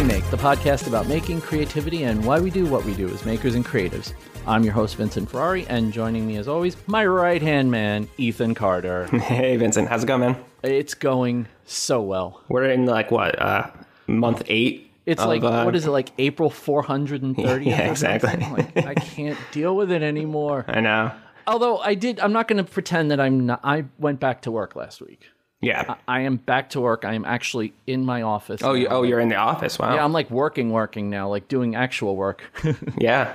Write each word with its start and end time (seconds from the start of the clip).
We 0.00 0.06
Make, 0.06 0.30
the 0.30 0.38
podcast 0.38 0.86
about 0.86 1.08
making, 1.08 1.42
creativity, 1.42 2.04
and 2.04 2.24
why 2.24 2.40
we 2.40 2.50
do 2.50 2.64
what 2.64 2.86
we 2.86 2.94
do 2.94 3.06
as 3.10 3.26
makers 3.26 3.54
and 3.54 3.62
creatives. 3.62 4.14
I'm 4.46 4.64
your 4.64 4.72
host, 4.72 4.96
Vincent 4.96 5.28
Ferrari, 5.28 5.66
and 5.66 5.92
joining 5.92 6.26
me 6.26 6.38
as 6.38 6.48
always, 6.48 6.74
my 6.86 7.04
right 7.04 7.42
hand 7.42 7.70
man, 7.70 8.08
Ethan 8.16 8.54
Carter. 8.54 9.04
Hey 9.18 9.58
Vincent, 9.58 9.90
how's 9.90 10.04
it 10.04 10.06
going, 10.06 10.20
man? 10.20 10.42
it's 10.62 10.94
going 10.94 11.48
so 11.66 12.00
well. 12.00 12.42
We're 12.48 12.70
in 12.70 12.86
like 12.86 13.10
what 13.10 13.38
uh, 13.38 13.70
month 14.06 14.42
eight. 14.46 14.90
It's 15.04 15.20
of, 15.20 15.28
like, 15.28 15.42
uh, 15.42 15.64
what 15.64 15.76
is 15.76 15.84
it, 15.84 15.90
like 15.90 16.12
April 16.16 16.48
430? 16.48 17.64
Yeah, 17.68 17.90
exactly. 17.90 18.38
Like, 18.38 18.78
I 18.78 18.94
can't 18.94 19.38
deal 19.52 19.76
with 19.76 19.92
it 19.92 20.02
anymore. 20.02 20.64
I 20.66 20.80
know. 20.80 21.12
Although 21.46 21.76
I 21.76 21.92
did, 21.92 22.20
I'm 22.20 22.32
not 22.32 22.48
going 22.48 22.64
to 22.64 22.70
pretend 22.70 23.10
that 23.10 23.20
I'm 23.20 23.44
not, 23.44 23.60
I 23.62 23.84
went 23.98 24.18
back 24.18 24.40
to 24.42 24.50
work 24.50 24.74
last 24.74 25.02
week. 25.02 25.28
Yeah. 25.60 25.96
I 26.08 26.20
am 26.20 26.36
back 26.36 26.70
to 26.70 26.80
work. 26.80 27.04
I 27.04 27.14
am 27.14 27.24
actually 27.24 27.74
in 27.86 28.04
my 28.04 28.22
office. 28.22 28.62
oh, 28.62 28.72
you, 28.72 28.88
oh, 28.88 29.02
you're 29.02 29.20
in 29.20 29.28
the 29.28 29.36
office. 29.36 29.78
Wow. 29.78 29.94
Yeah, 29.94 30.04
I'm 30.04 30.12
like 30.12 30.30
working, 30.30 30.70
working 30.70 31.10
now, 31.10 31.28
like 31.28 31.48
doing 31.48 31.74
actual 31.74 32.16
work. 32.16 32.42
Yeah. 32.98 33.34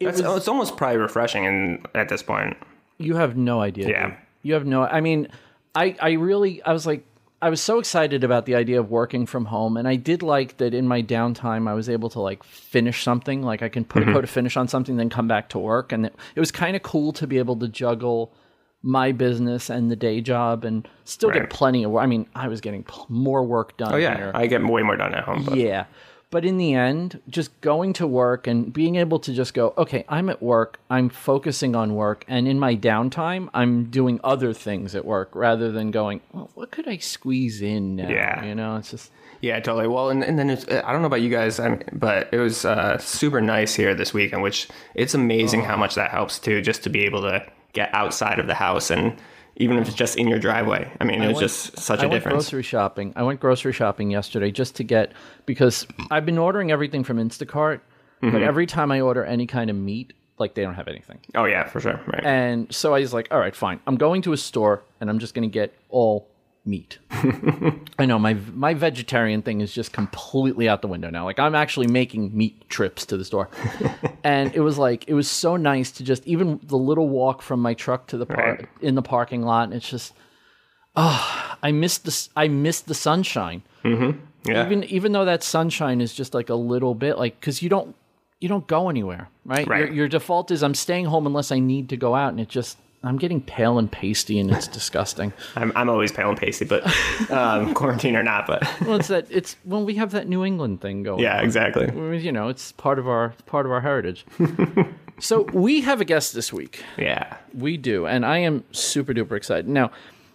That's, 0.00 0.20
it's 0.20 0.48
almost 0.48 0.78
probably 0.78 0.96
refreshing 0.96 1.44
in, 1.44 1.84
at 1.94 2.08
this 2.08 2.22
point. 2.22 2.56
you 2.96 3.16
have 3.16 3.36
no 3.36 3.60
idea. 3.60 3.88
Yeah. 3.88 4.06
dude. 4.08 4.16
You 4.42 4.54
have 4.54 4.64
no. 4.64 4.84
I 4.84 5.02
mean, 5.02 5.28
I 5.74 5.96
I 6.00 6.12
really 6.12 6.62
I 6.62 6.72
was 6.72 6.86
like 6.86 7.04
I 7.42 7.50
was 7.50 7.60
so 7.60 7.78
excited 7.78 8.24
about 8.24 8.46
the 8.46 8.54
idea 8.54 8.80
of 8.80 8.90
working 8.90 9.26
from 9.26 9.46
home, 9.46 9.76
and 9.76 9.86
I 9.86 9.96
did 9.96 10.22
like 10.22 10.56
that 10.58 10.74
in 10.74 10.88
my 10.88 11.02
downtime 11.02 11.68
I 11.68 11.74
was 11.74 11.88
able 11.88 12.08
to 12.10 12.20
like 12.20 12.42
finish 12.42 13.02
something. 13.02 13.42
Like 13.42 13.62
I 13.62 13.68
can 13.68 13.84
put 13.84 14.02
a 14.02 14.06
mm-hmm. 14.06 14.14
coat 14.14 14.24
of 14.24 14.30
finish 14.30 14.56
on 14.56 14.68
something, 14.68 14.96
then 14.96 15.10
come 15.10 15.28
back 15.28 15.50
to 15.50 15.58
work, 15.58 15.92
and 15.92 16.06
it, 16.06 16.14
it 16.34 16.40
was 16.40 16.50
kind 16.50 16.76
of 16.76 16.82
cool 16.82 17.12
to 17.14 17.26
be 17.26 17.38
able 17.38 17.56
to 17.56 17.68
juggle 17.68 18.32
my 18.82 19.12
business 19.12 19.68
and 19.70 19.90
the 19.90 19.96
day 19.96 20.20
job 20.20 20.64
and 20.64 20.88
still 21.04 21.30
get 21.30 21.50
plenty 21.50 21.84
of 21.84 21.90
work. 21.90 22.02
I 22.02 22.06
mean, 22.06 22.26
I 22.34 22.48
was 22.48 22.60
getting 22.60 22.82
pl- 22.84 23.06
more 23.08 23.42
work 23.44 23.76
done. 23.76 23.92
Oh 23.92 23.96
yeah, 23.96 24.16
here. 24.16 24.30
I 24.34 24.46
get 24.46 24.64
way 24.64 24.82
more 24.82 24.96
done 24.96 25.14
at 25.14 25.24
home. 25.24 25.44
But 25.44 25.56
Yeah. 25.58 25.84
But 26.32 26.44
in 26.44 26.58
the 26.58 26.74
end, 26.74 27.20
just 27.28 27.60
going 27.60 27.92
to 27.94 28.06
work 28.06 28.46
and 28.46 28.72
being 28.72 28.94
able 28.94 29.18
to 29.18 29.32
just 29.34 29.52
go, 29.52 29.74
okay, 29.76 30.04
I'm 30.08 30.30
at 30.30 30.40
work, 30.40 30.78
I'm 30.88 31.08
focusing 31.08 31.74
on 31.74 31.96
work, 31.96 32.24
and 32.28 32.46
in 32.46 32.56
my 32.60 32.76
downtime, 32.76 33.48
I'm 33.52 33.86
doing 33.90 34.20
other 34.22 34.52
things 34.52 34.94
at 34.94 35.04
work 35.04 35.30
rather 35.34 35.72
than 35.72 35.90
going, 35.90 36.20
well, 36.32 36.48
what 36.54 36.70
could 36.70 36.86
I 36.86 36.98
squeeze 36.98 37.60
in 37.62 37.96
now? 37.96 38.08
Yeah. 38.08 38.44
You 38.44 38.54
know, 38.54 38.76
it's 38.76 38.92
just, 38.92 39.10
Yeah, 39.40 39.58
totally. 39.58 39.88
Well, 39.88 40.10
and, 40.10 40.22
and 40.22 40.38
then 40.38 40.50
it's, 40.50 40.64
I 40.68 40.92
don't 40.92 41.00
know 41.02 41.08
about 41.08 41.20
you 41.20 41.30
guys, 41.30 41.58
I 41.58 41.70
mean, 41.70 41.82
but 41.92 42.28
it 42.32 42.38
was 42.38 42.64
uh, 42.64 42.98
super 42.98 43.40
nice 43.40 43.74
here 43.74 43.92
this 43.96 44.14
weekend, 44.14 44.40
which 44.44 44.68
it's 44.94 45.14
amazing 45.14 45.62
Oh. 45.62 45.64
how 45.64 45.76
much 45.76 45.96
that 45.96 46.12
helps 46.12 46.38
too, 46.38 46.62
just 46.62 46.84
to 46.84 46.90
be 46.90 47.06
able 47.06 47.22
to 47.22 47.44
get 47.72 47.92
outside 47.94 48.38
of 48.38 48.46
the 48.46 48.54
house 48.54 48.90
and 48.90 49.16
even 49.56 49.76
if 49.78 49.86
it's 49.88 49.96
just 49.96 50.16
in 50.16 50.26
your 50.26 50.38
driveway. 50.38 50.90
I 51.00 51.04
mean, 51.04 51.22
it 51.22 51.26
was 51.26 51.34
went- 51.36 51.40
just 51.48 51.78
such 51.78 52.00
I 52.00 52.04
a 52.04 52.08
went 52.08 52.22
difference. 52.24 52.44
grocery 52.44 52.62
shopping. 52.62 53.12
I 53.16 53.22
went 53.22 53.40
grocery 53.40 53.72
shopping 53.72 54.10
yesterday 54.10 54.50
just 54.50 54.76
to 54.76 54.84
get, 54.84 55.12
because 55.44 55.86
I've 56.10 56.24
been 56.24 56.38
ordering 56.38 56.70
everything 56.70 57.04
from 57.04 57.18
Instacart, 57.18 57.80
Mm-hmm. 58.22 58.32
but 58.32 58.42
every 58.42 58.66
time 58.66 58.92
I 58.92 59.00
order 59.00 59.24
any 59.24 59.46
kind 59.46 59.70
of 59.70 59.76
meat, 59.76 60.12
like 60.38 60.54
they 60.54 60.62
don't 60.62 60.74
have 60.74 60.88
anything. 60.88 61.20
Oh 61.34 61.46
yeah, 61.46 61.66
for 61.66 61.80
sure. 61.80 61.98
Right. 62.06 62.22
And 62.24 62.70
so 62.74 62.94
I 62.94 63.00
was 63.00 63.14
like, 63.14 63.28
all 63.30 63.38
right, 63.38 63.56
fine. 63.56 63.80
I'm 63.86 63.96
going 63.96 64.20
to 64.22 64.32
a 64.34 64.36
store 64.36 64.82
and 65.00 65.08
I'm 65.08 65.18
just 65.18 65.32
going 65.34 65.48
to 65.48 65.52
get 65.52 65.74
all 65.88 66.28
meat. 66.64 66.98
I 67.98 68.06
know 68.06 68.18
my 68.18 68.34
my 68.54 68.74
vegetarian 68.74 69.42
thing 69.42 69.60
is 69.60 69.72
just 69.72 69.92
completely 69.92 70.68
out 70.68 70.82
the 70.82 70.88
window 70.88 71.10
now. 71.10 71.24
Like 71.24 71.38
I'm 71.38 71.54
actually 71.54 71.86
making 71.86 72.36
meat 72.36 72.68
trips 72.68 73.06
to 73.06 73.16
the 73.16 73.24
store. 73.24 73.48
and 74.24 74.54
it 74.54 74.60
was 74.60 74.78
like 74.78 75.08
it 75.08 75.14
was 75.14 75.28
so 75.28 75.56
nice 75.56 75.90
to 75.92 76.04
just 76.04 76.26
even 76.26 76.60
the 76.62 76.76
little 76.76 77.08
walk 77.08 77.42
from 77.42 77.60
my 77.60 77.74
truck 77.74 78.06
to 78.08 78.16
the 78.18 78.26
par- 78.26 78.36
Right. 78.58 78.68
in 78.80 78.94
the 78.94 79.02
parking 79.02 79.42
lot 79.42 79.64
and 79.64 79.74
it's 79.74 79.88
just 79.88 80.12
oh, 80.96 81.56
I 81.62 81.72
missed 81.72 82.04
the 82.04 82.28
I 82.36 82.48
missed 82.48 82.86
the 82.86 82.94
sunshine. 82.94 83.62
Mm-hmm. 83.84 84.18
yeah. 84.50 84.66
Even 84.66 84.84
even 84.84 85.12
though 85.12 85.24
that 85.24 85.42
sunshine 85.42 86.00
is 86.00 86.12
just 86.14 86.34
like 86.34 86.50
a 86.50 86.54
little 86.54 86.94
bit 86.94 87.16
like 87.18 87.40
cuz 87.40 87.62
you 87.62 87.68
don't 87.68 87.94
you 88.40 88.48
don't 88.48 88.66
go 88.66 88.88
anywhere, 88.88 89.28
right? 89.44 89.66
Right. 89.66 89.80
Your, 89.86 89.92
your 89.92 90.08
default 90.08 90.50
is 90.50 90.62
I'm 90.62 90.74
staying 90.74 91.06
home 91.06 91.26
unless 91.26 91.52
I 91.52 91.58
need 91.58 91.88
to 91.90 91.96
go 91.96 92.14
out 92.14 92.30
and 92.30 92.40
it 92.40 92.48
just 92.48 92.78
I'm 93.02 93.16
getting 93.16 93.40
pale 93.40 93.78
and 93.78 93.90
pasty 93.90 94.38
and 94.38 94.50
it's 94.50 94.68
disgusting. 94.68 95.32
I'm, 95.56 95.72
I'm 95.74 95.88
always 95.88 96.12
pale 96.12 96.28
and 96.28 96.38
pasty, 96.38 96.66
but 96.66 96.84
um, 97.30 97.72
quarantine 97.80 98.14
or 98.14 98.22
not, 98.22 98.46
but 98.46 98.62
Well, 98.82 98.96
it's 98.96 99.08
that 99.08 99.26
it's 99.30 99.56
when 99.64 99.84
we 99.86 99.94
have 99.94 100.10
that 100.10 100.28
New 100.28 100.44
England 100.44 100.80
thing 100.82 101.02
going. 101.02 101.20
yeah, 101.20 101.40
exactly. 101.40 101.86
you 102.18 102.30
know, 102.32 102.48
it's 102.48 102.72
part 102.72 102.98
of 102.98 103.08
our 103.08 103.34
part 103.46 103.64
of 103.64 103.72
our 103.72 103.80
heritage. 103.80 104.26
so 105.18 105.42
we 105.52 105.80
have 105.80 106.00
a 106.00 106.04
guest 106.04 106.34
this 106.34 106.52
week. 106.52 106.82
Yeah. 106.98 107.36
We 107.54 107.76
do, 107.78 108.06
and 108.06 108.26
I 108.26 108.38
am 108.38 108.64
super 108.72 109.14
duper 109.14 109.36
excited. 109.36 109.66
Now, 109.68 109.90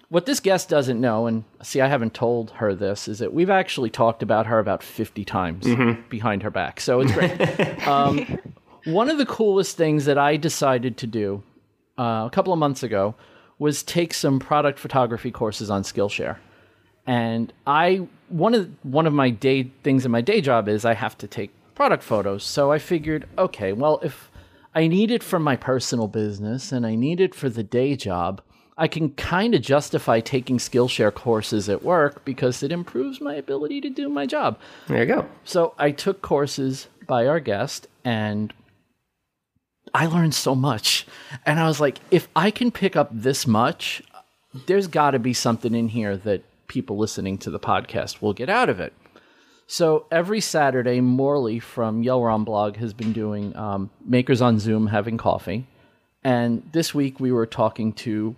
what 0.09 0.25
this 0.25 0.39
guest 0.39 0.67
doesn't 0.69 0.99
know, 0.99 1.27
and 1.27 1.43
see, 1.61 1.81
I 1.81 1.87
haven't 1.87 2.13
told 2.13 2.51
her 2.51 2.73
this, 2.73 3.07
is 3.07 3.19
that 3.19 3.33
we've 3.33 3.49
actually 3.49 3.89
talked 3.91 4.23
about 4.23 4.47
her 4.47 4.57
about 4.59 4.81
fifty 4.81 5.23
times 5.25 5.67
behind 6.09 6.41
her 6.43 6.49
back. 6.51 6.79
So 6.79 7.01
it's 7.01 7.11
great. 7.11 7.87
um, 7.87 8.39
one 8.85 9.09
of 9.09 9.17
the 9.19 9.25
coolest 9.25 9.77
things 9.77 10.05
that 10.05 10.17
I 10.17 10.37
decided 10.37 10.97
to 10.97 11.07
do 11.07 11.43
uh, 11.97 12.23
a 12.25 12.29
couple 12.31 12.53
of 12.53 12.59
months 12.59 12.83
ago 12.83 13.15
was 13.59 13.83
take 13.83 14.13
some 14.13 14.39
product 14.39 14.79
photography 14.79 15.31
courses 15.31 15.69
on 15.69 15.83
Skillshare. 15.83 16.37
And 17.07 17.53
I 17.65 18.07
one 18.29 18.53
of 18.53 18.69
one 18.83 19.05
of 19.05 19.13
my 19.13 19.29
day 19.29 19.71
things 19.83 20.05
in 20.05 20.11
my 20.11 20.21
day 20.21 20.41
job 20.41 20.67
is 20.67 20.85
I 20.85 20.93
have 20.93 21.17
to 21.19 21.27
take 21.27 21.51
product 21.75 22.03
photos. 22.03 22.43
So 22.43 22.71
I 22.71 22.79
figured, 22.79 23.27
okay, 23.37 23.73
well 23.73 23.99
if 24.03 24.31
I 24.73 24.87
need 24.87 25.11
it 25.11 25.23
for 25.23 25.39
my 25.39 25.55
personal 25.55 26.07
business 26.07 26.71
and 26.71 26.85
I 26.85 26.95
need 26.95 27.21
it 27.21 27.33
for 27.33 27.49
the 27.49 27.63
day 27.63 27.95
job, 27.95 28.41
I 28.77 28.89
can 28.89 29.11
kind 29.11 29.55
of 29.55 29.61
justify 29.61 30.19
taking 30.19 30.57
Skillshare 30.57 31.13
courses 31.13 31.69
at 31.69 31.83
work 31.83 32.25
because 32.25 32.61
it 32.61 32.73
improves 32.73 33.21
my 33.21 33.35
ability 33.35 33.79
to 33.81 33.89
do 33.89 34.09
my 34.09 34.25
job. 34.25 34.59
There 34.87 34.99
you 34.99 35.05
go. 35.05 35.29
So 35.45 35.73
I 35.77 35.91
took 35.91 36.21
courses 36.21 36.87
by 37.07 37.25
our 37.25 37.39
guest 37.39 37.87
and 38.03 38.53
I 39.95 40.07
learned 40.07 40.35
so 40.35 40.55
much. 40.55 41.07
And 41.45 41.57
I 41.57 41.67
was 41.67 41.79
like, 41.79 41.99
if 42.11 42.27
I 42.35 42.51
can 42.51 42.69
pick 42.69 42.97
up 42.97 43.09
this 43.13 43.47
much, 43.47 44.03
there's 44.65 44.87
got 44.87 45.11
to 45.11 45.19
be 45.19 45.33
something 45.33 45.73
in 45.73 45.87
here 45.87 46.17
that 46.17 46.43
people 46.67 46.97
listening 46.97 47.37
to 47.37 47.49
the 47.49 47.61
podcast 47.61 48.21
will 48.21 48.33
get 48.33 48.49
out 48.49 48.67
of 48.67 48.81
it. 48.81 48.91
So 49.67 50.05
every 50.11 50.41
Saturday, 50.41 50.99
Morley 50.99 51.59
from 51.59 52.03
Yellron 52.03 52.43
Blog 52.43 52.75
has 52.75 52.93
been 52.93 53.13
doing 53.13 53.55
um, 53.55 53.89
Makers 54.05 54.41
on 54.41 54.59
Zoom 54.59 54.87
having 54.87 55.17
coffee. 55.17 55.65
And 56.25 56.69
this 56.73 56.93
week 56.93 57.21
we 57.21 57.31
were 57.31 57.45
talking 57.45 57.93
to 57.93 58.35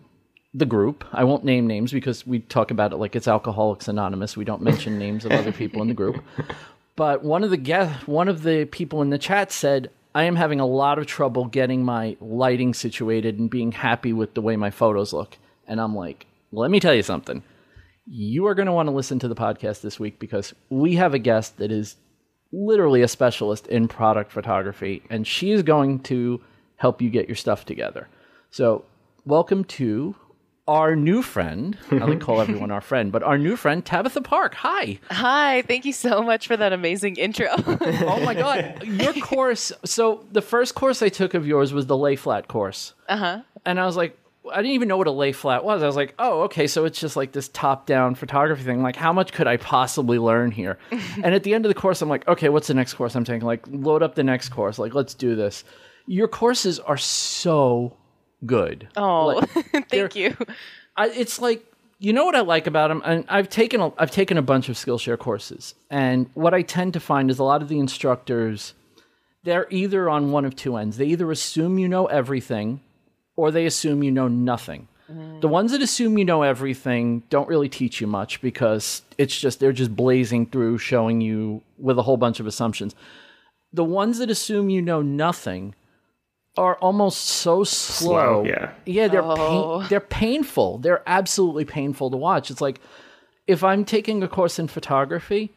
the 0.53 0.65
group. 0.65 1.05
I 1.11 1.23
won't 1.23 1.43
name 1.43 1.65
names 1.65 1.91
because 1.91 2.25
we 2.27 2.37
talk 2.37 2.69
about 2.69 2.93
it 2.93 2.97
like 2.97 3.15
it's 3.15 3.27
Alcoholics 3.27 3.87
Anonymous. 3.87 4.37
We 4.37 4.45
don't 4.45 4.61
mention 4.61 4.99
names 4.99 5.25
of 5.25 5.31
other 5.31 5.51
people 5.51 5.81
in 5.81 5.87
the 5.87 5.95
group. 5.95 6.23
But 6.97 7.23
one 7.23 7.43
of 7.43 7.51
the 7.51 7.57
guest, 7.57 8.07
one 8.07 8.27
of 8.27 8.41
the 8.41 8.65
people 8.65 9.03
in 9.03 9.11
the 9.11 9.19
chat 9.19 9.51
said, 9.51 9.91
"I 10.17 10.23
am 10.23 10.35
having 10.35 10.59
a 10.59 10.65
lot 10.65 10.97
of 10.99 11.05
trouble 11.05 11.45
getting 11.45 11.85
my 11.85 12.17
lighting 12.19 12.73
situated 12.73 13.37
and 13.39 13.49
being 13.49 13.71
happy 13.71 14.13
with 14.13 14.33
the 14.33 14.41
way 14.41 14.55
my 14.55 14.71
photos 14.71 15.13
look." 15.13 15.37
And 15.67 15.79
I'm 15.79 15.95
like, 15.95 16.25
"Let 16.51 16.71
me 16.71 16.79
tell 16.79 16.95
you 16.95 17.03
something. 17.03 17.43
You 18.05 18.47
are 18.47 18.55
going 18.55 18.65
to 18.65 18.73
want 18.73 18.87
to 18.87 18.95
listen 18.95 19.19
to 19.19 19.27
the 19.27 19.35
podcast 19.35 19.81
this 19.81 19.99
week 19.99 20.17
because 20.17 20.55
we 20.69 20.95
have 20.95 21.13
a 21.13 21.19
guest 21.19 21.57
that 21.57 21.71
is 21.71 21.97
literally 22.51 23.01
a 23.01 23.07
specialist 23.07 23.67
in 23.67 23.87
product 23.87 24.31
photography, 24.31 25.03
and 25.09 25.27
she 25.27 25.51
is 25.51 25.61
going 25.61 25.99
to 25.99 26.41
help 26.77 27.01
you 27.01 27.09
get 27.09 27.27
your 27.27 27.35
stuff 27.35 27.65
together. 27.65 28.07
So, 28.49 28.85
welcome 29.25 29.65
to 29.65 30.15
our 30.67 30.95
new 30.95 31.21
friend. 31.21 31.77
I 31.91 31.95
like 31.95 32.19
call 32.19 32.41
everyone 32.45 32.71
our 32.71 32.81
friend, 32.81 33.11
but 33.11 33.23
our 33.23 33.37
new 33.37 33.55
friend 33.55 33.85
Tabitha 33.85 34.21
Park. 34.21 34.53
Hi. 34.55 34.99
Hi, 35.09 35.61
thank 35.63 35.85
you 35.85 35.93
so 35.93 36.21
much 36.21 36.47
for 36.47 36.57
that 36.57 36.73
amazing 36.73 37.15
intro. 37.15 37.47
Oh 38.09 38.19
my 38.23 38.33
God. 38.33 38.83
Your 38.83 39.13
course. 39.21 39.71
So, 39.85 40.25
the 40.31 40.41
first 40.41 40.75
course 40.75 41.01
I 41.01 41.09
took 41.09 41.33
of 41.33 41.47
yours 41.47 41.73
was 41.73 41.85
the 41.85 41.97
lay 41.97 42.15
flat 42.15 42.47
course. 42.47 42.93
uh 43.07 43.17
huh. 43.17 43.41
And 43.65 43.79
I 43.79 43.85
was 43.85 43.95
like, 43.95 44.17
I 44.51 44.57
didn't 44.57 44.71
even 44.71 44.87
know 44.87 44.97
what 44.97 45.07
a 45.07 45.11
lay 45.11 45.31
flat 45.33 45.63
was. 45.65 45.83
I 45.83 45.87
was 45.87 45.95
like, 45.95 46.15
oh, 46.19 46.43
okay, 46.43 46.67
so 46.67 46.85
it's 46.85 46.99
just 46.99 47.15
like 47.17 47.31
this 47.33 47.49
top 47.49 47.85
down 47.85 48.15
photography 48.15 48.63
thing. 48.63 48.81
Like, 48.81 48.95
how 48.95 49.11
much 49.13 49.33
could 49.33 49.45
I 49.47 49.57
possibly 49.57 50.19
learn 50.19 50.51
here? 50.51 50.77
and 50.91 51.33
at 51.35 51.43
the 51.43 51.53
end 51.53 51.65
of 51.65 51.69
the 51.69 51.75
course, 51.79 52.01
I'm 52.01 52.09
like, 52.09 52.27
okay, 52.27 52.47
what's 52.49 52.67
the 52.67 52.73
next 52.73 52.93
course 52.93 53.15
I'm 53.15 53.25
taking? 53.25 53.45
Like, 53.45 53.65
load 53.69 54.01
up 54.03 54.15
the 54.15 54.23
next 54.23 54.49
course. 54.49 54.79
Like, 54.79 54.93
let's 54.93 55.13
do 55.13 55.35
this. 55.35 55.63
Your 56.05 56.27
courses 56.29 56.79
are 56.79 56.97
so 56.97 57.97
good. 58.45 58.87
Oh, 58.95 59.41
they're- 59.71 59.81
thank 59.89 60.15
you. 60.15 60.35
I, 60.95 61.09
it's 61.09 61.39
like 61.39 61.63
you 61.99 62.13
know 62.13 62.25
what 62.25 62.35
I 62.35 62.41
like 62.41 62.67
about 62.67 62.89
them, 62.89 63.01
and 63.05 63.25
I've 63.27 63.49
taken 63.49 63.81
a, 63.81 63.91
I've 63.97 64.11
taken 64.11 64.37
a 64.37 64.41
bunch 64.41 64.69
of 64.69 64.75
Skillshare 64.75 65.17
courses, 65.17 65.73
and 65.89 66.29
what 66.33 66.53
I 66.53 66.61
tend 66.61 66.93
to 66.93 66.99
find 66.99 67.31
is 67.31 67.39
a 67.39 67.43
lot 67.43 67.61
of 67.61 67.69
the 67.69 67.79
instructors, 67.79 68.73
they're 69.43 69.67
either 69.71 70.09
on 70.09 70.31
one 70.31 70.45
of 70.45 70.55
two 70.55 70.75
ends. 70.75 70.97
They 70.97 71.05
either 71.07 71.31
assume 71.31 71.79
you 71.79 71.87
know 71.87 72.05
everything, 72.05 72.81
or 73.35 73.51
they 73.51 73.65
assume 73.65 74.03
you 74.03 74.11
know 74.11 74.27
nothing. 74.27 74.87
Mm. 75.11 75.41
The 75.41 75.47
ones 75.47 75.71
that 75.71 75.81
assume 75.81 76.17
you 76.17 76.25
know 76.25 76.43
everything 76.43 77.23
don't 77.29 77.47
really 77.47 77.69
teach 77.69 78.01
you 78.01 78.07
much 78.07 78.41
because 78.41 79.01
it's 79.17 79.39
just 79.39 79.59
they're 79.59 79.71
just 79.71 79.95
blazing 79.95 80.45
through 80.47 80.77
showing 80.79 81.21
you 81.21 81.61
with 81.77 81.97
a 81.97 82.03
whole 82.03 82.17
bunch 82.17 82.39
of 82.39 82.45
assumptions. 82.47 82.93
The 83.73 83.83
ones 83.85 84.19
that 84.19 84.29
assume 84.29 84.69
you 84.69 84.81
know 84.81 85.01
nothing 85.01 85.75
are 86.57 86.75
almost 86.75 87.25
so 87.25 87.63
slow. 87.63 88.43
Slow, 88.43 88.45
yeah. 88.45 88.71
Yeah, 88.85 89.07
they're 89.07 89.23
Oh. 89.23 89.79
pain, 89.79 89.87
they're 89.89 89.99
painful. 89.99 90.79
They're 90.79 91.03
absolutely 91.07 91.65
painful 91.65 92.09
to 92.11 92.17
watch. 92.17 92.49
It's 92.51 92.61
like 92.61 92.79
if 93.47 93.63
I'm 93.63 93.85
taking 93.85 94.21
a 94.23 94.27
course 94.27 94.59
in 94.59 94.67
photography, 94.67 95.53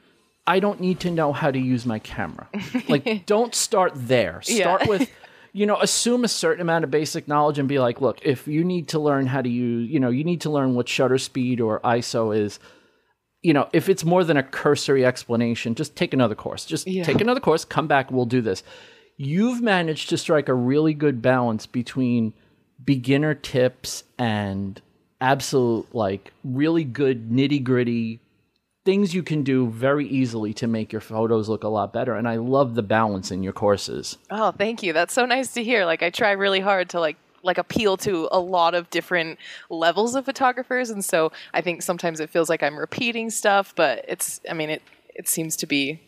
I 0.47 0.61
don't 0.61 0.81
need 0.81 1.01
to 1.01 1.11
know 1.11 1.33
how 1.33 1.51
to 1.51 1.59
use 1.59 1.85
my 1.87 1.99
camera. 1.99 2.49
like, 2.89 3.27
don't 3.27 3.55
start 3.55 3.93
there. 3.95 4.41
Start 4.43 4.83
Yeah. 4.83 4.89
with, 4.89 5.11
you 5.53 5.67
know, 5.67 5.77
assume 5.81 6.25
a 6.25 6.29
certain 6.29 6.61
amount 6.63 6.85
of 6.85 6.91
basic 6.91 7.27
knowledge 7.29 7.59
and 7.59 7.69
be 7.69 7.79
like, 7.79 8.01
look, 8.01 8.19
if 8.23 8.47
you 8.49 8.65
need 8.65 8.89
to 8.89 8.99
learn 8.99 9.27
how 9.27 9.43
to 9.43 9.49
use, 9.49 9.89
you 9.91 9.99
know, 10.01 10.09
you 10.11 10.25
need 10.25 10.41
to 10.43 10.51
learn 10.51 10.75
what 10.75 10.89
shutter 10.89 11.19
speed 11.19 11.61
or 11.61 11.81
ISO 11.81 12.37
is. 12.37 12.59
You 13.43 13.55
know, 13.55 13.69
if 13.73 13.89
it's 13.89 14.05
more 14.05 14.23
than 14.23 14.37
a 14.37 14.43
cursory 14.43 15.05
explanation, 15.05 15.75
just 15.75 15.97
take 15.97 16.13
another 16.13 16.35
course. 16.35 16.65
Just 16.67 16.87
Yeah. 16.87 17.05
take 17.05 17.21
another 17.21 17.41
course, 17.41 17.65
come 17.65 17.87
back, 17.87 18.11
we'll 18.11 18.27
do 18.27 18.41
this. 18.41 18.63
You've 19.23 19.61
managed 19.61 20.09
to 20.09 20.17
strike 20.17 20.49
a 20.49 20.55
really 20.55 20.95
good 20.95 21.21
balance 21.21 21.67
between 21.67 22.33
beginner 22.83 23.35
tips 23.35 24.03
and 24.19 24.81
absolute, 25.21 25.95
like, 25.95 26.33
really 26.43 26.85
good 26.85 27.29
nitty 27.29 27.63
gritty 27.63 28.21
things 28.87 29.15
you 29.15 29.23
can 29.23 29.43
do 29.43 29.69
very 29.69 30.07
easily 30.09 30.55
to 30.55 30.67
make 30.67 30.91
your 30.91 31.03
photos 31.03 31.51
look 31.51 31.65
a 31.65 31.69
lot 31.69 31.93
better. 31.93 32.15
And 32.15 32.27
I 32.27 32.37
love 32.37 32.75
the 32.75 32.83
balance 32.83 33.31
in 33.31 33.43
your 33.43 33.53
courses. 33.53 34.17
Oh, 34.31 34.53
thank 34.53 34.83
you. 34.83 34.95
That's 34.95 35.13
so 35.13 35.27
nice 35.27 35.53
to 35.53 35.63
hear. 35.63 35.85
Like 35.85 36.03
I 36.03 36.09
try 36.09 36.31
really 36.31 36.61
hard 36.61 36.89
to 36.89 37.01
like 37.01 37.19
like 37.43 37.59
appeal 37.59 37.99
to 37.99 38.27
a 38.33 38.41
lot 38.41 38.75
of 38.75 38.89
different 38.89 39.39
levels 39.69 40.15
of 40.15 40.25
photographers 40.25 40.89
and 40.89 41.05
so 41.05 41.31
I 41.53 41.61
think 41.61 41.83
sometimes 41.83 42.21
it 42.21 42.31
feels 42.31 42.49
like 42.49 42.63
I'm 42.63 42.79
repeating 42.79 43.29
stuff, 43.29 43.75
but 43.75 44.03
it's 44.09 44.41
I 44.49 44.55
mean 44.55 44.71
it 44.71 44.83
it 45.15 45.29
seems 45.29 45.57
to 45.57 45.67
be 45.67 46.01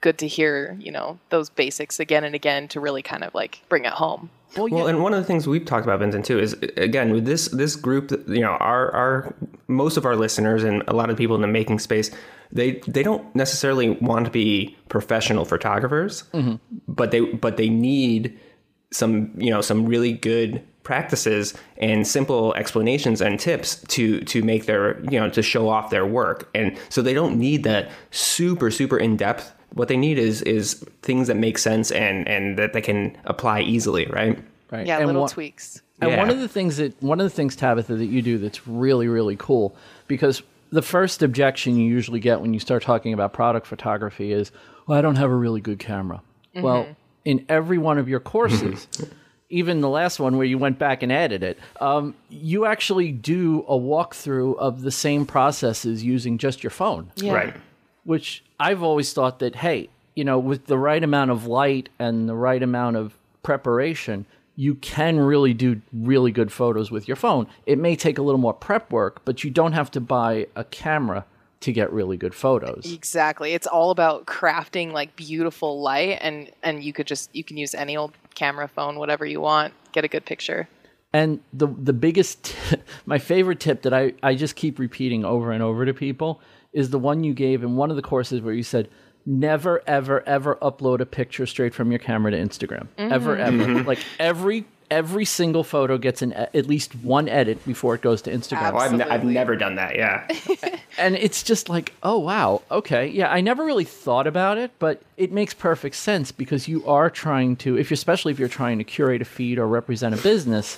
good 0.00 0.18
to 0.18 0.26
hear, 0.26 0.76
you 0.80 0.90
know, 0.90 1.18
those 1.28 1.50
basics 1.50 2.00
again 2.00 2.24
and 2.24 2.34
again 2.34 2.68
to 2.68 2.80
really 2.80 3.02
kind 3.02 3.24
of 3.24 3.34
like 3.34 3.62
bring 3.68 3.84
it 3.84 3.92
home. 3.92 4.30
Well, 4.56 4.88
and 4.88 5.00
one 5.00 5.14
of 5.14 5.20
the 5.20 5.24
things 5.24 5.46
we've 5.46 5.64
talked 5.64 5.86
about, 5.86 6.00
Vincent, 6.00 6.24
too, 6.24 6.38
is 6.38 6.54
again 6.76 7.12
with 7.12 7.24
this 7.24 7.48
this 7.48 7.76
group, 7.76 8.10
you 8.26 8.40
know, 8.40 8.50
our 8.50 8.90
our 8.92 9.34
most 9.68 9.96
of 9.96 10.04
our 10.04 10.16
listeners 10.16 10.64
and 10.64 10.82
a 10.88 10.92
lot 10.92 11.08
of 11.08 11.16
people 11.16 11.36
in 11.36 11.42
the 11.42 11.48
making 11.48 11.78
space, 11.78 12.10
they 12.50 12.82
they 12.88 13.04
don't 13.04 13.34
necessarily 13.36 13.90
want 13.90 14.24
to 14.24 14.30
be 14.30 14.76
professional 14.88 15.44
photographers, 15.44 16.24
mm-hmm. 16.34 16.56
but 16.88 17.12
they 17.12 17.20
but 17.20 17.58
they 17.58 17.68
need 17.68 18.38
some 18.90 19.30
you 19.36 19.50
know 19.50 19.60
some 19.60 19.86
really 19.86 20.12
good 20.12 20.60
practices 20.82 21.54
and 21.76 22.04
simple 22.04 22.52
explanations 22.54 23.20
and 23.20 23.38
tips 23.38 23.76
to 23.84 24.20
to 24.22 24.42
make 24.42 24.66
their 24.66 25.00
you 25.04 25.20
know 25.20 25.30
to 25.30 25.42
show 25.42 25.68
off 25.68 25.90
their 25.90 26.06
work. 26.06 26.50
And 26.56 26.76
so 26.88 27.02
they 27.02 27.14
don't 27.14 27.38
need 27.38 27.62
that 27.62 27.92
super 28.10 28.72
super 28.72 28.98
in 28.98 29.16
depth 29.16 29.52
what 29.74 29.88
they 29.88 29.96
need 29.96 30.18
is 30.18 30.42
is 30.42 30.84
things 31.02 31.28
that 31.28 31.36
make 31.36 31.58
sense 31.58 31.90
and 31.90 32.26
and 32.28 32.58
that 32.58 32.72
they 32.72 32.80
can 32.80 33.16
apply 33.24 33.60
easily 33.60 34.06
right 34.06 34.38
Right. 34.72 34.86
Yeah, 34.86 34.98
And 34.98 35.06
little 35.08 35.22
one- 35.22 35.30
tweaks. 35.30 35.82
And 36.00 36.16
one 36.16 36.30
of 36.30 36.38
the 36.38 36.46
things 36.48 36.76
that 36.76 36.94
one 37.02 37.18
of 37.20 37.24
the 37.24 37.30
things 37.30 37.56
Tabitha 37.56 37.96
that 37.96 38.06
you 38.06 38.22
do 38.22 38.38
that's 38.38 38.66
really 38.68 39.08
really 39.08 39.34
cool 39.36 39.74
because 40.06 40.42
the 40.70 40.80
first 40.82 41.22
objection 41.22 41.76
you 41.76 41.90
usually 41.90 42.20
get 42.20 42.40
when 42.40 42.54
you 42.54 42.60
start 42.60 42.82
talking 42.84 43.12
about 43.12 43.32
product 43.32 43.66
photography 43.66 44.32
is, 44.32 44.52
"Well, 44.86 44.96
I 44.96 45.02
don't 45.02 45.16
have 45.16 45.28
a 45.30 45.34
really 45.34 45.60
good 45.60 45.78
camera." 45.80 46.22
Well, 46.54 46.86
in 47.24 47.44
every 47.48 47.76
one 47.78 47.98
of 47.98 48.08
your 48.08 48.20
courses, 48.20 48.86
even 49.50 49.80
the 49.80 49.88
last 49.88 50.20
one 50.20 50.36
where 50.36 50.46
you 50.46 50.56
went 50.56 50.78
back 50.78 51.02
and 51.02 51.10
added 51.12 51.42
it, 51.42 51.58
um, 51.80 52.14
you 52.28 52.64
actually 52.64 53.10
do 53.10 53.64
a 53.68 53.76
walkthrough 53.76 54.56
of 54.56 54.82
the 54.82 54.92
same 54.92 55.26
processes 55.26 56.04
using 56.04 56.38
just 56.38 56.62
your 56.62 56.70
phone 56.70 57.10
Yeah. 57.16 57.32
right 57.34 57.54
which 58.04 58.42
I've 58.60 58.82
always 58.82 59.12
thought 59.12 59.38
that 59.38 59.56
hey, 59.56 59.88
you 60.14 60.24
know, 60.24 60.38
with 60.38 60.66
the 60.66 60.78
right 60.78 61.02
amount 61.02 61.30
of 61.30 61.46
light 61.46 61.88
and 61.98 62.28
the 62.28 62.34
right 62.34 62.62
amount 62.62 62.96
of 62.96 63.16
preparation, 63.42 64.26
you 64.54 64.74
can 64.74 65.18
really 65.18 65.54
do 65.54 65.80
really 65.92 66.30
good 66.30 66.52
photos 66.52 66.90
with 66.90 67.08
your 67.08 67.16
phone. 67.16 67.46
It 67.64 67.78
may 67.78 67.96
take 67.96 68.18
a 68.18 68.22
little 68.22 68.40
more 68.40 68.52
prep 68.52 68.92
work, 68.92 69.24
but 69.24 69.42
you 69.42 69.50
don't 69.50 69.72
have 69.72 69.90
to 69.92 70.00
buy 70.00 70.46
a 70.54 70.64
camera 70.64 71.24
to 71.60 71.72
get 71.72 71.90
really 71.92 72.18
good 72.18 72.34
photos. 72.34 72.90
Exactly. 72.92 73.52
It's 73.52 73.66
all 73.66 73.90
about 73.90 74.26
crafting 74.26 74.92
like 74.92 75.16
beautiful 75.16 75.80
light 75.80 76.18
and 76.20 76.50
and 76.62 76.84
you 76.84 76.92
could 76.92 77.06
just 77.06 77.34
you 77.34 77.44
can 77.44 77.56
use 77.56 77.74
any 77.74 77.96
old 77.96 78.12
camera 78.34 78.68
phone 78.68 78.98
whatever 78.98 79.24
you 79.24 79.40
want, 79.40 79.72
get 79.92 80.04
a 80.04 80.08
good 80.08 80.26
picture. 80.26 80.68
And 81.12 81.40
the 81.52 81.66
the 81.66 81.92
biggest, 81.92 82.54
my 83.06 83.18
favorite 83.18 83.60
tip 83.60 83.82
that 83.82 83.94
I, 83.94 84.12
I 84.22 84.34
just 84.34 84.56
keep 84.56 84.78
repeating 84.78 85.24
over 85.24 85.50
and 85.50 85.62
over 85.62 85.86
to 85.86 85.94
people 85.94 86.40
is 86.72 86.90
the 86.90 86.98
one 86.98 87.24
you 87.24 87.34
gave 87.34 87.62
in 87.62 87.76
one 87.76 87.90
of 87.90 87.96
the 87.96 88.02
courses 88.02 88.40
where 88.40 88.54
you 88.54 88.62
said, 88.62 88.88
never, 89.26 89.82
ever, 89.86 90.26
ever 90.26 90.56
upload 90.56 91.00
a 91.00 91.06
picture 91.06 91.46
straight 91.46 91.74
from 91.74 91.90
your 91.90 91.98
camera 91.98 92.30
to 92.30 92.38
Instagram. 92.38 92.88
Mm-hmm. 92.98 93.12
Ever, 93.12 93.36
ever. 93.36 93.56
Mm-hmm. 93.56 93.88
Like 93.88 93.98
every 94.18 94.64
every 94.90 95.24
single 95.24 95.62
photo 95.62 95.96
gets 95.96 96.20
an 96.20 96.32
e- 96.32 96.58
at 96.58 96.66
least 96.66 96.96
one 96.96 97.28
edit 97.28 97.64
before 97.64 97.94
it 97.94 98.00
goes 98.00 98.20
to 98.22 98.30
Instagram. 98.32 98.72
oh, 98.72 98.78
I've, 98.78 98.92
ne- 98.92 99.04
I've 99.04 99.22
never 99.22 99.54
done 99.54 99.76
that 99.76 99.94
yeah 99.94 100.26
And 100.98 101.14
it's 101.14 101.44
just 101.44 101.68
like, 101.68 101.94
oh 102.02 102.18
wow, 102.18 102.62
okay, 102.70 103.06
yeah. 103.06 103.30
I 103.30 103.40
never 103.40 103.64
really 103.64 103.84
thought 103.84 104.26
about 104.26 104.58
it, 104.58 104.72
but 104.78 105.00
it 105.16 105.30
makes 105.32 105.54
perfect 105.54 105.94
sense 105.94 106.32
because 106.32 106.66
you 106.66 106.84
are 106.86 107.08
trying 107.08 107.56
to, 107.56 107.78
if 107.78 107.88
you're, 107.88 107.94
especially 107.94 108.32
if 108.32 108.38
you're 108.38 108.48
trying 108.48 108.78
to 108.78 108.84
curate 108.84 109.22
a 109.22 109.24
feed 109.24 109.58
or 109.58 109.66
represent 109.68 110.14
a 110.14 110.18
business, 110.18 110.76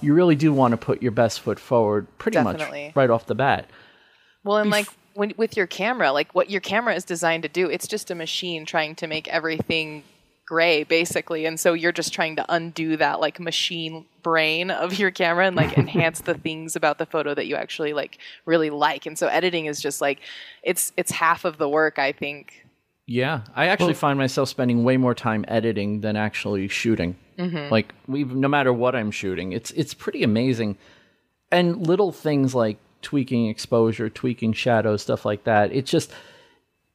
you 0.00 0.14
really 0.14 0.36
do 0.36 0.52
want 0.52 0.72
to 0.72 0.76
put 0.78 1.02
your 1.02 1.12
best 1.12 1.40
foot 1.40 1.58
forward, 1.58 2.06
pretty 2.18 2.36
Definitely. 2.36 2.86
much 2.86 2.96
right 2.96 3.10
off 3.10 3.26
the 3.26 3.34
bat. 3.34 3.68
Well, 4.44 4.58
and 4.58 4.70
like 4.70 4.86
when 5.14 5.32
with 5.36 5.56
your 5.56 5.66
camera, 5.66 6.12
like 6.12 6.34
what 6.34 6.50
your 6.50 6.60
camera 6.60 6.94
is 6.94 7.04
designed 7.04 7.42
to 7.42 7.48
do, 7.48 7.68
it's 7.68 7.86
just 7.86 8.10
a 8.10 8.14
machine 8.14 8.64
trying 8.64 8.94
to 8.96 9.06
make 9.06 9.28
everything 9.28 10.04
gray 10.50 10.82
basically. 10.82 11.46
And 11.46 11.60
so 11.60 11.74
you're 11.74 11.92
just 11.92 12.12
trying 12.12 12.34
to 12.34 12.44
undo 12.48 12.96
that 12.96 13.20
like 13.20 13.38
machine 13.38 14.04
brain 14.24 14.72
of 14.72 14.98
your 14.98 15.12
camera 15.12 15.46
and 15.46 15.54
like 15.54 15.78
enhance 15.78 16.22
the 16.22 16.34
things 16.34 16.74
about 16.74 16.98
the 16.98 17.06
photo 17.06 17.34
that 17.34 17.46
you 17.46 17.54
actually 17.54 17.92
like 17.92 18.18
really 18.46 18.68
like. 18.68 19.06
And 19.06 19.16
so 19.16 19.28
editing 19.28 19.66
is 19.66 19.80
just 19.80 20.00
like 20.00 20.20
it's 20.64 20.92
it's 20.96 21.12
half 21.12 21.44
of 21.44 21.58
the 21.58 21.68
work, 21.68 21.98
I 22.00 22.10
think. 22.10 22.66
Yeah, 23.06 23.42
I 23.56 23.66
actually 23.66 23.94
find 23.94 24.18
myself 24.18 24.48
spending 24.48 24.84
way 24.84 24.96
more 24.96 25.14
time 25.14 25.44
editing 25.48 26.00
than 26.00 26.16
actually 26.16 26.68
shooting. 26.68 27.16
Mm-hmm. 27.38 27.70
Like 27.70 27.92
we, 28.06 28.24
no 28.24 28.46
matter 28.46 28.72
what 28.72 28.94
I'm 28.94 29.10
shooting, 29.10 29.52
it's 29.52 29.70
it's 29.72 29.94
pretty 29.94 30.22
amazing. 30.22 30.78
And 31.50 31.86
little 31.86 32.12
things 32.12 32.54
like 32.54 32.78
tweaking 33.02 33.48
exposure, 33.48 34.08
tweaking 34.08 34.52
shadows, 34.52 35.02
stuff 35.02 35.24
like 35.24 35.44
that. 35.44 35.72
It's 35.72 35.90
just 35.90 36.12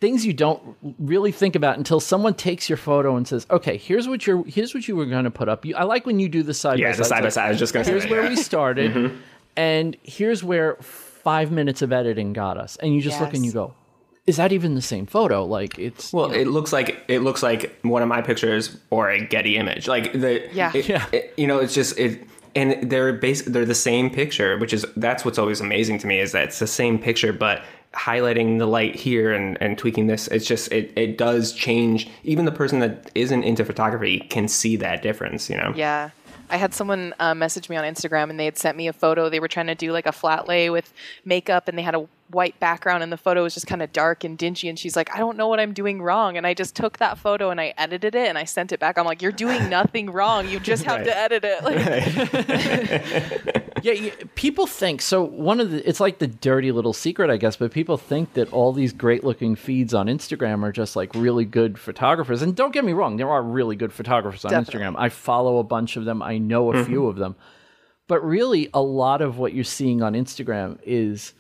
things 0.02 0.26
you 0.26 0.34
don't 0.34 0.62
really 1.00 1.32
think 1.32 1.56
about 1.56 1.78
until 1.78 2.00
someone 2.00 2.34
takes 2.34 2.70
your 2.70 2.78
photo 2.78 3.16
and 3.16 3.28
says, 3.28 3.48
"Okay, 3.50 3.78
here's 3.78 4.08
what 4.08 4.28
you're 4.28 4.44
here's 4.46 4.74
what 4.74 4.88
you 4.88 4.96
were 4.96 5.06
going 5.06 5.24
to 5.24 5.32
put 5.32 5.48
up." 5.50 5.66
You, 5.66 5.76
I 5.76 5.84
like 5.84 6.06
when 6.06 6.20
you 6.20 6.30
do 6.30 6.44
the 6.44 6.54
side 6.54 6.80
yeah 6.80 6.92
by 6.92 6.98
the 6.98 7.04
side. 7.04 7.10
side 7.10 7.24
by 7.24 7.30
side 7.30 7.46
i 7.46 7.50
was 7.50 7.60
just 7.60 7.74
gonna 7.74 7.86
say 7.86 7.92
Here's 7.92 8.04
that, 8.04 8.12
where 8.12 8.24
yeah. 8.24 8.30
we 8.30 8.36
started, 8.36 8.92
mm-hmm. 8.94 9.16
and 9.56 9.96
here's 10.04 10.44
where 10.44 10.76
five 10.82 11.52
minutes 11.52 11.82
of 11.82 11.92
editing 11.92 12.34
got 12.34 12.58
us. 12.58 12.76
And 12.78 12.94
you 12.94 13.02
just 13.02 13.20
look 13.20 13.34
and 13.34 13.46
you 13.46 13.52
go, 13.52 13.74
"Is 14.28 14.38
that 14.38 14.52
even 14.52 14.76
the 14.76 14.82
same 14.82 15.06
photo?" 15.06 15.46
Like 15.46 15.80
it's 15.80 16.12
Well, 16.14 16.32
it 16.32 16.46
looks 16.48 16.72
like 16.74 17.04
it 17.08 17.20
looks 17.22 17.42
like 17.42 17.76
one 17.84 18.02
of 18.02 18.08
my 18.08 18.22
pictures 18.22 18.78
or 18.92 19.10
a 19.10 19.26
Getty 19.26 19.58
image. 19.58 19.88
Like 19.88 20.12
the 20.14 20.48
Yeah. 20.54 20.72
it- 20.76 20.88
Yeah. 20.88 21.06
it- 21.12 21.34
you 21.38 21.48
know, 21.48 21.60
it's 21.60 21.74
just 21.74 21.98
it, 21.98 22.28
and 22.56 22.90
they're 22.90 23.14
base 23.14 23.42
they're 23.44 23.66
the 23.66 23.76
same 23.76 24.10
picture, 24.10 24.58
which 24.58 24.74
is 24.74 24.86
that's 24.96 25.26
what's 25.26 25.38
always 25.38 25.62
amazing 25.62 26.00
to 26.00 26.08
me 26.08 26.20
is 26.20 26.32
that 26.32 26.46
it's 26.46 26.60
the 26.60 26.68
same 26.68 26.98
picture, 26.98 27.34
but 27.34 27.64
highlighting 27.94 28.60
the 28.60 28.66
light 28.66 28.96
here 28.96 29.34
and, 29.34 29.58
and 29.62 29.78
tweaking 29.78 30.08
this. 30.08 30.28
It's 30.28 30.46
just 30.46 30.72
it 30.72 30.92
it 30.96 31.18
does 31.18 31.54
change. 31.54 32.10
Even 32.24 32.46
the 32.46 32.52
person 32.52 32.80
that 32.80 33.12
isn't 33.16 33.44
into 33.44 33.66
photography 33.66 34.20
can 34.20 34.48
see 34.48 34.76
that 34.78 35.02
difference. 35.02 35.50
You 35.50 35.58
know. 35.58 35.74
Yeah. 35.76 36.12
I 36.50 36.58
had 36.58 36.74
someone 36.74 37.14
uh, 37.20 37.34
message 37.34 37.70
me 37.70 37.76
on 37.76 37.84
Instagram 37.84 38.30
and 38.30 38.40
they 38.40 38.46
had 38.46 38.58
sent 38.58 38.78
me 38.78 38.88
a 38.88 38.94
photo. 38.94 39.30
They 39.30 39.40
were 39.40 39.48
trying 39.48 39.68
to 39.68 39.76
do 39.76 39.92
like 39.92 40.06
a 40.06 40.12
flat 40.12 40.48
lay 40.48 40.70
with 40.70 40.94
makeup 41.24 41.68
and 41.68 41.78
they 41.78 41.82
had 41.82 41.96
a 41.96 42.08
white 42.32 42.60
background 42.60 43.04
and 43.04 43.12
the 43.12 43.18
photo 43.18 43.44
was 43.44 43.54
just 43.54 43.68
kind 43.68 43.82
of 43.82 43.92
dark 43.94 44.24
and 44.24 44.38
dingy. 44.38 44.68
And 44.70 44.78
she's 44.78 44.96
like, 44.96 45.14
I 45.14 45.18
don't 45.20 45.38
know 45.38 45.48
what 45.48 45.60
I'm 45.60 45.74
doing 45.74 46.02
wrong. 46.02 46.38
And 46.38 46.46
I 46.48 46.54
just 46.54 46.76
took 46.76 46.98
that 47.00 47.18
photo 47.18 47.50
and 47.50 47.60
I 47.62 47.74
edited 47.78 48.16
it 48.16 48.28
and 48.28 48.38
I 48.38 48.44
sent 48.46 48.72
it 48.72 48.80
back. 48.80 48.98
I'm 48.98 49.06
like, 49.06 49.22
You're 49.22 49.32
doing 49.32 49.70
nothing 49.80 50.10
wrong. 50.12 50.48
You 50.48 50.60
just 50.60 50.84
have 50.84 50.98
Right. 50.98 51.06
to 51.06 51.18
edit 51.18 51.44
it. 51.46 51.64
Like, 51.64 53.65
Yeah, 53.86 54.10
people 54.34 54.66
think 54.66 55.00
so. 55.00 55.24
One 55.24 55.60
of 55.60 55.70
the 55.70 55.88
it's 55.88 56.00
like 56.00 56.18
the 56.18 56.26
dirty 56.26 56.72
little 56.72 56.92
secret, 56.92 57.30
I 57.30 57.38
guess. 57.38 57.56
But 57.56 57.72
people 57.72 57.98
think 57.98 58.34
that 58.34 58.52
all 58.52 58.74
these 58.74 58.92
great 58.92 59.24
looking 59.24 59.56
feeds 59.56 59.94
on 59.94 60.08
Instagram 60.08 60.64
are 60.64 60.72
just 60.72 60.96
like 60.96 61.14
really 61.14 61.46
good 61.46 61.78
photographers. 61.78 62.42
And 62.42 62.56
don't 62.56 62.74
get 62.74 62.84
me 62.84 62.94
wrong, 62.94 63.18
there 63.18 63.30
are 63.30 63.44
really 63.44 63.76
good 63.76 63.94
photographers 63.94 64.44
on 64.44 64.50
Definitely. 64.50 64.82
Instagram. 64.82 64.96
I 64.98 65.10
follow 65.10 65.60
a 65.60 65.64
bunch 65.64 65.98
of 65.98 66.06
them. 66.06 66.24
I 66.24 66.40
know 66.40 66.72
a 66.72 66.76
mm-hmm. 66.76 66.86
few 66.86 67.06
of 67.06 67.18
them. 67.18 67.36
But 68.08 68.26
really, 68.26 68.72
a 68.74 68.82
lot 68.82 69.22
of 69.22 69.38
what 69.38 69.54
you're 69.54 69.64
seeing 69.64 70.02
on 70.02 70.14
Instagram 70.14 70.80
is 70.84 71.34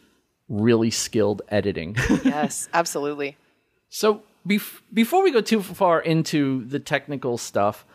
really 0.47 0.91
skilled 0.91 1.41
editing. 1.49 1.95
yes, 2.23 2.69
absolutely. 2.75 3.37
So 3.89 4.21
bef- 4.47 4.81
before 4.93 5.23
we 5.23 5.31
go 5.31 5.41
too 5.41 5.63
far 5.63 5.99
into 5.99 6.63
the 6.65 6.79
technical 6.79 7.39
stuff, 7.39 7.85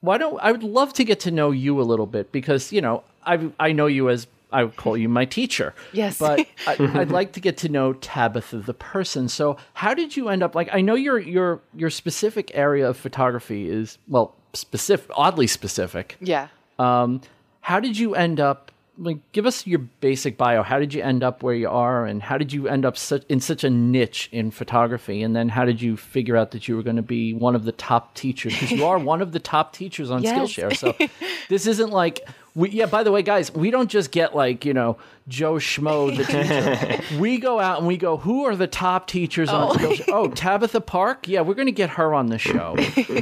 why 0.00 0.18
don't 0.18 0.38
I 0.42 0.52
would 0.52 0.62
love 0.62 0.92
to 0.94 1.04
get 1.04 1.20
to 1.20 1.30
know 1.30 1.50
you 1.50 1.80
a 1.80 1.82
little 1.82 2.06
bit 2.06 2.32
because 2.32 2.70
you 2.70 2.82
know 2.82 3.02
I 3.26 3.50
I 3.58 3.72
know 3.72 3.86
you 3.86 4.08
as 4.10 4.26
I 4.52 4.64
would 4.64 4.76
call 4.76 4.96
you 4.96 5.08
my 5.08 5.24
teacher. 5.24 5.74
Yes. 5.92 6.18
but 6.18 6.46
I, 6.66 6.76
I'd 7.00 7.10
like 7.10 7.32
to 7.32 7.40
get 7.40 7.56
to 7.58 7.68
know 7.68 7.92
Tabitha 7.94 8.58
the 8.58 8.74
person. 8.74 9.28
So 9.28 9.56
how 9.72 9.94
did 9.94 10.16
you 10.16 10.28
end 10.28 10.42
up 10.42 10.54
like 10.54 10.68
I 10.72 10.80
know 10.80 10.94
your 10.94 11.18
your 11.18 11.60
your 11.74 11.90
specific 11.90 12.50
area 12.54 12.88
of 12.88 12.96
photography 12.96 13.68
is 13.68 13.98
well 14.08 14.34
specific 14.52 15.10
oddly 15.16 15.46
specific. 15.48 16.16
Yeah. 16.20 16.48
Um, 16.78 17.20
how 17.60 17.80
did 17.80 17.98
you 17.98 18.14
end 18.14 18.38
up 18.40 18.70
like 18.98 19.18
give 19.32 19.46
us 19.46 19.66
your 19.66 19.80
basic 19.80 20.36
bio. 20.38 20.62
How 20.62 20.78
did 20.78 20.94
you 20.94 21.02
end 21.02 21.24
up 21.24 21.42
where 21.42 21.54
you 21.54 21.68
are, 21.68 22.06
and 22.06 22.22
how 22.22 22.38
did 22.38 22.52
you 22.52 22.68
end 22.68 22.84
up 22.84 22.96
such 22.96 23.24
in 23.28 23.40
such 23.40 23.64
a 23.64 23.70
niche 23.70 24.28
in 24.32 24.50
photography? 24.50 25.22
And 25.22 25.34
then 25.34 25.48
how 25.48 25.64
did 25.64 25.82
you 25.82 25.96
figure 25.96 26.36
out 26.36 26.52
that 26.52 26.68
you 26.68 26.76
were 26.76 26.82
going 26.82 26.96
to 26.96 27.02
be 27.02 27.34
one 27.34 27.56
of 27.56 27.64
the 27.64 27.72
top 27.72 28.14
teachers? 28.14 28.52
Because 28.54 28.70
you 28.70 28.84
are 28.84 28.98
one 29.12 29.20
of 29.20 29.32
the 29.32 29.40
top 29.40 29.72
teachers 29.72 30.10
on 30.10 30.22
Yes. 30.22 30.38
Skillshare. 30.38 30.76
So 30.76 30.94
this 31.48 31.66
isn't 31.66 31.90
like 31.90 32.20
we. 32.54 32.70
Yeah. 32.70 32.86
By 32.86 33.02
the 33.02 33.12
way, 33.12 33.22
guys, 33.22 33.52
we 33.52 33.70
don't 33.70 33.90
just 33.90 34.10
get 34.10 34.34
like 34.34 34.64
you 34.64 34.74
know 34.74 34.96
Joe 35.28 35.54
Schmo 35.54 36.16
the 36.16 36.24
teacher. 37.04 37.18
we 37.20 37.38
go 37.38 37.58
out 37.60 37.78
and 37.78 37.86
we 37.86 37.96
go. 37.96 38.16
Who 38.16 38.44
are 38.44 38.56
the 38.56 38.66
top 38.66 39.06
teachers 39.06 39.48
on 39.50 39.76
Skillshare? 39.76 40.04
Oh, 40.08 40.28
Tabitha 40.28 40.80
Park. 40.80 41.28
Yeah, 41.28 41.40
we're 41.42 41.54
going 41.54 41.66
to 41.66 41.72
get 41.72 41.90
her 41.90 42.14
on 42.14 42.26
the 42.26 42.38
show. 42.38 42.76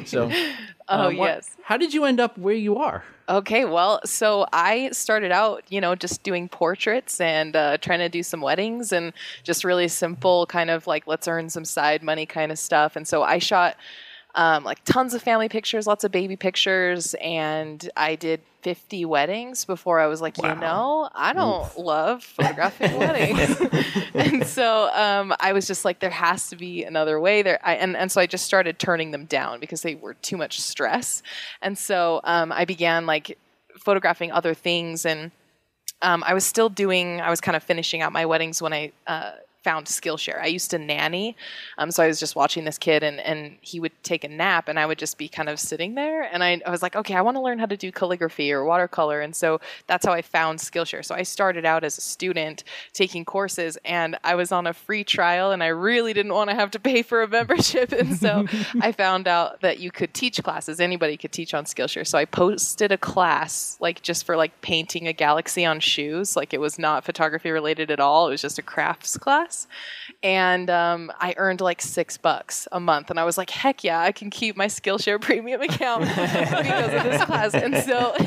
So. 0.07 0.31
Oh, 0.89 0.95
uh, 0.95 1.07
what- 1.13 1.17
yes. 1.17 1.57
How 1.63 1.77
did 1.77 1.95
you 1.95 2.05
end 2.05 2.19
up 2.19 2.37
where 2.37 2.57
you 2.57 2.77
are? 2.77 3.05
Okay, 3.29 3.65
well, 3.65 4.01
so 4.05 4.47
I 4.53 4.91
started 4.91 5.31
out, 5.31 5.63
you 5.71 5.81
know, 5.81 5.95
just 5.95 6.25
doing 6.25 6.49
portraits 6.49 7.21
and 7.21 7.55
uh, 7.55 7.79
trying 7.79 8.01
to 8.01 8.09
do 8.09 8.23
some 8.25 8.41
weddings 8.41 8.93
and 8.93 9.13
just 9.45 9.65
really 9.65 9.87
simple, 9.87 10.45
kind 10.47 10.71
of 10.71 10.89
like 10.89 11.07
let's 11.07 11.29
earn 11.29 11.49
some 11.51 11.65
side 11.65 12.03
money 12.03 12.27
kind 12.27 12.51
of 12.51 12.59
stuff. 12.59 12.97
And 12.97 13.07
so 13.07 13.23
I 13.23 13.39
shot 13.39 13.77
um, 14.35 14.65
like 14.65 14.83
tons 14.85 15.15
of 15.15 15.23
family 15.23 15.49
pictures, 15.49 15.87
lots 15.87 16.05
of 16.05 16.13
baby 16.13 16.37
pictures, 16.37 17.15
and 17.21 17.89
I 17.97 18.15
did 18.15 18.41
50 18.63 19.05
weddings 19.05 19.65
before 19.65 19.99
I 19.99 20.07
was 20.07 20.21
like, 20.23 20.39
you 20.39 20.55
know, 20.55 21.09
I 21.15 21.33
don't 21.33 21.77
love 21.77 22.23
photographing 22.23 22.97
weddings. 22.99 23.61
and 24.15 24.47
so 24.47 24.89
um, 24.95 25.35
I 25.41 25.53
was 25.53 25.67
just 25.67 25.85
like, 25.85 25.99
there 25.99 26.11
has 26.11 26.49
to 26.51 26.57
be 26.57 26.85
another 26.85 27.19
way 27.19 27.43
there. 27.43 27.59
I, 27.63 27.75
and, 27.75 27.97
and 27.97 28.11
so 28.11 28.21
I 28.21 28.27
just 28.27 28.47
started 28.47 28.79
turning 28.79 29.11
them 29.11 29.25
down 29.25 29.59
because 29.59 29.83
they 29.83 29.97
were 29.97 30.15
too 30.15 30.37
much 30.37 30.61
stress. 30.61 31.23
And 31.61 31.77
so 31.77 32.21
um, 32.23 32.53
I 32.53 32.65
began 32.65 33.05
like 33.05 33.37
photographing 33.79 34.31
other 34.31 34.55
things 34.55 35.05
and 35.05 35.33
um, 36.01 36.23
I 36.27 36.35
was 36.35 36.45
still 36.45 36.69
doing, 36.69 37.21
I 37.21 37.31
was 37.31 37.41
kind 37.41 37.57
of 37.57 37.63
finishing 37.63 38.01
out 38.01 38.13
my 38.13 38.27
weddings 38.27 38.63
when 38.63 38.73
I 38.73 38.93
uh, 39.07 39.33
found 39.63 39.87
Skillshare. 39.87 40.41
I 40.41 40.47
used 40.47 40.71
to 40.71 40.79
nanny. 40.79 41.37
Um, 41.79 41.91
so 41.91 42.03
I 42.03 42.07
was 42.07 42.19
just 42.19 42.37
watching 42.37 42.65
this 42.65 42.79
kid 42.79 43.03
and, 43.03 43.21
and 43.21 43.57
he 43.61 43.81
would 43.81 43.93
take 44.03 44.25
a 44.25 44.29
nap 44.29 44.69
and 44.69 44.79
I 44.79 44.87
would 44.87 44.99
just 44.99 45.19
be 45.19 45.29
kind 45.29 45.49
of 45.49 45.61
sitting 45.61 45.95
there. 45.95 46.23
And 46.23 46.43
I, 46.43 46.61
I 46.67 46.71
was 46.71 46.83
like, 46.83 46.97
okay, 46.97 47.15
I 47.15 47.23
want 47.23 47.37
to 47.37 47.41
learn 47.41 47.59
how 47.59 47.67
to 47.67 47.77
do 47.77 47.93
calligraphy 47.93 48.53
or 48.53 48.65
watercolor. 48.65 49.21
And 49.21 49.35
so 49.35 49.61
that's 49.87 50.05
how 50.05 50.13
I 50.13 50.23
found 50.23 50.59
Skillshare. 50.59 51.05
So 51.05 51.15
I 51.15 51.23
started 51.23 51.65
out 51.65 51.85
as 51.85 51.99
a 51.99 52.01
student 52.01 52.65
taking 52.93 53.25
courses 53.25 53.79
and 53.85 54.17
I 54.25 54.35
was 54.35 54.53
on 54.53 54.67
a 54.67 54.73
free 54.73 55.05
trial 55.05 55.53
and 55.53 55.63
I 55.63 55.69
really 55.69 56.13
didn't 56.13 56.35
want 56.35 56.51
to 56.51 56.57
have 56.57 56.71
to 56.73 56.81
pay 56.81 57.03
for 57.03 57.23
a 57.23 57.29
membership. 57.29 57.93
And 57.93 58.17
so 58.17 58.47
I 58.81 58.93
found 58.93 59.29
out 59.29 59.61
that 59.61 59.79
you 59.79 59.91
could 59.91 60.13
teach 60.15 60.43
classes. 60.43 60.81
Anybody 60.81 61.17
could 61.17 61.33
teach 61.33 61.55
on 61.55 61.65
Skillshare. 61.65 62.07
So 62.07 62.19
I 62.19 62.25
posted 62.25 62.93
a 62.93 62.99
class 62.99 63.77
like 63.81 64.03
just 64.03 64.25
for 64.25 64.37
like 64.37 64.61
painting 64.61 65.07
a 65.07 65.13
galaxy 65.13 65.65
on 65.65 65.81
shoes. 65.81 66.37
Like 66.37 66.53
it 66.53 66.61
was 66.61 66.79
not 66.79 67.05
photography 67.05 67.51
related 67.51 67.91
at 67.91 68.01
all. 68.01 68.27
It 68.27 68.31
was 68.31 68.43
just 68.43 68.59
a 68.59 68.63
crafts 68.63 69.17
class. 69.17 69.52
And 70.23 70.71
um, 70.71 71.13
I 71.19 71.35
earned 71.37 71.61
like 71.61 71.83
six 71.83 72.17
bucks 72.17 72.69
a 72.71 72.79
month. 72.79 73.11
And 73.11 73.19
I 73.19 73.25
was 73.25 73.37
like, 73.37 73.51
heck 73.51 73.83
yeah, 73.83 74.01
I 74.01 74.13
can 74.13 74.31
keep 74.31 74.57
my 74.57 74.67
Skillshare 74.67 75.21
premium 75.21 75.61
account 75.63 76.03
because 76.09 76.95
of 76.95 77.03
this 77.03 77.25
class. 77.25 77.55
And 77.55 77.77
so 77.79 78.15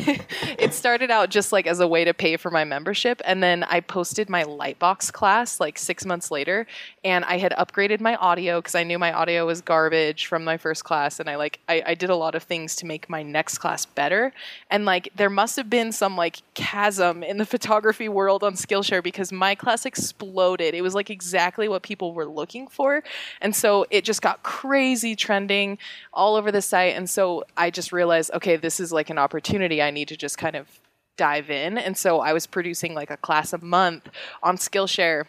it 0.59 0.73
started 0.73 1.09
out 1.09 1.29
just 1.29 1.51
like 1.51 1.67
as 1.67 1.79
a 1.79 1.87
way 1.87 2.03
to 2.03 2.13
pay 2.13 2.37
for 2.37 2.51
my 2.51 2.63
membership. 2.63 3.21
And 3.25 3.41
then 3.41 3.63
I 3.63 3.79
posted 3.79 4.29
my 4.29 4.43
Lightbox 4.43 5.13
class 5.13 5.59
like 5.59 5.77
six 5.77 6.05
months 6.05 6.31
later. 6.31 6.67
And 7.03 7.23
I 7.25 7.37
had 7.37 7.53
upgraded 7.53 8.01
my 8.01 8.15
audio 8.15 8.59
because 8.59 8.75
I 8.75 8.83
knew 8.83 8.99
my 8.99 9.13
audio 9.13 9.45
was 9.45 9.61
garbage 9.61 10.25
from 10.25 10.43
my 10.43 10.57
first 10.57 10.83
class. 10.83 11.19
And 11.19 11.29
I 11.29 11.37
like, 11.37 11.59
I, 11.69 11.81
I 11.85 11.95
did 11.95 12.09
a 12.09 12.15
lot 12.15 12.35
of 12.35 12.43
things 12.43 12.75
to 12.77 12.85
make 12.85 13.09
my 13.09 13.23
next 13.23 13.59
class 13.59 13.85
better. 13.85 14.33
And 14.69 14.85
like, 14.85 15.09
there 15.15 15.29
must 15.29 15.55
have 15.55 15.69
been 15.69 15.91
some 15.91 16.17
like 16.17 16.41
chasm 16.55 17.23
in 17.23 17.37
the 17.37 17.45
photography 17.45 18.09
world 18.09 18.43
on 18.43 18.53
Skillshare 18.53 19.03
because 19.03 19.31
my 19.31 19.55
class 19.55 19.85
exploded. 19.85 20.73
It 20.73 20.81
was 20.81 20.93
like 20.95 21.09
exactly 21.15 21.67
what 21.67 21.81
people 21.81 22.13
were 22.13 22.27
looking 22.27 22.67
for. 22.67 23.01
And 23.41 23.55
so 23.55 23.85
it 23.89 24.03
just 24.03 24.21
got 24.21 24.43
crazy 24.43 25.15
trending 25.15 25.77
all 26.13 26.35
over 26.35 26.51
the 26.51 26.61
site. 26.61 26.95
And 26.95 27.09
so 27.09 27.45
I 27.55 27.71
just 27.71 27.93
realized, 27.93 28.31
okay, 28.33 28.57
this 28.57 28.79
is 28.79 28.91
like 28.91 29.09
an 29.09 29.17
opportunity. 29.17 29.81
I 29.81 29.91
need 29.91 30.09
to 30.09 30.17
just 30.17 30.37
kind 30.37 30.55
of 30.55 30.67
dive 31.17 31.49
in. 31.49 31.77
And 31.77 31.97
so 31.97 32.19
I 32.19 32.33
was 32.33 32.45
producing 32.45 32.93
like 32.93 33.09
a 33.09 33.17
class 33.17 33.53
a 33.53 33.57
month 33.57 34.09
on 34.43 34.57
Skillshare 34.57 35.25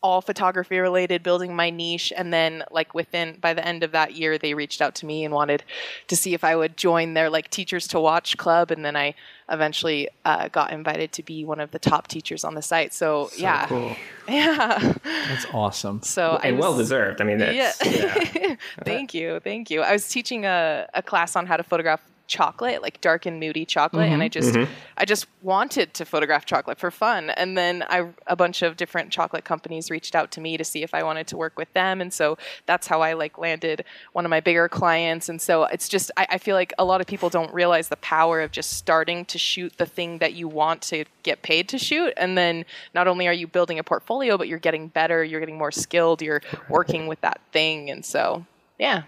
all 0.00 0.20
photography 0.20 0.78
related, 0.78 1.22
building 1.22 1.56
my 1.56 1.70
niche. 1.70 2.12
And 2.16 2.32
then, 2.32 2.62
like, 2.70 2.94
within 2.94 3.36
by 3.40 3.52
the 3.52 3.66
end 3.66 3.82
of 3.82 3.90
that 3.92 4.14
year, 4.14 4.38
they 4.38 4.54
reached 4.54 4.80
out 4.80 4.94
to 4.96 5.06
me 5.06 5.24
and 5.24 5.34
wanted 5.34 5.64
to 6.06 6.14
see 6.16 6.34
if 6.34 6.44
I 6.44 6.54
would 6.54 6.76
join 6.76 7.14
their 7.14 7.28
like 7.30 7.50
Teachers 7.50 7.88
to 7.88 7.98
Watch 8.00 8.36
club. 8.36 8.70
And 8.70 8.84
then 8.84 8.94
I 8.94 9.14
eventually 9.50 10.08
uh, 10.24 10.48
got 10.48 10.72
invited 10.72 11.10
to 11.12 11.22
be 11.22 11.44
one 11.44 11.58
of 11.58 11.70
the 11.72 11.78
top 11.80 12.06
teachers 12.06 12.44
on 12.44 12.54
the 12.54 12.62
site. 12.62 12.92
So, 12.94 13.30
yeah, 13.36 13.66
Cool. 13.66 13.96
yeah. 14.28 14.94
That's 15.02 15.46
awesome. 15.52 16.02
So 16.02 16.38
I 16.42 16.48
And 16.48 16.58
was- 16.58 16.62
well 16.62 16.76
deserved. 16.76 17.20
I 17.20 17.24
mean, 17.24 17.38
that's, 17.38 17.84
Yeah. 17.84 18.18
yeah. 18.38 18.56
thank 18.84 19.14
you, 19.14 19.40
thank 19.40 19.70
you. 19.70 19.82
I 19.82 19.92
was 19.92 20.08
teaching 20.08 20.44
a, 20.44 20.86
a 20.94 21.02
class 21.02 21.34
on 21.34 21.46
how 21.46 21.56
to 21.56 21.62
photograph 21.62 22.00
chocolate, 22.28 22.82
like 22.82 23.00
dark 23.00 23.26
and 23.26 23.40
moody 23.40 23.64
chocolate, 23.64 24.08
and 24.12 24.22
I 24.22 24.26
mm-hmm. 24.26 24.32
just 24.32 24.54
mm-hmm. 24.54 24.72
I 24.96 25.04
just 25.04 25.26
wanted 25.42 25.94
to 25.94 26.04
photograph 26.04 26.44
chocolate 26.44 26.78
for 26.78 26.90
fun. 26.90 27.30
And 27.30 27.58
then 27.58 27.84
I 27.88 28.08
a 28.26 28.36
bunch 28.36 28.62
of 28.62 28.76
different 28.76 29.10
chocolate 29.10 29.44
companies 29.44 29.90
reached 29.90 30.14
out 30.14 30.30
to 30.32 30.40
me 30.40 30.56
to 30.56 30.64
see 30.64 30.82
if 30.82 30.94
I 30.94 31.02
wanted 31.02 31.26
to 31.28 31.36
work 31.36 31.56
with 31.56 31.72
them, 31.72 32.00
and 32.00 32.12
so 32.12 32.38
that's 32.66 32.86
how 32.86 33.00
I 33.00 33.14
like 33.14 33.38
landed 33.38 33.84
one 34.12 34.24
of 34.24 34.30
my 34.30 34.40
bigger 34.40 34.68
clients. 34.68 35.28
And 35.28 35.40
so 35.40 35.64
it's 35.64 35.88
just 35.88 36.10
I, 36.16 36.26
I 36.30 36.38
feel 36.38 36.54
like 36.54 36.72
a 36.78 36.84
lot 36.84 37.00
of 37.00 37.06
people 37.06 37.30
don't 37.30 37.52
realize 37.52 37.88
the 37.88 37.96
power 37.96 38.40
of 38.42 38.52
just 38.52 38.74
starting 38.74 39.24
to 39.24 39.38
shoot 39.38 39.72
the 39.78 39.86
thing 39.86 40.18
that 40.18 40.34
you 40.34 40.46
want 40.46 40.82
to 40.82 41.04
get 41.24 41.42
paid 41.42 41.68
to 41.70 41.78
shoot, 41.78 42.12
and 42.16 42.38
then 42.38 42.64
not 42.94 43.08
only 43.08 43.26
are 43.26 43.32
you 43.32 43.48
building 43.48 43.78
a 43.78 43.84
portfolio, 43.84 44.38
but 44.38 44.46
you're 44.46 44.58
getting 44.58 44.88
better, 44.88 45.24
you're 45.24 45.40
getting 45.40 45.58
more 45.58 45.72
skilled, 45.72 46.22
you're 46.22 46.42
working 46.68 47.06
with 47.06 47.20
that 47.22 47.40
thing, 47.52 47.90
and 47.90 48.04
so 48.04 48.44
yeah. 48.78 49.02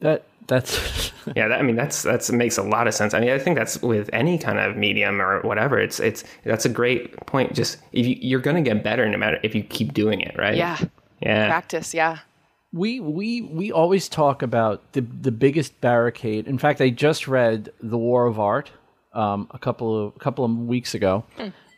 That 0.00 0.24
that's 0.46 1.12
Yeah, 1.34 1.48
that, 1.48 1.58
I 1.58 1.62
mean 1.62 1.74
that's 1.76 2.02
that's 2.02 2.30
makes 2.30 2.56
a 2.56 2.62
lot 2.62 2.86
of 2.86 2.94
sense. 2.94 3.14
I 3.14 3.20
mean, 3.20 3.30
I 3.30 3.38
think 3.38 3.56
that's 3.56 3.82
with 3.82 4.08
any 4.12 4.38
kind 4.38 4.58
of 4.58 4.76
medium 4.76 5.20
or 5.20 5.40
whatever. 5.42 5.78
It's 5.78 5.98
it's 5.98 6.22
that's 6.44 6.64
a 6.64 6.68
great 6.68 7.16
point. 7.26 7.54
Just 7.54 7.78
if 7.92 8.06
you, 8.06 8.16
you're 8.20 8.40
going 8.40 8.62
to 8.62 8.62
get 8.62 8.84
better 8.84 9.08
no 9.08 9.18
matter 9.18 9.38
if 9.42 9.54
you 9.54 9.64
keep 9.64 9.92
doing 9.92 10.20
it, 10.20 10.36
right? 10.38 10.54
Yeah. 10.54 10.78
yeah. 11.20 11.48
Practice, 11.48 11.94
yeah. 11.94 12.18
we 12.72 13.00
we 13.00 13.42
we 13.42 13.72
always 13.72 14.08
talk 14.08 14.42
about 14.42 14.92
the 14.92 15.00
the 15.00 15.32
biggest 15.32 15.80
barricade. 15.80 16.46
In 16.46 16.58
fact, 16.58 16.80
I 16.80 16.90
just 16.90 17.26
read 17.26 17.72
The 17.82 17.98
War 17.98 18.26
of 18.26 18.38
Art 18.38 18.70
um, 19.12 19.48
a 19.50 19.58
couple 19.58 20.08
of 20.08 20.14
a 20.14 20.18
couple 20.18 20.44
of 20.44 20.50
weeks 20.56 20.94
ago, 20.94 21.24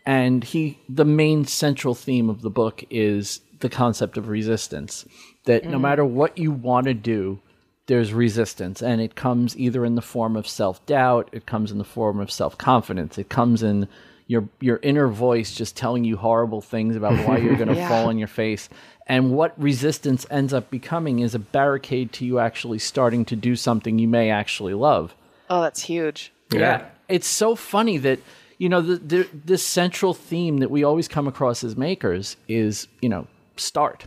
and 0.04 0.44
he 0.44 0.78
the 0.88 1.04
main 1.06 1.46
central 1.46 1.94
theme 1.94 2.28
of 2.28 2.42
the 2.42 2.50
book 2.50 2.84
is 2.90 3.40
the 3.60 3.70
concept 3.70 4.18
of 4.18 4.28
resistance. 4.28 5.06
That 5.44 5.64
no 5.64 5.78
matter 5.78 6.04
what 6.04 6.36
you 6.36 6.52
want 6.52 6.88
to 6.88 6.94
do, 6.94 7.40
there's 7.88 8.12
resistance, 8.14 8.80
and 8.82 9.00
it 9.00 9.16
comes 9.16 9.56
either 9.58 9.84
in 9.84 9.96
the 9.96 10.02
form 10.02 10.36
of 10.36 10.46
self 10.46 10.84
doubt, 10.86 11.28
it 11.32 11.44
comes 11.46 11.72
in 11.72 11.78
the 11.78 11.84
form 11.84 12.20
of 12.20 12.30
self 12.30 12.56
confidence, 12.56 13.18
it 13.18 13.28
comes 13.28 13.62
in 13.62 13.88
your 14.28 14.48
your 14.60 14.78
inner 14.82 15.08
voice 15.08 15.54
just 15.54 15.74
telling 15.76 16.04
you 16.04 16.16
horrible 16.16 16.60
things 16.60 16.94
about 16.96 17.14
why 17.26 17.38
you're 17.38 17.56
going 17.56 17.68
to 17.74 17.74
Yeah. 17.74 17.88
fall 17.88 18.08
on 18.08 18.18
your 18.18 18.28
face. 18.28 18.68
And 19.06 19.32
what 19.32 19.58
resistance 19.60 20.26
ends 20.30 20.52
up 20.52 20.70
becoming 20.70 21.20
is 21.20 21.34
a 21.34 21.38
barricade 21.38 22.12
to 22.12 22.26
you 22.26 22.38
actually 22.38 22.78
starting 22.78 23.24
to 23.24 23.36
do 23.36 23.56
something 23.56 23.98
you 23.98 24.06
may 24.06 24.28
actually 24.30 24.74
love. 24.74 25.14
Oh, 25.48 25.62
that's 25.62 25.80
huge. 25.82 26.30
Yeah. 26.52 26.84
It's 27.08 27.26
so 27.26 27.54
funny 27.56 27.96
that, 27.96 28.18
you 28.58 28.68
know, 28.68 28.82
the, 28.82 28.96
the, 28.96 29.28
this 29.32 29.64
central 29.64 30.12
theme 30.12 30.58
that 30.58 30.70
we 30.70 30.84
always 30.84 31.08
come 31.08 31.26
across 31.26 31.64
as 31.64 31.74
makers 31.74 32.36
is, 32.48 32.86
you 33.00 33.08
know, 33.08 33.26
start. 33.56 34.04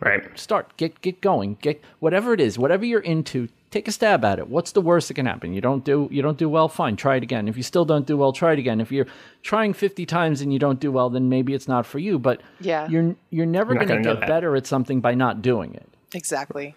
Right. 0.00 0.22
Start. 0.38 0.76
Get 0.76 1.00
get 1.02 1.20
going. 1.20 1.56
Get 1.62 1.80
whatever 2.00 2.32
it 2.34 2.40
is, 2.40 2.58
whatever 2.58 2.84
you're 2.84 3.00
into, 3.00 3.48
take 3.70 3.86
a 3.86 3.92
stab 3.92 4.24
at 4.24 4.40
it. 4.40 4.48
What's 4.48 4.72
the 4.72 4.80
worst 4.80 5.06
that 5.08 5.14
can 5.14 5.26
happen? 5.26 5.54
You 5.54 5.60
don't 5.60 5.84
do 5.84 6.08
you 6.10 6.20
don't 6.20 6.36
do 6.36 6.48
well, 6.48 6.68
fine, 6.68 6.96
try 6.96 7.16
it 7.16 7.22
again. 7.22 7.46
If 7.46 7.56
you 7.56 7.62
still 7.62 7.84
don't 7.84 8.04
do 8.06 8.16
well, 8.16 8.32
try 8.32 8.52
it 8.54 8.58
again. 8.58 8.80
If 8.80 8.90
you're 8.90 9.06
trying 9.42 9.72
50 9.72 10.04
times 10.04 10.40
and 10.40 10.52
you 10.52 10.58
don't 10.58 10.80
do 10.80 10.90
well, 10.90 11.10
then 11.10 11.28
maybe 11.28 11.54
it's 11.54 11.68
not 11.68 11.86
for 11.86 12.00
you, 12.00 12.18
but 12.18 12.40
Yeah. 12.60 12.88
you're 12.88 13.14
you're 13.30 13.46
never 13.46 13.72
You're 13.74 13.84
going 13.84 14.02
to 14.02 14.08
gonna 14.08 14.14
get 14.16 14.20
that. 14.20 14.28
better 14.28 14.56
at 14.56 14.66
something 14.66 15.00
by 15.00 15.14
not 15.14 15.42
doing 15.42 15.74
it. 15.74 15.88
Exactly. 16.12 16.74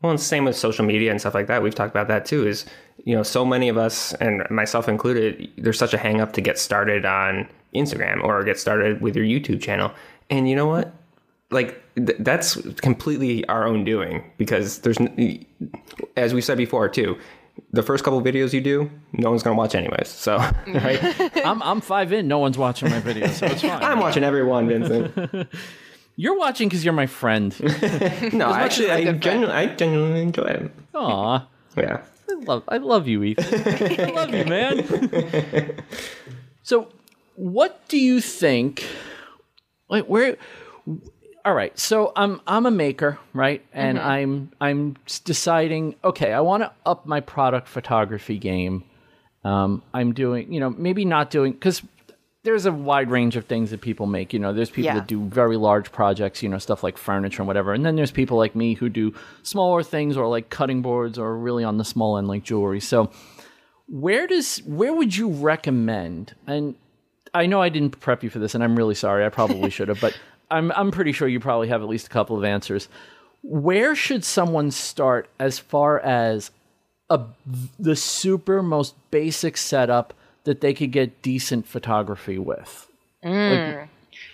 Well, 0.00 0.10
and 0.10 0.20
same 0.20 0.44
with 0.46 0.56
social 0.56 0.84
media 0.86 1.10
and 1.10 1.20
stuff 1.20 1.34
like 1.34 1.46
that. 1.48 1.62
We've 1.62 1.74
talked 1.74 1.90
about 1.94 2.08
that 2.08 2.24
too. 2.24 2.46
Is 2.46 2.64
you 3.04 3.14
know, 3.14 3.22
so 3.22 3.44
many 3.44 3.68
of 3.68 3.76
us, 3.76 4.14
and 4.14 4.42
myself 4.50 4.88
included, 4.88 5.50
there's 5.58 5.78
such 5.78 5.92
a 5.92 5.98
hang 5.98 6.20
up 6.22 6.32
to 6.32 6.40
get 6.40 6.58
started 6.58 7.04
on 7.04 7.46
Instagram 7.74 8.22
or 8.24 8.42
get 8.44 8.58
started 8.58 9.02
with 9.02 9.16
your 9.16 9.24
YouTube 9.26 9.60
channel. 9.60 9.92
And 10.30 10.48
you 10.48 10.56
know 10.56 10.66
what? 10.66 10.94
Like 11.50 11.80
th- 11.94 12.18
that's 12.20 12.56
completely 12.80 13.46
our 13.48 13.66
own 13.66 13.84
doing 13.84 14.24
because 14.38 14.78
there's, 14.80 14.98
n- 14.98 15.44
as 16.16 16.34
we 16.34 16.40
said 16.40 16.56
before 16.58 16.88
too, 16.88 17.16
the 17.72 17.82
first 17.82 18.02
couple 18.02 18.20
videos 18.22 18.52
you 18.52 18.60
do, 18.60 18.90
no 19.12 19.30
one's 19.30 19.42
gonna 19.42 19.54
watch 19.56 19.74
anyways. 19.74 20.08
So, 20.08 20.36
right? 20.66 21.00
I'm 21.46 21.62
I'm 21.62 21.80
5 21.80 22.12
in, 22.12 22.26
no 22.28 22.38
one's 22.38 22.58
watching 22.58 22.90
my 22.90 23.00
videos, 23.00 23.30
so 23.30 23.46
it's 23.46 23.62
fine. 23.62 23.82
I'm 23.82 24.00
watching 24.00 24.24
every 24.24 24.42
one, 24.44 24.68
Vincent. 24.68 25.48
You're 26.16 26.38
watching 26.38 26.70
cuz 26.70 26.84
you're 26.84 26.94
my 26.94 27.06
friend. 27.06 27.52
No, 28.32 28.52
actually, 28.52 28.90
I, 28.92 29.02
good 29.04 29.22
friend. 29.22 29.46
I 29.46 29.66
genuinely 29.74 30.22
enjoy 30.22 30.44
it. 30.44 30.70
Aw. 30.94 31.46
Yeah. 31.76 32.02
I 32.30 32.34
love 32.34 32.62
I 32.68 32.76
love 32.78 33.08
you, 33.08 33.22
Ethan. 33.24 34.00
I 34.00 34.10
love 34.12 34.32
you, 34.32 34.44
man. 34.44 35.74
so 36.62 36.88
what 37.34 37.86
do 37.88 37.98
you 37.98 38.20
think? 38.20 38.86
Like 39.88 40.06
where? 40.06 40.36
All 41.44 41.52
right, 41.54 41.78
so 41.78 42.12
I'm 42.16 42.40
I'm 42.46 42.64
a 42.64 42.70
maker, 42.70 43.18
right? 43.34 43.62
And 43.74 43.98
I'm 43.98 44.50
I'm 44.62 44.96
deciding. 45.24 45.94
Okay, 46.02 46.32
I 46.32 46.40
want 46.40 46.62
to 46.62 46.72
up 46.86 47.04
my 47.06 47.20
product 47.20 47.68
photography 47.68 48.38
game. 48.38 48.84
Um, 49.44 49.82
I'm 49.92 50.14
doing, 50.14 50.50
you 50.50 50.58
know, 50.58 50.70
maybe 50.70 51.04
not 51.04 51.28
doing 51.28 51.52
because 51.52 51.82
there's 52.44 52.64
a 52.64 52.72
wide 52.72 53.10
range 53.10 53.36
of 53.36 53.44
things 53.44 53.70
that 53.72 53.82
people 53.82 54.06
make. 54.06 54.32
You 54.32 54.38
know, 54.38 54.54
there's 54.54 54.70
people 54.70 54.84
Yeah. 54.86 54.94
that 54.94 55.06
do 55.06 55.22
very 55.28 55.58
large 55.58 55.92
projects, 55.92 56.42
you 56.42 56.48
know, 56.48 56.56
stuff 56.56 56.82
like 56.82 56.96
furniture 56.96 57.42
and 57.42 57.46
whatever. 57.46 57.74
And 57.74 57.84
then 57.84 57.94
there's 57.96 58.10
people 58.10 58.38
like 58.38 58.54
me 58.54 58.72
who 58.72 58.88
do 58.88 59.12
smaller 59.42 59.82
things 59.82 60.16
or 60.16 60.26
like 60.28 60.48
cutting 60.48 60.80
boards 60.80 61.18
or 61.18 61.36
really 61.36 61.62
on 61.64 61.76
the 61.76 61.84
small 61.84 62.16
end 62.16 62.26
like 62.26 62.42
jewelry. 62.42 62.80
So 62.80 63.10
where 63.86 64.26
does 64.26 64.58
where 64.64 64.94
would 64.94 65.14
you 65.14 65.28
recommend? 65.28 66.34
And 66.46 66.74
I 67.34 67.44
know 67.44 67.60
I 67.60 67.68
didn't 67.68 68.00
prep 68.00 68.22
you 68.22 68.30
for 68.30 68.38
this, 68.38 68.54
and 68.54 68.64
I'm 68.64 68.76
really 68.76 68.94
sorry. 68.94 69.26
I 69.26 69.28
probably 69.28 69.68
should 69.76 69.88
have, 69.88 70.00
but 70.00 70.16
I'm 70.54 70.72
I'm 70.72 70.90
pretty 70.90 71.12
sure 71.12 71.28
you 71.28 71.40
probably 71.40 71.68
have 71.68 71.82
at 71.82 71.88
least 71.88 72.06
a 72.06 72.10
couple 72.10 72.36
of 72.36 72.44
answers. 72.44 72.88
Where 73.42 73.94
should 73.94 74.24
someone 74.24 74.70
start 74.70 75.28
as 75.38 75.58
far 75.58 76.00
as 76.00 76.50
a 77.10 77.20
the 77.78 77.96
super 77.96 78.62
most 78.62 78.94
basic 79.10 79.56
setup 79.56 80.14
that 80.44 80.60
they 80.60 80.72
could 80.72 80.92
get 80.92 81.22
decent 81.22 81.66
photography 81.66 82.38
with? 82.38 82.88
Mm. 83.22 83.88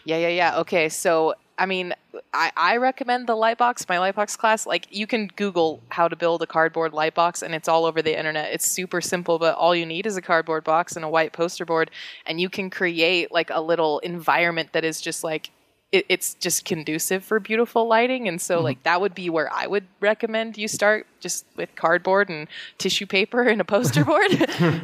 Yeah, 0.05 0.17
yeah, 0.19 0.29
yeah. 0.29 0.59
Okay, 0.59 0.89
so 0.89 1.35
I 1.59 1.67
mean, 1.67 1.93
I, 2.33 2.53
I 2.57 2.77
recommend 2.79 3.27
the 3.27 3.35
Lightbox, 3.35 3.87
my 3.87 3.97
Lightbox 3.97 4.39
class. 4.39 4.65
Like, 4.65 4.87
you 4.91 5.07
can 5.07 5.27
Google 5.37 5.83
how 5.91 6.09
to 6.09 6.17
build 6.17 6.41
a 6.41 6.47
cardboard 6.47 6.93
Lightbox, 6.93 7.43
and 7.43 7.55
it's 7.55 7.69
all 7.69 7.85
over 7.85 8.01
the 8.01 8.19
internet. 8.19 8.53
It's 8.53 8.67
super 8.67 9.03
simple, 9.03 9.39
but 9.39 9.57
all 9.57 9.75
you 9.75 9.85
need 9.85 10.07
is 10.07 10.17
a 10.17 10.23
cardboard 10.23 10.65
box 10.65 10.97
and 10.97 11.05
a 11.05 11.09
white 11.09 11.35
poster 11.35 11.67
board, 11.67 11.91
and 12.25 12.41
you 12.41 12.49
can 12.49 12.71
create 12.71 13.31
like 13.31 13.51
a 13.51 13.61
little 13.61 13.99
environment 13.99 14.73
that 14.73 14.85
is 14.85 15.03
just 15.03 15.23
like 15.23 15.51
it, 15.93 16.07
it's 16.09 16.35
just 16.35 16.65
conducive 16.65 17.25
for 17.25 17.41
beautiful 17.41 17.87
lighting. 17.89 18.29
And 18.29 18.41
so, 18.41 18.61
like, 18.61 18.83
that 18.85 19.01
would 19.01 19.15
be 19.15 19.29
where 19.31 19.53
I 19.53 19.67
would 19.67 19.87
recommend 20.01 20.57
you 20.59 20.69
start, 20.69 21.07
just 21.21 21.45
with 21.57 21.75
cardboard 21.75 22.29
and 22.29 22.47
tissue 22.79 23.07
paper 23.07 23.43
and 23.43 23.61
a 23.61 23.65
poster 23.65 24.05
board. 24.05 24.31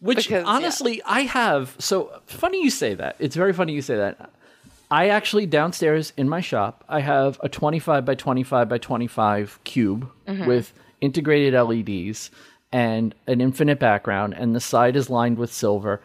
Which 0.00 0.16
Because, 0.28 0.44
yeah. 0.44 0.50
honestly, 0.50 1.02
I 1.04 1.20
have. 1.22 1.76
So 1.78 2.10
funny 2.26 2.62
you 2.62 2.70
say 2.70 2.94
that. 2.94 3.14
It's 3.20 3.36
very 3.36 3.52
funny 3.52 3.72
you 3.72 3.82
say 3.82 3.96
that. 3.96 4.30
I 4.90 5.08
actually 5.08 5.46
downstairs 5.46 6.12
in 6.16 6.28
my 6.28 6.40
shop, 6.40 6.84
I 6.88 7.00
have 7.00 7.38
a 7.42 7.48
25 7.48 8.04
by 8.04 8.14
25 8.14 8.68
by 8.68 8.78
25 8.78 9.58
cube 9.64 10.10
Mm-hmm. 10.26 10.46
with 10.46 10.72
integrated 11.00 11.54
LEDs 11.54 12.30
and 12.72 13.14
an 13.26 13.40
infinite 13.40 13.78
background, 13.78 14.34
and 14.34 14.54
the 14.54 14.60
side 14.60 14.96
is 14.96 15.08
lined 15.10 15.36
with 15.38 15.52
silver. 15.52 16.00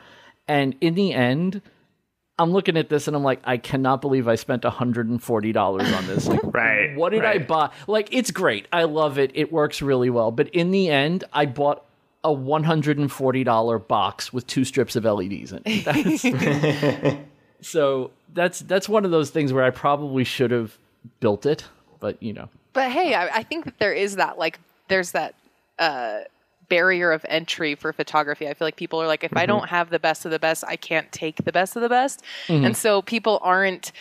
And 0.47 0.75
in 0.81 0.95
the 0.95 1.13
end, 1.13 1.61
I'm 2.39 2.51
looking 2.51 2.77
at 2.77 2.89
this 2.89 3.07
and 3.07 3.15
I'm 3.17 3.23
like, 3.23 3.39
I 3.43 3.57
cannot 3.57 4.01
believe 4.01 4.27
I 4.27 4.35
spent 4.35 4.63
$140 4.63 5.97
on 5.97 6.07
this. 6.07 6.27
Like, 6.27 6.39
Right, 6.43 6.95
What 6.95 7.09
did 7.09 7.25
I 7.25 7.39
buy? 7.39 7.71
Like, 7.87 8.09
it's 8.11 8.29
great. 8.31 8.67
I 8.71 8.83
love 8.83 9.17
it. 9.17 9.31
It 9.33 9.51
works 9.51 9.81
really 9.81 10.09
well. 10.09 10.31
But 10.31 10.49
in 10.49 10.71
the 10.71 10.89
end, 10.89 11.23
I 11.33 11.45
bought 11.47 11.83
a 12.23 12.29
$140 12.29 13.87
box 13.87 14.33
with 14.33 14.45
two 14.47 14.65
strips 14.65 14.95
of 14.95 15.05
LEDs 15.05 15.51
in 15.51 15.61
it. 15.65 15.85
That's- 15.85 17.17
so 17.61 18.11
that's 18.33 18.59
that's 18.59 18.87
one 18.89 19.05
of 19.05 19.11
those 19.11 19.29
things 19.29 19.51
where 19.53 19.63
I 19.63 19.69
probably 19.71 20.23
should 20.23 20.51
have 20.51 20.77
built 21.19 21.45
it, 21.45 21.65
but 21.99 22.21
you 22.21 22.33
know. 22.33 22.49
But 22.73 22.91
hey, 22.91 23.15
I, 23.15 23.37
I 23.37 23.43
think 23.43 23.65
that 23.65 23.79
there 23.79 23.93
is 23.93 24.17
that 24.17 24.37
like 24.37 24.59
there's 24.89 25.11
that 25.13 25.33
uh, 25.79 26.19
barrier 26.69 27.11
of 27.11 27.25
entry 27.29 27.75
for 27.75 27.93
photography. 27.93 28.47
I 28.47 28.53
feel 28.53 28.65
like 28.65 28.75
people 28.75 29.01
are 29.01 29.07
like, 29.07 29.23
if 29.23 29.35
I 29.35 29.41
mm-hmm. 29.41 29.47
don't 29.47 29.69
have 29.69 29.89
the 29.89 29.99
best 29.99 30.25
of 30.25 30.31
the 30.31 30.39
best, 30.39 30.63
I 30.67 30.75
can't 30.75 31.11
take 31.11 31.43
the 31.45 31.51
best 31.51 31.75
of 31.75 31.81
the 31.81 31.89
best, 31.89 32.23
mm-hmm. 32.47 32.65
and 32.65 32.77
so 32.77 33.01
people 33.01 33.39
aren't 33.41 33.91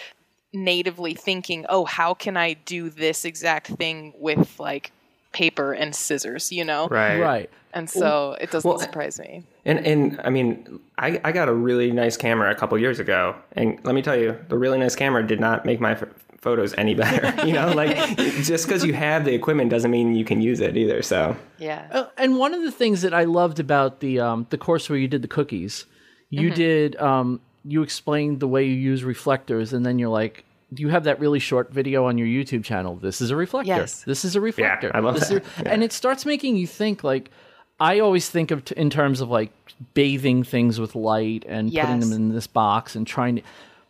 natively 0.53 1.15
thinking, 1.15 1.67
oh, 1.69 1.85
how 1.85 2.15
can 2.15 2.37
I 2.37 2.55
do 2.55 2.89
this 2.89 3.25
exact 3.25 3.67
thing 3.69 4.15
with 4.19 4.59
like 4.59 4.91
paper 5.33 5.73
and 5.73 5.95
scissors, 5.95 6.51
you 6.51 6.65
know? 6.65 6.89
Right. 6.89 7.21
Right. 7.21 7.51
And 7.75 7.91
so 7.91 8.39
it 8.41 8.51
doesn't 8.51 8.67
Well, 8.67 8.79
surprise 8.79 9.19
me. 9.19 9.43
And 9.67 9.87
and 9.87 10.19
I 10.25 10.31
mean, 10.31 10.81
I, 10.97 11.21
I 11.25 11.33
got 11.33 11.49
a 11.49 11.53
really 11.53 11.93
nice 11.93 12.17
camera 12.17 12.51
a 12.51 12.55
couple 12.55 12.79
years 12.79 12.99
ago, 12.99 13.37
and 13.53 13.79
let 13.85 13.95
me 13.95 14.01
tell 14.01 14.17
you, 14.17 14.39
the 14.49 14.57
really 14.57 14.79
nice 14.79 14.97
camera 14.97 15.27
did 15.27 15.41
not 15.41 15.67
make 15.67 15.79
my 15.79 15.93
f- 15.93 16.05
photos 16.39 16.75
any 16.79 16.95
better. 16.95 17.35
you 17.47 17.53
know, 17.53 17.73
like 17.73 17.97
just 18.43 18.67
because 18.67 18.85
you 18.85 18.93
have 18.95 19.25
the 19.25 19.35
equipment 19.35 19.71
doesn't 19.71 19.91
mean 19.91 20.15
you 20.15 20.25
can 20.25 20.41
use 20.41 20.61
it 20.61 20.77
either. 20.77 21.03
So 21.03 21.37
Yeah. 21.59 21.87
Uh, 21.91 22.07
and 22.17 22.39
one 22.39 22.55
of 22.55 22.63
the 22.63 22.73
things 22.73 23.03
that 23.03 23.15
I 23.15 23.25
loved 23.25 23.59
about 23.61 24.01
the 24.01 24.21
um, 24.21 24.47
the 24.51 24.59
course 24.59 24.89
where 24.89 24.99
you 24.99 25.09
did 25.09 25.23
the 25.23 25.29
cookies, 25.29 25.87
you 26.31 26.49
Mm-hmm. 26.49 26.55
did 26.57 26.97
um, 26.97 27.41
you 27.65 27.83
explained 27.83 28.41
the 28.41 28.49
way 28.49 28.65
you 28.65 28.75
use 28.75 29.03
reflectors, 29.05 29.73
and 29.73 29.85
then 29.85 29.99
you're 29.99 30.09
like, 30.11 30.45
Do 30.73 30.83
you 30.83 30.89
have 30.91 31.05
that 31.05 31.19
really 31.21 31.39
short 31.41 31.73
video 31.73 32.07
on 32.07 32.17
your 32.19 32.29
YouTube 32.29 32.65
channel. 32.65 32.97
This 32.97 33.21
is 33.21 33.31
a 33.31 33.37
reflector. 33.37 33.69
Yes. 33.69 34.03
This 34.05 34.25
is 34.25 34.37
a 34.37 34.41
reflector. 34.41 34.89
Yeah, 34.93 34.97
I 34.97 35.01
love 35.01 35.15
This 35.19 35.29
that. 35.31 35.43
is- 35.43 35.63
And 35.67 35.83
it 35.83 35.93
starts 35.93 36.25
making 36.27 36.57
you 36.57 36.67
think 36.67 37.03
like. 37.03 37.31
I 37.79 37.99
always 38.01 38.31
think 38.31 38.51
of 38.53 38.65
t- 38.65 38.75
in 38.75 38.89
terms 38.89 39.21
of 39.21 39.29
like 39.29 39.51
bathing 39.93 40.45
things 40.45 40.81
with 40.81 40.95
light 40.95 41.45
and 41.47 41.71
putting 41.71 42.01
them 42.01 42.13
in 42.13 42.33
this 42.33 42.47
box 42.47 42.95
and 42.97 43.07
trying 43.07 43.37
to. 43.37 43.43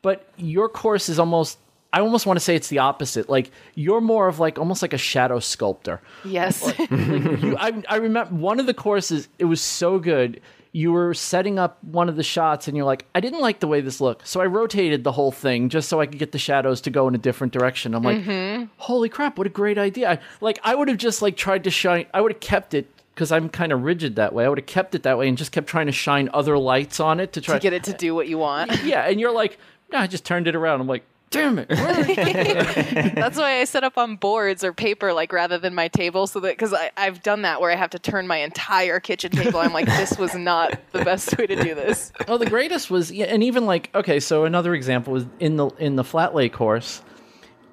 But 0.03 0.29
your 0.37 0.69
course 0.69 1.09
is 1.09 1.19
almost. 1.21 1.59
I 1.93 2.01
almost 2.01 2.27
want 2.27 2.39
to 2.39 2.45
say 2.45 2.55
it's 2.55 2.69
the 2.69 2.79
opposite. 2.79 3.29
Like 3.29 3.51
you're 3.75 4.01
more 4.01 4.29
of 4.29 4.39
like 4.39 4.59
almost 4.59 4.83
like 4.83 4.93
a 4.93 4.99
shadow 4.99 5.39
sculptor 5.39 6.01
Yes. 6.25 6.63
you, 6.91 7.57
I, 7.59 7.83
I 7.89 7.97
remember 7.97 8.35
one 8.35 8.61
of 8.61 8.67
the 8.67 8.75
courses 8.75 9.29
it 9.39 9.45
was 9.47 9.61
so 9.61 9.99
good 9.99 10.41
you 10.77 10.93
were 10.93 11.15
setting 11.15 11.59
up 11.59 11.83
one 11.83 12.07
of 12.07 12.17
the 12.17 12.23
shots 12.23 12.69
and 12.69 12.77
you're 12.77 12.85
like 12.85 13.07
i 13.15 13.21
didn't 13.21 13.41
like 13.41 13.61
the 13.61 13.67
way 13.67 13.81
this 13.81 13.99
looked 13.99 14.29
so 14.29 14.43
i 14.43 14.45
rotated 14.45 15.05
the 15.05 15.13
whole 15.13 15.33
thing 15.33 15.71
just 15.71 15.89
so 15.89 16.01
i 16.03 16.07
could 16.07 16.19
get 16.19 16.33
the 16.33 16.39
shadows 16.39 16.83
to 16.83 16.91
go 16.91 17.09
in 17.09 17.15
a 17.15 17.19
different 17.19 17.51
direction 17.51 17.95
i'm 17.95 18.03
like 18.03 18.19
mm-hmm. 18.19 18.65
holy 18.77 19.09
crap 19.09 19.39
what 19.39 19.47
a 19.47 19.51
great 19.51 19.79
idea 19.79 20.11
I, 20.11 20.19
like 20.43 20.59
i 20.63 20.75
would 20.75 20.89
have 20.89 20.99
just 20.99 21.23
like 21.23 21.35
tried 21.35 21.65
to 21.65 21.71
shine 21.71 22.05
i 22.13 22.21
would 22.21 22.33
have 22.33 22.41
kept 22.41 22.75
it 22.75 22.91
because 23.15 23.33
i'm 23.33 23.49
kind 23.49 23.73
of 23.73 23.85
rigid 23.85 24.17
that 24.17 24.35
way 24.35 24.45
i 24.45 24.49
would 24.51 24.59
have 24.59 24.67
kept 24.67 24.95
it 24.95 25.03
that 25.05 25.17
way 25.17 25.29
and 25.29 25.39
just 25.39 25.51
kept 25.51 25.67
trying 25.67 25.87
to 25.87 25.93
shine 25.93 26.29
other 26.35 26.59
lights 26.59 27.01
on 27.01 27.21
it 27.21 27.33
to 27.33 27.41
try 27.41 27.55
to 27.55 27.61
get 27.61 27.73
it 27.73 27.85
to 27.85 27.95
do 27.95 28.15
what 28.15 28.29
you 28.29 28.37
want. 28.37 28.85
yeah 28.85 29.09
and 29.09 29.19
you're 29.19 29.33
like 29.33 29.59
no 29.91 29.99
i 29.99 30.07
just 30.07 30.27
turned 30.27 30.47
it 30.47 30.55
around 30.55 30.83
i'm 30.83 30.87
like 30.87 31.05
damn 31.31 31.59
it 31.59 31.69
That's 33.15 33.39
why 33.39 33.61
I 33.61 33.65
set 33.65 33.85
up 33.85 33.99
on 33.99 34.17
boards 34.17 34.65
or 34.65 34.73
paper, 34.73 35.13
like 35.13 35.33
rather 35.33 35.59
than 35.59 35.75
my 35.75 35.89
table, 35.89 36.27
so 36.27 36.41
that 36.41 36.57
because 36.57 36.75
I've 36.97 37.23
done 37.23 37.43
that 37.43 37.61
where 37.61 37.71
I 37.71 37.77
have 37.77 37.91
to 37.91 37.99
turn 37.99 38.27
my 38.27 38.39
entire 38.39 39.01
kitchen 39.01 39.31
table. 39.31 39.61
I'm 39.61 39.73
like, 39.73 39.87
this 39.87 40.19
was 40.19 40.35
not 40.35 40.79
the 40.93 41.05
best 41.05 41.37
way 41.39 41.47
to 41.47 41.57
do 41.57 41.75
this. 41.75 42.13
Well, 42.27 42.39
the 42.39 42.47
greatest 42.47 42.91
was, 42.91 43.11
yeah, 43.13 43.27
and 43.27 43.43
even 43.43 43.67
like, 43.67 43.91
okay, 43.95 44.21
so 44.21 44.45
another 44.45 44.75
example 44.75 45.13
was 45.13 45.27
in 45.41 45.57
the 45.57 45.67
in 45.79 45.97
the 45.97 46.05
flat 46.05 46.35
lay 46.35 46.49
course. 46.49 47.03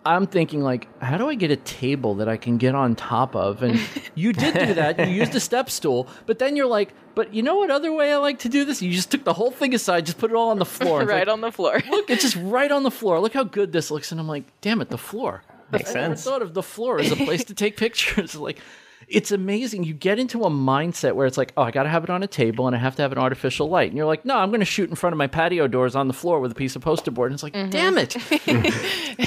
I'm 0.05 0.27
thinking 0.27 0.61
like, 0.61 0.87
how 1.01 1.17
do 1.17 1.29
I 1.29 1.35
get 1.35 1.49
a 1.51 1.55
table 1.55 2.15
that 2.15 2.27
I 2.27 2.35
can 2.35 2.57
get 2.57 2.75
on 2.75 2.95
top 2.95 3.35
of? 3.35 3.63
And 3.63 3.79
you 4.15 4.33
did 4.33 4.53
do 4.53 4.73
that. 4.73 4.99
You 4.99 5.13
used 5.13 5.33
a 5.35 5.39
step 5.39 5.69
stool, 5.69 6.07
but 6.25 6.39
then 6.39 6.55
you're 6.55 6.67
like, 6.67 6.93
but 7.15 7.33
you 7.33 7.41
know 7.43 7.57
what 7.57 7.71
other 7.71 7.93
way 7.93 8.11
I 8.11 8.17
like 8.17 8.39
to 8.39 8.49
do 8.49 8.65
this? 8.65 8.81
You 8.81 8.91
just 8.91 9.11
took 9.11 9.23
the 9.23 9.33
whole 9.33 9.51
thing 9.51 9.73
aside, 9.73 10.05
just 10.05 10.17
put 10.17 10.31
it 10.31 10.35
all 10.35 10.49
on 10.49 10.59
the 10.59 10.65
floor. 10.77 11.05
Right 11.05 11.19
like, 11.19 11.27
on 11.27 11.41
the 11.41 11.51
floor. 11.51 11.81
Look, 11.89 12.09
it's 12.09 12.23
just 12.23 12.35
right 12.39 12.71
on 12.71 12.83
the 12.83 12.91
floor. 12.91 13.19
Look 13.19 13.33
how 13.33 13.43
good 13.43 13.71
this 13.71 13.89
looks. 13.91 14.11
And 14.11 14.19
I'm 14.19 14.27
like, 14.27 14.43
damn 14.61 14.81
it, 14.81 14.89
the 14.89 14.97
floor. 14.97 15.43
Makes 15.71 15.91
I 15.91 16.01
never 16.01 16.15
sense. 16.15 16.23
thought 16.25 16.41
of 16.41 16.53
the 16.53 16.63
floor 16.63 16.99
as 16.99 17.11
a 17.11 17.15
place 17.15 17.45
to 17.45 17.53
take 17.53 17.77
pictures. 17.77 18.35
Like, 18.35 18.59
it's 19.07 19.31
amazing. 19.31 19.83
You 19.83 19.93
get 19.93 20.19
into 20.19 20.43
a 20.43 20.49
mindset 20.49 21.13
where 21.13 21.25
it's 21.25 21.37
like, 21.37 21.53
oh, 21.57 21.63
I 21.63 21.71
got 21.71 21.83
to 21.83 21.89
have 21.89 22.03
it 22.03 22.09
on 22.09 22.23
a 22.23 22.27
table 22.27 22.67
and 22.67 22.75
I 22.75 22.79
have 22.79 22.95
to 22.97 23.01
have 23.01 23.11
an 23.11 23.17
artificial 23.17 23.69
light. 23.69 23.89
And 23.89 23.97
you're 23.97 24.05
like, 24.05 24.25
no, 24.25 24.37
I'm 24.37 24.49
going 24.49 24.59
to 24.59 24.65
shoot 24.65 24.89
in 24.89 24.95
front 24.95 25.13
of 25.13 25.17
my 25.17 25.27
patio 25.27 25.67
doors 25.67 25.95
on 25.95 26.07
the 26.07 26.13
floor 26.13 26.39
with 26.39 26.51
a 26.51 26.55
piece 26.55 26.75
of 26.75 26.81
poster 26.81 27.11
board. 27.11 27.31
And 27.31 27.35
it's 27.35 27.43
like, 27.43 27.53
mm-hmm. 27.53 27.69
damn 27.69 27.97
it. 27.97 28.15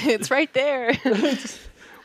it's 0.09 0.31
right 0.31 0.53
there. 0.55 0.97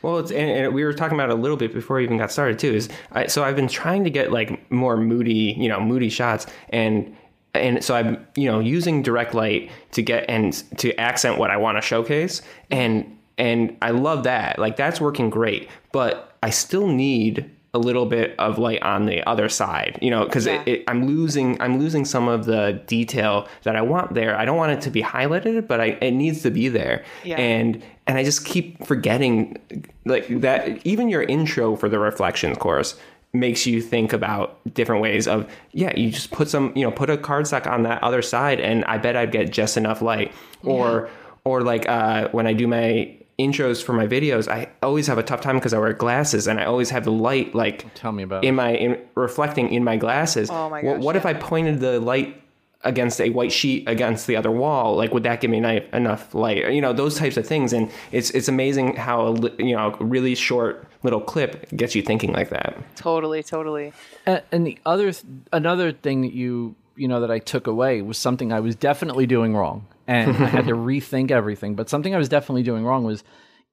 Well, 0.02 0.18
it's 0.18 0.32
and, 0.32 0.50
and 0.50 0.74
we 0.74 0.84
were 0.84 0.92
talking 0.92 1.16
about 1.16 1.30
it 1.30 1.32
a 1.32 1.40
little 1.40 1.56
bit 1.56 1.72
before 1.72 1.98
we 1.98 2.02
even 2.02 2.18
got 2.18 2.32
started 2.32 2.58
too. 2.58 2.74
Is 2.74 2.88
I, 3.12 3.28
so 3.28 3.44
I've 3.44 3.56
been 3.56 3.68
trying 3.68 4.04
to 4.04 4.10
get 4.10 4.32
like 4.32 4.70
more 4.70 4.96
moody, 4.96 5.54
you 5.56 5.68
know, 5.68 5.80
moody 5.80 6.08
shots, 6.08 6.46
and 6.70 7.16
and 7.54 7.84
so 7.84 7.94
I'm 7.94 8.26
you 8.34 8.50
know 8.50 8.58
using 8.58 9.02
direct 9.02 9.32
light 9.32 9.70
to 9.92 10.02
get 10.02 10.24
and 10.28 10.52
to 10.78 10.92
accent 10.98 11.38
what 11.38 11.50
I 11.50 11.56
want 11.56 11.78
to 11.78 11.82
showcase, 11.82 12.42
and 12.70 13.16
and 13.38 13.76
I 13.80 13.90
love 13.90 14.24
that. 14.24 14.58
Like 14.58 14.76
that's 14.76 15.00
working 15.00 15.30
great, 15.30 15.68
but 15.92 16.36
I 16.42 16.50
still 16.50 16.88
need 16.88 17.48
a 17.74 17.78
little 17.78 18.04
bit 18.04 18.34
of 18.38 18.58
light 18.58 18.82
on 18.82 19.06
the 19.06 19.26
other 19.26 19.48
side, 19.48 19.98
you 20.02 20.10
know, 20.10 20.24
because 20.24 20.46
Yeah. 20.46 20.62
I'm 20.88 21.06
losing 21.06 21.60
I'm 21.60 21.78
losing 21.78 22.04
some 22.04 22.28
of 22.28 22.44
the 22.44 22.82
detail 22.86 23.48
that 23.62 23.76
I 23.76 23.80
want 23.80 24.12
there. 24.14 24.36
I 24.38 24.44
don't 24.44 24.58
want 24.58 24.72
it 24.72 24.82
to 24.82 24.90
be 24.90 25.02
highlighted, 25.02 25.66
but 25.66 25.80
I, 25.80 25.86
it 26.02 26.10
needs 26.10 26.42
to 26.42 26.50
be 26.50 26.68
there. 26.68 27.02
Yeah. 27.24 27.36
And 27.36 27.82
and 28.06 28.18
I 28.18 28.24
just 28.24 28.44
keep 28.44 28.84
forgetting 28.84 29.56
like 30.04 30.26
that 30.40 30.84
even 30.86 31.08
your 31.08 31.22
intro 31.22 31.74
for 31.76 31.88
the 31.88 31.98
reflections 31.98 32.58
course 32.58 32.94
makes 33.32 33.66
you 33.66 33.80
think 33.80 34.12
about 34.12 34.60
different 34.74 35.00
ways 35.00 35.26
of 35.26 35.50
yeah 35.72 35.96
you 35.96 36.10
just 36.10 36.30
put 36.32 36.50
some 36.50 36.70
you 36.76 36.84
know 36.84 36.90
put 36.90 37.08
a 37.08 37.16
cardstock 37.16 37.66
on 37.66 37.82
that 37.84 38.02
other 38.02 38.20
side 38.20 38.60
and 38.60 38.84
i 38.84 38.98
bet 38.98 39.16
i'd 39.16 39.32
get 39.32 39.50
just 39.50 39.78
enough 39.78 40.02
light 40.02 40.30
or 40.64 41.08
or 41.44 41.62
like 41.62 41.88
uh, 41.88 42.28
when 42.32 42.46
i 42.46 42.52
do 42.52 42.66
my 42.68 43.10
intros 43.46 43.82
for 43.82 43.92
my 43.92 44.06
videos 44.06 44.48
i 44.48 44.68
always 44.82 45.06
have 45.06 45.18
a 45.18 45.22
tough 45.22 45.40
time 45.40 45.56
because 45.56 45.74
i 45.74 45.78
wear 45.78 45.92
glasses 45.92 46.46
and 46.46 46.60
i 46.60 46.64
always 46.64 46.90
have 46.90 47.04
the 47.04 47.12
light 47.12 47.54
like 47.54 47.92
Tell 47.94 48.12
me 48.12 48.22
about 48.22 48.44
in 48.44 48.54
my 48.54 48.70
in 48.74 48.98
reflecting 49.14 49.72
in 49.72 49.84
my 49.84 49.96
glasses. 49.96 50.50
Oh 50.50 50.68
my 50.70 50.82
gosh, 50.82 51.00
what 51.00 51.16
if 51.16 51.24
yeah. 51.24 51.30
i 51.30 51.34
pointed 51.34 51.80
the 51.80 52.00
light 52.00 52.42
against 52.84 53.20
a 53.20 53.30
white 53.30 53.52
sheet 53.52 53.88
against 53.88 54.26
the 54.26 54.36
other 54.36 54.50
wall? 54.50 54.96
Like 54.96 55.12
would 55.14 55.22
that 55.22 55.40
give 55.40 55.50
me 55.50 55.58
enough, 55.58 55.84
enough 55.92 56.34
light? 56.34 56.72
You 56.72 56.80
know 56.80 56.92
those 56.92 57.16
types 57.16 57.36
of 57.36 57.46
things. 57.46 57.72
And 57.72 57.90
it's 58.10 58.30
it's 58.30 58.48
amazing 58.48 58.96
how 58.96 59.28
a 59.28 59.30
li- 59.30 59.54
you 59.58 59.76
know 59.76 59.96
a 59.98 60.04
really 60.04 60.34
short 60.34 60.86
little 61.02 61.20
clip 61.20 61.68
gets 61.76 61.94
you 61.94 62.02
thinking 62.02 62.32
like 62.32 62.50
that. 62.50 62.76
Totally, 62.96 63.42
totally. 63.42 63.92
And, 64.26 64.42
and 64.52 64.66
the 64.66 64.78
other, 64.86 65.12
th- 65.12 65.24
another 65.52 65.92
thing 65.92 66.22
that 66.22 66.32
you, 66.32 66.76
you 66.96 67.08
know, 67.08 67.20
that 67.20 67.30
I 67.30 67.38
took 67.38 67.66
away 67.66 68.02
was 68.02 68.18
something 68.18 68.52
I 68.52 68.60
was 68.60 68.76
definitely 68.76 69.26
doing 69.26 69.54
wrong, 69.56 69.86
and 70.06 70.30
I 70.30 70.46
had 70.46 70.66
to 70.66 70.72
rethink 70.74 71.30
everything. 71.30 71.74
But 71.74 71.88
something 71.88 72.14
I 72.14 72.18
was 72.18 72.28
definitely 72.28 72.62
doing 72.62 72.84
wrong 72.84 73.04
was 73.04 73.22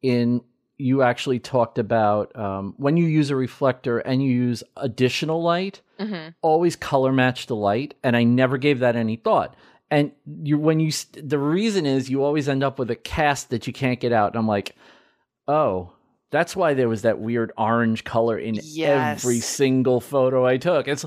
in 0.01 0.41
you 0.77 1.01
actually 1.01 1.39
talked 1.39 1.77
about 1.77 2.33
um, 2.37 2.73
when 2.77 2.95
you 2.95 3.05
use 3.05 3.29
a 3.31 3.35
reflector 3.35 3.99
and 3.99 4.23
you 4.23 4.31
use 4.31 4.63
additional 4.77 5.41
light, 5.43 5.81
always 6.41 6.77
color 6.77 7.11
match 7.11 7.47
the 7.47 7.55
light, 7.55 7.95
and 8.03 8.15
I 8.15 8.23
never 8.23 8.57
gave 8.57 8.79
that 8.79 8.95
any 8.95 9.17
thought. 9.17 9.55
And 9.91 10.13
you, 10.43 10.57
when 10.57 10.79
you, 10.79 10.91
st- 10.91 11.27
the 11.27 11.37
reason 11.39 11.85
is 11.85 12.09
you 12.09 12.23
always 12.23 12.47
end 12.47 12.63
up 12.63 12.79
with 12.79 12.89
a 12.91 12.95
cast 12.95 13.49
that 13.49 13.67
you 13.67 13.73
can't 13.73 13.99
get 13.99 14.13
out. 14.13 14.31
And 14.31 14.39
I'm 14.39 14.47
like, 14.47 14.75
oh, 15.47 15.91
that's 16.31 16.55
why 16.55 16.75
there 16.75 16.87
was 16.87 17.01
that 17.01 17.19
weird 17.19 17.51
orange 17.57 18.03
color 18.05 18.37
in 18.37 18.59
Yes. 18.63 19.25
every 19.25 19.39
single 19.39 19.99
photo 19.99 20.45
I 20.45 20.57
took. 20.57 20.87
It's 20.87 21.05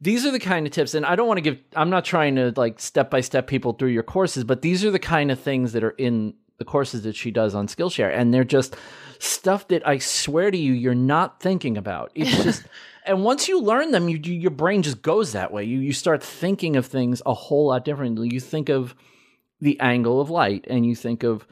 these 0.00 0.24
are 0.24 0.30
the 0.30 0.38
kind 0.38 0.66
of 0.66 0.72
tips, 0.72 0.94
and 0.94 1.04
I 1.04 1.14
don't 1.14 1.28
want 1.28 1.38
to 1.38 1.42
give. 1.42 1.58
I'm 1.76 1.90
not 1.90 2.04
trying 2.04 2.36
to 2.36 2.52
like 2.56 2.80
step 2.80 3.10
by 3.10 3.20
step 3.20 3.46
people 3.46 3.74
through 3.74 3.90
your 3.90 4.02
courses, 4.02 4.44
but 4.44 4.62
these 4.62 4.84
are 4.84 4.90
the 4.90 4.98
kind 4.98 5.30
of 5.30 5.38
things 5.38 5.72
that 5.72 5.84
are 5.84 5.90
in 5.90 6.34
the 6.58 6.64
courses 6.64 7.02
that 7.02 7.16
she 7.16 7.30
does 7.30 7.54
on 7.54 7.66
Skillshare, 7.66 8.14
and 8.14 8.32
they're 8.32 8.44
just 8.44 8.76
stuff 9.18 9.68
that 9.68 9.86
I 9.86 9.98
swear 9.98 10.50
to 10.50 10.56
you, 10.56 10.72
you're 10.72 10.94
not 10.94 11.40
thinking 11.40 11.76
about. 11.76 12.12
It's 12.14 12.30
just. 12.44 12.64
And 13.06 13.24
once 13.24 13.48
you 13.48 13.60
learn 13.62 13.92
them, 13.92 14.08
you, 14.08 14.20
you 14.22 14.34
your 14.34 14.50
brain 14.50 14.82
just 14.82 15.02
goes 15.02 15.32
that 15.32 15.52
way. 15.52 15.64
You 15.64 15.80
you 15.80 15.92
start 15.92 16.22
thinking 16.22 16.76
of 16.76 16.86
things 16.86 17.22
a 17.26 17.34
whole 17.34 17.68
lot 17.68 17.84
differently. 17.84 18.28
You 18.32 18.40
think 18.40 18.68
of 18.68 18.94
the 19.60 19.80
angle 19.80 20.20
of 20.20 20.30
light, 20.30 20.66
and 20.68 20.86
you 20.86 20.94
think 20.94 21.22
of 21.22 21.46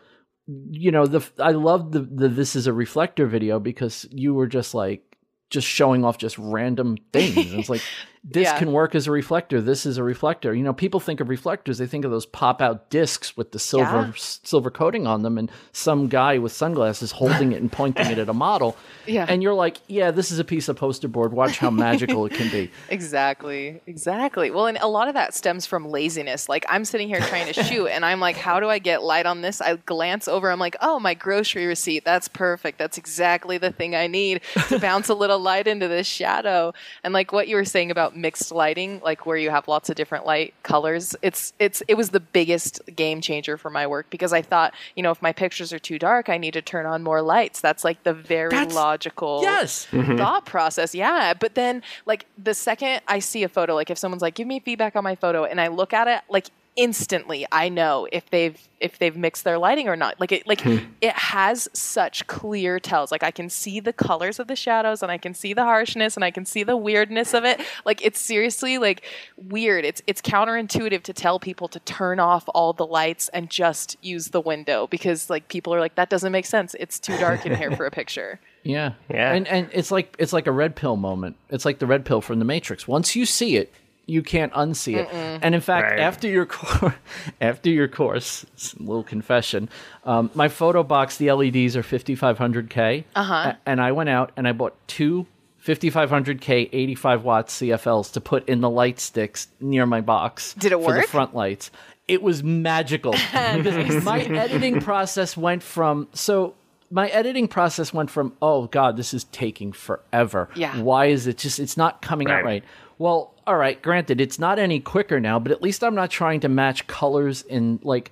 you 0.46 0.90
know 0.90 1.06
the 1.06 1.26
I 1.38 1.50
love 1.50 1.92
the 1.92 2.00
the 2.00 2.28
this 2.28 2.56
is 2.56 2.66
a 2.66 2.72
reflector 2.72 3.26
video 3.26 3.58
because 3.60 4.06
you 4.10 4.34
were 4.34 4.46
just 4.46 4.74
like 4.74 5.08
just 5.50 5.66
showing 5.66 6.04
off 6.04 6.18
just 6.18 6.36
random 6.38 6.96
things. 7.12 7.36
And 7.36 7.60
it's 7.60 7.68
like 7.68 7.82
this 8.30 8.44
Yeah. 8.44 8.58
can 8.58 8.72
work 8.72 8.94
as 8.94 9.06
a 9.06 9.10
reflector. 9.10 9.60
This 9.60 9.86
is 9.86 9.96
a 9.98 10.02
reflector. 10.02 10.54
You 10.54 10.62
know, 10.62 10.72
people 10.72 11.00
think 11.00 11.20
of 11.20 11.28
reflectors. 11.28 11.78
They 11.78 11.86
think 11.86 12.04
of 12.04 12.10
those 12.10 12.26
pop 12.26 12.60
out 12.60 12.90
discs 12.90 13.36
with 13.36 13.52
the 13.52 13.58
silver 13.58 14.06
Yeah. 14.08 14.12
silver 14.16 14.70
coating 14.70 15.06
on 15.06 15.22
them, 15.22 15.38
and 15.38 15.50
some 15.72 16.08
guy 16.08 16.38
with 16.38 16.52
sunglasses 16.52 17.12
holding 17.12 17.52
it 17.52 17.60
and 17.62 17.72
pointing 17.72 18.06
it 18.10 18.18
at 18.18 18.28
a 18.28 18.34
model. 18.34 18.76
Yeah. 19.06 19.24
and 19.26 19.42
you're 19.42 19.54
like, 19.54 19.78
yeah, 19.86 20.10
this 20.10 20.30
is 20.30 20.38
a 20.38 20.44
piece 20.44 20.68
of 20.68 20.76
poster 20.76 21.08
board. 21.08 21.32
Watch 21.32 21.56
how 21.58 21.70
magical 21.70 22.26
it 22.26 22.34
can 22.34 22.50
be. 22.50 22.70
Exactly. 22.90 23.80
Exactly. 23.86 24.50
Well, 24.50 24.66
and 24.66 24.76
a 24.78 24.86
lot 24.86 25.08
of 25.08 25.14
that 25.14 25.32
stems 25.34 25.64
from 25.64 25.88
laziness. 25.88 26.46
Like 26.48 26.66
I'm 26.68 26.84
sitting 26.84 27.08
here 27.08 27.20
trying 27.20 27.50
to 27.52 27.62
shoot 27.64 27.86
and 27.86 28.04
I'm 28.04 28.20
like, 28.20 28.36
how 28.36 28.60
do 28.60 28.68
I 28.68 28.78
get 28.78 29.02
light 29.02 29.24
on 29.24 29.40
this? 29.40 29.60
I 29.62 29.76
glance 29.76 30.28
over, 30.28 30.50
I'm 30.50 30.58
like, 30.58 30.76
oh, 30.82 31.00
my 31.00 31.14
grocery 31.14 31.64
receipt. 31.66 32.04
That's 32.04 32.28
perfect. 32.28 32.78
That's 32.78 32.98
exactly 32.98 33.56
the 33.56 33.72
thing 33.72 33.96
I 33.96 34.06
need 34.08 34.42
to 34.68 34.78
bounce 34.78 35.08
a 35.08 35.14
little 35.14 35.38
light 35.38 35.66
into 35.66 35.88
this 35.88 36.06
shadow. 36.06 36.74
And 37.02 37.14
like 37.14 37.32
what 37.32 37.48
you 37.48 37.56
were 37.56 37.64
saying 37.64 37.90
about 37.90 38.14
mixed 38.20 38.52
lighting, 38.52 39.00
like 39.02 39.26
where 39.26 39.36
you 39.36 39.50
have 39.50 39.68
lots 39.68 39.88
of 39.90 39.96
different 39.96 40.26
light 40.26 40.54
colors, 40.62 41.14
it's 41.22 41.52
it's 41.58 41.82
it 41.88 41.94
was 41.94 42.10
the 42.10 42.20
biggest 42.20 42.80
game 42.96 43.20
changer 43.20 43.56
for 43.56 43.70
my 43.70 43.86
work 43.86 44.06
because 44.10 44.32
I 44.32 44.42
thought, 44.42 44.74
you 44.96 45.02
know, 45.02 45.10
if 45.10 45.22
my 45.22 45.32
pictures 45.32 45.72
are 45.72 45.78
too 45.78 45.98
dark, 45.98 46.28
I 46.28 46.38
need 46.38 46.52
to 46.54 46.62
turn 46.62 46.86
on 46.86 47.02
more 47.02 47.22
lights. 47.22 47.60
That's 47.60 47.84
like 47.84 48.02
the 48.02 48.14
very 48.14 48.50
That's- 48.50 48.74
logical 48.74 49.40
Yes. 49.42 49.86
Mm-hmm. 49.90 50.16
thought 50.18 50.44
process. 50.46 50.94
Yeah. 50.94 51.34
But 51.34 51.54
then, 51.54 51.82
like, 52.06 52.26
the 52.42 52.54
second 52.54 53.00
I 53.08 53.18
see 53.20 53.42
a 53.44 53.48
photo, 53.48 53.74
like, 53.74 53.90
if 53.90 53.98
someone's 53.98 54.22
like, 54.22 54.34
give 54.34 54.46
me 54.46 54.60
feedback 54.60 54.96
on 54.96 55.04
my 55.04 55.14
photo, 55.14 55.44
and 55.44 55.60
I 55.60 55.68
look 55.68 55.92
at 55.92 56.08
it, 56.08 56.20
like, 56.28 56.48
instantly 56.78 57.44
I 57.50 57.68
know 57.68 58.06
if 58.10 58.30
they've 58.30 58.56
if 58.80 58.98
they've 59.00 59.16
mixed 59.16 59.42
their 59.42 59.58
lighting 59.58 59.88
or 59.88 59.96
not. 59.96 60.18
Like 60.20 60.30
it 60.30 60.46
like 60.46 60.60
hmm. 60.60 60.76
it 61.00 61.12
has 61.12 61.68
such 61.72 62.26
clear 62.28 62.78
tells. 62.78 63.10
Like 63.10 63.24
I 63.24 63.32
can 63.32 63.50
see 63.50 63.80
the 63.80 63.92
colors 63.92 64.38
of 64.38 64.46
the 64.46 64.54
shadows 64.54 65.02
and 65.02 65.10
I 65.10 65.18
can 65.18 65.34
see 65.34 65.52
the 65.52 65.64
harshness 65.64 66.16
and 66.16 66.24
I 66.24 66.30
can 66.30 66.46
see 66.46 66.62
the 66.62 66.76
weirdness 66.76 67.34
of 67.34 67.44
it. 67.44 67.60
Like 67.84 68.04
it's 68.04 68.20
seriously 68.20 68.78
like 68.78 69.04
weird. 69.36 69.84
It's 69.84 70.00
it's 70.06 70.22
counterintuitive 70.22 71.02
to 71.02 71.12
tell 71.12 71.40
people 71.40 71.66
to 71.68 71.80
turn 71.80 72.20
off 72.20 72.44
all 72.54 72.72
the 72.72 72.86
lights 72.86 73.28
and 73.30 73.50
just 73.50 73.96
use 74.00 74.28
the 74.28 74.40
window 74.40 74.86
because 74.86 75.28
like 75.28 75.48
people 75.48 75.74
are 75.74 75.80
like 75.80 75.96
that 75.96 76.10
doesn't 76.10 76.32
make 76.32 76.46
sense. 76.46 76.76
It's 76.78 77.00
too 77.00 77.16
dark 77.18 77.44
in 77.44 77.56
here 77.56 77.72
for 77.72 77.86
a 77.86 77.90
picture. 77.90 78.40
Yeah. 78.64 78.94
Yeah. 79.08 79.32
And 79.32 79.48
and 79.48 79.70
it's 79.72 79.90
like 79.90 80.14
it's 80.18 80.32
like 80.32 80.46
a 80.46 80.52
red 80.52 80.76
pill 80.76 80.96
moment. 80.96 81.36
It's 81.48 81.64
like 81.64 81.78
the 81.78 81.86
red 81.86 82.04
pill 82.04 82.20
from 82.20 82.38
the 82.38 82.44
Matrix. 82.44 82.86
Once 82.86 83.16
you 83.16 83.24
see 83.24 83.56
it, 83.56 83.72
you 84.08 84.22
can't 84.22 84.52
unsee 84.54 84.96
it. 84.96 85.08
And 85.12 85.54
in 85.54 85.60
fact, 85.60 85.90
Right. 85.92 86.00
after 86.00 86.26
your 86.26 86.46
course, 86.46 86.94
after 87.40 87.68
your 87.70 87.86
course, 87.88 88.44
little 88.78 89.04
confession, 89.04 89.68
um, 90.04 90.30
my 90.34 90.48
photo 90.48 90.82
box, 90.82 91.18
the 91.18 91.30
LEDs 91.30 91.76
are 91.76 91.82
5500K. 91.82 93.04
Uh-huh. 93.14 93.52
And 93.66 93.80
I 93.80 93.92
went 93.92 94.08
out 94.08 94.32
and 94.36 94.48
I 94.48 94.52
bought 94.52 94.74
two 94.88 95.26
5500K 95.64 96.70
85 96.72 97.24
watt 97.24 97.48
CFLs 97.48 98.12
to 98.12 98.20
put 98.20 98.48
in 98.48 98.60
the 98.60 98.70
light 98.70 98.98
sticks 98.98 99.48
near 99.60 99.86
my 99.86 100.00
box. 100.00 100.54
Did 100.54 100.72
it 100.72 100.82
For 100.82 100.94
the 100.94 101.02
front 101.02 101.34
lights. 101.34 101.70
It 102.06 102.22
was 102.22 102.42
magical 102.42 103.12
because 103.32 104.02
my 104.02 104.20
editing 104.20 104.80
process 104.80 105.36
went 105.36 105.62
from 105.62 106.08
so 106.14 106.54
my 106.90 107.08
editing 107.08 107.48
process 107.48 107.92
went 107.92 108.10
from 108.10 108.32
oh 108.40 108.66
god 108.66 108.96
this 108.96 109.12
is 109.12 109.24
taking 109.24 109.72
forever. 109.72 110.48
Yeah. 110.54 110.80
Why 110.80 111.06
is 111.06 111.26
it 111.26 111.36
just 111.36 111.60
it's 111.60 111.76
not 111.76 112.00
coming 112.00 112.30
out 112.30 112.44
Right. 112.44 112.64
Right? 112.98 113.04
Well, 113.04 113.34
all 113.46 113.56
right, 113.56 113.80
granted 113.80 114.20
it's 114.20 114.38
not 114.38 114.58
any 114.58 114.80
quicker 114.80 115.20
now, 115.20 115.38
but 115.38 115.52
at 115.52 115.62
least 115.62 115.82
I'm 115.82 115.94
not 115.94 116.10
trying 116.10 116.40
to 116.40 116.48
match 116.48 116.86
colors 116.86 117.42
in 117.42 117.80
like 117.82 118.10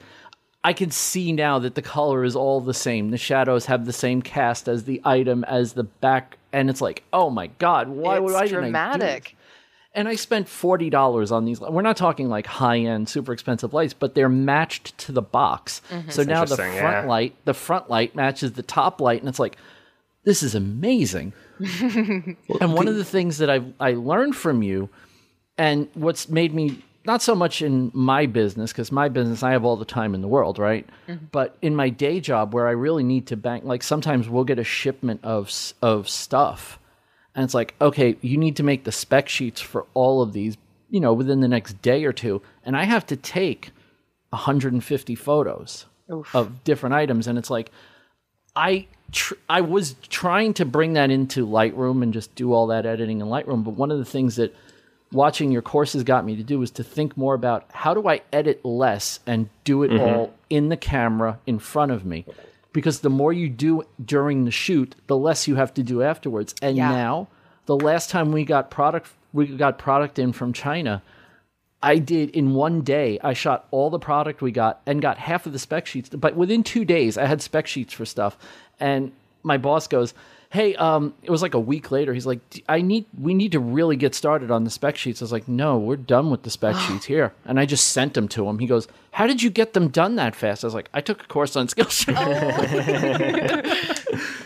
I 0.65 0.73
can 0.73 0.91
see 0.91 1.33
now 1.33 1.61
that 1.61 1.77
the 1.77 1.83
color 1.83 2.25
is 2.25 2.35
all 2.35 2.61
the 2.61 2.75
same. 2.75 3.11
The 3.11 3.19
shadows 3.19 3.67
have 3.67 3.87
the 3.87 3.93
same 3.93 4.21
cast 4.21 4.67
as 4.67 4.85
the 4.85 5.01
item 5.05 5.45
as 5.45 5.75
the 5.75 5.85
back 5.85 6.39
and 6.53 6.71
it's 6.71 6.81
like, 6.81 7.05
"Oh 7.13 7.31
my 7.31 7.49
god, 7.59 7.89
why 7.89 8.19
would 8.19 8.31
it's 8.31 8.41
I 8.41 8.45
didn't 8.47 8.75
I 8.75 8.93
do 8.93 8.99
dramatic. 8.99 9.37
and 9.95 10.09
I 10.09 10.15
spent 10.15 10.49
forty 10.49 10.91
dollars 10.91 11.31
on 11.31 11.45
these. 11.45 11.61
We're 11.61 11.83
not 11.83 11.97
talking 11.97 12.29
like 12.29 12.47
high 12.47 12.79
end, 12.79 13.09
super 13.09 13.33
expensive 13.33 13.75
lights, 13.75 13.93
but 13.93 14.15
they're 14.15 14.29
matched 14.29 14.97
to 14.99 15.13
the 15.13 15.23
box. 15.23 15.83
Mm-hmm. 15.91 16.11
So 16.11 16.23
now 16.23 16.45
the 16.45 16.57
front 16.57 16.75
yeah. 16.75 17.05
light, 17.07 17.37
the 17.45 17.55
front 17.55 17.91
light 17.91 18.17
matches 18.17 18.53
the 18.53 18.63
top 18.63 19.01
light, 19.01 19.21
and 19.21 19.29
it's 19.29 19.39
like, 19.39 19.57
this 20.25 20.43
is 20.43 20.55
amazing. 20.55 21.33
And 21.59 22.75
one 22.75 22.89
of 22.89 22.97
the 22.97 23.05
things 23.05 23.39
that 23.39 23.51
I 23.51 23.63
I 23.81 23.93
learned 23.93 24.37
from 24.37 24.63
you, 24.63 24.89
and 25.57 25.89
what's 25.95 26.29
made 26.29 26.55
me 26.55 26.83
not 27.07 27.23
so 27.23 27.35
much 27.35 27.63
in 27.63 27.91
my 27.95 28.27
business 28.27 28.73
because 28.73 28.91
my 28.91 29.09
business 29.09 29.43
I 29.43 29.53
have 29.53 29.65
all 29.65 29.77
the 29.77 29.85
time 29.85 30.15
in 30.15 30.21
the 30.21 30.29
world, 30.29 30.59
right? 30.59 30.87
Mm-hmm. 31.09 31.27
But 31.31 31.57
in 31.63 31.77
my 31.77 31.89
day 31.89 32.21
job 32.21 32.53
where 32.53 32.67
I 32.67 32.73
really 32.73 33.05
need 33.05 33.29
to 33.29 33.37
bank, 33.37 33.65
like 33.65 33.83
sometimes 33.83 34.29
we'll 34.29 34.45
get 34.45 34.59
a 34.59 34.65
shipment 34.65 35.21
of 35.23 35.53
of 35.83 36.09
stuff, 36.09 36.79
and 37.35 37.45
it's 37.45 37.55
like, 37.55 37.75
okay, 37.81 38.17
you 38.21 38.37
need 38.37 38.57
to 38.57 38.63
make 38.63 38.85
the 38.85 38.93
spec 38.93 39.29
sheets 39.29 39.61
for 39.61 39.87
all 39.95 40.21
of 40.21 40.33
these, 40.33 40.57
you 40.91 41.01
know, 41.01 41.13
within 41.13 41.41
the 41.41 41.49
next 41.49 41.81
day 41.81 42.05
or 42.05 42.13
two, 42.13 42.43
and 42.65 42.77
I 42.77 42.85
have 42.85 43.07
to 43.07 43.17
take 43.17 43.71
150 44.31 45.15
photos 45.15 45.87
of 46.35 46.65
different 46.65 46.95
items, 46.95 47.27
and 47.27 47.39
it's 47.39 47.51
like, 47.51 47.71
I 48.55 48.89
tr- 49.13 49.35
I 49.49 49.61
was 49.61 49.95
trying 50.09 50.55
to 50.55 50.65
bring 50.65 50.95
that 50.95 51.11
into 51.11 51.47
Lightroom 51.47 52.03
and 52.03 52.13
just 52.13 52.35
do 52.35 52.53
all 52.53 52.69
that 52.69 52.87
editing 52.87 53.21
in 53.21 53.27
Lightroom, 53.27 53.65
but 53.65 53.73
one 53.75 53.91
of 53.91 53.99
the 53.99 54.05
things 54.05 54.37
that 54.37 54.55
watching 55.13 55.51
your 55.51 55.63
courses 55.63 56.03
got 56.03 56.25
me 56.25 56.37
to 56.37 56.43
do 56.43 56.59
was 56.59 56.71
to 56.73 56.85
think 56.85 57.17
more 57.17 57.35
about 57.35 57.65
how 57.73 57.95
do 57.95 58.09
I 58.09 58.23
edit 58.33 58.65
less 58.65 59.21
and 59.27 59.49
do 59.65 59.83
it 59.83 59.91
mm-hmm. 59.91 60.03
all 60.03 60.35
in 60.51 60.69
the 60.69 60.77
camera 60.77 61.39
in 61.47 61.59
front 61.59 61.93
of 61.93 62.05
me. 62.05 62.25
Because 62.73 63.01
the 63.01 63.11
more 63.11 63.33
you 63.33 63.49
do 63.49 63.85
during 64.05 64.45
the 64.45 64.51
shoot, 64.51 64.95
the 65.07 65.17
less 65.17 65.49
you 65.49 65.57
have 65.57 65.73
to 65.75 65.83
do 65.83 66.03
afterwards. 66.03 66.55
And 66.61 66.77
Yeah. 66.77 66.91
now, 66.91 67.29
the 67.65 67.77
last 67.77 68.11
time 68.11 68.33
we 68.33 68.45
got 68.45 68.71
product 68.71 69.11
we 69.33 69.47
got 69.47 69.77
product 69.79 70.19
in 70.19 70.33
from 70.33 70.53
China, 70.53 71.03
I 71.87 71.99
did 71.99 72.31
in 72.31 72.53
one 72.53 72.81
day. 72.81 73.21
I 73.23 73.33
shot 73.33 73.69
all 73.71 73.91
the 73.91 74.01
product 74.01 74.43
we 74.43 74.51
got 74.51 74.81
and 74.87 75.01
got 75.01 75.19
half 75.19 75.47
of 75.47 75.53
the 75.53 75.59
spec 75.61 75.87
sheets. 75.87 76.09
But 76.09 76.35
within 76.35 76.65
two 76.65 76.85
days, 76.85 77.17
I 77.17 77.27
had 77.27 77.41
spec 77.41 77.69
sheets 77.69 77.93
for 77.93 78.05
stuff. 78.05 78.37
And 78.81 79.13
my 79.45 79.57
boss 79.57 79.87
goes, 79.87 80.13
"Hey, 80.51 80.75
um, 80.75 81.15
it 81.23 81.31
was 81.31 81.43
like 81.43 81.55
a 81.55 81.61
week 81.61 81.93
later. 81.93 82.13
He's 82.13 82.27
like, 82.27 82.41
I 82.69 82.81
need, 82.81 83.05
we 83.17 83.35
need 83.35 83.53
to 83.53 83.61
really 83.61 83.95
get 83.95 84.17
started 84.17 84.51
on 84.51 84.65
the 84.65 84.71
spec 84.71 84.97
sheets." 84.97 85.23
I 85.23 85.27
was 85.27 85.31
like, 85.31 85.47
"No, 85.47 85.79
we're 85.79 85.95
done 85.95 86.29
with 86.29 86.43
the 86.43 86.51
spec 86.51 86.75
sheets 86.89 87.05
here." 87.05 87.33
And 87.45 87.61
I 87.61 87.67
just 87.67 87.87
sent 87.93 88.15
them 88.15 88.27
to 88.29 88.49
him. 88.49 88.59
He 88.59 88.67
goes, 88.67 88.89
"How 89.13 89.29
did 89.29 89.41
you 89.41 89.51
get 89.51 89.73
them 89.73 89.87
done 89.87 90.17
that 90.17 90.35
fast?" 90.35 90.65
I 90.65 90.67
was 90.67 90.75
like, 90.75 90.91
"I 90.93 91.01
took 91.01 91.23
a 91.23 91.27
course 91.29 91.55
on 91.55 91.69
Skillshare." 91.73 92.17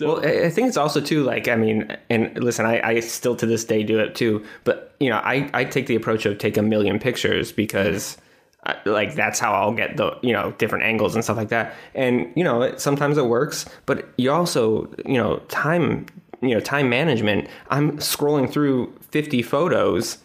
Well, 0.00 0.20
I 0.24 0.46
I 0.46 0.50
think 0.50 0.68
it's 0.68 0.76
also 0.76 1.00
too 1.00 1.24
like 1.24 1.48
I 1.48 1.56
mean, 1.56 1.96
and 2.08 2.42
listen, 2.42 2.64
I, 2.64 2.80
I 2.80 3.00
still 3.00 3.34
to 3.36 3.46
this 3.46 3.64
day 3.64 3.82
do 3.82 3.98
it 3.98 4.14
too. 4.14 4.44
But 4.64 4.94
you 5.00 5.10
know, 5.10 5.16
I 5.16 5.50
I 5.52 5.64
take 5.64 5.86
the 5.86 5.96
approach 5.96 6.26
of 6.26 6.38
take 6.38 6.56
a 6.56 6.62
million 6.62 6.98
pictures 6.98 7.52
because. 7.52 8.16
I, 8.62 8.76
like 8.84 9.14
that's 9.14 9.40
how 9.40 9.54
I'll 9.54 9.72
get 9.72 9.96
the 9.96 10.18
you 10.20 10.34
know 10.34 10.52
different 10.58 10.84
angles 10.84 11.14
and 11.14 11.24
stuff 11.24 11.38
like 11.38 11.48
that, 11.48 11.74
and 11.94 12.30
you 12.36 12.44
know 12.44 12.60
it, 12.60 12.78
sometimes 12.78 13.16
it 13.16 13.24
works, 13.24 13.64
but 13.86 14.06
you 14.18 14.30
also 14.30 14.86
you 15.06 15.14
know 15.14 15.38
time 15.48 16.04
you 16.42 16.50
know 16.50 16.60
time 16.60 16.90
management. 16.90 17.48
I'm 17.70 17.96
scrolling 18.00 18.52
through 18.52 18.92
50 19.12 19.40
photos, 19.40 20.18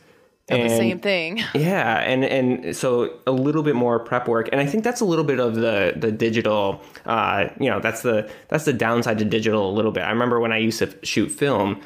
the 0.47 0.55
And- 0.55 0.71
same 0.71 0.99
thing. 0.99 1.41
Yeah, 1.55 1.97
and 1.99 2.23
and 2.23 2.75
so 2.75 3.09
a 3.25 3.31
little 3.31 3.63
bit 3.63 3.75
more 3.75 3.99
prep 3.99 4.27
work, 4.27 4.49
and 4.51 4.61
I 4.61 4.65
think 4.65 4.83
that's 4.83 5.01
a 5.01 5.05
little 5.05 5.25
bit 5.25 5.39
of 5.39 5.55
the 5.55 5.93
the 5.95 6.11
digital. 6.11 6.81
Uh, 7.05 7.47
you 7.59 7.69
know, 7.69 7.79
that's 7.79 8.01
the 8.01 8.29
that's 8.49 8.65
the 8.65 8.73
downside 8.73 9.17
to 9.19 9.25
digital 9.25 9.69
a 9.69 9.73
little 9.73 9.91
bit. 9.91 10.01
I 10.03 10.09
remember 10.11 10.39
when 10.39 10.51
I 10.51 10.57
used 10.57 10.79
to 10.79 10.93
shoot 11.03 11.29
film, 11.31 11.81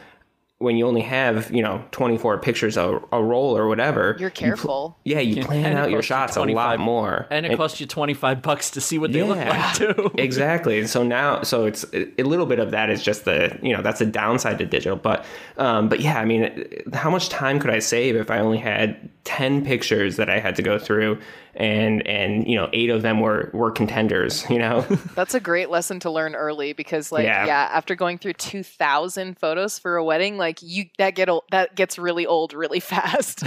when 0.60 0.76
you 0.76 0.86
only 0.86 1.02
have 1.02 1.50
you 1.52 1.62
know 1.62 1.84
24 1.92 2.38
pictures 2.40 2.78
a, 2.78 3.00
a 3.12 3.24
roll 3.24 3.58
or 3.58 3.68
whatever. 3.68 4.16
You're 4.20 4.28
you 4.30 4.34
pl- 4.34 4.46
careful. 4.46 4.98
yeah, 5.06 5.20
you 5.20 5.44
plan 5.44 5.66
And 5.66 5.78
out 5.80 5.90
your 5.90 6.00
costs 6.00 6.10
you 6.10 6.16
shots 6.16 6.36
a 6.36 6.40
lot 6.42 6.46
25 6.76 6.80
more, 6.80 7.28
And 7.32 7.46
it 7.46 7.56
costs 7.58 7.80
you 7.80 7.88
25 7.88 8.42
bucks 8.42 8.72
to 8.72 8.82
see 8.82 8.98
what 8.98 9.12
they 9.14 9.24
look 9.24 9.38
like, 9.38 9.76
too. 9.76 10.12
exactly. 10.18 10.80
And 10.80 10.90
so 10.90 11.02
now, 11.04 11.44
so 11.44 11.66
it's 11.66 11.86
a 11.94 12.24
little 12.24 12.46
bit 12.46 12.60
of 12.60 12.72
that 12.72 12.90
is 12.90 13.02
just 13.02 13.26
the 13.26 13.58
you 13.62 13.76
know 13.76 13.82
that's 13.82 14.00
the 14.00 14.06
downside 14.06 14.58
to 14.60 14.66
digital. 14.66 14.98
But 14.98 15.26
um, 15.58 15.88
but 15.90 16.02
yeah, 16.02 16.20
I 16.20 16.26
mean, 16.26 16.66
how 16.94 17.10
much 17.10 17.30
time 17.30 17.60
could 17.60 17.72
I 17.72 17.80
save 17.80 18.16
if 18.16 18.30
I 18.30 18.40
only 18.40 18.58
had 18.58 19.10
ten 19.24 19.64
pictures 19.66 20.16
that 20.16 20.30
I 20.30 20.40
had 20.40 20.56
to 20.56 20.62
go 20.62 20.80
through, 20.80 21.20
and 21.56 22.06
and 22.08 22.48
you 22.48 22.56
know 22.56 22.70
eight 22.74 22.90
of 22.90 23.02
them 23.02 23.20
were 23.20 23.50
were 23.54 23.72
contenders. 23.72 24.50
You 24.50 24.60
know, 24.60 24.82
That's 25.16 25.34
a 25.36 25.40
great 25.40 25.70
lesson 25.70 26.00
to 26.02 26.12
learn 26.12 26.36
early 26.36 26.74
because, 26.74 27.12
like, 27.12 27.26
Yeah. 27.26 27.46
yeah, 27.46 27.70
after 27.72 27.96
going 27.96 28.18
through 28.18 28.34
two 28.34 28.64
thousand 28.64 29.38
photos 29.40 29.78
for 29.80 29.98
a 29.98 30.04
wedding, 30.04 30.38
like 30.38 30.60
you 30.62 30.86
that 30.98 31.16
get 31.16 31.30
old, 31.30 31.44
that 31.52 31.76
gets 31.76 31.98
really 32.00 32.26
old 32.26 32.54
really 32.54 32.80
fast. 32.80 33.44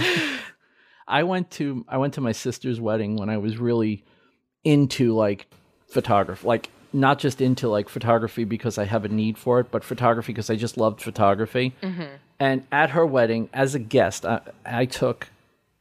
I 1.07 1.23
went 1.23 1.51
to 1.51 1.85
I 1.87 1.97
went 1.97 2.13
to 2.15 2.21
my 2.21 2.31
sister's 2.31 2.79
wedding 2.79 3.17
when 3.17 3.29
I 3.29 3.37
was 3.37 3.57
really 3.57 4.03
into 4.63 5.13
like 5.13 5.47
photography, 5.87 6.47
like 6.47 6.69
not 6.93 7.19
just 7.19 7.41
into 7.41 7.67
like 7.67 7.89
photography 7.89 8.43
because 8.43 8.77
I 8.77 8.85
have 8.85 9.03
a 9.03 9.09
need 9.09 9.37
for 9.37 9.59
it, 9.59 9.71
but 9.71 9.83
photography 9.83 10.31
because 10.31 10.49
I 10.49 10.55
just 10.55 10.77
loved 10.77 11.01
photography. 11.01 11.73
Mm-hmm. 11.81 12.03
And 12.39 12.65
at 12.71 12.91
her 12.91 13.05
wedding, 13.05 13.49
as 13.53 13.73
a 13.75 13.79
guest, 13.79 14.25
I, 14.25 14.41
I 14.65 14.85
took 14.85 15.27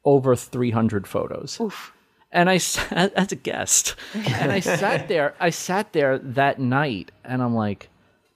over 0.04 0.34
300 0.36 1.06
photos. 1.06 1.60
And 2.30 2.48
I 2.48 2.58
sat 2.58 3.12
as 3.14 3.32
a 3.32 3.36
guest, 3.36 3.94
and 4.14 4.50
I 4.50 4.60
sat 4.60 5.08
there. 5.12 5.34
I 5.38 5.50
sat 5.50 5.92
there 5.92 6.18
that 6.18 6.58
night, 6.58 7.10
and 7.24 7.42
I'm 7.42 7.54
like, 7.54 7.88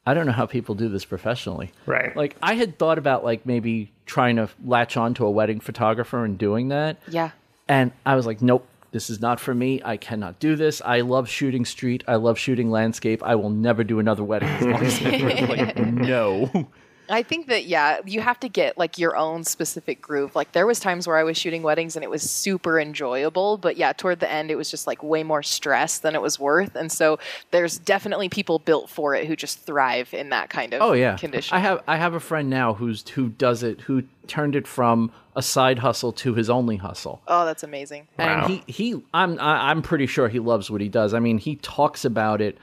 I 0.06 0.14
don't 0.14 0.26
know 0.26 0.32
how 0.32 0.46
people 0.46 0.74
do 0.74 0.88
this 0.88 1.04
professionally. 1.04 1.72
Right. 1.86 2.14
Like 2.16 2.36
I 2.42 2.54
had 2.54 2.78
thought 2.78 2.98
about 2.98 3.24
like 3.24 3.44
maybe 3.46 3.90
trying 4.04 4.36
to 4.36 4.48
latch 4.64 4.96
on 4.96 5.14
to 5.14 5.26
a 5.26 5.30
wedding 5.30 5.58
photographer 5.60 6.24
and 6.24 6.38
doing 6.38 6.68
that. 6.68 6.98
yeah, 7.08 7.30
And 7.68 7.90
I 8.04 8.14
was 8.14 8.24
like, 8.24 8.40
nope, 8.40 8.64
this 8.92 9.10
is 9.10 9.20
not 9.20 9.40
for 9.40 9.52
me. 9.52 9.82
I 9.84 9.96
cannot 9.96 10.38
do 10.38 10.54
this. 10.54 10.80
I 10.84 11.00
love 11.00 11.28
shooting 11.28 11.64
street. 11.64 12.04
I 12.06 12.14
love 12.16 12.38
shooting 12.38 12.70
landscape. 12.70 13.20
I 13.24 13.34
will 13.34 13.50
never 13.50 13.82
do 13.82 13.98
another 13.98 14.22
wedding 14.22 14.48
as 14.48 14.62
long 14.62 14.84
as 14.84 15.02
like, 15.48 15.76
no. 15.78 16.68
I 17.08 17.22
think 17.22 17.46
that 17.48 17.66
yeah, 17.66 18.00
you 18.04 18.20
have 18.20 18.40
to 18.40 18.48
get 18.48 18.76
like 18.78 18.98
your 18.98 19.16
own 19.16 19.44
specific 19.44 20.00
groove. 20.02 20.34
Like 20.34 20.52
there 20.52 20.66
was 20.66 20.80
times 20.80 21.06
where 21.06 21.16
I 21.16 21.22
was 21.24 21.36
shooting 21.36 21.62
weddings 21.62 21.96
and 21.96 22.02
it 22.02 22.10
was 22.10 22.22
super 22.28 22.80
enjoyable, 22.80 23.56
but 23.58 23.76
yeah, 23.76 23.92
toward 23.92 24.20
the 24.20 24.30
end 24.30 24.50
it 24.50 24.56
was 24.56 24.70
just 24.70 24.86
like 24.86 25.02
way 25.02 25.22
more 25.22 25.42
stress 25.42 25.98
than 25.98 26.14
it 26.14 26.22
was 26.22 26.38
worth. 26.40 26.74
And 26.74 26.90
so 26.90 27.18
there's 27.50 27.78
definitely 27.78 28.28
people 28.28 28.58
built 28.58 28.90
for 28.90 29.14
it 29.14 29.26
who 29.26 29.36
just 29.36 29.60
thrive 29.60 30.12
in 30.14 30.30
that 30.30 30.50
kind 30.50 30.74
of 30.74 30.82
Oh 30.82 30.92
yeah. 30.92 31.16
condition. 31.16 31.56
I 31.56 31.60
have 31.60 31.82
I 31.86 31.96
have 31.96 32.14
a 32.14 32.20
friend 32.20 32.50
now 32.50 32.74
who's 32.74 33.08
who 33.10 33.28
does 33.28 33.62
it 33.62 33.82
who 33.82 34.02
turned 34.26 34.56
it 34.56 34.66
from 34.66 35.12
a 35.36 35.42
side 35.42 35.78
hustle 35.80 36.12
to 36.12 36.34
his 36.34 36.48
only 36.50 36.76
hustle. 36.76 37.20
oh, 37.28 37.44
that's 37.44 37.62
amazing. 37.62 38.08
Wow. 38.18 38.44
And 38.46 38.50
he 38.50 38.72
he 38.72 39.02
I'm 39.14 39.38
I- 39.38 39.70
I'm 39.70 39.82
pretty 39.82 40.06
sure 40.06 40.28
he 40.28 40.38
loves 40.40 40.70
what 40.70 40.80
he 40.80 40.88
does. 40.88 41.14
I 41.14 41.20
mean, 41.20 41.38
he 41.38 41.56
talks 41.56 42.04
about 42.04 42.40
it. 42.40 42.58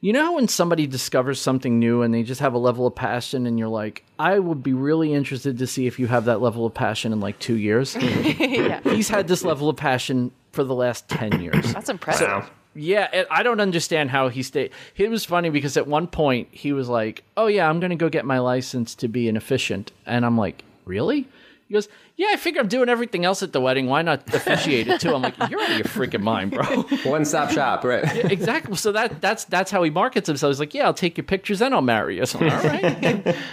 You 0.00 0.12
know 0.12 0.22
how 0.24 0.34
when 0.36 0.46
somebody 0.46 0.86
discovers 0.86 1.40
something 1.40 1.80
new 1.80 2.02
and 2.02 2.14
they 2.14 2.22
just 2.22 2.40
have 2.40 2.54
a 2.54 2.58
level 2.58 2.86
of 2.86 2.94
passion 2.94 3.46
and 3.46 3.58
you're 3.58 3.68
like, 3.68 4.04
I 4.18 4.38
would 4.38 4.62
be 4.62 4.72
really 4.72 5.12
interested 5.12 5.58
to 5.58 5.66
see 5.66 5.88
if 5.88 5.98
you 5.98 6.06
have 6.06 6.26
that 6.26 6.40
level 6.40 6.64
of 6.64 6.72
passion 6.72 7.12
in 7.12 7.18
like 7.18 7.38
2 7.40 7.56
years. 7.56 7.96
yeah. 8.00 8.80
He's 8.82 9.08
had 9.08 9.26
this 9.26 9.42
level 9.42 9.68
of 9.68 9.76
passion 9.76 10.30
for 10.52 10.62
the 10.62 10.74
last 10.74 11.08
10 11.08 11.40
years. 11.40 11.72
That's 11.72 11.88
impressive. 11.88 12.28
Wow. 12.28 12.46
Yeah, 12.74 13.08
and 13.12 13.26
I 13.28 13.42
don't 13.42 13.60
understand 13.60 14.10
how 14.10 14.28
he 14.28 14.44
stayed. 14.44 14.70
It 14.96 15.10
was 15.10 15.24
funny 15.24 15.50
because 15.50 15.76
at 15.76 15.88
one 15.88 16.06
point 16.06 16.48
he 16.52 16.72
was 16.72 16.88
like, 16.88 17.24
"Oh 17.36 17.48
yeah, 17.48 17.68
I'm 17.68 17.80
going 17.80 17.90
to 17.90 17.96
go 17.96 18.08
get 18.08 18.24
my 18.24 18.38
license 18.38 18.94
to 18.96 19.08
be 19.08 19.28
an 19.28 19.36
efficient," 19.36 19.90
and 20.06 20.24
I'm 20.24 20.38
like, 20.38 20.62
"Really?" 20.84 21.26
He 21.68 21.74
goes, 21.74 21.88
"Yeah, 22.16 22.28
I 22.30 22.36
figure 22.36 22.62
I'm 22.62 22.68
doing 22.68 22.88
everything 22.88 23.26
else 23.26 23.42
at 23.42 23.52
the 23.52 23.60
wedding. 23.60 23.86
Why 23.86 24.00
not 24.00 24.26
officiate 24.34 24.88
it 24.88 25.00
too?" 25.02 25.14
I'm 25.14 25.20
like, 25.20 25.36
"You're 25.50 25.60
out 25.60 25.70
of 25.70 25.76
your 25.76 25.84
freaking 25.84 26.22
mind, 26.22 26.52
bro." 26.52 26.64
One 27.04 27.26
stop 27.26 27.50
shop, 27.50 27.84
right? 27.84 28.04
exactly. 28.32 28.74
So 28.76 28.90
that 28.92 29.20
that's 29.20 29.44
that's 29.44 29.70
how 29.70 29.82
he 29.82 29.90
markets 29.90 30.26
himself. 30.26 30.50
He's 30.50 30.60
like, 30.60 30.72
"Yeah, 30.72 30.86
I'll 30.86 30.94
take 30.94 31.18
your 31.18 31.24
pictures 31.24 31.60
and 31.60 31.74
I'll 31.74 31.82
marry 31.82 32.16
you." 32.16 32.26
So 32.26 32.38
I'm 32.40 32.50
all 32.50 32.62
right. 32.62 33.36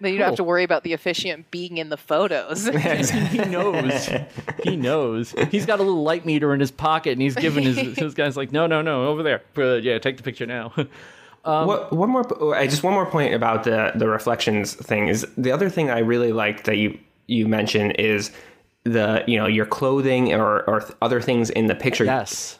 Then 0.00 0.12
you 0.12 0.18
don't 0.18 0.28
have 0.28 0.36
to 0.36 0.44
worry 0.44 0.62
about 0.62 0.84
the 0.84 0.92
officiant 0.92 1.50
being 1.50 1.78
in 1.78 1.88
the 1.88 1.96
photos. 1.96 2.66
he 3.32 3.38
knows. 3.38 4.08
He 4.62 4.76
knows. 4.76 5.34
He's 5.50 5.66
got 5.66 5.80
a 5.80 5.82
little 5.82 6.04
light 6.04 6.24
meter 6.24 6.54
in 6.54 6.60
his 6.60 6.70
pocket, 6.70 7.14
and 7.14 7.20
he's 7.20 7.34
giving 7.34 7.64
his 7.64 7.98
his 7.98 8.14
guys 8.14 8.36
like, 8.36 8.52
"No, 8.52 8.68
no, 8.68 8.80
no, 8.80 9.08
over 9.08 9.24
there. 9.24 9.42
Uh, 9.56 9.74
yeah, 9.74 9.98
take 9.98 10.16
the 10.16 10.22
picture 10.22 10.46
now." 10.46 10.72
what, 11.42 11.92
one 11.92 12.10
more, 12.10 12.54
I 12.54 12.68
just 12.68 12.84
one 12.84 12.92
more 12.92 13.06
point 13.06 13.34
about 13.34 13.64
the 13.64 13.90
the 13.96 14.06
reflections 14.06 14.74
thing 14.74 15.08
is 15.08 15.26
the 15.36 15.50
other 15.50 15.68
thing 15.68 15.90
I 15.90 15.98
really 15.98 16.30
liked 16.30 16.64
that 16.66 16.76
you 16.76 16.96
you 17.28 17.46
mentioned 17.46 17.94
is 17.98 18.32
the 18.84 19.22
you 19.28 19.38
know 19.38 19.46
your 19.46 19.66
clothing 19.66 20.32
or 20.32 20.62
or 20.68 20.84
other 21.02 21.20
things 21.20 21.50
in 21.50 21.66
the 21.66 21.74
picture 21.74 22.04
yes. 22.04 22.58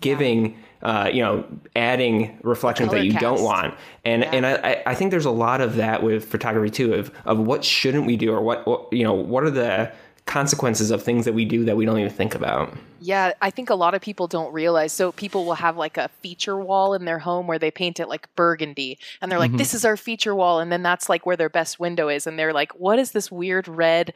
giving 0.00 0.56
uh, 0.82 1.08
you 1.12 1.22
know 1.22 1.44
adding 1.76 2.38
reflections 2.42 2.90
that 2.90 3.04
you 3.04 3.12
don't 3.14 3.42
want. 3.42 3.74
And 4.04 4.24
and 4.24 4.44
I, 4.46 4.54
I- 4.56 4.82
I 4.86 4.94
think 4.94 5.10
there's 5.10 5.24
a 5.24 5.30
lot 5.30 5.60
of 5.60 5.76
that 5.76 6.02
with 6.02 6.24
photography 6.24 6.70
too 6.70 6.94
of 6.94 7.10
of 7.24 7.38
what 7.38 7.64
shouldn't 7.64 8.06
we 8.06 8.16
do 8.16 8.32
or 8.32 8.40
what, 8.42 8.66
what 8.66 8.92
you 8.92 9.04
know 9.04 9.14
what 9.14 9.44
are 9.44 9.50
the 9.50 9.92
consequences 10.26 10.90
of 10.90 11.02
things 11.02 11.24
that 11.24 11.34
we 11.34 11.44
do 11.44 11.64
that 11.64 11.76
we 11.76 11.84
don't 11.84 11.98
even 11.98 12.10
think 12.10 12.34
about 12.34 12.72
Yeah, 13.00 13.32
I 13.42 13.50
think 13.50 13.68
a 13.68 13.74
lot 13.74 13.94
of 13.94 14.00
people 14.00 14.28
don't 14.28 14.52
realize. 14.52 14.92
So 14.92 15.10
people 15.10 15.44
will 15.44 15.54
have 15.54 15.76
like 15.76 15.96
a 15.96 16.08
feature 16.22 16.56
wall 16.56 16.94
in 16.94 17.04
their 17.04 17.18
home 17.18 17.48
where 17.48 17.58
they 17.58 17.72
paint 17.72 17.98
it 17.98 18.08
like 18.08 18.32
burgundy, 18.36 18.98
and 19.20 19.30
they're 19.30 19.40
like, 19.40 19.56
"This 19.56 19.74
is 19.74 19.84
our 19.84 19.96
feature 19.96 20.34
wall," 20.36 20.60
and 20.60 20.70
then 20.70 20.84
that's 20.84 21.08
like 21.08 21.26
where 21.26 21.36
their 21.36 21.48
best 21.48 21.80
window 21.80 22.08
is, 22.08 22.28
and 22.28 22.38
they're 22.38 22.52
like, 22.52 22.72
"What 22.78 23.00
is 23.00 23.10
this 23.10 23.30
weird 23.30 23.66
red?" 23.66 24.14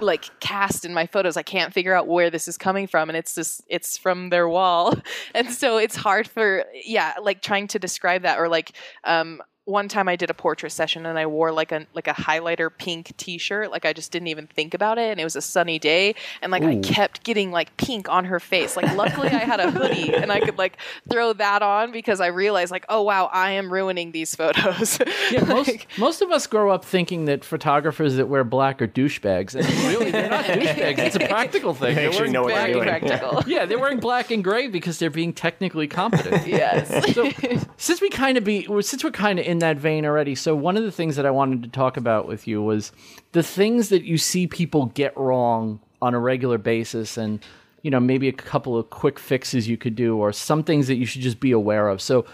like 0.00 0.28
cast 0.40 0.84
in 0.84 0.92
my 0.92 1.06
photos 1.06 1.38
i 1.38 1.42
can't 1.42 1.72
figure 1.72 1.94
out 1.94 2.06
where 2.06 2.28
this 2.28 2.48
is 2.48 2.58
coming 2.58 2.86
from 2.86 3.08
and 3.08 3.16
it's 3.16 3.34
just 3.34 3.62
it's 3.68 3.96
from 3.96 4.28
their 4.28 4.46
wall 4.46 4.94
and 5.34 5.50
so 5.50 5.78
it's 5.78 5.96
hard 5.96 6.28
for 6.28 6.66
yeah 6.84 7.14
like 7.22 7.40
trying 7.40 7.66
to 7.66 7.78
describe 7.78 8.20
that 8.20 8.38
or 8.38 8.46
like 8.46 8.72
um 9.04 9.40
one 9.66 9.88
time 9.88 10.08
I 10.08 10.14
did 10.14 10.30
a 10.30 10.34
portrait 10.34 10.70
session 10.70 11.04
and 11.06 11.18
I 11.18 11.26
wore 11.26 11.50
like 11.50 11.72
a 11.72 11.86
like 11.92 12.06
a 12.06 12.12
highlighter 12.12 12.70
pink 12.76 13.12
t-shirt 13.16 13.72
like 13.72 13.84
I 13.84 13.92
just 13.92 14.12
didn't 14.12 14.28
even 14.28 14.46
think 14.46 14.74
about 14.74 14.96
it 14.96 15.10
and 15.10 15.20
it 15.20 15.24
was 15.24 15.34
a 15.34 15.42
sunny 15.42 15.80
day 15.80 16.14
and 16.40 16.52
like 16.52 16.62
I 16.62 16.76
kept 16.78 17.24
getting 17.24 17.50
like 17.50 17.76
pink 17.76 18.08
on 18.08 18.26
her 18.26 18.38
face 18.38 18.76
like 18.76 18.94
luckily 18.94 19.28
I 19.28 19.40
had 19.40 19.58
a 19.58 19.72
hoodie 19.72 20.14
and 20.14 20.30
I 20.30 20.38
could 20.38 20.56
like 20.56 20.78
throw 21.10 21.32
that 21.32 21.62
on 21.62 21.90
because 21.90 22.20
I 22.20 22.28
realized 22.28 22.70
like 22.70 22.86
oh 22.88 23.02
wow 23.02 23.28
I 23.32 23.50
am 23.52 23.72
ruining 23.72 24.12
these 24.12 24.36
photos 24.36 25.00
Yeah, 25.32 25.44
most 25.44 25.68
Like, 25.68 25.88
most 25.98 26.22
of 26.22 26.30
us 26.30 26.46
grow 26.46 26.70
up 26.70 26.84
thinking 26.84 27.24
that 27.24 27.44
photographers 27.44 28.14
that 28.16 28.28
wear 28.28 28.44
black 28.44 28.80
are 28.80 28.86
douchebags, 28.86 29.56
and 29.56 29.66
really 29.88 30.12
they're 30.12 30.30
not 30.30 30.44
douchebags. 30.44 30.98
It's 30.98 31.16
a 31.16 31.20
practical 31.20 31.74
thing. 31.74 31.96
They're 31.96 32.10
wearing 32.12 32.30
know 32.30 32.42
what 32.42 32.50
black 32.50 32.66
they're 32.66 32.74
doing. 32.74 32.88
practical 32.88 33.42
Yeah, 33.46 33.66
they're 33.66 33.80
wearing 33.80 33.98
black 33.98 34.30
and 34.30 34.44
gray 34.44 34.68
because 34.68 35.00
they're 35.00 35.10
being 35.10 35.32
technically 35.32 35.88
competent. 35.88 36.46
yes 36.46 37.14
So 37.14 37.30
since 37.76 38.00
we 38.00 38.10
kind 38.10 38.38
of 38.38 38.44
be 38.44 38.66
since 38.82 39.02
we're 39.02 39.10
kind 39.10 39.40
of 39.40 39.46
in 39.46 39.55
that 39.58 39.76
vein 39.76 40.04
already, 40.04 40.34
so 40.34 40.54
one 40.54 40.76
of 40.76 40.82
the 40.84 40.92
things 40.92 41.16
that 41.16 41.26
I 41.26 41.30
wanted 41.30 41.62
to 41.62 41.68
talk 41.68 41.96
about 41.96 42.26
with 42.26 42.46
you 42.46 42.62
was 42.62 42.92
the 43.32 43.42
things 43.42 43.88
that 43.88 44.04
you 44.04 44.18
see 44.18 44.46
people 44.46 44.86
get 44.86 45.16
wrong 45.16 45.80
on 46.02 46.14
a 46.14 46.18
regular 46.18 46.58
basis, 46.58 47.16
and 47.16 47.44
you 47.82 47.90
know 47.90 48.00
maybe 48.00 48.28
a 48.28 48.32
couple 48.32 48.76
of 48.76 48.90
quick 48.90 49.18
fixes 49.18 49.68
you 49.68 49.76
could 49.76 49.96
do, 49.96 50.16
or 50.16 50.32
some 50.32 50.62
things 50.62 50.86
that 50.88 50.96
you 50.96 51.06
should 51.06 51.22
just 51.22 51.40
be 51.40 51.52
aware 51.52 51.88
of. 51.88 52.00
So, 52.00 52.26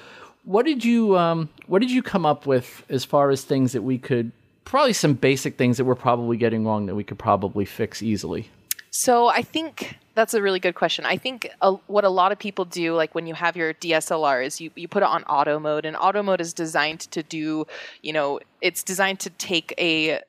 what 0.44 0.66
did 0.66 0.84
you 0.84 1.16
um, 1.16 1.48
what 1.66 1.80
did 1.80 1.90
you 1.90 2.02
come 2.02 2.26
up 2.26 2.46
with 2.46 2.84
as 2.88 3.04
far 3.04 3.30
as 3.30 3.44
things 3.44 3.72
that 3.72 3.82
we 3.82 3.98
could 3.98 4.32
probably 4.64 4.92
some 4.92 5.14
basic 5.14 5.58
things 5.58 5.76
that 5.76 5.84
we're 5.84 5.94
probably 5.94 6.36
getting 6.36 6.64
wrong 6.64 6.86
that 6.86 6.94
we 6.94 7.04
could 7.04 7.18
probably 7.18 7.64
fix 7.64 8.02
easily? 8.02 8.48
So 8.92 9.28
I 9.28 9.40
think 9.40 9.98
that's 10.14 10.34
a 10.34 10.42
really 10.42 10.60
good 10.60 10.74
question. 10.74 11.06
I 11.06 11.16
think 11.16 11.48
a, 11.62 11.72
what 11.86 12.04
a 12.04 12.10
lot 12.10 12.30
of 12.30 12.38
people 12.38 12.66
do, 12.66 12.94
like 12.94 13.14
when 13.14 13.26
you 13.26 13.32
have 13.32 13.56
your 13.56 13.72
DSLR, 13.72 14.44
is 14.44 14.60
you, 14.60 14.70
you 14.74 14.86
put 14.86 15.02
it 15.02 15.08
on 15.08 15.24
auto 15.24 15.58
mode, 15.58 15.86
and 15.86 15.96
auto 15.96 16.22
mode 16.22 16.42
is 16.42 16.52
designed 16.52 17.00
to 17.00 17.22
do, 17.22 17.66
you 18.02 18.12
know, 18.12 18.38
it's 18.60 18.82
designed 18.82 19.18
to 19.20 19.30
take 19.30 19.74
a 19.78 20.20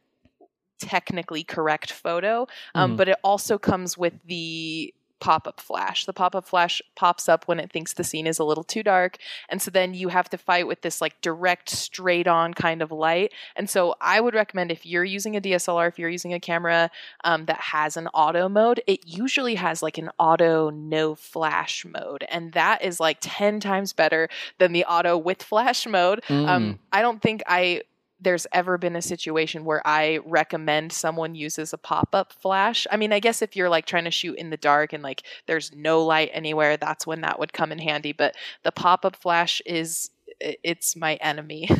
technically 0.79 1.43
correct 1.43 1.91
photo, 1.91 2.47
um, 2.73 2.95
but 2.95 3.09
it 3.09 3.17
also 3.21 3.57
comes 3.57 3.97
with 3.97 4.13
the 4.27 4.93
pop-up 5.23 5.59
flash 5.59 6.05
the 6.05 6.13
pop-up 6.13 6.45
flash 6.45 6.81
pops 6.95 7.27
up 7.29 7.47
when 7.47 7.59
it 7.59 7.71
thinks 7.71 7.93
the 7.93 8.03
scene 8.03 8.27
is 8.27 8.39
a 8.39 8.43
little 8.43 8.63
too 8.63 8.83
dark 8.83 9.17
and 9.49 9.61
so 9.61 9.71
then 9.71 9.93
you 9.93 10.09
have 10.09 10.29
to 10.29 10.37
fight 10.37 10.67
with 10.67 10.81
this 10.81 11.01
like 11.01 11.19
direct 11.21 11.69
straight 11.69 12.27
on 12.27 12.53
kind 12.53 12.81
of 12.81 12.91
light 12.91 13.31
and 13.55 13.69
so 13.69 13.95
i 14.01 14.19
would 14.19 14.33
recommend 14.33 14.71
if 14.71 14.85
you're 14.85 15.03
using 15.03 15.35
a 15.35 15.41
dslr 15.41 15.87
if 15.87 15.97
you're 15.97 16.09
using 16.09 16.33
a 16.33 16.39
camera 16.39 16.89
um, 17.23 17.45
that 17.45 17.59
has 17.59 17.97
an 17.97 18.07
auto 18.07 18.49
mode, 18.49 18.81
it 18.87 19.01
usually 19.05 19.55
has 19.55 19.81
like 19.81 19.97
an 19.97 20.09
auto 20.19 20.69
no 20.69 21.15
flash 21.15 21.85
mode. 21.85 22.25
And 22.29 22.51
that 22.53 22.83
is 22.83 22.99
like 22.99 23.17
10 23.21 23.59
times 23.59 23.93
better 23.93 24.29
than 24.59 24.73
the 24.73 24.85
auto 24.85 25.17
with 25.17 25.43
flash 25.43 25.87
mode. 25.87 26.23
Um, 26.47 26.79
I 26.91 27.01
don't 27.01 27.21
think 27.21 27.43
I. 27.47 27.81
there's 28.23 28.47
ever 28.51 28.77
been 28.77 28.95
a 28.95 29.01
situation 29.01 29.65
where 29.65 29.85
I 29.85 30.19
recommend 30.25 30.91
someone 30.91 31.35
uses 31.35 31.73
a 31.73 31.77
pop-up 31.77 32.33
flash. 32.33 32.87
I 32.91 32.97
mean, 32.97 33.11
I 33.11 33.19
guess 33.19 33.41
if 33.41 33.55
you're 33.55 33.69
like 33.69 33.85
trying 33.85 34.05
to 34.05 34.11
shoot 34.11 34.37
in 34.37 34.49
the 34.49 34.57
dark 34.57 34.93
and 34.93 35.03
like 35.03 35.23
there's 35.45 35.73
no 35.73 36.03
light 36.03 36.29
anywhere, 36.33 36.77
that's 36.77 37.05
when 37.05 37.21
that 37.21 37.39
would 37.39 37.53
come 37.53 37.71
in 37.71 37.79
handy, 37.79 38.13
but 38.13 38.35
the 38.63 38.71
pop-up 38.71 39.15
flash 39.15 39.61
is 39.65 40.09
it's 40.39 40.95
my 40.95 41.15
enemy. 41.15 41.69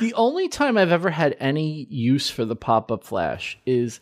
The 0.00 0.14
only 0.14 0.48
time 0.48 0.76
I've 0.76 0.90
ever 0.90 1.10
had 1.10 1.36
any 1.38 1.86
use 1.88 2.28
for 2.28 2.44
the 2.44 2.56
pop 2.56 2.90
up 2.90 3.04
flash 3.04 3.56
is 3.64 4.00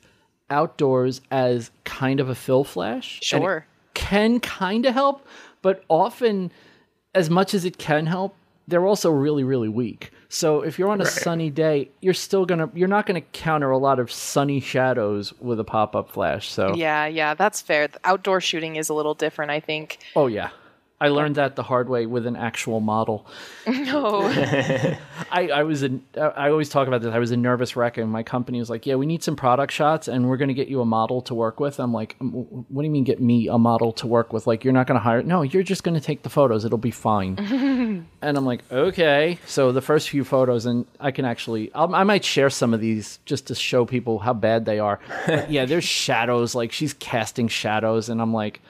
outdoors 0.48 1.20
as 1.30 1.70
kind 1.84 2.20
of 2.20 2.28
a 2.30 2.34
fill 2.34 2.64
flash. 2.64 3.20
Sure. 3.22 3.66
can 3.92 4.40
kind 4.40 4.86
of 4.86 4.94
help, 4.94 5.26
but 5.60 5.84
often, 5.88 6.50
as 7.14 7.28
much 7.28 7.52
as 7.52 7.66
it 7.66 7.76
can 7.76 8.06
help, 8.06 8.34
they're 8.68 8.86
also 8.86 9.10
really, 9.10 9.44
really 9.44 9.68
weak. 9.68 10.12
So 10.28 10.62
if 10.62 10.78
you're 10.78 10.90
on 10.90 11.00
a 11.00 11.06
sunny 11.06 11.50
day, 11.50 11.90
you're 12.00 12.14
still 12.14 12.46
gonna 12.46 12.70
you're 12.72 12.88
not 12.88 13.04
gonna 13.06 13.20
counter 13.20 13.70
a 13.70 13.78
lot 13.78 13.98
of 13.98 14.12
sunny 14.12 14.60
shadows 14.60 15.32
with 15.40 15.58
a 15.58 15.64
pop 15.64 15.96
up 15.96 16.10
flash. 16.10 16.48
So 16.48 16.74
yeah, 16.74 17.06
yeah, 17.06 17.34
that's 17.34 17.60
fair. 17.60 17.88
The 17.88 17.98
outdoor 18.04 18.40
shooting 18.40 18.76
is 18.76 18.88
a 18.88 18.94
little 18.94 19.14
different, 19.14 19.50
I 19.50 19.58
think. 19.60 19.98
oh 20.14 20.28
yeah. 20.28 20.50
I 21.02 21.08
learned 21.08 21.36
that 21.36 21.56
the 21.56 21.62
hard 21.62 21.88
way 21.88 22.04
with 22.04 22.26
an 22.26 22.36
actual 22.36 22.80
model. 22.80 23.26
No. 23.70 24.22
I, 25.30 25.48
I 25.48 25.62
was 25.62 25.82
in, 25.82 26.02
I 26.16 26.50
always 26.50 26.68
talk 26.68 26.88
about 26.88 27.02
this. 27.02 27.14
I 27.14 27.18
was 27.18 27.30
a 27.30 27.36
nervous 27.36 27.76
wreck, 27.76 27.98
and 27.98 28.10
my 28.10 28.22
company 28.22 28.58
was 28.58 28.68
like, 28.68 28.84
"Yeah, 28.84 28.96
we 28.96 29.06
need 29.06 29.22
some 29.22 29.36
product 29.36 29.72
shots, 29.72 30.08
and 30.08 30.28
we're 30.28 30.36
going 30.36 30.48
to 30.48 30.54
get 30.54 30.68
you 30.68 30.80
a 30.80 30.84
model 30.84 31.22
to 31.22 31.34
work 31.34 31.60
with." 31.60 31.78
I'm 31.78 31.92
like, 31.92 32.16
"Um, 32.20 32.30
"What 32.68 32.82
do 32.82 32.86
you 32.86 32.90
mean, 32.90 33.04
get 33.04 33.20
me 33.20 33.48
a 33.48 33.58
model 33.58 33.92
to 33.94 34.06
work 34.06 34.32
with? 34.32 34.46
Like, 34.46 34.64
you're 34.64 34.72
not 34.72 34.86
going 34.86 34.96
to 34.98 35.02
hire? 35.02 35.22
No, 35.22 35.42
you're 35.42 35.62
just 35.62 35.84
going 35.84 35.94
to 35.94 36.00
take 36.00 36.22
the 36.22 36.28
photos. 36.28 36.64
It'll 36.64 36.78
be 36.78 36.90
fine." 36.90 37.36
and 38.22 38.36
I'm 38.36 38.44
like, 38.44 38.62
"Okay." 38.70 39.38
So 39.46 39.72
the 39.72 39.82
first 39.82 40.10
few 40.10 40.24
photos, 40.24 40.66
and 40.66 40.84
I 40.98 41.10
can 41.12 41.24
actually, 41.24 41.72
I'll, 41.74 41.94
I 41.94 42.02
might 42.02 42.24
share 42.24 42.50
some 42.50 42.74
of 42.74 42.80
these 42.80 43.20
just 43.24 43.46
to 43.48 43.54
show 43.54 43.84
people 43.84 44.18
how 44.18 44.34
bad 44.34 44.64
they 44.64 44.78
are. 44.78 45.00
But 45.26 45.50
yeah, 45.50 45.64
there's 45.64 45.84
shadows. 45.84 46.54
Like 46.54 46.72
she's 46.72 46.92
casting 46.94 47.48
shadows, 47.48 48.08
and 48.08 48.20
I'm 48.20 48.34
like, 48.34 48.60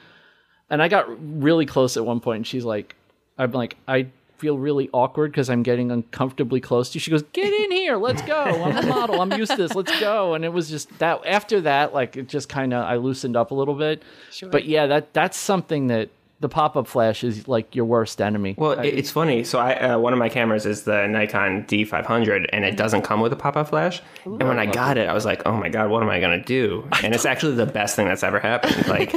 and 0.71 0.81
I 0.81 0.87
got 0.87 1.05
really 1.39 1.67
close 1.67 1.97
at 1.97 2.05
one 2.05 2.19
point, 2.19 2.37
and 2.37 2.47
she's 2.47 2.65
like, 2.65 2.95
I'm 3.37 3.51
like, 3.51 3.77
I 3.87 4.07
feel 4.37 4.57
really 4.57 4.89
awkward 4.91 5.31
because 5.31 5.51
I'm 5.51 5.61
getting 5.61 5.91
uncomfortably 5.91 6.59
close 6.59 6.89
to 6.89 6.95
you. 6.95 6.99
She 6.99 7.11
goes, 7.11 7.21
Get 7.33 7.53
in 7.53 7.71
here, 7.71 7.97
let's 7.97 8.23
go. 8.23 8.41
I'm 8.41 8.77
a 8.77 8.87
model, 8.87 9.21
I'm 9.21 9.31
used 9.33 9.51
to 9.51 9.57
this, 9.57 9.75
let's 9.75 9.99
go. 9.99 10.33
And 10.33 10.43
it 10.43 10.49
was 10.51 10.69
just 10.69 10.97
that 10.97 11.23
after 11.27 11.61
that, 11.61 11.93
like 11.93 12.17
it 12.17 12.27
just 12.27 12.49
kind 12.49 12.73
of 12.73 12.83
I 12.83 12.95
loosened 12.95 13.35
up 13.35 13.51
a 13.51 13.53
little 13.53 13.75
bit. 13.75 14.01
But 14.49 14.65
yeah, 14.65 14.87
that 14.87 15.13
that's 15.13 15.37
something 15.37 15.87
that 15.87 16.09
the 16.41 16.49
pop 16.49 16.75
up 16.75 16.87
flash 16.87 17.23
is 17.23 17.47
like 17.47 17.75
your 17.75 17.85
worst 17.85 18.19
enemy. 18.19 18.55
Well, 18.57 18.71
it 18.73 18.87
it's 18.87 19.09
funny. 19.11 19.43
So 19.45 19.57
I 19.59 19.75
uh, 19.75 19.97
one 19.99 20.11
of 20.11 20.19
my 20.19 20.27
cameras 20.27 20.65
is 20.65 20.83
the 20.83 21.07
Nikon 21.07 21.63
D500, 21.63 22.47
and 22.51 22.65
it 22.65 22.75
doesn't 22.75 23.03
come 23.03 23.21
with 23.21 23.31
a 23.31 23.35
pop-up 23.37 23.69
flash. 23.69 24.01
and 24.25 24.43
when 24.43 24.59
I 24.59 24.65
got 24.65 24.97
it, 24.97 25.07
I 25.07 25.13
was 25.13 25.23
like, 25.23 25.43
"Oh 25.45 25.55
my 25.55 25.69
god, 25.69 25.89
what 25.89 26.03
am 26.03 26.09
I 26.09 26.19
gonna 26.19 26.43
do?" 26.43 26.85
And 27.03 27.15
it's 27.15 27.25
actually 27.25 27.55
the 27.55 27.65
best 27.65 27.95
thing 27.95 28.07
that's 28.07 28.23
ever 28.23 28.39
happened. 28.39 28.75
Like, 28.91 29.13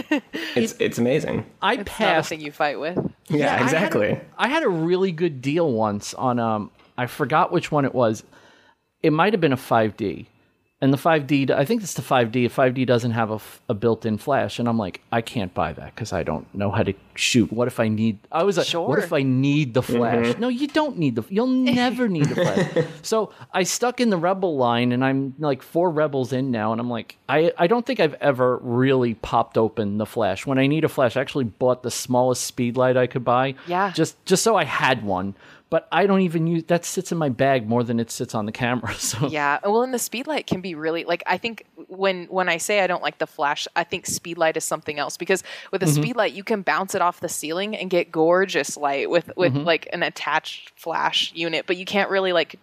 it's 0.54 0.74
it's 0.78 0.98
amazing. 0.98 1.44
I 1.60 1.72
It's 1.72 1.78
not 1.78 1.87
passed 1.87 2.28
thing 2.28 2.40
you 2.40 2.52
fight 2.52 2.78
with. 2.78 2.96
Yeah, 3.28 3.46
I 3.46 3.48
had 3.56 3.60
a- 3.60 3.64
exactly. 3.64 4.20
I 4.38 4.48
had 4.48 4.62
a 4.62 4.68
really 4.68 5.10
good 5.10 5.42
deal 5.42 5.72
once 5.72 6.14
on 6.14 6.38
um 6.38 6.70
I 6.96 7.06
forgot 7.06 7.50
which 7.50 7.72
one 7.72 7.84
it 7.84 7.94
was. 7.94 8.22
It 9.02 9.12
might 9.12 9.32
have 9.32 9.40
been 9.40 9.52
a 9.52 9.56
5D. 9.56 10.26
And 10.80 10.92
the 10.92 10.98
5D, 10.98 11.50
I 11.50 11.64
think 11.64 11.82
it's 11.82 11.94
the 11.94 12.02
5D. 12.02 12.46
5D 12.46 12.87
doesn't 12.87 13.12
have 13.12 13.30
a, 13.30 13.37
f- 13.37 13.62
a 13.68 13.74
built-in 13.74 14.18
flash, 14.18 14.58
and 14.58 14.68
I'm 14.68 14.76
like, 14.76 15.00
I 15.10 15.22
can't 15.22 15.54
buy 15.54 15.72
that 15.72 15.94
because 15.94 16.12
I 16.12 16.24
don't 16.24 16.52
know 16.54 16.70
how 16.70 16.82
to 16.82 16.92
shoot. 17.14 17.50
What 17.52 17.68
if 17.68 17.78
I 17.78 17.88
need? 17.88 18.18
I 18.30 18.42
was 18.42 18.58
like, 18.58 18.66
what 18.68 18.98
if 18.98 19.12
I 19.12 19.22
need 19.22 19.72
the 19.72 19.80
mm-hmm. 19.80 19.96
flash? 19.96 20.37
No, 20.37 20.48
you 20.48 20.66
don't 20.66 20.98
need 20.98 21.14
the. 21.14 21.24
You'll 21.30 21.46
never 21.46 22.08
need 22.08 22.26
the 22.26 22.34
flash. 22.34 22.87
so 23.02 23.32
I 23.52 23.62
stuck 23.62 24.00
in 24.00 24.10
the 24.10 24.16
Rebel 24.16 24.56
line, 24.56 24.92
and 24.92 25.04
I'm 25.04 25.34
like 25.38 25.62
four 25.62 25.90
Rebels 25.90 26.32
in 26.32 26.50
now, 26.50 26.72
and 26.72 26.80
I'm 26.80 26.90
like, 26.90 27.16
I 27.28 27.52
I 27.56 27.66
don't 27.66 27.87
think 27.87 28.00
I've 28.00 28.14
ever 28.14 28.58
really 28.58 29.14
popped 29.14 29.56
open 29.56 29.98
the 29.98 30.06
flash. 30.06 30.44
When 30.44 30.58
I 30.58 30.66
need 30.66 30.84
a 30.84 30.88
flash, 30.88 31.16
I 31.16 31.20
actually 31.20 31.44
bought 31.44 31.82
the 31.82 31.90
smallest 31.90 32.44
speed 32.44 32.76
light 32.76 32.96
I 32.96 33.06
could 33.06 33.24
buy. 33.24 33.54
Yeah. 33.68 33.92
Just 33.92 34.22
just 34.26 34.42
so 34.42 34.56
I 34.56 34.64
had 34.64 35.04
one. 35.04 35.34
But 35.70 35.88
I 35.90 36.07
don't 36.07 36.20
even 36.20 36.46
use 36.46 36.64
that 36.64 36.85
sits 36.85 37.11
in 37.11 37.18
my 37.18 37.31
bag 37.31 37.68
more 37.68 37.83
than 37.83 37.98
it 37.98 38.11
sits 38.11 38.35
on 38.35 38.46
the 38.46 38.53
camera. 38.53 38.94
So 38.98 39.29
Yeah. 39.29 39.59
Well, 39.64 39.83
and 39.83 39.92
the 39.92 39.98
speedlight 39.98 40.46
can 40.46 40.61
be 40.61 40.74
really 40.74 41.05
like 41.05 41.22
I 41.27 41.37
think 41.37 41.64
when 41.88 42.27
when 42.27 42.48
I 42.48 42.59
say 42.59 42.81
I 42.81 42.87
don't 42.87 43.03
like 43.03 43.18
the 43.18 43.27
flash, 43.27 43.66
I 43.74 43.85
think 43.85 44.07
speedlight 44.07 44.57
is 44.57 44.64
something 44.64 44.98
else 44.98 45.16
because 45.16 45.42
with 45.72 45.83
a 45.83 45.87
mm-hmm. 45.87 46.03
speedlight 46.03 46.35
you 46.35 46.44
can 46.44 46.62
bounce 46.62 46.94
it 46.94 47.03
off 47.03 47.20
the 47.20 47.29
ceiling 47.29 47.77
and 47.77 47.90
get 47.90 48.12
gorgeous 48.12 48.77
light 48.77 49.11
with 49.11 49.31
with 49.37 49.55
mm-hmm. 49.55 49.64
like 49.64 49.88
an 49.92 50.03
attached 50.03 50.72
flash 50.77 51.33
unit, 51.35 51.66
but 51.66 51.77
you 51.77 51.85
can't 51.85 52.11
really 52.11 52.33
like 52.33 52.57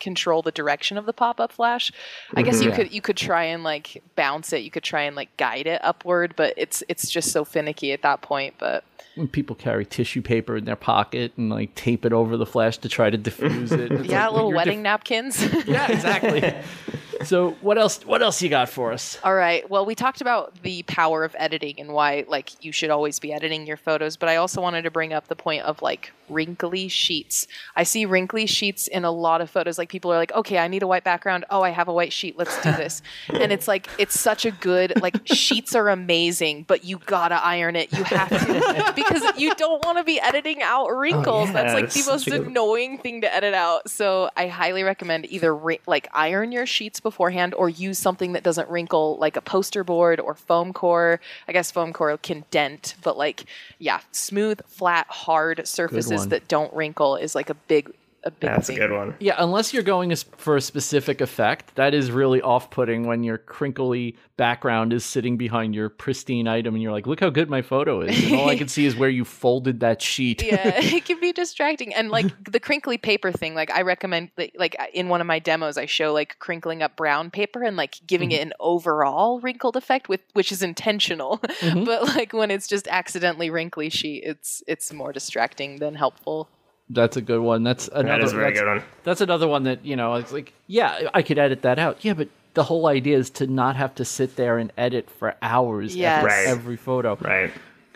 control 0.00 0.42
the 0.42 0.50
direction 0.52 0.98
of 0.98 1.06
the 1.06 1.12
pop-up 1.12 1.52
flash. 1.52 1.90
I 2.34 2.42
guess 2.42 2.60
you 2.62 2.70
Yeah. 2.70 2.76
could 2.76 2.92
you 2.92 3.00
could 3.00 3.16
try 3.16 3.44
and 3.44 3.62
like 3.64 4.02
bounce 4.16 4.52
it, 4.52 4.62
you 4.62 4.70
could 4.70 4.82
try 4.82 5.02
and 5.02 5.16
like 5.16 5.34
guide 5.36 5.66
it 5.66 5.80
upward, 5.84 6.34
but 6.36 6.54
it's 6.56 6.82
it's 6.88 7.08
just 7.10 7.32
so 7.32 7.44
finicky 7.44 7.92
at 7.92 8.02
that 8.02 8.20
point, 8.22 8.54
but 8.58 8.84
when 9.14 9.28
people 9.28 9.54
carry 9.54 9.86
tissue 9.86 10.20
paper 10.22 10.56
in 10.56 10.64
their 10.64 10.74
pocket 10.76 11.32
and 11.36 11.48
like 11.48 11.74
tape 11.76 12.04
it 12.04 12.12
over 12.12 12.36
the 12.36 12.46
flash 12.46 12.78
to 12.78 12.88
try 12.88 13.10
to 13.10 13.16
diffuse 13.16 13.70
it. 13.72 13.90
yeah, 14.06 14.26
like, 14.26 14.34
little 14.34 14.52
wedding 14.52 14.78
dif- 14.78 14.82
napkins. 14.84 15.40
yeah, 15.66 15.90
exactly. 15.90 16.52
so 17.24 17.52
what 17.60 17.78
else? 17.78 18.04
What 18.04 18.22
else 18.22 18.42
you 18.42 18.48
got 18.48 18.68
for 18.68 18.92
us? 18.92 19.18
All 19.22 19.34
right. 19.34 19.68
Well, 19.68 19.86
we 19.86 19.94
talked 19.94 20.20
about 20.20 20.62
the 20.62 20.82
power 20.84 21.24
of 21.24 21.34
editing 21.38 21.80
and 21.80 21.92
why 21.92 22.24
like 22.28 22.64
you 22.64 22.72
should 22.72 22.90
always 22.90 23.18
be 23.18 23.32
editing 23.32 23.66
your 23.66 23.76
photos, 23.76 24.16
but 24.16 24.28
I 24.28 24.36
also 24.36 24.60
wanted 24.60 24.82
to 24.82 24.90
bring 24.90 25.12
up 25.12 25.28
the 25.28 25.36
point 25.36 25.62
of 25.62 25.82
like 25.82 26.12
wrinkly 26.28 26.88
sheets. 26.88 27.46
I 27.76 27.82
see 27.82 28.06
wrinkly 28.06 28.46
sheets 28.46 28.86
in 28.86 29.04
a 29.04 29.10
lot 29.10 29.40
of 29.40 29.50
photos. 29.50 29.78
Like 29.78 29.88
people 29.88 30.12
are 30.12 30.16
like, 30.16 30.32
"Okay, 30.32 30.58
I 30.58 30.68
need 30.68 30.82
a 30.82 30.86
white 30.86 31.04
background. 31.04 31.44
Oh, 31.50 31.62
I 31.62 31.70
have 31.70 31.88
a 31.88 31.92
white 31.92 32.12
sheet. 32.12 32.38
Let's 32.38 32.60
do 32.62 32.72
this." 32.72 33.02
and 33.28 33.52
it's 33.52 33.68
like 33.68 33.88
it's 33.98 34.18
such 34.18 34.44
a 34.44 34.50
good 34.50 35.00
like 35.02 35.26
sheets 35.26 35.74
are 35.74 35.88
amazing, 35.88 36.64
but 36.66 36.84
you 36.84 36.98
got 36.98 37.28
to 37.28 37.44
iron 37.44 37.76
it. 37.76 37.92
You 37.92 38.04
have 38.04 38.28
to 38.28 38.92
because 38.96 39.22
you 39.38 39.54
don't 39.54 39.84
want 39.84 39.98
to 39.98 40.04
be 40.04 40.20
editing 40.20 40.62
out 40.62 40.88
oh, 40.90 40.96
wrinkles. 40.96 41.48
yeah, 41.48 41.52
That's 41.52 41.74
like 41.74 41.90
the 41.90 42.10
most 42.10 42.26
annoying 42.28 42.98
thing 42.98 43.20
to 43.22 43.34
edit 43.34 43.54
out. 43.54 43.88
So 43.90 44.30
I 44.36 44.48
highly 44.48 44.82
recommend 44.82 45.26
either 45.26 45.54
like 45.86 46.08
iron 46.12 46.52
your 46.52 46.66
sheets 46.66 47.00
beforehand 47.04 47.54
or 47.54 47.68
use 47.68 47.98
something 47.98 48.32
that 48.32 48.42
doesn't 48.42 48.68
wrinkle, 48.68 49.16
like 49.18 49.36
a 49.36 49.40
poster 49.40 49.84
board 49.84 50.18
or 50.18 50.34
foam 50.34 50.72
core. 50.72 51.20
I 51.46 51.52
guess 51.52 51.70
foam 51.70 51.92
core 51.92 52.18
can 52.18 52.44
dent, 52.50 52.96
but 53.04 53.16
like 53.16 53.44
yeah, 53.78 54.00
smooth, 54.10 54.60
flat, 54.66 55.06
hard 55.08 55.68
surfaces 55.68 56.26
that 56.28 56.48
don't 56.48 56.74
wrinkle 56.74 57.14
is 57.14 57.36
like 57.36 57.48
a 57.48 57.54
big 57.54 57.92
a 58.24 58.30
big 58.30 58.50
That's 58.50 58.68
a 58.70 58.74
good 58.74 58.90
one. 58.90 59.14
Yeah, 59.20 59.36
unless 59.38 59.74
you're 59.74 59.82
going 59.82 60.14
for 60.36 60.56
a 60.56 60.60
specific 60.60 61.20
effect, 61.20 61.74
that 61.76 61.94
is 61.94 62.10
really 62.10 62.40
off-putting 62.40 63.06
when 63.06 63.22
your 63.22 63.38
crinkly 63.38 64.16
background 64.36 64.92
is 64.92 65.04
sitting 65.04 65.36
behind 65.36 65.74
your 65.74 65.90
pristine 65.90 66.48
item, 66.48 66.74
and 66.74 66.82
you're 66.82 66.92
like, 66.92 67.06
"Look 67.06 67.20
how 67.20 67.30
good 67.30 67.50
my 67.50 67.60
photo 67.62 68.00
is," 68.00 68.24
and 68.24 68.34
all 68.34 68.48
I 68.48 68.56
can 68.56 68.68
see 68.74 68.86
is 68.86 68.96
where 68.96 69.10
you 69.10 69.24
folded 69.24 69.80
that 69.80 70.00
sheet. 70.00 70.42
yeah, 70.42 70.72
it 70.82 71.04
can 71.04 71.20
be 71.20 71.32
distracting. 71.32 71.94
And 71.94 72.10
like 72.10 72.26
the 72.50 72.60
crinkly 72.60 72.96
paper 72.96 73.30
thing, 73.30 73.54
like 73.54 73.70
I 73.70 73.82
recommend, 73.82 74.30
like, 74.38 74.54
like 74.58 74.76
uh, 74.78 74.86
in 74.94 75.08
one 75.08 75.20
of 75.20 75.26
my 75.26 75.38
demos, 75.38 75.76
I 75.76 75.86
show 75.86 76.12
like 76.12 76.38
crinkling 76.38 76.82
up 76.82 76.96
brown 76.96 77.30
paper 77.30 77.62
and 77.62 77.76
like 77.76 78.00
giving 78.06 78.30
mm-hmm. 78.30 78.40
it 78.40 78.46
an 78.46 78.52
overall 78.58 79.40
wrinkled 79.40 79.76
effect, 79.76 80.08
with 80.08 80.20
which 80.32 80.50
is 80.50 80.62
intentional. 80.62 81.38
Mm-hmm. 81.64 81.84
but 81.84 82.02
like 82.16 82.32
when 82.32 82.50
it's 82.50 82.66
just 82.66 82.88
accidentally 82.88 83.50
wrinkly 83.50 83.90
sheet, 83.90 84.24
it's 84.24 84.62
it's 84.66 84.92
more 84.92 85.12
distracting 85.12 85.78
than 85.78 85.94
helpful. 85.94 86.48
That's 86.90 87.16
a 87.16 87.22
good 87.22 87.40
one. 87.40 87.62
That's 87.62 87.88
another. 87.88 88.08
That 88.08 88.20
is 88.22 88.32
a 88.32 88.36
very 88.36 88.52
good 88.52 88.66
one. 88.66 88.82
That's 89.04 89.20
another 89.20 89.48
one 89.48 89.64
that 89.64 89.84
you 89.84 89.96
know. 89.96 90.14
It's 90.14 90.32
like, 90.32 90.52
yeah, 90.66 91.08
I 91.14 91.22
could 91.22 91.38
edit 91.38 91.62
that 91.62 91.78
out. 91.78 92.04
Yeah, 92.04 92.14
but 92.14 92.28
the 92.52 92.62
whole 92.64 92.86
idea 92.86 93.16
is 93.18 93.30
to 93.30 93.46
not 93.46 93.76
have 93.76 93.94
to 93.96 94.04
sit 94.04 94.36
there 94.36 94.58
and 94.58 94.70
edit 94.76 95.10
for 95.10 95.34
hours 95.42 95.96
Yes. 95.96 96.18
every, 96.18 96.30
Right. 96.30 96.46
every 96.46 96.76
photo. 96.76 97.16
Right. 97.20 97.50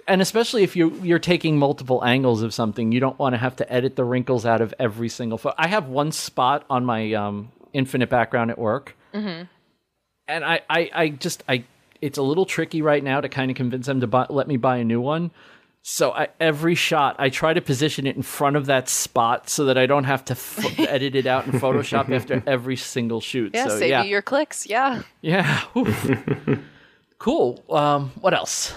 And 0.08 0.22
especially 0.22 0.62
if 0.62 0.74
you're 0.74 0.90
you're 1.04 1.18
taking 1.18 1.58
multiple 1.58 2.02
angles 2.02 2.40
of 2.42 2.54
something, 2.54 2.90
you 2.90 2.98
don't 2.98 3.18
want 3.18 3.34
to 3.34 3.36
have 3.38 3.56
to 3.56 3.70
edit 3.72 3.94
the 3.94 4.04
wrinkles 4.04 4.46
out 4.46 4.62
of 4.62 4.72
every 4.78 5.10
single 5.10 5.36
photo. 5.36 5.54
I 5.58 5.68
have 5.68 5.88
one 5.88 6.10
spot 6.12 6.64
on 6.70 6.86
my 6.86 7.12
um, 7.12 7.52
infinite 7.74 8.08
background 8.08 8.50
at 8.50 8.58
work, 8.58 8.96
and 9.12 9.48
I, 10.28 10.60
I 10.70 10.90
I 10.94 11.08
just 11.10 11.42
I 11.48 11.64
it's 12.00 12.16
a 12.18 12.22
little 12.22 12.46
tricky 12.46 12.80
right 12.80 13.02
now 13.04 13.20
to 13.20 13.28
kind 13.28 13.50
of 13.50 13.56
convince 13.56 13.86
them 13.86 14.00
to 14.00 14.06
buy, 14.06 14.26
let 14.30 14.46
me 14.48 14.56
buy 14.56 14.78
a 14.78 14.84
new 14.84 15.00
one. 15.00 15.30
So 15.82 16.12
I, 16.12 16.28
every 16.38 16.74
shot, 16.74 17.16
I 17.18 17.30
try 17.30 17.54
to 17.54 17.60
position 17.62 18.06
it 18.06 18.14
in 18.14 18.22
front 18.22 18.56
of 18.56 18.66
that 18.66 18.88
spot 18.88 19.48
so 19.48 19.64
that 19.66 19.78
I 19.78 19.86
don't 19.86 20.04
have 20.04 20.24
to 20.26 20.32
f- 20.32 20.78
edit 20.80 21.14
it 21.14 21.26
out 21.26 21.46
in 21.46 21.52
Photoshop 21.52 22.14
after 22.14 22.42
every 22.46 22.76
single 22.76 23.20
shoot. 23.20 23.52
Yeah, 23.54 23.68
so 23.68 23.78
save 23.78 23.90
yeah, 23.90 24.02
you 24.02 24.10
your 24.10 24.22
clicks. 24.22 24.66
Yeah. 24.66 25.02
yeah. 25.22 25.64
Cool. 27.18 27.64
Um, 27.68 28.12
what 28.20 28.32
else? 28.32 28.72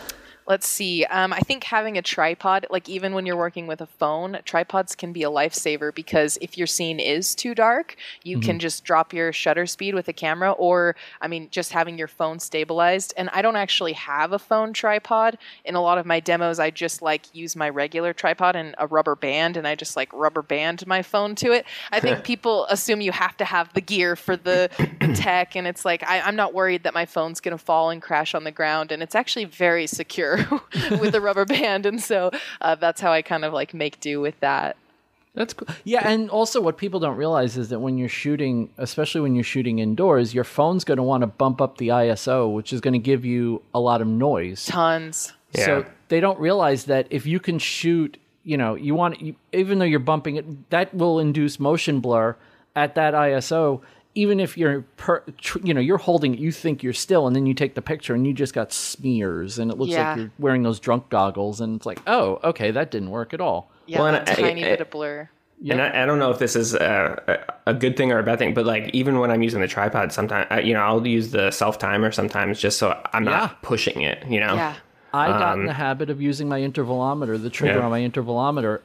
Let's 0.52 0.68
see. 0.68 1.06
Um, 1.06 1.32
I 1.32 1.40
think 1.40 1.64
having 1.64 1.98
a 1.98 2.02
tripod, 2.02 2.68
like 2.70 2.90
even 2.90 3.14
when 3.14 3.26
you're 3.26 3.38
working 3.38 3.68
with 3.68 3.80
a 3.80 3.86
phone, 3.86 4.40
tripods 4.44 4.96
can 4.96 5.14
be 5.14 5.24
a 5.24 5.30
lifesaver 5.30 5.96
because 5.96 6.38
if 6.42 6.58
your 6.58 6.68
scene 6.68 7.00
is 7.00 7.34
too 7.34 7.56
dark, 7.56 7.96
you 8.24 8.38
Mm-hmm. 8.38 8.46
can 8.48 8.60
just 8.60 8.84
drop 8.84 9.14
your 9.14 9.32
shutter 9.32 9.66
speed 9.66 9.96
with 9.96 10.10
a 10.10 10.14
camera, 10.14 10.52
or 10.52 10.98
I 11.22 11.30
mean, 11.30 11.48
just 11.52 11.72
having 11.72 11.98
your 11.98 12.10
phone 12.10 12.40
stabilized. 12.40 13.14
And 13.16 13.30
I 13.32 13.42
don't 13.42 13.56
actually 13.56 13.94
have 13.94 14.34
a 14.34 14.40
phone 14.40 14.74
tripod. 14.74 15.38
In 15.64 15.76
a 15.76 15.82
lot 15.82 15.98
of 15.98 16.06
my 16.06 16.20
demos, 16.20 16.60
I 16.60 16.70
just 16.70 17.02
like 17.02 17.34
use 17.34 17.56
my 17.56 17.70
regular 17.70 18.12
tripod 18.12 18.58
and 18.58 18.76
a 18.78 18.88
rubber 18.88 19.16
band, 19.16 19.56
and 19.56 19.66
I 19.66 19.76
just 19.76 19.96
like 19.96 20.12
rubber 20.12 20.42
band 20.42 20.86
my 20.86 21.02
phone 21.02 21.34
to 21.36 21.54
it. 21.54 21.66
I 21.94 22.02
think 22.02 22.24
people 22.26 22.66
assume 22.66 23.00
you 23.00 23.14
have 23.14 23.38
to 23.38 23.46
have 23.46 23.74
the 23.74 23.82
gear 23.82 24.18
for 24.18 24.36
the, 24.36 24.70
tech, 25.16 25.56
and 25.56 25.66
it's 25.66 25.86
like 25.86 26.04
I, 26.04 26.20
I'm 26.20 26.36
not 26.36 26.54
worried 26.54 26.84
that 26.84 26.94
my 26.94 27.06
phone's 27.06 27.40
gonna 27.40 27.58
fall 27.58 27.90
and 27.90 28.02
crash 28.02 28.36
on 28.36 28.44
the 28.44 28.52
ground, 28.52 28.92
and 28.92 29.02
it's 29.02 29.16
actually 29.16 29.46
very 29.46 29.88
secure 29.88 30.41
with 31.00 31.12
the 31.12 31.22
rubber 31.22 31.46
band, 31.46 31.86
and 31.86 32.02
so 32.02 32.32
uh, 32.62 32.76
that's 32.76 33.02
how 33.02 33.12
I 33.12 33.22
kind 33.22 33.46
of 33.46 33.54
like 33.54 33.74
make 33.74 34.00
do 34.00 34.22
with 34.22 34.40
that. 34.40 34.78
That's 35.34 35.54
cool. 35.54 35.68
Yeah, 35.86 36.06
and 36.08 36.30
also 36.30 36.60
what 36.60 36.78
people 36.78 37.00
don't 37.00 37.16
realize 37.16 37.58
is 37.58 37.70
that 37.70 37.80
when 37.80 37.98
you're 37.98 38.10
shooting, 38.10 38.70
especially 38.78 39.22
when 39.22 39.34
you're 39.34 39.46
shooting 39.46 39.80
indoors, 39.80 40.34
your 40.34 40.44
phone's 40.44 40.84
going 40.84 40.98
to 40.98 41.04
want 41.04 41.22
to 41.22 41.28
bump 41.28 41.62
up 41.62 41.78
the 41.78 41.90
ISO, 41.90 42.54
which 42.54 42.74
is 42.74 42.82
going 42.82 42.94
to 42.94 43.00
give 43.00 43.24
you 43.24 43.62
a 43.74 43.80
lot 43.80 44.02
of 44.02 44.08
noise. 44.08 44.66
Tons. 44.66 45.34
Yeah. 45.54 45.66
So 45.66 45.86
they 46.10 46.20
don't 46.20 46.40
realize 46.40 46.86
that 46.86 47.08
if 47.10 47.26
you 47.26 47.40
can 47.40 47.60
shoot, 47.60 48.18
you 48.44 48.58
know, 48.58 48.76
you 48.76 48.94
want 48.94 49.22
you, 49.22 49.36
even 49.54 49.80
though 49.80 49.86
you're 49.86 50.00
bumping 50.00 50.36
it, 50.36 50.70
that 50.70 50.94
will 50.94 51.20
induce 51.20 51.60
motion 51.60 52.02
blur 52.02 52.36
at 52.76 52.96
that 52.96 53.14
ISO. 53.14 53.82
Even 54.14 54.40
if 54.42 54.58
you're, 54.58 54.82
per, 54.98 55.20
tr, 55.38 55.60
you 55.64 55.74
know, 55.74 55.80
you're 55.80 55.98
holding 55.98 56.34
it, 56.34 56.40
you 56.40 56.52
think 56.52 56.84
you're 56.84 56.92
still, 56.92 57.28
and 57.28 57.36
then 57.36 57.46
you 57.46 57.54
take 57.54 57.76
the 57.76 57.82
picture 57.82 58.14
and 58.14 58.28
you 58.28 58.34
just 58.34 58.54
got 58.54 58.74
smears, 58.74 59.58
and 59.58 59.72
it 59.72 59.78
looks 59.78 59.92
Yeah. 59.94 60.10
like 60.10 60.18
you're 60.18 60.32
wearing 60.38 60.64
those 60.64 60.80
drunk 60.80 61.10
goggles, 61.10 61.62
and 61.62 61.78
it's 61.78 61.86
like, 61.86 62.02
oh, 62.08 62.40
okay, 62.44 62.72
that 62.72 62.92
didn't 62.92 63.10
work 63.10 63.34
at 63.34 63.40
all. 63.40 63.72
Yeah, 63.86 64.00
Well, 64.00 64.08
and 64.08 64.18
I- 64.18 64.34
tiny 64.34 64.66
I- 64.66 64.70
bit 64.70 64.82
of 64.82 64.90
blur. 64.90 65.30
And 65.70 65.80
I, 65.80 66.02
I 66.02 66.06
don't 66.08 66.18
know 66.18 66.32
if 66.32 66.40
this 66.40 66.56
is 66.56 66.74
a, 66.74 67.46
a, 67.68 67.72
a 67.72 67.74
good 67.76 67.96
thing 67.96 68.12
or 68.12 68.18
a 68.18 68.24
bad 68.24 68.40
thing, 68.40 68.56
but 68.56 68.66
like 68.66 68.90
even 68.96 69.20
when 69.20 69.30
I'm 69.30 69.44
using 69.44 69.62
the 69.62 69.68
tripod, 69.68 70.12
sometimes 70.12 70.66
you 70.66 70.74
know 70.74 70.80
I'll 70.82 71.06
use 71.06 71.30
the 71.30 71.52
self 71.52 71.78
timer 71.78 72.12
sometimes 72.12 72.60
just 72.60 72.80
so 72.80 73.00
I'm 73.14 73.26
Yeah. 73.26 73.30
not 73.30 73.62
pushing 73.62 74.02
it. 74.02 74.26
You 74.28 74.40
know. 74.40 74.56
Yeah. 74.56 74.74
I 75.14 75.28
got 75.28 75.54
in 75.56 75.60
um, 75.62 75.66
the 75.68 75.74
habit 75.74 76.10
of 76.10 76.20
using 76.20 76.50
my 76.50 76.62
intervalometer, 76.62 77.40
the 77.40 77.52
trigger 77.52 77.78
Yeah. 77.78 77.86
on 77.86 77.92
my 77.92 78.00
intervalometer, 78.02 78.80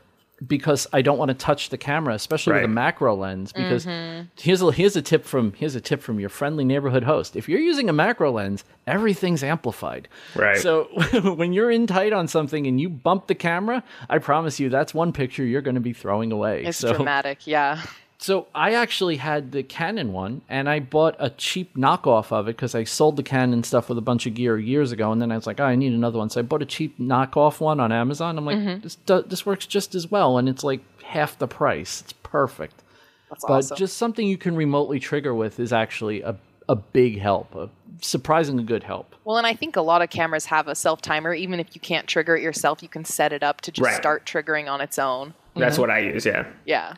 because 0.46 0.86
I 0.92 1.00
don't 1.02 1.16
want 1.18 1.30
to 1.30 1.34
touch 1.34 1.70
the 1.70 1.78
camera, 1.78 2.14
especially 2.14 2.54
with 2.54 2.64
a 2.64 2.68
macro 2.68 3.14
lens. 3.14 3.52
Because 3.52 3.86
Mm-hmm. 3.86 4.26
here's 4.38 4.60
a 4.62 4.70
here's 4.72 4.96
a 4.96 5.02
tip 5.02 5.24
from 5.24 5.52
here's 5.54 5.74
a 5.74 5.80
tip 5.80 6.02
from 6.02 6.18
your 6.20 6.28
friendly 6.28 6.64
neighborhood 6.64 7.04
host. 7.04 7.36
If 7.36 7.48
you're 7.48 7.60
using 7.60 7.88
a 7.88 7.92
macro 7.92 8.30
lens, 8.32 8.64
everything's 8.86 9.42
amplified. 9.42 10.08
Right. 10.34 10.58
So 10.58 10.84
when 11.36 11.52
you're 11.52 11.70
in 11.70 11.86
tight 11.86 12.12
on 12.12 12.28
something 12.28 12.66
and 12.66 12.80
you 12.80 12.88
bump 12.88 13.28
the 13.28 13.34
camera, 13.34 13.82
I 14.10 14.18
promise 14.18 14.60
you 14.60 14.68
that's 14.68 14.92
one 14.92 15.12
picture 15.12 15.44
you're 15.44 15.62
going 15.62 15.74
to 15.76 15.80
be 15.80 15.92
throwing 15.92 16.32
away. 16.32 16.64
It's 16.64 16.78
so 16.78 16.92
dramatic. 16.94 17.46
Yeah. 17.46 17.80
So 18.26 18.48
I 18.56 18.74
actually 18.74 19.18
had 19.18 19.52
the 19.52 19.62
Canon 19.62 20.12
one, 20.12 20.42
and 20.48 20.68
I 20.68 20.80
bought 20.80 21.14
a 21.20 21.30
cheap 21.30 21.76
knockoff 21.76 22.32
of 22.32 22.48
it 22.48 22.56
because 22.56 22.74
I 22.74 22.82
sold 22.82 23.14
the 23.14 23.22
Canon 23.22 23.62
stuff 23.62 23.88
with 23.88 23.98
a 23.98 24.00
bunch 24.00 24.26
of 24.26 24.34
gear 24.34 24.58
years 24.58 24.90
ago, 24.90 25.12
and 25.12 25.22
then 25.22 25.30
I 25.30 25.36
was 25.36 25.46
like, 25.46 25.60
oh, 25.60 25.64
I 25.64 25.76
need 25.76 25.92
another 25.92 26.18
one, 26.18 26.28
so 26.28 26.40
I 26.40 26.42
bought 26.42 26.60
a 26.60 26.66
cheap 26.66 26.98
knockoff 26.98 27.60
one 27.60 27.78
on 27.78 27.92
Amazon. 27.92 28.36
I'm 28.36 28.44
like, 28.44 28.58
mm-hmm. 28.58 28.80
this 28.80 28.96
do- 28.96 29.22
this 29.22 29.46
works 29.46 29.64
just 29.64 29.94
as 29.94 30.10
well, 30.10 30.38
and 30.38 30.48
it's 30.48 30.64
like 30.64 30.80
half 31.04 31.38
the 31.38 31.46
price. 31.46 32.00
It's 32.00 32.14
perfect. 32.14 32.82
That's 33.30 33.44
But 33.44 33.52
awesome. 33.52 33.76
just 33.76 33.96
something 33.96 34.26
you 34.26 34.38
can 34.38 34.56
remotely 34.56 34.98
trigger 34.98 35.32
with 35.32 35.60
is 35.60 35.72
actually 35.72 36.22
a 36.22 36.34
a 36.68 36.74
big 36.74 37.20
help, 37.20 37.54
a 37.54 37.68
surprisingly 38.00 38.64
good 38.64 38.82
help. 38.82 39.14
Well, 39.24 39.36
and 39.36 39.46
I 39.46 39.54
think 39.54 39.76
a 39.76 39.82
lot 39.82 40.02
of 40.02 40.10
cameras 40.10 40.46
have 40.46 40.66
a 40.66 40.74
self 40.74 41.00
timer. 41.00 41.32
Even 41.32 41.60
if 41.60 41.76
you 41.76 41.80
can't 41.80 42.08
trigger 42.08 42.34
it 42.36 42.42
yourself, 42.42 42.82
you 42.82 42.88
can 42.88 43.04
set 43.04 43.32
it 43.32 43.44
up 43.44 43.60
to 43.60 43.70
just 43.70 43.86
Right. 43.86 43.94
start 43.96 44.26
triggering 44.26 44.68
on 44.68 44.80
its 44.80 44.98
own. 44.98 45.34
That's 45.54 45.74
mm-hmm. 45.74 45.82
what 45.82 45.90
I 45.90 46.00
use. 46.00 46.26
Yeah. 46.26 46.46
Yeah. 46.64 46.94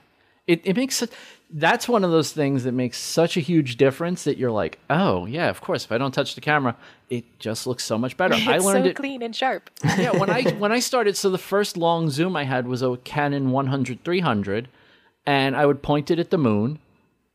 It, 0.48 0.62
it 0.64 0.74
makes 0.74 1.04
that's 1.50 1.88
one 1.88 2.04
of 2.04 2.10
those 2.10 2.32
things 2.32 2.64
that 2.64 2.72
makes 2.72 2.98
such 2.98 3.36
a 3.36 3.40
huge 3.40 3.76
difference 3.76 4.24
that 4.24 4.36
you're 4.36 4.50
like 4.50 4.78
oh 4.90 5.24
yeah 5.26 5.48
of 5.48 5.60
course 5.60 5.84
if 5.84 5.92
i 5.92 5.96
don't 5.98 6.12
touch 6.12 6.34
the 6.34 6.40
camera 6.40 6.74
it 7.08 7.24
just 7.38 7.66
looks 7.66 7.84
so 7.84 7.96
much 7.96 8.16
better 8.16 8.34
i 8.48 8.56
It's 8.56 8.64
learned 8.64 8.84
so 8.84 8.90
it 8.90 8.96
clean 8.96 9.22
and 9.22 9.34
sharp. 9.36 9.70
yeah 9.84 10.10
when 10.10 10.28
i 10.30 10.42
when 10.58 10.72
i 10.72 10.80
started 10.80 11.16
so 11.16 11.30
the 11.30 11.38
first 11.38 11.76
long 11.76 12.10
zoom 12.10 12.34
i 12.34 12.44
had 12.44 12.66
was 12.66 12.82
a 12.82 12.96
canon 13.04 13.50
100 13.50 14.02
300 14.04 14.68
and 15.24 15.56
i 15.56 15.64
would 15.64 15.82
point 15.82 16.10
it 16.10 16.18
at 16.18 16.30
the 16.30 16.38
moon 16.38 16.78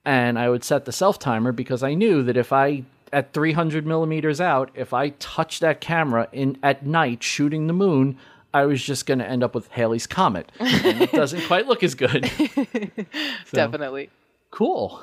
and 0.05 0.38
i 0.38 0.49
would 0.49 0.64
set 0.64 0.86
the 0.86 0.91
self 0.91 1.18
timer 1.18 1.51
because 1.51 1.82
i 1.82 1.93
knew 1.93 2.22
that 2.24 2.38
if 2.38 2.51
i 2.51 2.84
at 3.11 3.32
300 3.34 3.86
millimeters 3.86 4.41
out 4.41 4.70
if 4.76 4.93
i 4.93 5.09
touch 5.09 5.59
that 5.59 5.80
camera 5.82 6.28
in 6.32 6.57
at 6.61 6.86
night 6.86 7.24
shooting 7.24 7.68
the 7.68 7.74
moon 7.74 8.18
i 8.54 8.66
was 8.66 8.82
just 8.82 9.06
going 9.06 9.20
to 9.20 9.28
end 9.28 9.43
up 9.43 9.56
with 9.56 9.68
Halley's 9.70 10.08
comet 10.08 10.51
and 10.60 11.01
it 11.01 11.12
doesn't 11.12 11.41
quite 11.47 11.68
look 11.68 11.84
as 11.84 11.95
good 11.95 12.30
Definitely. 13.51 14.10
Cool. 14.51 15.01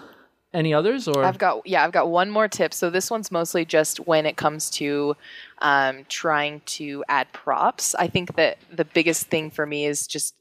Any 0.52 0.74
others 0.74 1.06
or 1.06 1.24
I've 1.24 1.38
got 1.38 1.64
yeah, 1.64 1.84
I've 1.84 1.92
got 1.92 2.08
one 2.08 2.28
more 2.28 2.48
tip. 2.48 2.74
So 2.74 2.90
this 2.90 3.08
one's 3.10 3.30
mostly 3.30 3.64
just 3.64 4.00
when 4.00 4.26
it 4.26 4.36
comes 4.36 4.68
to 4.70 5.16
um, 5.60 6.04
trying 6.08 6.60
to 6.66 7.04
add 7.08 7.32
props. 7.32 7.94
I 7.94 8.08
think 8.08 8.34
that 8.34 8.58
the 8.72 8.84
biggest 8.84 9.28
thing 9.28 9.50
for 9.50 9.64
me 9.64 9.86
is 9.86 10.08
just 10.08 10.34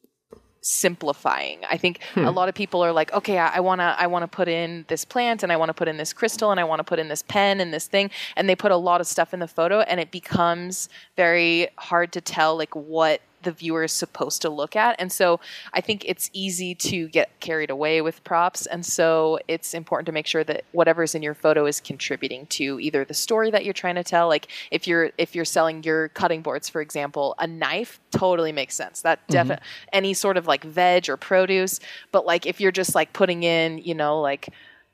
simplifying. 0.61 1.59
I 1.69 1.77
think 1.77 1.99
a 2.15 2.21
hmm. 2.21 2.35
lot 2.35 2.49
of 2.49 2.55
people 2.55 2.83
are 2.83 2.91
like, 2.91 3.13
okay, 3.13 3.37
I, 3.37 3.57
I 3.57 3.59
wanna 3.59 3.95
I 3.97 4.07
wanna 4.07 4.27
put 4.27 4.47
in 4.47 4.85
this 4.87 5.05
plant 5.05 5.43
and 5.43 5.51
I 5.51 5.57
wanna 5.57 5.73
put 5.73 5.87
in 5.87 5.97
this 5.97 6.13
crystal 6.13 6.51
and 6.51 6.59
I 6.59 6.63
wanna 6.63 6.83
put 6.83 6.99
in 6.99 7.07
this 7.07 7.23
pen 7.23 7.59
and 7.59 7.73
this 7.73 7.87
thing, 7.87 8.11
and 8.35 8.49
they 8.49 8.55
put 8.55 8.71
a 8.71 8.77
lot 8.77 9.01
of 9.01 9.07
stuff 9.07 9.33
in 9.33 9.39
the 9.39 9.47
photo, 9.47 9.81
and 9.81 9.99
it 9.99 10.11
becomes 10.11 10.89
very 11.15 11.69
hard 11.77 12.11
to 12.13 12.21
tell 12.21 12.57
like 12.57 12.75
what 12.75 13.21
the 13.43 13.51
viewer 13.51 13.83
is 13.83 13.91
supposed 13.91 14.41
to 14.41 14.49
look 14.49 14.75
at. 14.75 14.95
And 14.99 15.11
so 15.11 15.39
I 15.73 15.81
think 15.81 16.03
it's 16.05 16.29
easy 16.33 16.75
to 16.75 17.07
get 17.07 17.39
carried 17.39 17.69
away 17.69 18.01
with 18.01 18.23
props. 18.23 18.65
And 18.65 18.85
so 18.85 19.39
it's 19.47 19.73
important 19.73 20.05
to 20.07 20.11
make 20.11 20.27
sure 20.27 20.43
that 20.43 20.63
whatever's 20.71 21.15
in 21.15 21.21
your 21.21 21.33
photo 21.33 21.65
is 21.65 21.79
contributing 21.79 22.45
to 22.47 22.79
either 22.79 23.05
the 23.05 23.13
story 23.13 23.51
that 23.51 23.65
you're 23.65 23.73
trying 23.73 23.95
to 23.95 24.03
tell. 24.03 24.27
Like 24.27 24.47
if 24.71 24.87
you're 24.87 25.11
if 25.17 25.35
you're 25.35 25.45
selling 25.45 25.83
your 25.83 26.09
cutting 26.09 26.41
boards, 26.41 26.69
for 26.69 26.81
example, 26.81 27.35
a 27.39 27.47
knife 27.47 27.99
totally 28.11 28.51
makes 28.51 28.75
sense. 28.75 29.01
That 29.01 29.19
mm-hmm. 29.19 29.33
definitely 29.33 29.65
any 29.93 30.13
sort 30.13 30.37
of 30.37 30.47
like 30.47 30.63
veg 30.63 31.09
or 31.09 31.17
produce. 31.17 31.79
But 32.11 32.25
like 32.25 32.45
if 32.45 32.59
you're 32.59 32.71
just 32.71 32.95
like 32.95 33.13
putting 33.13 33.43
in, 33.43 33.77
you 33.79 33.95
know, 33.95 34.19
like 34.19 34.49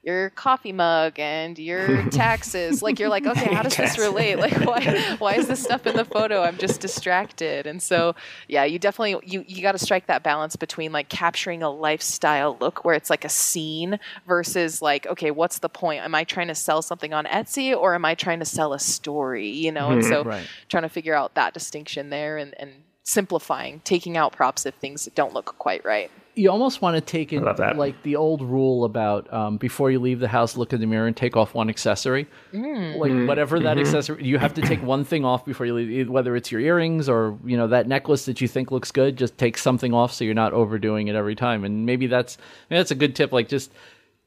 your 0.05 0.29
coffee 0.29 0.71
mug 0.71 1.19
and 1.19 1.57
your 1.57 2.03
taxes. 2.09 2.83
like 2.83 2.99
you're 2.99 3.09
like, 3.09 3.25
okay, 3.25 3.53
how 3.53 3.63
does 3.63 3.75
this 3.75 3.97
relate? 3.97 4.35
Like 4.37 4.53
why 4.65 5.15
why 5.17 5.33
is 5.35 5.47
this 5.47 5.63
stuff 5.63 5.87
in 5.87 5.95
the 5.95 6.05
photo? 6.05 6.43
I'm 6.43 6.57
just 6.57 6.79
distracted. 6.79 7.65
And 7.65 7.81
so 7.81 8.15
yeah, 8.47 8.63
you 8.63 8.77
definitely 8.77 9.27
you, 9.27 9.43
you 9.47 9.61
gotta 9.61 9.79
strike 9.79 10.05
that 10.07 10.21
balance 10.21 10.55
between 10.55 10.91
like 10.91 11.09
capturing 11.09 11.63
a 11.63 11.69
lifestyle 11.69 12.55
look 12.61 12.85
where 12.85 12.93
it's 12.93 13.09
like 13.09 13.25
a 13.25 13.29
scene 13.29 13.99
versus 14.27 14.81
like, 14.81 15.07
okay, 15.07 15.31
what's 15.31 15.59
the 15.59 15.69
point? 15.69 16.03
Am 16.03 16.13
I 16.13 16.23
trying 16.23 16.47
to 16.49 16.55
sell 16.55 16.81
something 16.83 17.13
on 17.13 17.25
Etsy 17.25 17.75
or 17.75 17.95
am 17.95 18.05
I 18.05 18.13
trying 18.13 18.39
to 18.39 18.45
sell 18.45 18.73
a 18.73 18.79
story? 18.79 19.49
You 19.49 19.71
know, 19.71 19.89
and 19.89 20.01
mm-hmm. 20.01 20.09
so 20.11 20.23
Right. 20.23 20.47
trying 20.69 20.83
to 20.83 20.89
figure 20.89 21.13
out 21.13 21.35
that 21.35 21.53
distinction 21.53 22.09
there 22.09 22.37
and, 22.37 22.53
and 22.59 22.71
simplifying, 23.03 23.81
taking 23.83 24.17
out 24.17 24.33
props 24.33 24.65
if 24.65 24.75
things 24.75 25.07
don't 25.15 25.33
look 25.33 25.55
quite 25.57 25.85
right. 25.85 26.11
You 26.35 26.51
almost 26.51 26.81
want 26.81 26.95
to 26.95 27.01
take 27.01 27.31
it 27.31 27.41
love 27.41 27.57
that. 27.57 27.77
like 27.77 28.01
the 28.03 28.17
old 28.17 28.41
rule 28.41 28.83
about 28.83 29.31
um, 29.33 29.57
before 29.57 29.89
you 29.89 29.99
leave 29.99 30.19
the 30.19 30.27
house, 30.27 30.57
look 30.57 30.73
in 30.73 30.81
the 30.81 30.85
mirror 30.85 31.07
and 31.07 31.15
take 31.15 31.37
off 31.37 31.53
one 31.53 31.69
accessory. 31.69 32.27
Mm. 32.53 32.97
Like 32.97 33.11
mm-hmm. 33.11 33.27
whatever 33.27 33.59
that 33.61 33.77
mm-hmm. 33.77 33.85
accessory, 33.85 34.23
you 34.23 34.37
have 34.37 34.53
to 34.55 34.61
take 34.61 34.83
one 34.83 35.05
thing 35.05 35.23
off 35.23 35.45
before 35.45 35.65
you 35.65 35.73
leave. 35.73 36.09
Whether 36.09 36.35
it's 36.35 36.51
your 36.51 36.61
earrings 36.61 37.07
or 37.07 37.37
you 37.45 37.55
know 37.55 37.67
that 37.67 37.87
necklace 37.87 38.25
that 38.25 38.41
you 38.41 38.47
think 38.47 38.71
looks 38.71 38.91
good, 38.91 39.17
just 39.17 39.37
take 39.37 39.57
something 39.57 39.93
off 39.93 40.13
so 40.13 40.25
you're 40.25 40.33
not 40.33 40.53
overdoing 40.53 41.07
it 41.07 41.15
every 41.15 41.35
time. 41.35 41.63
And 41.63 41.85
maybe 41.85 42.07
that's 42.07 42.37
maybe 42.69 42.79
that's 42.79 42.91
a 42.91 42.95
good 42.95 43.15
tip. 43.15 43.31
Like 43.31 43.47
just 43.47 43.71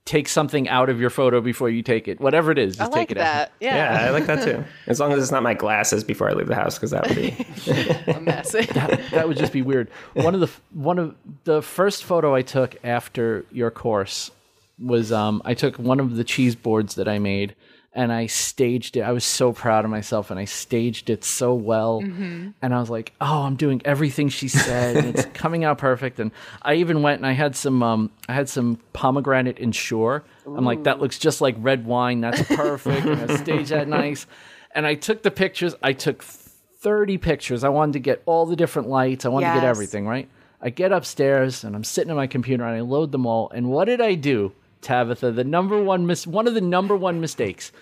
take 0.09 0.27
something 0.27 0.67
out 0.71 0.89
of 0.89 0.99
your 0.99 1.11
photo 1.11 1.39
before 1.43 1.69
you 1.69 1.83
take 1.83 2.09
it. 2.09 2.19
Whatever 2.19 2.51
it 2.51 2.57
is, 2.57 2.79
just 2.79 2.91
I 2.91 2.97
like 2.97 3.09
take 3.09 3.19
it 3.19 3.21
out. 3.21 3.51
Yeah, 3.61 3.77
Yeah. 3.77 4.07
I 4.07 4.11
like 4.11 4.25
that 4.25 4.43
too. 4.43 4.65
As 4.87 4.99
long 4.99 5.13
as 5.13 5.23
it's 5.23 5.31
not 5.31 5.43
my 5.43 5.53
glasses 5.53 6.03
before 6.03 6.31
I 6.31 6.33
leave 6.33 6.47
the 6.47 6.55
house, 6.55 6.77
because 6.77 6.93
that 6.93 7.07
would 7.07 7.15
be. 7.15 7.37
a 8.13 8.19
mess. 8.19 8.53
that 9.13 9.29
would 9.29 9.37
just 9.37 9.53
be 9.53 9.61
weird. 9.61 9.91
One 10.15 10.35
of 10.35 10.41
the 10.41 10.51
one 10.73 10.99
of 10.99 11.15
the 11.45 11.61
first 11.61 12.05
photo 12.05 12.35
I 12.35 12.41
took 12.41 12.77
after 12.83 13.45
your 13.53 13.71
course 13.71 14.31
was 14.79 15.13
um, 15.13 15.43
I 15.45 15.53
took 15.53 15.79
one 15.79 16.01
of 16.01 16.17
the 16.17 16.25
cheese 16.25 16.55
boards 16.55 16.95
that 16.95 17.07
I 17.07 17.19
made 17.19 17.55
and 17.99 18.13
I 18.13 18.27
staged 18.27 18.97
it. 18.97 19.01
I 19.01 19.11
was 19.11 19.25
so 19.25 19.53
proud 19.53 19.85
of 19.85 19.91
myself 19.91 20.31
and 20.31 20.39
I 20.39 20.45
staged 20.45 21.11
it 21.11 21.25
so 21.25 21.53
well. 21.53 21.99
And 21.99 22.55
I 22.63 22.79
was 22.79 22.89
like, 22.89 23.13
"Oh, 23.21 23.43
I'm 23.43 23.57
doing 23.57 23.83
everything 23.85 24.29
she 24.29 24.47
said. 24.47 25.05
it's 25.05 25.25
coming 25.35 25.65
out 25.65 25.79
perfect." 25.79 26.21
And 26.21 26.31
I 26.63 26.75
even 26.75 27.03
went 27.03 27.19
and 27.19 27.27
I 27.27 27.33
had 27.33 27.57
some 27.57 27.83
um, 27.83 28.11
I 28.29 28.35
had 28.35 28.49
some 28.49 28.79
pomegranate 28.93 29.59
Ensure. 29.59 30.23
I'm 30.47 30.65
like, 30.65 30.85
"That 30.85 31.01
looks 31.01 31.19
just 31.19 31.41
like 31.41 31.57
red 31.59 31.87
wine. 31.87 32.21
That's 32.21 32.41
perfect." 32.57 33.05
and 33.05 33.33
I 33.33 33.37
staged 33.37 33.71
that 33.71 33.89
nice. 33.89 34.29
And 34.77 34.87
I 34.87 34.95
took 34.95 35.25
the 35.25 35.33
pictures. 35.33 35.75
I 35.83 35.93
took 35.93 36.23
30 36.23 37.19
pictures. 37.19 37.65
I 37.65 37.69
wanted 37.69 37.95
to 37.95 37.99
get 38.01 38.23
all 38.27 38.47
the 38.47 38.55
different 38.55 38.89
lights. 38.89 39.25
I 39.25 39.29
wanted 39.29 39.49
to 39.49 39.55
get 39.55 39.65
everything, 39.65 40.07
right? 40.07 40.29
I 40.63 40.71
get 40.71 40.93
upstairs 40.93 41.65
and 41.65 41.75
I'm 41.75 41.83
sitting 41.85 42.11
at 42.11 42.17
my 42.17 42.29
computer 42.29 42.65
and 42.65 42.77
I 42.77 42.81
load 42.81 43.11
them 43.11 43.27
all. 43.27 43.51
And 43.51 43.71
what 43.71 43.87
did 43.87 44.01
I 44.01 44.15
do, 44.15 44.53
Tabitha? 44.81 45.33
The 45.33 45.45
number 45.45 45.83
one 45.83 46.07
mis- 46.07 46.27
one 46.27 46.47
of 46.47 46.55
the 46.55 46.61
number 46.61 46.97
one 46.97 47.21
mistakes. 47.21 47.73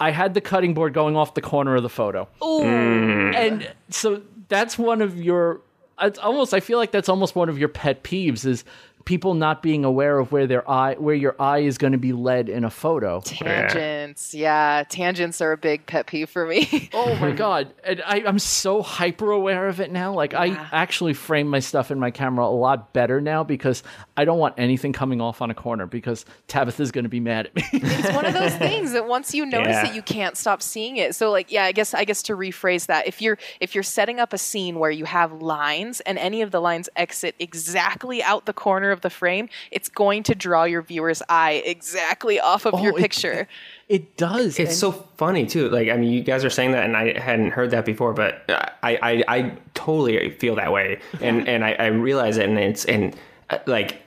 I 0.00 0.10
had 0.10 0.34
the 0.34 0.40
cutting 0.40 0.74
board 0.74 0.92
going 0.92 1.16
off 1.16 1.34
the 1.34 1.40
corner 1.40 1.76
of 1.76 1.82
the 1.82 1.88
photo. 1.88 2.28
Mm. 2.40 3.34
And 3.34 3.72
so 3.88 4.22
that's 4.48 4.78
one 4.78 5.00
of 5.00 5.20
your. 5.22 5.60
It's 6.00 6.18
almost. 6.18 6.52
I 6.52 6.60
feel 6.60 6.78
like 6.78 6.90
that's 6.90 7.08
almost 7.08 7.34
one 7.34 7.48
of 7.48 7.58
your 7.58 7.68
pet 7.68 8.02
peeves 8.02 8.44
is 8.44 8.64
people 9.06 9.32
not 9.34 9.62
being 9.62 9.84
aware 9.84 10.18
of 10.18 10.32
where 10.32 10.46
their 10.46 10.68
eye 10.68 10.96
where 10.98 11.14
your 11.14 11.34
eye 11.40 11.60
is 11.60 11.78
going 11.78 11.92
to 11.92 11.98
be 11.98 12.12
led 12.12 12.50
in 12.50 12.64
a 12.64 12.70
photo. 12.70 13.22
Tangents, 13.22 14.34
yeah. 14.34 14.82
tangents 14.88 15.40
are 15.40 15.52
a 15.52 15.56
big 15.56 15.86
pet 15.86 16.06
peeve 16.08 16.28
for 16.28 16.44
me. 16.46 16.90
oh 16.92 17.14
my 17.16 17.30
god, 17.30 17.72
and 17.84 18.02
I, 18.04 18.22
I'm 18.26 18.38
so 18.38 18.82
hyper 18.82 19.30
aware 19.30 19.68
of 19.68 19.80
it 19.80 19.90
now. 19.90 20.12
Like 20.12 20.34
I 20.34 20.48
actually 20.72 21.14
frame 21.14 21.48
my 21.48 21.60
stuff 21.60 21.90
in 21.90 21.98
my 21.98 22.10
camera 22.10 22.44
a 22.44 22.48
lot 22.48 22.92
better 22.92 23.20
now 23.20 23.44
because 23.44 23.82
I 24.16 24.24
don't 24.26 24.38
want 24.38 24.54
anything 24.58 24.92
coming 24.92 25.20
off 25.20 25.40
on 25.40 25.50
a 25.50 25.54
corner 25.54 25.86
because 25.86 26.26
Tabitha's 26.48 26.90
going 26.90 27.04
to 27.04 27.08
be 27.08 27.20
mad 27.20 27.46
at 27.46 27.56
me. 27.56 27.62
it's 27.72 28.12
one 28.14 28.26
of 28.26 28.34
those 28.34 28.54
things 28.56 28.92
that 28.92 29.06
once 29.06 29.32
you 29.32 29.46
notice 29.46 29.68
Yeah. 29.68 29.90
it, 29.90 29.94
you 29.94 30.02
can't 30.02 30.36
stop 30.36 30.60
seeing 30.60 30.96
it. 30.96 31.14
So 31.14 31.30
like, 31.30 31.50
yeah, 31.52 31.64
I 31.64 31.72
guess 31.72 31.94
I 31.94 32.04
guess 32.04 32.22
to 32.24 32.36
rephrase 32.36 32.86
that, 32.86 33.06
if 33.06 33.22
you're 33.22 33.38
if 33.60 33.74
you're 33.74 33.84
setting 33.84 34.18
up 34.18 34.32
a 34.32 34.38
scene 34.38 34.80
where 34.80 34.90
you 34.90 35.04
have 35.04 35.32
lines 35.40 36.00
and 36.00 36.18
any 36.18 36.42
of 36.42 36.50
the 36.50 36.60
lines 36.60 36.88
exit 36.96 37.36
exactly 37.38 38.22
out 38.22 38.46
the 38.46 38.52
corner 38.52 38.90
of 38.96 39.02
the 39.02 39.10
frame, 39.10 39.48
it's 39.70 39.88
going 39.88 40.22
to 40.24 40.34
draw 40.34 40.64
your 40.64 40.82
viewer's 40.82 41.22
eye 41.28 41.62
exactly 41.64 42.40
off 42.40 42.64
of 42.66 42.80
your 42.80 42.92
Oh, 42.94 42.96
it- 42.96 43.00
picture. 43.02 43.46
it 43.88 44.16
does. 44.16 44.58
It's 44.58 44.70
and- 44.70 44.78
so 44.78 44.92
funny 45.16 45.46
too. 45.46 45.68
Like 45.68 45.88
I 45.90 45.96
mean, 45.96 46.10
you 46.12 46.22
guys 46.22 46.44
are 46.44 46.50
saying 46.50 46.72
that, 46.72 46.84
and 46.84 46.96
I 46.96 47.18
hadn't 47.20 47.50
heard 47.52 47.70
that 47.72 47.84
before, 47.84 48.12
but 48.12 48.42
I 48.82 48.92
I, 49.10 49.24
I 49.28 49.52
totally 49.74 50.30
feel 50.30 50.56
that 50.56 50.72
way, 50.72 50.98
and 51.20 51.46
and 51.48 51.64
I, 51.64 51.72
I 51.74 51.86
realize 51.86 52.36
it, 52.38 52.48
and 52.48 52.58
it's 52.58 52.84
and 52.86 53.14
uh, 53.50 53.58
like. 53.66 54.02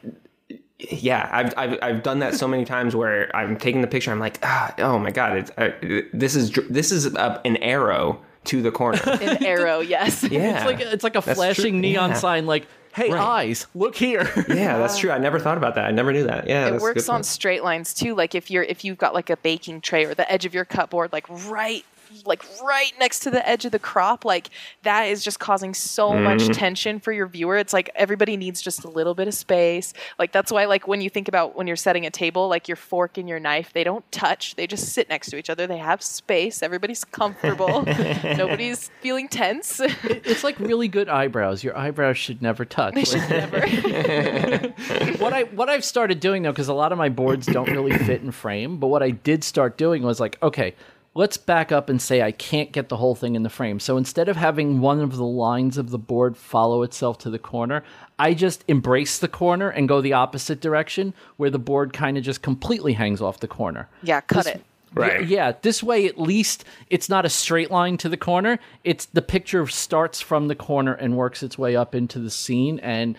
Yeah, 0.92 1.28
I've, 1.30 1.54
I've 1.58 1.78
I've 1.82 2.04
done 2.04 2.20
that 2.20 2.36
so 2.36 2.48
many 2.48 2.64
times 2.64 2.96
where 2.96 3.36
I'm 3.36 3.58
taking 3.58 3.82
the 3.82 3.88
picture. 3.88 4.12
I'm 4.14 4.20
like, 4.20 4.40
ah, 4.44 4.74
oh 4.78 4.98
my 4.98 5.12
god, 5.12 5.36
it's 5.36 5.52
uh, 5.58 5.72
this 6.14 6.36
is 6.38 6.52
this 6.70 6.94
is 6.94 7.14
uh, 7.18 7.42
an 7.44 7.58
arrow 7.58 8.22
to 8.46 8.62
the 8.62 8.72
corner. 8.72 8.98
An 9.06 9.44
arrow, 9.44 9.82
yes. 9.82 10.24
Yeah, 10.24 10.56
It's 10.56 10.66
like 10.66 10.80
it's 10.80 11.04
like 11.04 11.18
a 11.18 11.22
That's 11.22 11.38
flashing 11.38 11.74
true. 11.74 11.82
neon 11.82 12.12
Yeah. 12.12 12.16
sign 12.16 12.46
like, 12.46 12.66
"Hey, 12.94 13.10
Right. 13.12 13.22
eyes, 13.22 13.68
look 13.76 13.96
here." 13.96 14.30
yeah, 14.50 14.78
that's 14.78 14.98
true. 14.98 15.12
I 15.12 15.18
never 15.18 15.40
thought 15.40 15.58
about 15.58 15.76
that. 15.76 15.86
I 15.86 15.92
never 15.92 16.12
knew 16.14 16.24
that. 16.24 16.48
Yeah, 16.48 16.68
it 16.68 16.82
works 16.82 17.08
on 17.10 17.18
point. 17.18 17.26
straight 17.26 17.64
lines 17.64 17.94
too 17.94 18.16
like 18.16 18.36
if 18.36 18.50
you're 18.52 18.64
if 18.64 18.84
you've 18.84 18.98
got 18.98 19.14
like 19.14 19.30
a 19.30 19.38
baking 19.38 19.82
tray 19.82 20.06
or 20.06 20.14
the 20.14 20.30
edge 20.32 20.46
of 20.46 20.54
your 20.54 20.66
cupboard 20.66 21.12
like 21.14 21.26
right 21.50 21.86
like 22.26 22.44
right 22.64 22.92
next 23.00 23.20
to 23.22 23.32
the 23.32 23.48
edge 23.48 23.66
of 23.66 23.72
the 23.72 23.80
crop 23.80 24.26
like 24.26 24.50
that 24.84 25.04
is 25.04 25.24
just 25.24 25.40
causing 25.40 25.74
so 25.74 26.14
much 26.14 26.40
Mm-hmm. 26.40 26.52
tension 26.54 27.00
for 27.00 27.12
your 27.12 27.28
viewer. 27.28 27.58
It's 27.58 27.74
like 27.74 27.90
everybody 27.96 28.38
needs 28.38 28.62
just 28.62 28.84
a 28.84 28.88
little 28.90 29.14
bit 29.14 29.28
of 29.28 29.34
space. 29.34 29.94
Like 30.18 30.32
that's 30.32 30.52
why 30.52 30.66
like 30.66 30.88
when 30.88 31.02
you 31.02 31.10
think 31.10 31.28
about 31.28 31.56
when 31.56 31.68
you're 31.68 31.76
setting 31.76 32.06
a 32.06 32.10
table 32.12 32.48
like 32.48 32.68
your 32.68 32.78
fork 32.78 33.18
and 33.18 33.28
your 33.28 33.40
knife 33.40 33.74
they 33.74 33.84
don't 33.84 34.10
touch. 34.12 34.56
They 34.56 34.68
just 34.68 34.90
sit 34.94 35.10
next 35.10 35.30
to 35.32 35.38
each 35.38 35.50
other. 35.50 35.68
They 35.68 35.78
have 35.78 36.02
space. 36.02 36.64
Everybody's 36.64 37.04
comfortable. 37.04 37.84
Nobody's 38.24 38.90
feeling 39.02 39.28
tense. 39.28 39.80
It's 39.82 40.44
like 40.44 40.60
really 40.60 40.88
good 40.88 41.10
eyebrows. 41.10 41.64
Your 41.64 41.78
eyebrows 41.78 42.18
should 42.18 42.42
never 42.42 42.64
touch. 42.66 42.96
Like, 43.14 43.30
never. 43.30 43.60
What 45.20 45.34
I 45.34 45.44
what 45.44 45.70
I've 45.70 45.84
started 45.86 46.20
doing 46.20 46.44
though, 46.44 46.52
because 46.52 46.68
a 46.70 46.74
lot 46.74 46.92
of 46.92 46.98
my 46.98 47.10
boards 47.10 47.46
don't 47.48 47.70
really 47.70 47.98
fit 47.98 48.22
in 48.22 48.32
frame, 48.32 48.78
but 48.78 48.88
what 48.88 49.04
I 49.04 49.10
did 49.12 49.44
start 49.44 49.78
doing 49.78 50.04
was 50.04 50.20
like, 50.20 50.38
okay, 50.42 50.76
let's 51.16 51.38
back 51.38 51.72
up 51.72 51.90
and 51.90 52.02
say 52.02 52.22
I 52.22 52.32
can't 52.32 52.72
get 52.72 52.88
the 52.90 52.98
whole 52.98 53.16
thing 53.16 53.36
in 53.36 53.44
the 53.44 53.50
frame. 53.50 53.80
So 53.80 53.98
instead 53.98 54.30
of 54.30 54.38
having 54.38 54.80
one 54.80 55.02
of 55.02 55.16
the 55.18 55.26
lines 55.26 55.78
of 55.78 55.90
the 55.90 55.98
board 55.98 56.38
follow 56.38 56.84
itself 56.84 57.18
to 57.20 57.30
the 57.30 57.40
corner, 57.40 57.84
I 58.18 58.34
just 58.34 58.64
embrace 58.68 59.18
the 59.20 59.28
corner 59.28 59.70
and 59.70 59.88
go 59.90 60.02
the 60.02 60.14
opposite 60.14 60.62
direction, 60.62 61.14
where 61.38 61.50
the 61.50 61.60
board 61.60 61.94
kind 61.94 62.18
of 62.18 62.24
just 62.24 62.42
completely 62.42 62.94
hangs 62.94 63.22
off 63.22 63.40
the 63.40 63.48
corner. 63.48 63.90
yeah 64.04 64.22
cut 64.22 64.46
This- 64.46 64.56
it 64.56 64.64
Right. 64.92 65.28
Yeah, 65.28 65.54
this 65.62 65.84
way 65.84 66.08
at 66.08 66.20
least 66.20 66.66
it's 66.90 67.10
not 67.10 67.24
a 67.24 67.30
straight 67.30 67.70
line 67.70 67.98
to 67.98 68.10
the 68.10 68.18
corner. 68.18 68.58
It's 68.84 69.06
the 69.06 69.22
picture 69.22 69.68
starts 69.68 70.20
from 70.20 70.48
the 70.48 70.56
corner 70.56 70.94
and 70.94 71.16
works 71.16 71.44
its 71.44 71.60
way 71.60 71.76
up 71.76 71.94
into 71.94 72.18
the 72.18 72.32
scene 72.32 72.80
and 72.80 73.16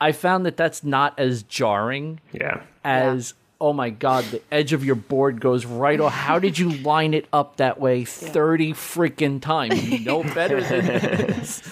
I 0.00 0.12
found 0.12 0.46
that 0.46 0.56
that's 0.56 0.84
not 0.84 1.18
as 1.18 1.42
jarring 1.42 2.20
Yeah. 2.32 2.60
as 2.84 3.34
oh 3.60 3.72
my 3.72 3.90
god, 3.90 4.24
the 4.24 4.42
edge 4.52 4.72
of 4.72 4.84
your 4.84 4.94
board 4.94 5.40
goes 5.40 5.66
right 5.66 6.00
off. 6.00 6.12
How 6.12 6.38
did 6.38 6.58
you 6.58 6.70
line 6.70 7.14
it 7.14 7.26
up 7.32 7.56
that 7.56 7.80
way 7.80 8.04
30 8.04 8.72
freaking 8.72 9.40
times? 9.40 9.88
You 9.88 9.98
know 10.00 10.22
better 10.34 10.60
than 10.60 10.86
this. 10.86 11.62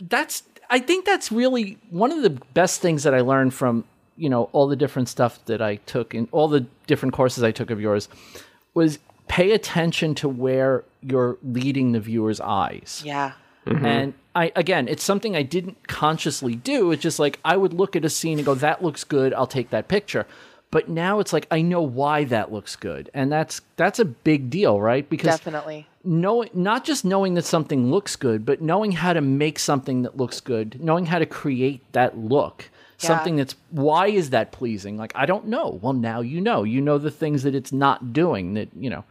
That's 0.00 0.42
I 0.70 0.78
think 0.78 1.04
that's 1.04 1.30
really 1.30 1.78
one 1.90 2.12
of 2.12 2.22
the 2.22 2.30
best 2.30 2.80
things 2.80 3.04
that 3.04 3.14
I 3.14 3.20
learned 3.20 3.54
from, 3.54 3.84
you 4.16 4.28
know, 4.28 4.44
all 4.52 4.66
the 4.66 4.76
different 4.76 5.08
stuff 5.08 5.44
that 5.46 5.62
I 5.62 5.76
took 5.76 6.14
and 6.14 6.28
all 6.32 6.48
the 6.48 6.66
different 6.86 7.14
courses 7.14 7.42
I 7.42 7.52
took 7.52 7.70
of 7.70 7.80
yours 7.80 8.08
was 8.74 8.98
pay 9.28 9.52
attention 9.52 10.14
to 10.16 10.28
where 10.28 10.84
you're 11.00 11.38
leading 11.42 11.92
the 11.92 12.00
viewer's 12.00 12.40
eyes. 12.40 13.02
yeah 13.04 13.32
mm-hmm. 13.66 13.84
And 13.84 14.14
I 14.34 14.52
again, 14.54 14.86
it's 14.86 15.02
something 15.02 15.34
I 15.34 15.42
didn't 15.42 15.88
consciously 15.88 16.54
do. 16.54 16.92
It's 16.92 17.02
just 17.02 17.18
like 17.18 17.40
I 17.44 17.56
would 17.56 17.72
look 17.72 17.96
at 17.96 18.04
a 18.04 18.10
scene 18.10 18.38
and 18.38 18.46
go, 18.46 18.54
"That 18.54 18.82
looks 18.82 19.02
good. 19.02 19.32
I'll 19.34 19.46
take 19.46 19.70
that 19.70 19.88
picture." 19.88 20.26
But 20.76 20.90
now 20.90 21.20
it's 21.20 21.32
like 21.32 21.46
I 21.50 21.62
know 21.62 21.80
why 21.80 22.24
that 22.24 22.52
looks 22.52 22.76
good, 22.76 23.08
and 23.14 23.32
that's 23.32 23.62
that's 23.76 23.98
a 23.98 24.04
big 24.04 24.50
deal, 24.50 24.78
right? 24.78 25.08
Because 25.08 25.38
definitely 25.38 25.86
knowing 26.04 26.50
not 26.52 26.84
just 26.84 27.02
knowing 27.02 27.32
that 27.32 27.46
something 27.46 27.90
looks 27.90 28.14
good, 28.14 28.44
but 28.44 28.60
knowing 28.60 28.92
how 28.92 29.14
to 29.14 29.22
make 29.22 29.58
something 29.58 30.02
that 30.02 30.18
looks 30.18 30.38
good, 30.38 30.78
knowing 30.78 31.06
how 31.06 31.18
to 31.18 31.24
create 31.24 31.80
that 31.92 32.18
look. 32.18 32.68
Yeah. 33.00 33.06
Something 33.08 33.36
that's 33.36 33.54
why 33.70 34.08
is 34.08 34.28
that 34.30 34.52
pleasing? 34.52 34.98
Like 34.98 35.12
I 35.14 35.24
don't 35.24 35.46
know. 35.46 35.78
Well, 35.80 35.94
now 35.94 36.20
you 36.20 36.42
know. 36.42 36.62
You 36.62 36.82
know 36.82 36.98
the 36.98 37.10
things 37.10 37.42
that 37.44 37.54
it's 37.54 37.72
not 37.72 38.12
doing 38.12 38.52
that, 38.52 38.68
you 38.78 38.90
know, 38.90 39.02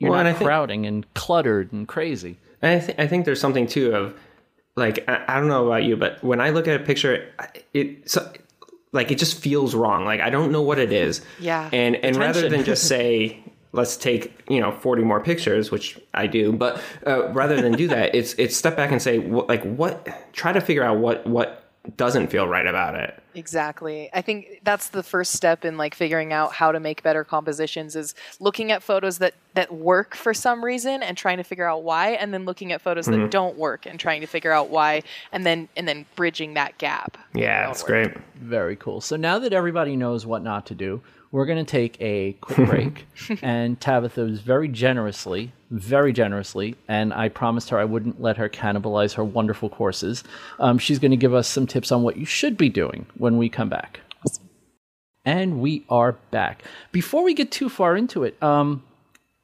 you're 0.00 0.10
Well, 0.10 0.18
and 0.18 0.26
not 0.26 0.34
I 0.34 0.38
think- 0.38 0.48
crowding 0.48 0.86
and 0.86 1.14
cluttered 1.14 1.72
and 1.72 1.86
crazy. 1.86 2.36
And 2.62 2.82
I, 2.82 2.84
th- 2.84 2.98
I 2.98 3.06
think 3.06 3.26
there's 3.26 3.40
something 3.40 3.68
too 3.68 3.94
of 3.94 4.14
like 4.74 5.04
I, 5.06 5.24
I 5.28 5.38
don't 5.38 5.46
know 5.46 5.66
about 5.68 5.84
you, 5.84 5.96
but 5.96 6.20
when 6.24 6.40
I 6.40 6.50
look 6.50 6.66
at 6.66 6.80
a 6.80 6.84
picture, 6.84 7.30
it 7.72 8.10
so, 8.10 8.28
like 8.92 9.10
it 9.10 9.18
just 9.18 9.38
feels 9.38 9.74
wrong. 9.74 10.04
Like 10.04 10.20
I 10.20 10.30
don't 10.30 10.52
know 10.52 10.62
what 10.62 10.78
it 10.78 10.92
is. 10.92 11.22
Yeah. 11.40 11.68
And 11.72 11.96
and 11.96 12.16
rather 12.16 12.48
than 12.48 12.64
just 12.64 12.86
say 12.86 13.42
let's 13.72 13.96
take 13.96 14.44
you 14.48 14.60
know 14.60 14.70
40 14.70 15.02
more 15.02 15.20
pictures, 15.20 15.70
which 15.70 15.98
I 16.14 16.26
do, 16.26 16.52
but 16.52 16.80
uh, 17.06 17.28
rather 17.28 17.60
than 17.60 17.72
do 17.72 17.88
that, 17.88 18.14
it's 18.14 18.34
it's 18.34 18.56
step 18.56 18.76
back 18.76 18.92
and 18.92 19.00
say 19.00 19.18
what, 19.18 19.48
like 19.48 19.62
what 19.64 20.08
try 20.32 20.52
to 20.52 20.60
figure 20.60 20.84
out 20.84 20.98
what 20.98 21.26
what 21.26 21.61
doesn't 21.96 22.28
feel 22.28 22.46
right 22.46 22.66
about 22.66 22.94
it. 22.94 23.20
Exactly. 23.34 24.08
I 24.14 24.22
think 24.22 24.60
that's 24.62 24.88
the 24.90 25.02
first 25.02 25.32
step 25.32 25.64
in 25.64 25.76
like 25.76 25.94
figuring 25.96 26.32
out 26.32 26.52
how 26.52 26.70
to 26.70 26.78
make 26.78 27.02
better 27.02 27.24
compositions 27.24 27.96
is 27.96 28.14
looking 28.38 28.70
at 28.70 28.82
photos 28.84 29.18
that 29.18 29.34
that 29.54 29.74
work 29.74 30.14
for 30.14 30.32
some 30.32 30.64
reason 30.64 31.02
and 31.02 31.16
trying 31.16 31.38
to 31.38 31.42
figure 31.42 31.66
out 31.68 31.82
why 31.82 32.10
and 32.10 32.32
then 32.32 32.44
looking 32.44 32.70
at 32.72 32.80
photos 32.80 33.08
Mm-hmm. 33.08 33.22
that 33.22 33.30
don't 33.32 33.56
work 33.58 33.84
and 33.84 33.98
trying 33.98 34.20
to 34.20 34.26
figure 34.28 34.52
out 34.52 34.70
why 34.70 35.02
and 35.32 35.44
then 35.44 35.68
and 35.76 35.88
then 35.88 36.06
bridging 36.14 36.54
that 36.54 36.78
gap. 36.78 37.18
Yeah, 37.34 37.66
that's 37.66 37.82
great. 37.82 38.12
Very 38.36 38.76
cool. 38.76 39.00
So 39.00 39.16
now 39.16 39.40
that 39.40 39.52
everybody 39.52 39.96
knows 39.96 40.24
what 40.24 40.42
not 40.44 40.66
to 40.66 40.74
do, 40.76 41.02
we're 41.32 41.46
going 41.46 41.64
to 41.64 41.70
take 41.70 41.96
a 42.00 42.34
quick 42.34 42.68
break. 42.68 43.06
and 43.42 43.80
Tabitha 43.80 44.20
was 44.20 44.40
very 44.40 44.68
generously, 44.68 45.52
very 45.70 46.12
generously, 46.12 46.76
and 46.86 47.12
I 47.12 47.30
promised 47.30 47.70
her 47.70 47.78
I 47.78 47.84
wouldn't 47.84 48.20
let 48.20 48.36
her 48.36 48.48
cannibalize 48.48 49.14
her 49.14 49.24
wonderful 49.24 49.68
courses. 49.70 50.22
Um, 50.60 50.78
she's 50.78 50.98
going 50.98 51.10
to 51.10 51.16
give 51.16 51.34
us 51.34 51.48
some 51.48 51.66
tips 51.66 51.90
on 51.90 52.02
what 52.02 52.16
you 52.16 52.26
should 52.26 52.56
be 52.56 52.68
doing 52.68 53.06
when 53.16 53.38
we 53.38 53.48
come 53.48 53.68
back. 53.68 54.00
And 55.24 55.60
we 55.60 55.84
are 55.88 56.12
back. 56.32 56.64
Before 56.90 57.22
we 57.22 57.32
get 57.32 57.52
too 57.52 57.68
far 57.68 57.96
into 57.96 58.24
it, 58.24 58.40
um, 58.42 58.82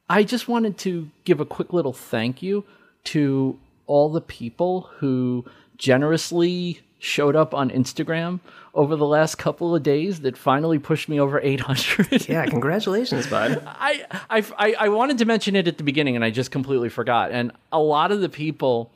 I 0.09 0.23
just 0.23 0.47
wanted 0.47 0.77
to 0.79 1.09
give 1.23 1.39
a 1.39 1.45
quick 1.45 1.71
little 1.71 1.93
thank 1.93 2.43
you 2.43 2.65
to 3.05 3.57
all 3.87 4.09
the 4.09 4.21
people 4.21 4.89
who 4.97 5.45
generously 5.77 6.81
showed 6.99 7.35
up 7.35 7.53
on 7.53 7.69
Instagram 7.69 8.39
over 8.73 8.95
the 8.95 9.05
last 9.05 9.35
couple 9.35 9.73
of 9.75 9.81
days 9.81 10.19
that 10.21 10.37
finally 10.37 10.77
pushed 10.77 11.09
me 11.09 11.19
over 11.19 11.39
800. 11.41 12.27
Yeah, 12.29 12.45
congratulations, 12.47 13.25
bud. 13.27 13.63
I, 13.65 14.05
I, 14.29 14.43
I, 14.57 14.73
I 14.81 14.89
wanted 14.89 15.17
to 15.19 15.25
mention 15.25 15.55
it 15.55 15.67
at 15.67 15.77
the 15.77 15.83
beginning 15.83 16.15
and 16.15 16.23
I 16.25 16.29
just 16.29 16.51
completely 16.51 16.89
forgot. 16.89 17.31
And 17.31 17.51
a 17.71 17.79
lot 17.79 18.11
of 18.11 18.21
the 18.21 18.29
people, 18.29 18.91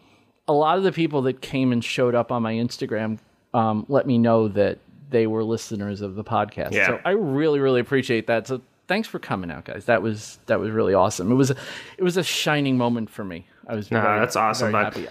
a 0.47 0.54
lot 0.54 0.78
of 0.78 0.84
the 0.84 0.91
people 0.91 1.22
that 1.24 1.41
came 1.41 1.72
and 1.72 1.84
showed 1.84 2.14
up 2.14 2.32
on 2.32 2.43
my 2.43 2.54
Instagram 2.54 3.20
um, 3.54 3.86
let 3.88 4.06
me 4.06 4.18
know 4.18 4.47
that 4.49 4.80
they 5.10 5.28
were 5.28 5.43
listeners 5.43 6.01
of 6.01 6.16
the 6.16 6.24
podcast. 6.24 6.72
Yeah. 6.74 6.88
So 6.88 6.99
I 7.06 7.12
really, 7.12 7.60
really 7.60 7.80
appreciate 7.80 8.28
that. 8.28 8.47
So 8.47 8.62
thanks 8.88 9.08
for 9.08 9.20
coming 9.20 9.51
out, 9.51 9.66
guys. 9.66 9.86
That 9.86 10.01
was 10.01 10.39
that 10.47 10.60
was 10.60 10.72
really 10.72 10.93
awesome. 10.95 11.32
It 11.32 11.36
was 11.36 11.51
it 11.51 12.01
was 12.04 12.18
a 12.18 12.24
shining 12.24 12.78
moment 12.78 13.10
for 13.12 13.24
me. 13.24 13.45
I 13.68 13.76
was 13.76 13.91
No, 13.91 14.01
very, 14.01 14.20
that's 14.20 14.36
awesome, 14.36 14.72
very 14.72 14.84
bud. 14.86 14.93
happy. 14.95 15.08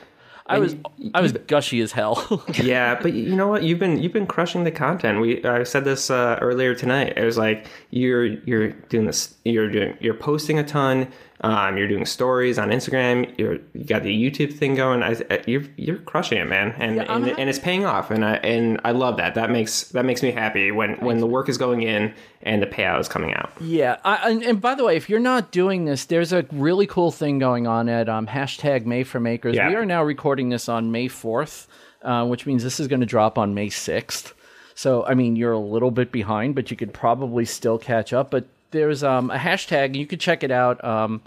I 0.53 0.59
was 0.59 0.77
I 1.15 1.21
was 1.21 1.33
gushy 1.33 1.81
as 1.81 1.93
hell. 1.93 2.45
yeah, 2.55 2.99
but 3.01 3.13
you 3.13 3.35
know 3.35 3.49
what? 3.49 3.63
You've 3.63 3.79
been 3.79 4.03
you've 4.03 4.13
been 4.13 4.27
crushing 4.27 4.65
the 4.65 4.71
content. 4.71 5.21
We 5.21 5.45
I 5.45 5.63
said 5.65 5.85
this 5.85 6.11
uh, 6.11 6.39
earlier 6.41 6.75
tonight. 6.75 7.15
It 7.17 7.25
was 7.25 7.39
like 7.39 7.67
you're 7.91 8.25
you're 8.25 8.71
doing 8.71 9.07
this. 9.07 9.35
You're 9.45 9.71
doing 9.71 9.97
you're 10.01 10.15
posting 10.15 10.59
a 10.59 10.65
ton. 10.65 11.09
Um, 11.45 11.77
you're 11.77 11.89
doing 11.89 12.07
stories 12.07 12.57
on 12.57 12.69
Instagram. 12.71 13.37
You're 13.37 13.59
you 13.75 13.85
got 13.85 14.05
the 14.05 14.15
YouTube 14.31 14.53
thing 14.55 14.77
going. 14.77 15.03
I, 15.03 15.17
I- 15.29 15.43
you're 15.47 15.65
you're 15.77 15.99
crushing 15.99 16.39
it, 16.39 16.45
man, 16.45 16.73
and 16.79 17.01
I'm 17.01 17.25
and, 17.25 17.37
and 17.39 17.51
it's 17.51 17.59
paying 17.59 17.85
off. 17.85 18.13
And 18.13 18.25
I 18.25 18.35
and 18.37 18.81
I 18.85 18.93
love 18.93 19.17
that. 19.17 19.35
That 19.35 19.51
makes 19.51 19.89
that 19.89 20.05
makes 20.05 20.23
me 20.23 20.31
happy 20.31 20.71
when 20.71 20.95
when 21.01 21.19
the 21.19 21.27
work 21.27 21.49
is 21.49 21.59
going 21.59 21.83
in 21.83 22.15
and 22.43 22.63
the 22.63 22.67
payout 22.69 23.01
is 23.01 23.09
coming 23.09 23.35
out. 23.35 23.51
Yeah, 23.61 23.97
I, 24.05 24.31
and, 24.31 24.43
and 24.45 24.61
by 24.61 24.77
the 24.77 24.85
way, 24.85 24.97
if 24.97 25.11
you're 25.11 25.19
not 25.19 25.51
doing 25.51 25.85
this, 25.85 26.05
there's 26.05 26.33
a 26.33 26.47
really 26.53 26.87
cool 26.87 27.11
thing 27.11 27.41
going 27.41 27.67
on 27.67 27.89
at 27.89 28.09
um, 28.09 28.29
hashtag 28.29 28.87
May 28.87 29.03
for 29.03 29.19
Makers. 29.19 29.57
Yeah. 29.57 29.69
We 29.69 29.75
are 29.75 29.85
now 29.87 30.05
recording 30.05 30.49
this 30.49 30.69
on 30.69 30.93
May 30.93 31.09
4th, 31.09 31.67
uh, 32.03 32.25
which 32.27 32.47
means 32.47 32.63
this 32.63 32.79
is 32.79 32.87
going 32.89 33.01
to 33.01 33.07
drop 33.07 33.37
on 33.39 33.53
May 33.55 33.69
6th. 33.69 34.33
So, 34.75 35.05
I 35.05 35.15
mean, 35.15 35.37
you're 35.37 35.53
a 35.53 35.59
little 35.59 35.91
bit 35.91 36.11
behind, 36.13 36.55
but 36.55 36.71
you 36.71 36.77
could 36.77 36.93
probably 36.95 37.45
still 37.45 37.79
catch 37.79 38.13
up. 38.13 38.31
But 38.31 38.47
there's 38.73 39.03
um, 39.05 39.31
a 39.31 39.37
hashtag, 39.37 39.95
you 39.95 40.07
could 40.07 40.21
check 40.21 40.43
it 40.43 40.51
out 40.51 40.83
um, 40.85 41.23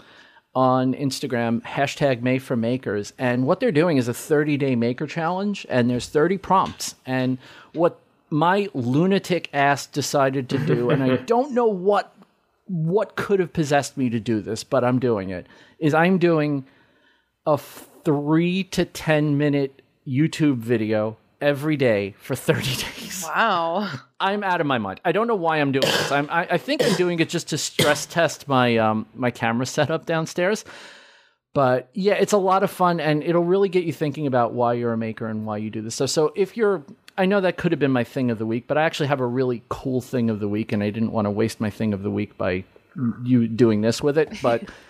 on 0.54 0.94
Instagram, 0.94 1.62
hashtag 1.62 2.22
May 2.22 2.38
for 2.38 2.56
Makers. 2.56 3.12
And 3.18 3.46
what 3.46 3.60
they're 3.60 3.72
doing 3.72 3.96
is 3.96 4.08
a 4.08 4.14
30 4.14 4.56
day 4.56 4.76
maker 4.76 5.06
challenge, 5.06 5.66
and 5.68 5.88
there's 5.88 6.08
30 6.08 6.38
prompts. 6.38 6.94
And 7.04 7.38
what 7.72 7.98
my 8.30 8.68
lunatic 8.74 9.48
ass 9.52 9.86
decided 9.86 10.48
to 10.50 10.58
do, 10.58 10.90
and 10.90 11.02
I 11.02 11.16
don't 11.26 11.52
know 11.52 11.66
what 11.66 12.12
what 12.68 13.14
could 13.14 13.38
have 13.38 13.52
possessed 13.52 13.96
me 13.96 14.10
to 14.10 14.18
do 14.18 14.40
this, 14.40 14.64
but 14.64 14.82
I'm 14.82 14.98
doing 14.98 15.30
it. 15.30 15.46
Is 15.78 15.94
I'm 15.94 16.18
doing 16.18 16.64
a 17.46 17.56
three 17.56 18.64
to 18.64 18.84
ten 18.84 19.38
minute 19.38 19.82
YouTube 20.06 20.58
video 20.58 21.16
every 21.40 21.76
day 21.76 22.14
for 22.18 22.34
30 22.34 22.62
days. 22.96 23.24
Wow. 23.24 23.90
I'm 24.20 24.42
out 24.42 24.60
of 24.60 24.66
my 24.66 24.78
mind. 24.78 25.00
I 25.04 25.12
don't 25.12 25.26
know 25.26 25.34
why 25.34 25.58
I'm 25.58 25.72
doing 25.72 25.84
this. 25.84 26.12
I'm, 26.12 26.28
I, 26.30 26.46
I 26.52 26.58
think 26.58 26.82
I'm 26.84 26.94
doing 26.94 27.20
it 27.20 27.28
just 27.28 27.48
to 27.48 27.58
stress 27.58 28.06
test 28.06 28.48
my 28.48 28.76
um, 28.78 29.06
my 29.14 29.30
camera 29.30 29.66
setup 29.66 30.06
downstairs. 30.06 30.64
But 31.56 31.88
yeah, 31.94 32.14
it's 32.14 32.34
a 32.34 32.38
lot 32.38 32.62
of 32.62 32.70
fun, 32.70 33.00
and 33.00 33.22
it'll 33.22 33.42
really 33.42 33.70
get 33.70 33.84
you 33.84 33.92
thinking 33.92 34.26
about 34.26 34.52
why 34.52 34.74
you're 34.74 34.92
a 34.92 34.98
maker 34.98 35.26
and 35.26 35.46
why 35.46 35.56
you 35.56 35.70
do 35.70 35.80
this. 35.80 35.94
So, 35.94 36.04
so 36.04 36.30
if 36.36 36.54
you're, 36.54 36.84
I 37.16 37.24
know 37.24 37.40
that 37.40 37.56
could 37.56 37.72
have 37.72 37.78
been 37.78 37.92
my 37.92 38.04
thing 38.04 38.30
of 38.30 38.36
the 38.36 38.44
week, 38.44 38.66
but 38.66 38.76
I 38.76 38.82
actually 38.82 39.06
have 39.06 39.20
a 39.20 39.26
really 39.26 39.62
cool 39.70 40.02
thing 40.02 40.28
of 40.28 40.38
the 40.38 40.48
week, 40.48 40.72
and 40.72 40.82
I 40.82 40.90
didn't 40.90 41.12
want 41.12 41.24
to 41.24 41.30
waste 41.30 41.58
my 41.58 41.70
thing 41.70 41.94
of 41.94 42.02
the 42.02 42.10
week 42.10 42.36
by 42.36 42.64
you 43.24 43.48
doing 43.48 43.80
this 43.80 44.02
with 44.02 44.18
it. 44.18 44.34
But 44.42 44.64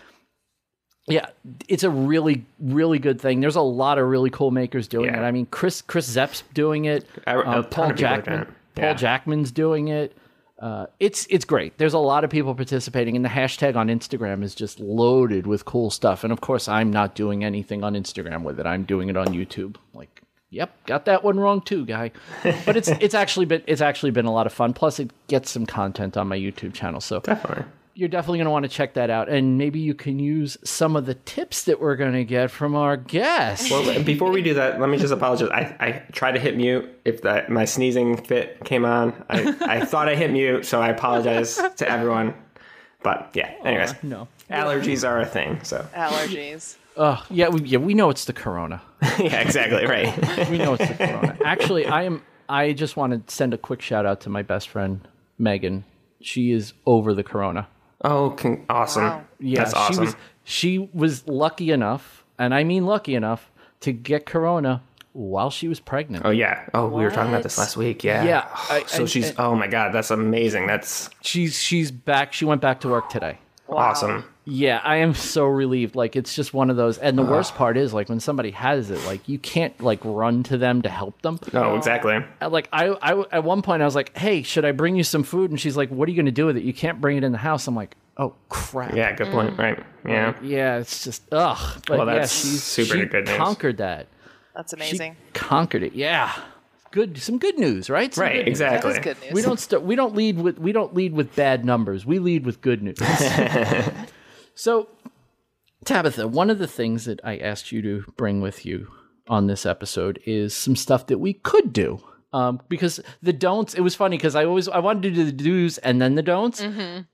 yeah, 1.09 1.27
it's 1.69 1.85
a 1.85 1.91
really, 1.91 2.45
really 2.59 2.99
good 2.99 3.21
thing. 3.21 3.41
There's 3.41 3.57
a 3.57 3.61
lot 3.61 3.99
of 3.99 4.07
really 4.09 4.31
cool 4.31 4.51
makers 4.51 4.89
doing 4.89 5.07
Yeah. 5.07 5.23
it. 5.23 5.25
I 5.25 5.31
mean, 5.31 5.47
Chris 5.47 5.83
Chris 5.83 6.07
Zepp's 6.07 6.43
doing 6.55 6.85
it. 6.87 7.07
I- 7.27 7.35
Um, 7.37 7.45
Paul 7.45 7.59
of 7.61 7.65
people 7.71 7.83
are 7.85 7.87
doing 7.89 7.97
Jackman. 7.97 8.41
it. 8.43 8.49
Paul 8.75 8.95
Jackman's 8.95 9.51
doing 9.53 9.89
it. 9.89 10.17
Uh, 10.59 10.87
it's 11.01 11.27
it's 11.29 11.45
great. 11.45 11.77
There's 11.77 11.93
a 11.93 11.99
lot 11.99 12.25
of 12.25 12.31
people 12.31 12.55
participating, 12.55 13.15
and 13.15 13.23
the 13.25 13.29
hashtag 13.29 13.77
on 13.77 13.89
Instagram 13.89 14.43
is 14.43 14.55
just 14.55 14.81
loaded 14.81 15.47
with 15.47 15.65
cool 15.67 15.91
stuff. 15.91 16.25
And 16.25 16.33
of 16.33 16.41
course, 16.41 16.67
I'm 16.67 16.91
not 16.91 17.15
doing 17.15 17.45
anything 17.45 17.85
on 17.85 17.95
Instagram 17.95 18.43
with 18.43 18.59
it. 18.59 18.65
I'm 18.67 18.85
doing 18.85 19.11
it 19.11 19.19
on 19.19 19.27
YouTube. 19.29 19.77
Like, 19.93 20.23
yep, 20.49 20.73
got 20.87 21.05
that 21.05 21.23
one 21.23 21.39
wrong 21.39 21.61
too, 21.61 21.85
guy. 21.85 22.11
But 22.65 22.75
it's 22.79 22.89
it's 22.89 23.15
actually 23.23 23.45
been 23.45 23.63
it's 23.67 23.83
actually 23.83 24.13
been 24.13 24.25
a 24.25 24.33
lot 24.33 24.47
of 24.47 24.53
fun. 24.55 24.73
Plus, 24.73 24.99
it 24.99 25.11
gets 25.29 25.51
some 25.51 25.67
content 25.67 26.17
on 26.17 26.27
my 26.27 26.39
YouTube 26.39 26.73
channel. 26.73 27.03
So 27.03 27.21
Definitely. 27.21 27.65
You're 27.97 28.11
definitely 28.11 28.39
going 28.39 28.45
to 28.45 28.51
want 28.51 28.65
to 28.65 28.69
check 28.69 28.93
that 28.95 29.09
out, 29.09 29.31
and 29.31 29.57
maybe 29.57 29.81
you 29.81 29.95
can 29.95 30.19
use 30.19 30.59
some 30.63 30.97
of 30.97 31.07
the 31.07 31.15
tips 31.15 31.65
that 31.65 31.81
we're 31.81 31.97
going 31.97 32.13
to 32.13 32.25
get 32.25 32.51
from 32.51 32.75
our 32.75 32.95
guests. 32.95 33.71
Well, 33.71 34.03
before 34.03 34.31
we 34.31 34.43
do 34.43 34.53
that, 34.55 34.79
let 34.79 34.91
me 34.91 34.99
just 34.99 35.15
apologize. 35.15 35.49
I, 35.49 35.77
I 35.81 35.93
tried 36.13 36.33
to 36.33 36.39
hit 36.39 36.59
mute 36.59 36.87
if 37.07 37.23
that 37.23 37.49
my 37.51 37.65
sneezing 37.65 38.19
fit 38.19 38.63
came 38.65 38.85
on. 38.85 39.25
I, 39.31 39.57
I 39.63 39.85
thought 39.87 40.11
I 40.11 40.15
hit 40.15 40.31
mute, 40.31 40.67
so 40.67 40.83
I 40.83 40.91
apologize 40.91 41.57
to 41.77 41.91
everyone. 41.91 42.35
But 43.03 43.31
yeah, 43.33 43.55
anyways, 43.65 43.95
no. 44.03 44.29
allergies 44.51 45.09
are 45.09 45.19
a 45.19 45.27
thing. 45.27 45.61
So 45.65 45.89
Allergies. 45.95 46.77
Oh, 46.99 47.25
yeah, 47.31 47.49
we, 47.49 47.63
yeah, 47.63 47.79
we 47.79 47.95
know 47.95 48.11
it's 48.11 48.27
the 48.27 48.33
corona. 48.35 48.83
yeah, 49.19 49.41
exactly 49.41 49.87
right. 49.87 50.15
We 50.51 50.59
know 50.59 50.75
it's 50.75 50.87
the 50.87 50.95
corona. 50.95 51.39
Actually, 51.45 51.87
I 51.87 52.03
am. 52.03 52.23
I 52.49 52.75
just 52.75 52.97
want 52.97 53.27
to 53.27 53.35
send 53.35 53.55
a 53.55 53.59
quick 53.59 53.81
shout 53.81 54.05
out 54.05 54.21
to 54.23 54.29
my 54.29 54.43
best 54.43 54.69
friend 54.69 55.07
Megan. 55.39 55.85
She 56.21 56.53
is 56.53 56.75
over 56.85 57.15
the 57.15 57.23
corona. 57.23 57.69
Oh, 58.05 58.31
con- 58.31 58.65
awesome! 58.69 59.05
Wow. 59.05 59.25
Yeah, 59.41 59.61
That's 59.65 59.75
awesome. 59.75 59.95
she 59.95 60.01
was. 60.07 60.17
She 60.45 60.91
was 60.93 61.27
lucky 61.29 61.71
enough, 61.71 62.25
and 62.39 62.55
I 62.55 62.63
mean 62.65 62.87
lucky 62.87 63.15
enough, 63.15 63.51
to 63.81 63.93
get 63.93 64.27
corona 64.27 64.83
while 65.13 65.51
she 65.51 65.67
was 65.67 65.81
pregnant. 65.81 66.25
Oh 66.27 66.31
yeah. 66.31 66.69
Oh, 66.75 66.87
we 66.89 67.03
were 67.03 67.11
talking 67.11 67.31
about 67.33 67.43
this 67.43 67.59
last 67.59 67.77
week. 67.77 68.05
Yeah. 68.05 68.23
Yeah, 68.25 68.49
I- 68.71 68.85
so 68.87 69.01
and- 69.01 69.11
she's. 69.11 69.31
and- 69.31 69.41
oh 69.41 69.55
my 69.57 69.67
god, 69.67 69.93
that's 69.93 70.11
amazing. 70.11 70.67
That's 70.67 71.11
She's 71.23 71.59
she's 71.61 71.91
back. 71.91 72.33
She 72.33 72.45
went 72.45 72.61
back 72.61 72.81
to 72.83 72.89
work 72.89 73.09
today. 73.09 73.39
awesome. 73.69 74.25
Yeah, 74.49 74.81
I 74.85 74.99
am 74.99 75.13
so 75.13 75.45
relieved. 75.47 75.97
Like 75.97 76.15
it's 76.15 76.35
just 76.37 76.55
one 76.55 76.71
of 76.71 76.77
those. 76.77 76.99
And 76.99 77.19
the 77.19 77.25
worst 77.25 77.57
part 77.57 77.77
is 77.77 77.93
like 77.93 78.09
when 78.09 78.21
somebody 78.21 78.53
has 78.53 78.93
it, 78.93 79.05
like 79.05 79.29
you 79.29 79.39
can't 79.41 79.79
like 79.81 79.99
run 80.05 80.45
to 80.45 80.57
them 80.57 80.83
to 80.83 80.89
help 80.89 81.21
them. 81.23 81.41
No, 81.53 81.75
exactly. 81.75 82.19
Uh, 82.41 82.49
Like 82.49 82.69
I, 82.73 82.91
I 83.03 83.25
at 83.33 83.43
one 83.43 83.61
point 83.63 83.83
I 83.83 83.85
was 83.85 83.97
like, 83.97 84.17
"Hey, 84.17 84.43
should 84.43 84.65
I 84.65 84.71
bring 84.71 84.95
you 84.95 85.03
some 85.03 85.25
food?" 85.25 85.51
And 85.51 85.61
she's 85.61 85.77
like, 85.77 85.89
"What 85.91 86.07
are 86.09 86.13
you 86.13 86.17
going 86.17 86.27
to 86.27 86.33
do 86.33 86.47
with 86.47 86.57
it? 86.57 86.63
You 86.63 86.73
can't 86.73 87.01
bring 87.01 87.17
it 87.17 87.25
in 87.25 87.33
the 87.33 87.39
house." 87.39 87.67
I'm 87.67 87.75
like, 87.75 87.97
"Oh 88.19 88.35
crap." 88.49 88.95
Yeah, 88.95 89.13
good 89.17 89.33
point. 89.33 89.59
Right. 89.59 89.83
Yeah. 90.07 90.35
Yeah, 90.41 90.79
it's 90.79 91.03
just 91.03 91.25
ugh. 91.33 91.83
But 91.89 91.97
Well, 91.99 92.07
that's 92.07 92.45
yeah, 92.45 92.51
she's 92.53 92.63
super 92.63 92.99
she 92.99 93.05
good 93.07 93.27
news. 93.27 93.37
conquered 93.37 93.79
that. 93.79 94.07
That's 94.55 94.71
She 94.73 94.77
amazing. 94.77 95.17
conquered 95.35 95.83
it. 95.83 95.95
Yeah, 95.95 96.33
good. 96.93 97.19
Some 97.19 97.39
good 97.39 97.59
news, 97.59 97.91
right? 97.91 98.15
Some 98.15 98.23
Right. 98.23 98.37
good 98.37 98.47
news. 98.47 98.59
That 98.61 98.75
Exactly. 98.77 99.01
good 99.01 99.21
news. 99.25 99.33
We 99.33 99.43
don't 99.43 99.59
st- 99.59 99.83
we 99.83 99.97
don't 99.97 100.15
lead 100.15 100.39
with 100.41 100.61
we 100.61 100.71
don't 100.71 100.95
lead 100.95 101.15
with 101.15 101.35
bad 101.35 101.65
numbers. 101.65 102.07
We 102.07 102.21
lead 102.21 102.47
with 102.47 102.61
good 102.61 102.81
news. 102.81 102.97
so, 104.57 104.89
Tabitha, 105.85 106.27
one 106.27 106.51
of 106.51 106.59
the 106.59 106.67
things 106.67 107.05
that 107.05 107.21
I 107.23 107.37
asked 107.37 107.71
you 107.71 107.83
to 107.83 108.05
bring 108.17 108.41
with 108.41 108.67
you 108.67 108.89
on 109.29 109.47
this 109.47 109.67
episode 109.67 110.19
is 110.25 110.55
some 110.55 110.75
stuff 110.75 111.07
that 111.07 111.19
we 111.19 111.35
could 111.35 111.73
do. 111.73 112.01
Um, 112.33 112.61
because 112.69 113.01
the 113.23 113.33
don'ts, 113.33 113.75
it 113.75 113.81
was 113.81 113.95
funny 113.95 114.17
because 114.17 114.35
I 114.35 114.45
always 114.45 114.69
I 114.69 114.81
wanted 114.81 115.03
to 115.03 115.11
do 115.11 115.25
the 115.25 115.33
do's 115.33 115.79
and 115.79 116.03
then 116.03 116.17
the 116.17 116.23
don'ts, 116.23 116.61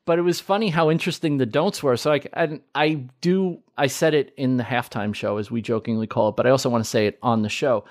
but 0.04 0.18
it 0.18 0.22
was 0.22 0.40
funny 0.40 0.70
how 0.70 0.90
interesting 0.90 1.36
the 1.36 1.46
don'ts 1.46 1.82
were. 1.82 1.96
So 1.96 2.12
I, 2.12 2.20
I 2.34 2.60
I 2.74 2.88
do 3.20 3.58
I 3.76 3.88
said 3.88 4.14
it 4.14 4.32
in 4.36 4.56
the 4.56 4.64
halftime 4.64 5.14
show 5.14 5.36
as 5.36 5.50
we 5.50 5.62
jokingly 5.62 6.06
call 6.06 6.30
it, 6.30 6.36
but 6.36 6.46
I 6.46 6.50
also 6.50 6.70
want 6.70 6.82
to 6.82 6.90
say 6.90 7.06
it 7.06 7.18
on 7.22 7.42
the 7.42 7.48
show. 7.48 7.84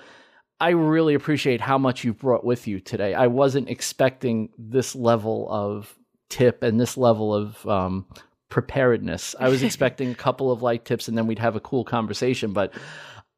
I 0.60 0.70
really 0.70 1.14
appreciate 1.14 1.62
how 1.62 1.78
much 1.78 2.04
you've 2.04 2.20
brought 2.20 2.44
with 2.44 2.68
you 2.68 2.80
today. 2.80 3.14
I 3.14 3.28
wasn't 3.28 3.70
expecting 3.70 4.50
this 4.58 4.96
level 4.96 5.48
of 5.50 5.98
tip 6.30 6.64
and 6.64 6.80
this 6.80 6.98
level 6.98 7.34
of 7.34 7.66
um, 7.68 8.06
preparedness. 8.52 9.34
I 9.40 9.50
was 9.50 9.64
expecting 9.64 10.12
a 10.12 10.16
couple 10.16 10.52
of 10.52 10.62
light 10.62 10.86
tips 10.86 11.08
and 11.08 11.18
then 11.18 11.26
we'd 11.26 11.40
have 11.40 11.56
a 11.56 11.60
cool 11.60 11.84
conversation, 11.84 12.54
but 12.54 12.72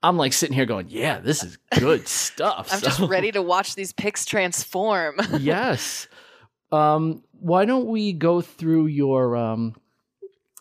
I'm 0.01 0.17
like 0.17 0.33
sitting 0.33 0.53
here 0.53 0.65
going, 0.65 0.87
"Yeah, 0.89 1.19
this 1.19 1.43
is 1.43 1.57
good 1.79 2.05
stuff." 2.09 2.67
I'm 2.73 2.81
just 2.81 2.99
ready 2.99 3.31
to 3.31 3.41
watch 3.41 3.75
these 3.75 3.93
pics 3.93 4.25
transform. 4.25 5.17
yes. 5.39 6.09
Um, 6.73 7.23
why 7.39 7.63
don't 7.63 7.85
we 7.85 8.11
go 8.11 8.41
through 8.41 8.87
your 8.87 9.37
um, 9.37 9.75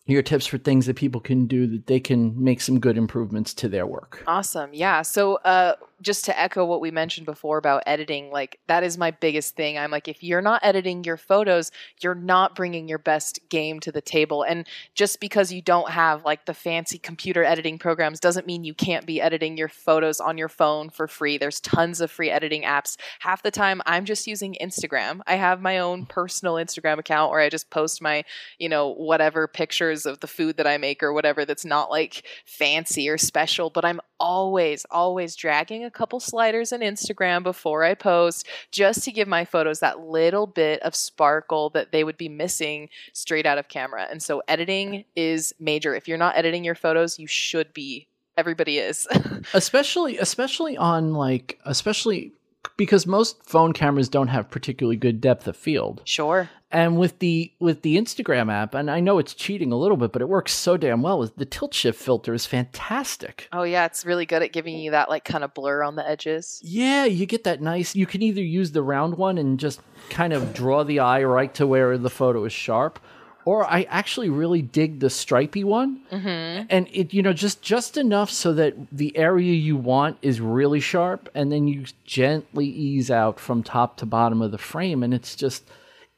your 0.06 0.22
tips 0.22 0.46
for 0.46 0.58
things 0.58 0.86
that 0.86 0.94
people 0.94 1.20
can 1.20 1.46
do 1.46 1.66
that 1.66 1.86
they 1.88 1.98
can 1.98 2.40
make 2.42 2.60
some 2.60 2.78
good 2.78 2.96
improvements 2.96 3.52
to 3.54 3.68
their 3.68 3.86
work? 3.86 4.22
Awesome. 4.28 4.70
Yeah. 4.72 5.02
So, 5.02 5.36
uh, 5.36 5.74
just 6.02 6.24
to 6.26 6.38
echo 6.38 6.64
what 6.64 6.80
we 6.80 6.90
mentioned 6.90 7.26
before 7.26 7.58
about 7.58 7.82
editing, 7.86 8.30
like 8.30 8.58
that 8.68 8.82
is 8.82 8.98
my 8.98 9.10
biggest 9.10 9.56
thing. 9.56 9.78
I'm 9.78 9.90
like, 9.90 10.08
if 10.08 10.22
you're 10.22 10.42
not 10.42 10.64
editing 10.64 11.04
your 11.04 11.16
photos, 11.16 11.70
you're 12.00 12.14
not 12.14 12.54
bringing 12.54 12.88
your 12.88 12.98
best 12.98 13.40
game 13.48 13.80
to 13.80 13.92
the 13.92 14.00
table. 14.00 14.42
And 14.42 14.66
just 14.94 15.20
because 15.20 15.52
you 15.52 15.62
don't 15.62 15.90
have 15.90 16.24
like 16.24 16.46
the 16.46 16.54
fancy 16.54 16.98
computer 16.98 17.44
editing 17.44 17.78
programs 17.78 18.20
doesn't 18.20 18.46
mean 18.46 18.64
you 18.64 18.74
can't 18.74 19.06
be 19.06 19.20
editing 19.20 19.56
your 19.56 19.68
photos 19.68 20.20
on 20.20 20.36
your 20.36 20.48
phone 20.48 20.90
for 20.90 21.06
free. 21.06 21.38
There's 21.38 21.60
tons 21.60 22.00
of 22.00 22.10
free 22.10 22.30
editing 22.30 22.62
apps. 22.62 22.96
Half 23.20 23.42
the 23.42 23.50
time, 23.50 23.80
I'm 23.86 24.04
just 24.04 24.26
using 24.26 24.56
Instagram. 24.60 25.20
I 25.26 25.36
have 25.36 25.60
my 25.60 25.78
own 25.78 26.06
personal 26.06 26.54
Instagram 26.54 26.98
account 26.98 27.30
where 27.30 27.40
I 27.40 27.48
just 27.48 27.70
post 27.70 28.02
my, 28.02 28.24
you 28.58 28.68
know, 28.68 28.88
whatever 28.92 29.46
pictures 29.46 30.06
of 30.06 30.20
the 30.20 30.26
food 30.26 30.56
that 30.56 30.66
I 30.66 30.78
make 30.78 31.02
or 31.02 31.12
whatever 31.12 31.44
that's 31.44 31.64
not 31.64 31.90
like 31.90 32.26
fancy 32.44 33.08
or 33.08 33.18
special, 33.18 33.70
but 33.70 33.84
I'm 33.84 34.00
always, 34.18 34.84
always 34.90 35.36
dragging 35.36 35.84
a 35.84 35.90
couple 35.92 36.20
sliders 36.20 36.72
in 36.72 36.80
Instagram 36.80 37.42
before 37.42 37.84
I 37.84 37.94
post 37.94 38.46
just 38.70 39.04
to 39.04 39.12
give 39.12 39.28
my 39.28 39.44
photos 39.44 39.80
that 39.80 40.00
little 40.00 40.46
bit 40.46 40.80
of 40.82 40.94
sparkle 40.94 41.70
that 41.70 41.92
they 41.92 42.04
would 42.04 42.16
be 42.16 42.28
missing 42.28 42.88
straight 43.12 43.46
out 43.46 43.58
of 43.58 43.68
camera. 43.68 44.06
And 44.10 44.22
so 44.22 44.42
editing 44.48 45.04
is 45.14 45.54
major. 45.60 45.94
If 45.94 46.08
you're 46.08 46.18
not 46.18 46.36
editing 46.36 46.64
your 46.64 46.74
photos, 46.74 47.18
you 47.18 47.26
should 47.26 47.72
be. 47.72 48.08
Everybody 48.36 48.78
is. 48.78 49.06
especially 49.54 50.16
especially 50.18 50.76
on 50.76 51.12
like 51.12 51.60
especially 51.66 52.32
because 52.76 53.06
most 53.06 53.44
phone 53.46 53.72
cameras 53.72 54.08
don't 54.08 54.28
have 54.28 54.50
particularly 54.50 54.96
good 54.96 55.20
depth 55.20 55.46
of 55.46 55.56
field 55.56 56.02
sure. 56.04 56.48
and 56.70 56.98
with 56.98 57.18
the 57.18 57.52
with 57.60 57.82
the 57.82 57.96
instagram 57.96 58.50
app 58.52 58.74
and 58.74 58.90
i 58.90 58.98
know 59.00 59.18
it's 59.18 59.34
cheating 59.34 59.72
a 59.72 59.76
little 59.76 59.96
bit 59.96 60.12
but 60.12 60.22
it 60.22 60.28
works 60.28 60.52
so 60.52 60.76
damn 60.76 61.02
well 61.02 61.30
the 61.36 61.44
tilt 61.44 61.74
shift 61.74 62.00
filter 62.00 62.32
is 62.34 62.46
fantastic 62.46 63.48
Oh, 63.52 63.62
yeah. 63.64 63.84
It's 63.86 64.04
really 64.06 64.26
good 64.26 64.42
at 64.42 64.52
giving 64.52 64.76
you 64.78 64.90
that 64.92 65.08
like 65.08 65.24
kind 65.24 65.44
of 65.44 65.52
blur 65.54 65.82
on 65.82 65.96
the 65.96 66.08
edges. 66.08 66.60
yeah 66.64 67.04
you 67.04 67.26
get 67.26 67.44
that 67.44 67.60
nice 67.60 67.94
you 67.94 68.06
can 68.06 68.22
either 68.22 68.42
use 68.42 68.72
the 68.72 68.82
round 68.82 69.16
one 69.16 69.38
and 69.38 69.58
just 69.60 69.80
kind 70.10 70.32
of 70.32 70.52
draw 70.54 70.82
the 70.84 70.98
eye 71.00 71.22
right 71.22 71.52
to 71.54 71.66
where 71.66 71.96
the 71.98 72.10
photo 72.10 72.44
is 72.44 72.52
sharp 72.52 72.98
or 73.44 73.64
I 73.70 73.82
actually 73.90 74.28
really 74.30 74.62
dig 74.62 75.00
the 75.00 75.10
stripy 75.10 75.64
one, 75.64 76.00
Mm-hmm. 76.10 76.66
and 76.70 76.86
it 76.92 77.12
you 77.12 77.22
know 77.22 77.32
just 77.32 77.62
just 77.62 77.96
enough 77.96 78.30
so 78.30 78.52
that 78.54 78.74
the 78.92 79.16
area 79.16 79.52
you 79.54 79.76
want 79.76 80.18
is 80.22 80.40
really 80.40 80.80
sharp, 80.80 81.28
and 81.34 81.50
then 81.50 81.66
you 81.68 81.84
gently 82.04 82.66
ease 82.66 83.10
out 83.10 83.40
from 83.40 83.62
top 83.62 83.96
to 83.98 84.06
bottom 84.06 84.40
of 84.42 84.50
the 84.50 84.58
frame, 84.58 85.02
and 85.02 85.12
it's 85.12 85.34
just 85.34 85.64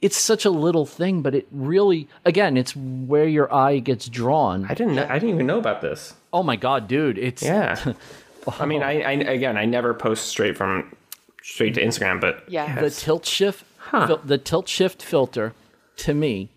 it's 0.02 0.16
such 0.18 0.44
a 0.44 0.50
little 0.50 0.84
thing, 0.84 1.22
but 1.22 1.34
it 1.34 1.46
really 1.50 2.08
again 2.24 2.56
it's 2.56 2.76
where 2.76 3.26
your 3.26 3.52
eye 3.54 3.78
gets 3.78 4.08
drawn. 4.08 4.66
I 4.68 4.74
didn't. 4.74 4.96
Know, 4.96 5.06
I 5.08 5.14
didn't 5.18 5.30
even 5.34 5.46
know 5.46 5.58
about 5.58 5.80
this. 5.80 6.14
oh 6.32 6.42
my 6.42 6.56
god, 6.56 6.88
dude! 6.88 7.16
It's 7.18 7.42
Yeah. 7.42 7.92
I 8.60 8.66
mean, 8.66 8.82
I, 8.82 9.00
I 9.00 9.12
again, 9.12 9.56
I 9.56 9.64
never 9.64 9.94
post 9.94 10.26
straight 10.26 10.56
from 10.58 10.94
straight 11.42 11.72
to 11.74 11.82
Instagram, 11.82 12.20
but 12.20 12.44
Yeah. 12.48 12.78
the 12.78 12.90
tilt 12.90 13.24
shift 13.24 13.64
fil- 13.90 14.20
the 14.22 14.36
tilt 14.36 14.68
shift 14.68 15.02
filter 15.02 15.54
to 15.98 16.12
me 16.12 16.50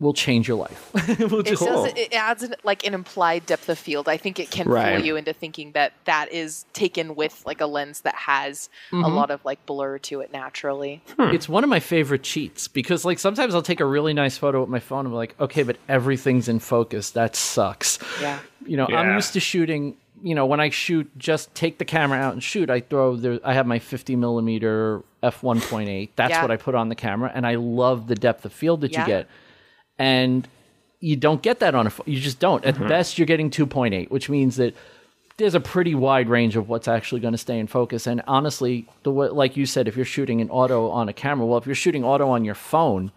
will 0.00 0.12
change 0.12 0.46
your 0.46 0.56
life. 0.56 0.92
Will 1.18 1.40
It 1.40 1.46
just- 1.46 1.60
Cool. 1.62 1.84
It 1.86 2.12
adds 2.14 2.44
an, 2.44 2.54
like 2.62 2.86
an 2.86 2.94
implied 2.94 3.46
depth 3.46 3.68
of 3.68 3.78
field. 3.78 4.08
I 4.08 4.16
think 4.16 4.38
it 4.38 4.48
can 4.50 4.68
Right. 4.68 4.96
fool 4.96 5.04
you 5.04 5.16
into 5.16 5.32
thinking 5.32 5.72
that 5.72 5.92
that 6.04 6.32
is 6.32 6.66
taken 6.72 7.16
with 7.16 7.42
like 7.44 7.60
a 7.60 7.66
lens 7.66 8.02
that 8.02 8.14
has 8.14 8.68
Mm-hmm. 8.92 9.02
a 9.04 9.08
lot 9.08 9.30
of 9.32 9.44
like 9.44 9.64
blur 9.66 9.98
to 9.98 10.20
it 10.20 10.32
naturally. 10.32 11.02
it's 11.18 11.48
one 11.48 11.64
of 11.64 11.70
my 11.70 11.80
favorite 11.80 12.22
cheats 12.22 12.68
because 12.68 13.04
like 13.04 13.18
sometimes 13.18 13.54
I'll 13.56 13.62
take 13.62 13.80
a 13.80 13.84
really 13.84 14.14
nice 14.14 14.38
photo 14.38 14.60
with 14.60 14.70
my 14.70 14.78
phone 14.78 15.04
and 15.04 15.12
be 15.12 15.16
like, 15.16 15.34
okay, 15.40 15.64
but 15.64 15.76
everything's 15.88 16.48
in 16.48 16.60
focus. 16.60 17.10
That 17.10 17.34
sucks. 17.34 17.98
Yeah. 18.20 18.38
You 18.66 18.76
know, 18.76 18.86
I'm 18.86 19.14
used 19.14 19.32
to 19.32 19.40
shooting. 19.40 19.96
You 20.22 20.34
know, 20.34 20.46
when 20.46 20.60
I 20.60 20.70
shoot, 20.70 21.10
just 21.18 21.54
take 21.54 21.78
the 21.78 21.84
camera 21.84 22.18
out 22.18 22.32
and 22.32 22.42
shoot. 22.42 22.70
I 22.70 22.80
throw 22.80 23.16
there. 23.16 23.38
I 23.44 23.52
have 23.54 23.66
my 23.66 23.78
50 23.78 24.16
millimeter 24.16 25.02
f 25.22 25.40
1.8. 25.42 26.10
That's 26.16 26.30
Yeah. 26.30 26.42
what 26.42 26.50
I 26.50 26.56
put 26.56 26.74
on 26.74 26.88
the 26.88 26.94
camera, 26.96 27.30
and 27.34 27.46
I 27.46 27.54
love 27.56 28.06
the 28.08 28.14
depth 28.16 28.44
of 28.44 28.52
field 28.52 28.80
that 28.82 28.92
Yeah. 28.92 29.00
you 29.02 29.06
get. 29.06 29.28
And 29.98 30.46
you 31.00 31.16
don't 31.16 31.42
get 31.42 31.60
that 31.60 31.74
on 31.74 31.86
a. 31.86 31.90
pho- 31.90 32.04
You 32.06 32.20
just 32.20 32.38
don't. 32.40 32.64
At 32.64 32.74
mm-hmm. 32.74 32.88
best, 32.88 33.18
you're 33.18 33.26
getting 33.26 33.50
2.8, 33.50 34.10
which 34.10 34.28
means 34.28 34.56
that 34.56 34.74
there's 35.36 35.54
a 35.54 35.60
pretty 35.60 35.94
wide 35.94 36.28
range 36.28 36.56
of 36.56 36.68
what's 36.68 36.88
actually 36.88 37.20
going 37.20 37.32
to 37.32 37.38
stay 37.38 37.58
in 37.58 37.66
focus. 37.68 38.06
And 38.06 38.22
honestly, 38.26 38.86
the 39.04 39.12
way, 39.12 39.28
like 39.28 39.56
you 39.56 39.66
said, 39.66 39.86
if 39.86 39.96
you're 39.96 40.04
shooting 40.04 40.40
an 40.40 40.50
auto 40.50 40.88
on 40.90 41.08
a 41.08 41.12
camera, 41.12 41.46
well, 41.46 41.58
if 41.58 41.66
you're 41.66 41.74
shooting 41.76 42.04
auto 42.04 42.28
on 42.28 42.44
your 42.44 42.56
phone, 42.56 43.12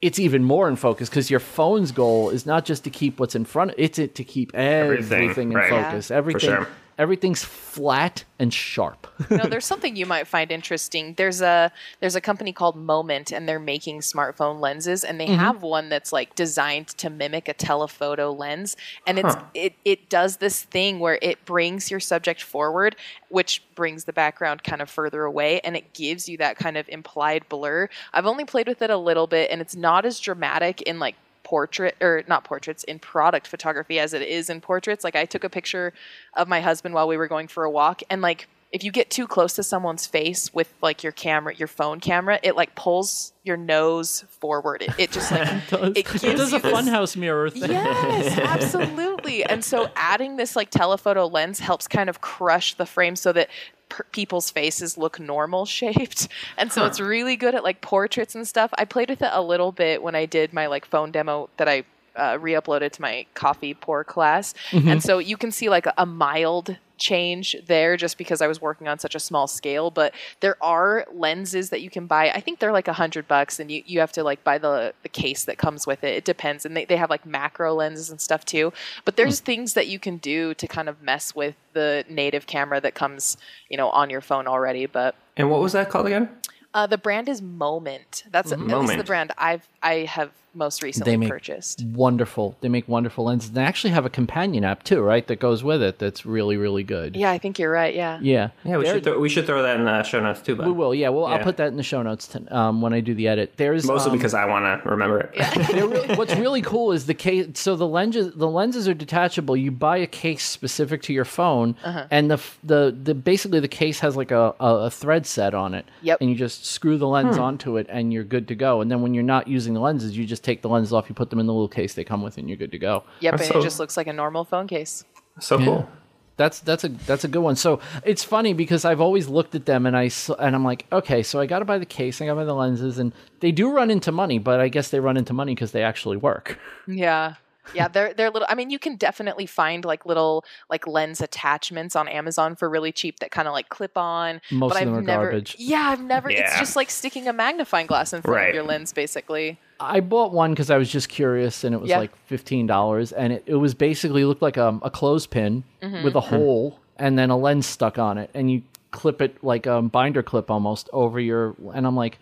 it's 0.00 0.18
even 0.18 0.42
more 0.42 0.68
in 0.68 0.76
focus 0.76 1.10
because 1.10 1.30
your 1.30 1.40
phone's 1.40 1.92
goal 1.92 2.30
is 2.30 2.46
not 2.46 2.64
just 2.64 2.84
to 2.84 2.90
keep 2.90 3.20
what's 3.20 3.34
in 3.34 3.44
front; 3.44 3.74
it's 3.76 3.98
it 3.98 4.14
to 4.14 4.24
keep 4.24 4.54
everything, 4.54 5.22
Everything, 5.22 5.52
in 5.52 5.58
right. 5.58 5.68
focus. 5.68 6.08
Yeah. 6.08 6.16
Everything, 6.16 6.40
sure. 6.40 6.68
Everything's 7.00 7.42
flat 7.42 8.24
and 8.38 8.52
sharp. 8.52 9.06
no, 9.30 9.46
there's 9.46 9.64
something 9.64 9.96
you 9.96 10.04
might 10.06 10.26
find 10.26 10.52
interesting. 10.52 11.14
There's 11.14 11.40
a 11.40 11.72
there's 12.00 12.14
a 12.14 12.20
company 12.20 12.52
called 12.52 12.76
Moment, 12.76 13.32
and 13.32 13.48
they're 13.48 13.58
making 13.58 14.00
smartphone 14.00 14.60
lenses, 14.60 15.02
and 15.02 15.18
they 15.18 15.26
Mm-hmm. 15.30 15.38
have 15.38 15.62
one 15.62 15.88
that's 15.88 16.12
like 16.12 16.34
designed 16.34 16.88
to 16.88 17.08
mimic 17.08 17.48
a 17.48 17.54
telephoto 17.54 18.32
lens, 18.32 18.76
and 19.06 19.18
it's 19.18 19.34
it 19.54 19.74
it 19.84 20.08
does 20.10 20.36
this 20.36 20.62
thing 20.62 20.98
where 20.98 21.18
it 21.22 21.44
brings 21.44 21.90
your 21.90 22.00
subject 22.00 22.42
forward, 22.42 22.96
which 23.30 23.62
brings 23.74 24.04
the 24.04 24.12
background 24.12 24.62
kind 24.62 24.82
of 24.82 24.90
further 24.90 25.24
away, 25.24 25.60
and 25.60 25.76
it 25.76 25.94
gives 25.94 26.28
you 26.28 26.36
that 26.38 26.56
kind 26.56 26.76
of 26.76 26.88
implied 26.88 27.48
blur. 27.48 27.88
I've 28.12 28.26
only 28.26 28.44
played 28.44 28.68
with 28.68 28.82
it 28.82 28.90
a 28.90 28.96
little 28.98 29.26
bit, 29.26 29.50
and 29.50 29.60
it's 29.60 29.74
not 29.76 30.04
as 30.04 30.20
dramatic 30.20 30.82
in 30.82 30.98
like 30.98 31.14
portrait 31.50 31.96
or 32.00 32.22
not 32.28 32.44
portraits 32.44 32.84
in 32.84 33.00
product 33.00 33.48
photography 33.48 33.98
as 33.98 34.14
it 34.14 34.22
is 34.22 34.48
in 34.48 34.60
portraits 34.60 35.02
like 35.02 35.16
i 35.16 35.24
took 35.24 35.42
a 35.42 35.50
picture 35.50 35.92
of 36.34 36.46
my 36.46 36.60
husband 36.60 36.94
while 36.94 37.08
we 37.08 37.16
were 37.16 37.26
going 37.26 37.48
for 37.48 37.64
a 37.64 37.70
walk 37.70 38.02
and 38.08 38.22
like 38.22 38.46
if 38.70 38.84
you 38.84 38.92
get 38.92 39.10
too 39.10 39.26
close 39.26 39.54
to 39.54 39.64
someone's 39.64 40.06
face 40.06 40.54
with 40.54 40.72
like 40.80 41.02
your 41.02 41.10
camera 41.10 41.52
your 41.56 41.66
phone 41.66 41.98
camera 41.98 42.38
it 42.44 42.54
like 42.54 42.72
pulls 42.76 43.32
your 43.42 43.56
nose 43.56 44.24
forward 44.28 44.80
it, 44.82 44.90
it 44.96 45.10
just 45.10 45.32
like 45.32 45.48
it 45.96 46.06
gives 46.06 46.22
it 46.22 46.36
does 46.36 46.52
a 46.52 46.60
funhouse 46.60 47.16
mirror 47.16 47.50
thing. 47.50 47.70
Yes, 47.70 48.38
absolutely. 48.38 49.42
And 49.44 49.64
so 49.64 49.88
adding 49.96 50.36
this 50.36 50.54
like 50.54 50.70
telephoto 50.70 51.26
lens 51.26 51.58
helps 51.58 51.88
kind 51.88 52.08
of 52.08 52.20
crush 52.20 52.74
the 52.74 52.86
frame 52.86 53.16
so 53.16 53.32
that 53.32 53.48
per- 53.90 54.04
people's 54.12 54.50
faces 54.50 54.96
look 54.96 55.20
normal 55.20 55.66
shaped. 55.66 56.28
And 56.56 56.72
so 56.72 56.84
it's 56.86 57.00
really 57.00 57.36
good 57.36 57.54
at 57.54 57.64
like 57.64 57.80
portraits 57.80 58.34
and 58.34 58.46
stuff. 58.46 58.70
I 58.78 58.84
played 58.84 59.10
with 59.10 59.22
it 59.22 59.30
a 59.32 59.42
little 59.42 59.72
bit 59.72 60.02
when 60.02 60.14
I 60.14 60.26
did 60.26 60.52
my 60.52 60.66
like 60.66 60.84
phone 60.84 61.10
demo 61.10 61.48
that 61.56 61.68
I 61.68 61.84
uh, 62.16 62.38
re-uploaded 62.40 62.92
to 62.92 63.02
my 63.02 63.26
coffee 63.34 63.74
pour 63.74 64.04
class. 64.04 64.54
And 64.72 65.02
so 65.02 65.18
you 65.18 65.36
can 65.36 65.50
see 65.50 65.68
like 65.68 65.86
a, 65.86 65.94
a 65.98 66.06
mild 66.06 66.76
change 66.96 67.56
there 67.66 67.96
just 67.96 68.18
because 68.18 68.42
I 68.42 68.46
was 68.46 68.60
working 68.60 68.86
on 68.86 68.98
such 68.98 69.14
a 69.14 69.18
small 69.20 69.46
scale. 69.46 69.90
But 69.90 70.14
there 70.40 70.62
are 70.62 71.06
lenses 71.12 71.70
that 71.70 71.80
you 71.80 71.88
can 71.88 72.06
buy. 72.06 72.30
I 72.30 72.40
think 72.40 72.58
they're 72.58 72.72
like 72.72 72.88
a 72.88 72.92
hundred 72.92 73.26
bucks 73.26 73.58
and 73.58 73.70
you, 73.70 73.82
you 73.86 74.00
have 74.00 74.12
to 74.12 74.22
like 74.22 74.44
buy 74.44 74.58
the, 74.58 74.92
the 75.02 75.08
case 75.08 75.44
that 75.44 75.56
comes 75.56 75.86
with 75.86 76.04
it. 76.04 76.14
It 76.14 76.24
depends. 76.26 76.66
And 76.66 76.76
they, 76.76 76.84
they 76.84 76.96
have 76.98 77.08
like 77.08 77.24
macro 77.24 77.74
lenses 77.74 78.10
and 78.10 78.20
stuff 78.20 78.44
too. 78.44 78.72
But 79.06 79.16
there's 79.16 79.40
things 79.40 79.72
that 79.74 79.86
you 79.86 79.98
can 79.98 80.18
do 80.18 80.52
to 80.54 80.68
kind 80.68 80.90
of 80.90 81.02
mess 81.02 81.34
with 81.34 81.54
the 81.72 82.04
native 82.08 82.46
camera 82.46 82.80
that 82.82 82.94
comes, 82.94 83.38
you 83.70 83.78
know, 83.78 83.88
on 83.90 84.10
your 84.10 84.20
phone 84.20 84.46
already. 84.46 84.84
But 84.84 85.14
And 85.38 85.50
what 85.50 85.60
was 85.60 85.72
that 85.72 85.88
called 85.88 86.06
again? 86.06 86.28
uh, 86.74 86.86
the 86.86 86.98
brand 86.98 87.28
is 87.28 87.42
Moment. 87.42 88.24
That's 88.30 88.52
at 88.52 88.60
least 88.60 88.96
the 88.96 89.04
brand 89.04 89.32
I've 89.38 89.66
I 89.82 90.00
have 90.00 90.30
most 90.54 90.82
recently 90.82 91.12
They 91.12 91.16
make 91.16 91.28
purchased. 91.28 91.84
wonderful. 91.84 92.56
They 92.60 92.68
make 92.68 92.88
wonderful 92.88 93.24
lenses. 93.24 93.48
And 93.50 93.56
they 93.56 93.62
actually 93.62 93.90
have 93.90 94.04
a 94.04 94.10
companion 94.10 94.64
app 94.64 94.82
too, 94.82 95.00
right? 95.00 95.26
That 95.26 95.38
goes 95.40 95.62
with 95.62 95.82
it. 95.82 95.98
That's 95.98 96.26
really, 96.26 96.56
really 96.56 96.82
good. 96.82 97.16
Yeah, 97.16 97.30
I 97.30 97.38
think 97.38 97.58
you're 97.58 97.70
right. 97.70 97.94
Yeah. 97.94 98.18
Yeah. 98.20 98.50
Yeah, 98.64 98.78
we 98.78 98.84
They're- 98.84 98.94
should 98.94 99.04
throw, 99.04 99.18
we 99.18 99.28
should 99.28 99.46
throw 99.46 99.62
that 99.62 99.76
in 99.78 99.84
the 99.84 100.02
show 100.02 100.20
notes 100.20 100.40
too. 100.40 100.56
But 100.56 100.66
We 100.66 100.72
will. 100.72 100.94
Yeah. 100.94 101.10
Well, 101.10 101.26
I'll 101.26 101.38
put 101.38 101.56
that 101.58 101.68
in 101.68 101.76
the 101.76 101.82
show 101.82 102.02
notes 102.02 102.26
to, 102.28 102.56
um, 102.56 102.80
when 102.82 102.92
I 102.92 103.00
do 103.00 103.14
the 103.14 103.28
edit. 103.28 103.52
There's 103.56 103.86
mostly 103.86 104.10
um, 104.12 104.16
because 104.18 104.34
I 104.34 104.44
want 104.46 104.64
to 104.82 104.88
remember 104.88 105.20
it. 105.20 105.32
They're 105.72 105.86
really, 105.86 106.14
what's 106.16 106.34
really 106.36 106.62
cool 106.62 106.92
is 106.92 107.06
the 107.06 107.14
case. 107.14 107.46
So 107.54 107.76
the 107.76 107.86
lenses, 107.86 108.34
the 108.34 108.48
lenses 108.48 108.88
are 108.88 108.94
detachable. 108.94 109.56
You 109.56 109.70
buy 109.70 109.98
a 109.98 110.06
case 110.06 110.44
specific 110.44 111.02
to 111.02 111.12
your 111.12 111.24
phone, 111.24 111.76
Uh-huh. 111.84 112.06
and 112.10 112.30
the 112.30 112.40
the 112.64 112.96
the 113.02 113.14
basically 113.14 113.60
the 113.60 113.68
case 113.68 114.00
has 114.00 114.16
like 114.16 114.30
a, 114.30 114.54
a, 114.60 114.74
a 114.86 114.90
thread 114.90 115.26
set 115.26 115.54
on 115.54 115.74
it. 115.74 115.84
Yep. 116.02 116.18
And 116.20 116.30
you 116.30 116.36
just 116.36 116.66
screw 116.66 116.98
the 116.98 117.06
lens 117.08 117.36
Hmm. 117.36 117.42
onto 117.42 117.76
it, 117.76 117.86
and 117.88 118.12
you're 118.12 118.24
good 118.24 118.48
to 118.48 118.54
go. 118.54 118.80
And 118.80 118.90
then 118.90 119.02
when 119.02 119.14
you're 119.14 119.22
not 119.22 119.46
using 119.46 119.74
the 119.74 119.80
lenses, 119.80 120.16
you 120.16 120.26
just 120.26 120.39
take 120.42 120.62
the 120.62 120.68
lenses 120.68 120.92
off, 120.92 121.08
you 121.08 121.14
put 121.14 121.30
them 121.30 121.38
in 121.38 121.46
the 121.46 121.52
little 121.52 121.68
case 121.68 121.94
they 121.94 122.04
come 122.04 122.22
with, 122.22 122.38
and 122.38 122.48
you're 122.48 122.56
good 122.58 122.72
to 122.72 122.78
go. 122.78 123.04
Yep, 123.20 123.36
That's 123.38 123.48
and 123.50 123.58
it 123.58 123.62
just 123.62 123.78
looks 123.78 123.96
like 123.96 124.06
a 124.06 124.12
normal 124.12 124.44
phone 124.44 124.66
case. 124.66 125.04
So 125.40 125.58
cool. 125.58 125.88
That's 126.36 126.60
that's 126.60 126.84
a 126.84 126.88
that's 126.88 127.24
a 127.24 127.28
good 127.28 127.42
one. 127.42 127.54
So 127.56 127.80
it's 128.04 128.24
funny 128.24 128.54
because 128.54 128.84
I've 128.86 129.00
always 129.00 129.28
looked 129.28 129.54
at 129.54 129.66
them 129.66 129.84
and 129.84 129.94
I 129.96 130.06
s- 130.06 130.30
and 130.38 130.54
I'm 130.56 130.64
like, 130.64 130.86
okay, 130.90 131.22
so 131.22 131.38
I 131.38 131.44
got 131.46 131.58
to 131.58 131.64
buy 131.66 131.76
the 131.78 131.84
case, 131.86 132.20
I 132.22 132.24
got 132.26 132.32
to 132.32 132.36
buy 132.36 132.44
the 132.44 132.54
lenses, 132.54 132.98
and 132.98 133.12
they 133.40 133.52
do 133.52 133.70
run 133.70 133.90
into 133.90 134.10
money, 134.10 134.38
but 134.38 134.58
I 134.58 134.68
guess 134.68 134.88
they 134.88 135.00
run 135.00 135.16
into 135.18 135.34
money 135.34 135.54
because 135.54 135.72
they 135.72 135.82
actually 135.82 136.16
work. 136.16 136.58
Yeah. 136.86 137.34
Yeah, 137.74 137.86
they're 137.86 138.12
they're 138.14 138.30
little 138.30 138.48
I 138.50 138.56
mean 138.56 138.70
you 138.70 138.80
can 138.80 138.96
definitely 138.96 139.46
find 139.46 139.84
like 139.84 140.04
little 140.04 140.44
like 140.70 140.88
lens 140.88 141.20
attachments 141.20 141.94
on 141.94 142.08
Amazon 142.08 142.56
for 142.56 142.68
really 142.68 142.90
cheap 142.90 143.20
that 143.20 143.30
kind 143.30 143.46
of 143.46 143.52
like 143.54 143.68
clip 143.68 143.96
on. 143.96 144.40
Most 144.50 144.72
but 144.72 144.82
of 144.82 144.86
them 144.86 144.94
I've 144.94 144.98
are 144.98 145.02
never 145.06 145.24
garbage. 145.26 145.56
Yeah, 145.58 145.90
I've 145.90 146.02
never 146.02 146.30
it's 146.30 146.58
just 146.58 146.74
like 146.74 146.90
sticking 146.90 147.28
a 147.28 147.32
magnifying 147.32 147.86
glass 147.86 148.12
in 148.12 148.22
front 148.22 148.34
Right. 148.34 148.48
of 148.48 148.54
your 148.56 148.64
lens 148.64 148.92
basically. 148.92 149.60
I 149.80 150.00
bought 150.00 150.32
one 150.32 150.50
because 150.52 150.70
I 150.70 150.76
was 150.76 150.90
just 150.90 151.08
curious, 151.08 151.64
and 151.64 151.74
it 151.74 151.80
was 151.80 151.88
Yeah. 151.90 151.98
like 151.98 152.14
fifteen 152.26 152.66
dollars, 152.66 153.12
and 153.12 153.32
it, 153.32 153.42
it 153.46 153.54
was 153.56 153.74
basically 153.74 154.24
looked 154.24 154.42
like 154.42 154.56
a, 154.56 154.78
a 154.82 154.90
clothespin 154.90 155.64
Mm-hmm. 155.82 156.04
with 156.04 156.14
a 156.14 156.20
hole 156.20 156.78
and 156.98 157.18
then 157.18 157.30
a 157.30 157.36
lens 157.36 157.66
stuck 157.66 157.98
on 157.98 158.18
it, 158.18 158.28
and 158.34 158.50
you 158.50 158.62
clip 158.90 159.22
it 159.22 159.42
like 159.42 159.66
a 159.66 159.80
binder 159.80 160.22
clip 160.22 160.50
almost 160.50 160.90
over 160.92 161.18
your. 161.18 161.54
And 161.74 161.86
I'm 161.86 161.96
like, 161.96 162.18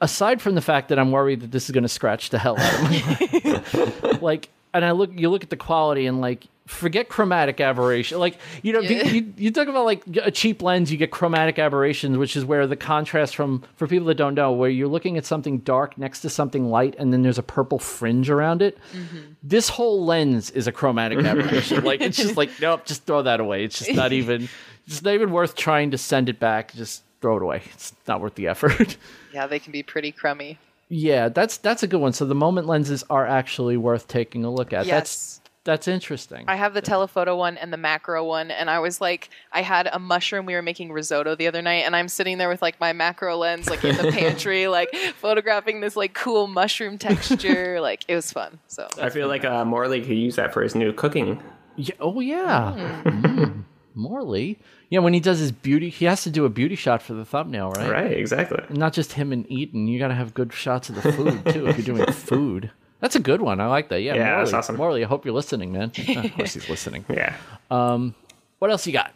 aside 0.00 0.40
from 0.40 0.54
the 0.54 0.60
fact 0.62 0.88
that 0.88 0.98
I'm 0.98 1.12
worried 1.12 1.40
that 1.42 1.50
this 1.52 1.64
is 1.66 1.70
going 1.72 1.82
to 1.82 1.88
scratch 1.88 2.30
the 2.30 2.38
hell 2.38 2.56
out 2.58 2.82
of 2.82 2.90
me, 2.90 4.18
like, 4.20 4.48
and 4.72 4.84
I 4.84 4.92
look, 4.92 5.10
you 5.14 5.28
look 5.28 5.42
at 5.44 5.50
the 5.50 5.56
quality 5.56 6.06
and 6.06 6.20
like. 6.20 6.46
Forget 6.72 7.08
chromatic 7.08 7.60
aberration. 7.60 8.18
Like 8.18 8.38
you 8.62 8.72
know, 8.72 8.80
Yeah. 8.80 9.04
you, 9.06 9.32
you 9.36 9.50
talk 9.50 9.68
about 9.68 9.84
like 9.84 10.02
a 10.22 10.30
cheap 10.30 10.62
lens, 10.62 10.90
you 10.90 10.96
get 10.98 11.10
chromatic 11.10 11.58
aberrations, 11.58 12.16
which 12.18 12.34
is 12.36 12.44
where 12.44 12.66
the 12.66 12.76
contrast 12.76 13.36
from 13.36 13.62
for 13.76 13.86
people 13.86 14.06
that 14.08 14.14
don't 14.16 14.34
know, 14.34 14.52
where 14.52 14.70
you're 14.70 14.88
looking 14.88 15.16
at 15.16 15.24
something 15.24 15.58
dark 15.58 15.96
next 15.98 16.20
to 16.20 16.30
something 16.30 16.70
light, 16.70 16.94
and 16.98 17.12
then 17.12 17.22
there's 17.22 17.38
a 17.38 17.42
purple 17.42 17.78
fringe 17.78 18.28
around 18.30 18.62
it. 18.62 18.78
Mm-hmm. 18.92 19.18
This 19.42 19.68
whole 19.68 20.04
lens 20.04 20.50
is 20.50 20.66
a 20.66 20.72
chromatic 20.72 21.18
aberration. 21.24 21.84
like 21.84 22.00
it's 22.00 22.16
just 22.16 22.36
like 22.36 22.50
nope, 22.60 22.84
just 22.86 23.04
throw 23.04 23.22
that 23.22 23.38
away. 23.40 23.64
It's 23.64 23.78
just 23.78 23.92
not 23.94 24.12
even, 24.20 24.48
it's 24.86 25.02
not 25.02 25.14
even 25.14 25.30
worth 25.30 25.54
trying 25.54 25.90
to 25.92 25.98
send 25.98 26.28
it 26.28 26.40
back. 26.40 26.72
Just 26.74 27.04
throw 27.20 27.36
it 27.36 27.42
away. 27.42 27.62
It's 27.74 27.92
not 28.08 28.20
worth 28.20 28.34
the 28.34 28.48
effort. 28.48 28.96
Yeah, 29.34 29.46
they 29.46 29.58
can 29.58 29.72
be 29.72 29.82
pretty 29.82 30.12
crummy. 30.12 30.58
yeah, 30.90 31.30
that's 31.30 31.56
that's 31.56 31.82
a 31.82 31.86
good 31.86 32.00
one. 32.00 32.12
So 32.12 32.26
the 32.26 32.34
moment 32.34 32.66
lenses 32.66 33.02
are 33.08 33.26
actually 33.26 33.78
worth 33.78 34.08
taking 34.08 34.44
a 34.44 34.50
look 34.52 34.74
at. 34.74 34.84
Yes. 34.84 34.92
That's 34.94 35.40
that's 35.64 35.86
interesting. 35.86 36.44
I 36.48 36.56
have 36.56 36.74
the 36.74 36.80
telephoto 36.80 37.36
one 37.36 37.56
and 37.56 37.72
the 37.72 37.76
macro 37.76 38.24
one, 38.24 38.50
and 38.50 38.68
I 38.68 38.80
was 38.80 39.00
like, 39.00 39.30
I 39.52 39.62
had 39.62 39.88
a 39.92 39.98
mushroom. 39.98 40.46
We 40.46 40.54
were 40.54 40.62
making 40.62 40.92
risotto 40.92 41.34
the 41.34 41.46
other 41.46 41.62
night, 41.62 41.84
and 41.86 41.94
I'm 41.94 42.08
sitting 42.08 42.38
there 42.38 42.48
with 42.48 42.62
like 42.62 42.80
my 42.80 42.92
macro 42.92 43.36
lens, 43.36 43.70
like 43.70 43.84
in 43.84 43.96
the 43.96 44.10
pantry, 44.12 44.66
like 44.66 44.92
photographing 45.20 45.80
this 45.80 45.94
like 45.96 46.14
cool 46.14 46.46
mushroom 46.46 46.98
texture. 46.98 47.80
like 47.80 48.04
it 48.08 48.14
was 48.16 48.32
fun. 48.32 48.58
So 48.66 48.88
I 49.00 49.10
feel 49.10 49.28
like 49.28 49.44
uh, 49.44 49.64
Morley 49.64 50.00
could 50.00 50.16
use 50.16 50.36
that 50.36 50.52
for 50.52 50.62
his 50.62 50.74
new 50.74 50.92
cooking. 50.92 51.40
Yeah, 51.76 51.94
oh 52.00 52.20
yeah. 52.20 53.02
Mm. 53.04 53.64
Morley. 53.94 54.58
Yeah, 54.90 54.98
when 54.98 55.14
he 55.14 55.20
does 55.20 55.38
his 55.38 55.52
beauty, 55.52 55.88
he 55.88 56.04
has 56.06 56.22
to 56.24 56.30
do 56.30 56.44
a 56.44 56.50
beauty 56.50 56.74
shot 56.74 57.02
for 57.02 57.14
the 57.14 57.24
thumbnail, 57.24 57.70
right? 57.72 57.90
Right, 57.90 58.12
exactly. 58.12 58.62
Not 58.68 58.92
just 58.92 59.12
him 59.12 59.32
and 59.32 59.50
Eaton. 59.50 59.86
You 59.86 59.98
got 59.98 60.08
to 60.08 60.14
have 60.14 60.34
good 60.34 60.52
shots 60.52 60.88
of 60.88 60.96
the 60.96 61.12
food 61.12 61.44
too 61.46 61.66
if 61.66 61.78
you're 61.78 61.96
doing 61.96 62.12
food. 62.12 62.70
That's 63.02 63.16
a 63.16 63.20
good 63.20 63.42
one. 63.42 63.58
I 63.60 63.66
like 63.66 63.88
that. 63.88 64.00
Yeah, 64.00 64.14
Yeah, 64.14 64.24
Morley. 64.30 64.38
that's 64.44 64.52
awesome. 64.54 64.76
Morley, 64.76 65.04
I 65.04 65.08
hope 65.08 65.24
you're 65.26 65.34
listening, 65.34 65.72
man. 65.72 65.90
of 66.24 66.32
course 66.34 66.54
he's 66.54 66.68
listening. 66.70 67.04
Yeah. 67.10 67.34
Um, 67.68 68.14
what 68.60 68.70
else 68.70 68.86
you 68.86 68.92
got? 68.94 69.12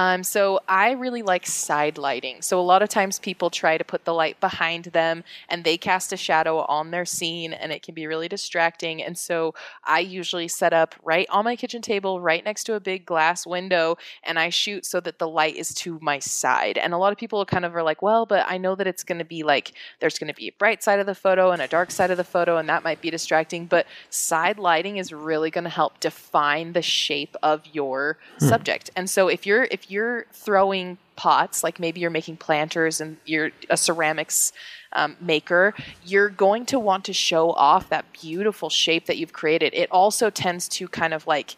Um, 0.00 0.24
so 0.24 0.60
I 0.66 0.92
really 0.92 1.20
like 1.20 1.46
side 1.46 1.98
lighting. 1.98 2.40
So 2.40 2.58
a 2.58 2.62
lot 2.62 2.80
of 2.80 2.88
times 2.88 3.18
people 3.18 3.50
try 3.50 3.76
to 3.76 3.84
put 3.84 4.06
the 4.06 4.14
light 4.14 4.40
behind 4.40 4.86
them 4.86 5.24
and 5.46 5.62
they 5.62 5.76
cast 5.76 6.10
a 6.14 6.16
shadow 6.16 6.60
on 6.60 6.90
their 6.90 7.04
scene 7.04 7.52
and 7.52 7.70
it 7.70 7.82
can 7.82 7.94
be 7.94 8.06
really 8.06 8.26
distracting. 8.26 9.02
And 9.02 9.18
so 9.18 9.54
I 9.84 9.98
usually 9.98 10.48
set 10.48 10.72
up 10.72 10.94
right 11.02 11.26
on 11.28 11.44
my 11.44 11.54
kitchen 11.54 11.82
table, 11.82 12.18
right 12.18 12.42
next 12.42 12.64
to 12.64 12.76
a 12.76 12.80
big 12.80 13.04
glass 13.04 13.46
window, 13.46 13.98
and 14.22 14.38
I 14.38 14.48
shoot 14.48 14.86
so 14.86 15.00
that 15.00 15.18
the 15.18 15.28
light 15.28 15.56
is 15.56 15.74
to 15.74 15.98
my 16.00 16.18
side. 16.18 16.78
And 16.78 16.94
a 16.94 16.98
lot 16.98 17.12
of 17.12 17.18
people 17.18 17.44
kind 17.44 17.66
of 17.66 17.76
are 17.76 17.82
like, 17.82 18.00
well, 18.00 18.24
but 18.24 18.46
I 18.48 18.56
know 18.56 18.74
that 18.76 18.86
it's 18.86 19.04
going 19.04 19.18
to 19.18 19.24
be 19.26 19.42
like 19.42 19.74
there's 19.98 20.18
going 20.18 20.32
to 20.32 20.34
be 20.34 20.48
a 20.48 20.52
bright 20.52 20.82
side 20.82 21.00
of 21.00 21.04
the 21.04 21.14
photo 21.14 21.50
and 21.50 21.60
a 21.60 21.68
dark 21.68 21.90
side 21.90 22.10
of 22.10 22.16
the 22.16 22.24
photo, 22.24 22.56
and 22.56 22.70
that 22.70 22.82
might 22.82 23.02
be 23.02 23.10
distracting. 23.10 23.66
But 23.66 23.86
side 24.08 24.58
lighting 24.58 24.96
is 24.96 25.12
really 25.12 25.50
going 25.50 25.64
to 25.64 25.70
help 25.70 26.00
define 26.00 26.72
the 26.72 26.80
shape 26.80 27.36
of 27.42 27.66
your 27.70 28.16
subject. 28.38 28.88
And 28.96 29.10
so 29.10 29.28
if 29.28 29.44
you're 29.44 29.64
if 29.64 29.89
you're 29.90 30.26
throwing 30.32 30.98
pots, 31.16 31.62
like 31.62 31.78
maybe 31.78 32.00
you're 32.00 32.10
making 32.10 32.36
planters 32.36 33.00
and 33.00 33.16
you're 33.26 33.50
a 33.68 33.76
ceramics 33.76 34.52
um, 34.92 35.16
maker, 35.20 35.74
you're 36.04 36.30
going 36.30 36.64
to 36.66 36.78
want 36.78 37.04
to 37.04 37.12
show 37.12 37.50
off 37.52 37.90
that 37.90 38.06
beautiful 38.12 38.70
shape 38.70 39.06
that 39.06 39.18
you've 39.18 39.32
created. 39.32 39.74
It 39.74 39.90
also 39.90 40.30
tends 40.30 40.68
to 40.68 40.88
kind 40.88 41.12
of 41.12 41.26
like 41.26 41.56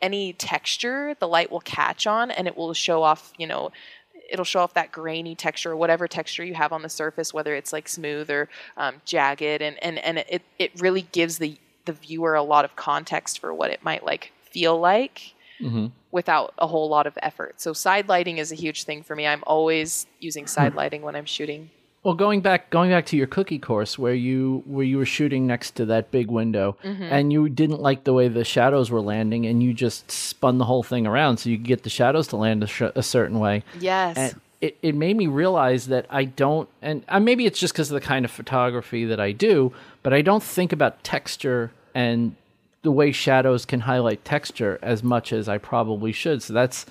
any 0.00 0.32
texture 0.32 1.14
the 1.20 1.28
light 1.28 1.50
will 1.50 1.60
catch 1.60 2.06
on 2.06 2.30
and 2.30 2.46
it 2.46 2.56
will 2.56 2.74
show 2.74 3.02
off, 3.02 3.32
you 3.38 3.46
know, 3.46 3.70
it'll 4.30 4.44
show 4.44 4.60
off 4.60 4.74
that 4.74 4.90
grainy 4.90 5.34
texture 5.34 5.72
or 5.72 5.76
whatever 5.76 6.08
texture 6.08 6.44
you 6.44 6.54
have 6.54 6.72
on 6.72 6.82
the 6.82 6.88
surface, 6.88 7.32
whether 7.32 7.54
it's 7.54 7.72
like 7.72 7.88
smooth 7.88 8.30
or 8.30 8.48
um, 8.76 8.96
jagged. 9.04 9.62
And, 9.62 9.82
and, 9.82 9.98
and 9.98 10.18
it, 10.18 10.42
it 10.58 10.80
really 10.80 11.02
gives 11.12 11.38
the, 11.38 11.56
the 11.84 11.92
viewer 11.92 12.34
a 12.34 12.42
lot 12.42 12.64
of 12.64 12.76
context 12.76 13.38
for 13.38 13.54
what 13.54 13.70
it 13.70 13.82
might 13.82 14.04
like 14.04 14.32
feel 14.50 14.78
like 14.78 15.34
Mm-hmm. 15.62 15.86
without 16.10 16.54
a 16.58 16.66
whole 16.66 16.88
lot 16.88 17.06
of 17.06 17.16
effort. 17.22 17.60
So 17.60 17.72
side 17.72 18.08
lighting 18.08 18.38
is 18.38 18.52
a 18.52 18.54
huge 18.54 18.84
thing 18.84 19.02
for 19.02 19.14
me. 19.16 19.26
I'm 19.26 19.42
always 19.46 20.06
using 20.20 20.44
hmm. 20.44 20.48
side 20.48 20.74
lighting 20.74 21.02
when 21.02 21.16
I'm 21.16 21.24
shooting. 21.24 21.70
Well, 22.02 22.14
going 22.14 22.40
back, 22.40 22.70
going 22.70 22.90
back 22.90 23.06
to 23.06 23.16
your 23.16 23.28
cookie 23.28 23.60
course, 23.60 23.96
where 23.96 24.14
you 24.14 24.64
where 24.66 24.84
you 24.84 24.98
were 24.98 25.06
shooting 25.06 25.46
next 25.46 25.76
to 25.76 25.84
that 25.86 26.10
big 26.10 26.32
window, 26.32 26.76
mm-hmm. 26.82 27.04
and 27.04 27.32
you 27.32 27.48
didn't 27.48 27.80
like 27.80 28.02
the 28.02 28.12
way 28.12 28.26
the 28.26 28.44
shadows 28.44 28.90
were 28.90 29.00
landing, 29.00 29.46
and 29.46 29.62
you 29.62 29.72
just 29.72 30.10
spun 30.10 30.58
the 30.58 30.64
whole 30.64 30.82
thing 30.82 31.06
around 31.06 31.36
so 31.36 31.48
you 31.48 31.56
could 31.56 31.66
get 31.66 31.84
the 31.84 31.90
shadows 31.90 32.26
to 32.28 32.36
land 32.36 32.64
a, 32.64 32.66
sh- 32.66 32.82
a 32.96 33.02
certain 33.04 33.38
way. 33.38 33.62
Yes. 33.78 34.16
And 34.16 34.40
it, 34.60 34.78
it 34.82 34.94
made 34.96 35.16
me 35.16 35.28
realize 35.28 35.88
that 35.88 36.06
I 36.10 36.24
don't, 36.24 36.68
and 36.80 37.04
uh, 37.08 37.20
maybe 37.20 37.46
it's 37.46 37.58
just 37.58 37.72
because 37.72 37.90
of 37.90 37.94
the 38.00 38.06
kind 38.06 38.24
of 38.24 38.30
photography 38.30 39.04
that 39.04 39.20
I 39.20 39.30
do, 39.30 39.72
but 40.02 40.12
I 40.12 40.22
don't 40.22 40.42
think 40.42 40.72
about 40.72 41.04
texture 41.04 41.72
and 41.94 42.34
the 42.82 42.92
way 42.92 43.12
shadows 43.12 43.64
can 43.64 43.80
highlight 43.80 44.24
texture 44.24 44.78
as 44.82 45.02
much 45.02 45.32
as 45.32 45.48
I 45.48 45.58
probably 45.58 46.12
should. 46.12 46.42
So 46.42 46.52
that's, 46.52 46.84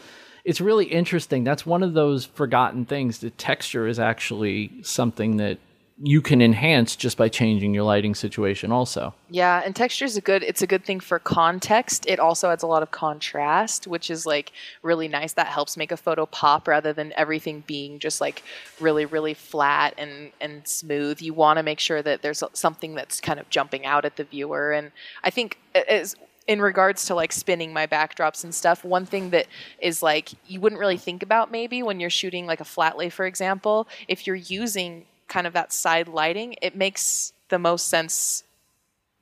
it's 0.46 0.62
really 0.62 0.86
interesting. 0.86 1.44
That's 1.44 1.66
one 1.66 1.84
of 1.84 1.94
those 1.94 2.26
forgotten 2.26 2.86
things. 2.86 3.20
The 3.20 3.30
texture 3.32 3.88
is 3.88 4.00
actually 4.00 4.72
something 4.84 5.38
that 5.38 5.60
you 6.04 6.22
can 6.22 6.42
enhance 6.42 6.96
just 6.96 7.16
by 7.16 7.30
changing 7.30 7.74
your 7.74 7.84
lighting 7.84 8.16
situation 8.16 8.72
also. 8.72 9.14
Yeah, 9.30 9.62
and 9.64 9.76
texture 9.76 10.06
is 10.06 10.18
a 10.18 10.22
good 10.22 10.42
it's 10.44 10.62
a 10.62 10.68
good 10.68 10.84
thing 10.84 11.00
for 11.00 11.20
context. 11.20 12.06
It 12.08 12.20
also 12.20 12.50
adds 12.50 12.64
a 12.64 12.68
lot 12.68 12.82
of 12.82 12.92
contrast, 12.92 13.86
which 13.86 14.10
is 14.10 14.26
like 14.26 14.52
really 14.82 15.08
nice. 15.08 15.34
That 15.34 15.48
helps 15.48 15.78
make 15.78 15.92
a 15.92 15.98
photo 15.98 16.26
pop 16.26 16.68
rather 16.68 16.92
than 16.92 17.14
everything 17.16 17.64
being 17.68 18.00
just 18.00 18.20
like 18.20 18.42
really 18.80 19.06
really 19.06 19.36
flat 19.36 19.94
and 19.98 20.32
and 20.42 20.68
smooth. 20.68 21.22
You 21.22 21.34
want 21.34 21.58
to 21.58 21.64
make 21.64 21.80
sure 21.80 22.02
that 22.02 22.22
there's 22.22 22.44
something 22.54 22.96
that's 22.96 23.22
kind 23.22 23.40
of 23.40 23.50
jumping 23.50 23.86
out 23.86 24.04
at 24.04 24.16
the 24.16 24.24
viewer 24.24 24.72
and 24.72 24.92
I 25.24 25.30
think 25.30 25.60
as 25.88 26.16
in 26.48 26.62
regards 26.62 27.06
to 27.06 27.16
like 27.16 27.32
spinning 27.32 27.72
my 27.72 27.86
backdrops 27.86 28.44
and 28.44 28.54
stuff, 28.54 28.84
one 28.84 29.06
thing 29.06 29.30
that 29.30 29.46
is 29.80 30.02
like 30.02 30.30
you 30.48 30.60
wouldn't 30.60 30.80
really 30.80 30.98
think 30.98 31.22
about 31.22 31.52
maybe 31.52 31.84
when 31.84 32.00
you're 32.00 32.10
shooting 32.10 32.48
like 32.48 32.60
a 32.60 32.66
flat 32.66 32.98
lay, 32.98 33.10
for 33.10 33.26
example, 33.26 33.88
if 34.08 34.26
you're 34.26 34.36
using 34.36 35.06
kind 35.32 35.48
of 35.48 35.54
that 35.54 35.72
side 35.72 36.08
lighting, 36.08 36.56
it 36.62 36.76
makes 36.76 37.32
the 37.50 37.58
most 37.58 37.88
sense 37.88 38.44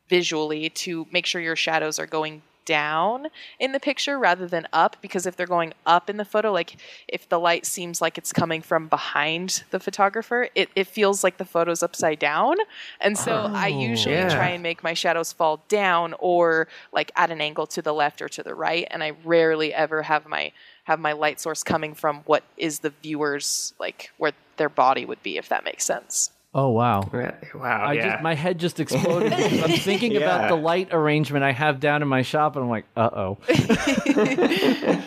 visually 0.10 0.70
to 0.72 1.07
make 1.12 1.26
sure 1.26 1.39
your 1.39 1.55
shadows 1.55 1.99
are 1.99 2.07
going 2.07 2.41
down 2.66 3.28
in 3.60 3.72
the 3.72 3.80
picture 3.80 4.20
rather 4.20 4.45
than 4.45 4.68
up 4.72 4.95
because 5.01 5.26
if 5.26 5.36
they're 5.36 5.47
going 5.47 5.74
up 5.88 6.07
in 6.07 6.18
the 6.18 6.26
photo 6.26 6.51
like 6.51 6.78
if 7.07 7.28
the 7.28 7.39
light 7.39 7.66
seems 7.66 7.99
like 7.99 8.16
it's 8.16 8.32
coming 8.32 8.62
from 8.62 8.88
behind 8.88 9.64
the 9.72 9.80
photographer 9.80 10.49
it, 10.53 10.70
it 10.76 10.86
feels 10.86 11.24
like 11.24 11.38
the 11.38 11.45
photo's 11.45 11.82
upside 11.82 12.20
down 12.20 12.55
and 13.01 13.18
so 13.18 13.49
i 13.55 13.70
oh, 13.70 13.82
usually 13.82 14.14
Yeah. 14.14 14.36
try 14.36 14.49
and 14.49 14.62
make 14.62 14.84
my 14.84 14.93
shadows 14.93 15.34
fall 15.34 15.64
down 15.68 16.14
or 16.20 16.68
like 16.91 17.12
at 17.16 17.32
an 17.32 17.41
angle 17.41 17.66
to 17.66 17.82
the 17.82 17.93
left 17.93 18.22
or 18.22 18.30
to 18.30 18.43
the 18.43 18.53
right 18.53 18.88
and 18.91 19.03
i 19.03 19.14
rarely 19.24 19.74
ever 19.74 20.03
have 20.03 20.28
my 20.28 20.51
have 20.84 20.99
my 20.99 21.14
light 21.14 21.39
source 21.39 21.64
coming 21.64 21.95
from 21.95 22.18
what 22.28 22.43
is 22.55 22.80
the 22.80 22.91
viewer's 23.01 23.74
like 23.80 24.12
where 24.18 24.34
their 24.60 24.70
body 24.70 25.05
would 25.05 25.24
be 25.24 25.38
if 25.38 25.49
that 25.49 25.64
makes 25.64 25.84
sense 25.84 26.30
Oh, 26.53 26.70
wow. 26.70 27.07
Wow. 27.53 27.84
I 27.84 27.93
yeah. 27.93 28.10
just 28.10 28.24
my 28.24 28.34
head 28.34 28.57
just 28.57 28.80
exploded. 28.80 29.32
I'm 29.34 29.78
thinking 29.78 30.18
about 30.18 30.49
the 30.49 30.55
light 30.55 30.89
arrangement 30.91 31.43
I 31.43 31.51
have 31.51 31.80
down 31.80 32.01
in 32.01 32.07
my 32.07 32.24
shop, 32.24 32.55
and 32.55 32.64
I'm 32.64 32.70
like, 32.72 32.86
uh 32.97 33.10
oh. 33.14 33.38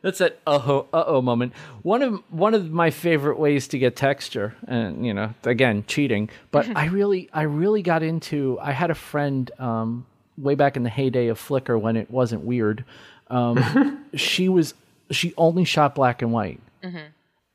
That's 0.00 0.18
that 0.20 0.38
uh 0.46 0.60
oh 0.64 0.86
uh 0.92 1.04
oh 1.06 1.20
moment. 1.20 1.52
One 1.82 2.00
of 2.00 2.22
one 2.30 2.54
of 2.54 2.70
my 2.70 2.88
favorite 2.90 3.38
ways 3.38 3.68
to 3.68 3.78
get 3.78 3.94
texture, 3.94 4.54
and 4.66 5.04
you 5.04 5.12
know, 5.12 5.34
again, 5.44 5.84
cheating. 5.86 6.30
But 6.50 6.74
I 6.74 6.86
really 6.86 7.28
I 7.32 7.42
really 7.42 7.82
got 7.82 8.02
into. 8.02 8.58
I 8.62 8.72
had 8.72 8.90
a 8.90 8.94
friend 8.94 9.50
um, 9.58 10.06
way 10.38 10.54
back 10.54 10.78
in 10.78 10.82
the 10.82 10.88
heyday 10.90 11.26
of 11.26 11.38
Flickr 11.38 11.78
when 11.78 11.96
it 11.96 12.10
wasn't 12.10 12.42
weird. 12.42 12.86
Um, 13.28 14.06
she 14.14 14.48
was 14.48 14.72
she 15.10 15.34
only 15.36 15.64
shot 15.64 15.94
black 15.94 16.22
and 16.22 16.32
white 16.32 16.60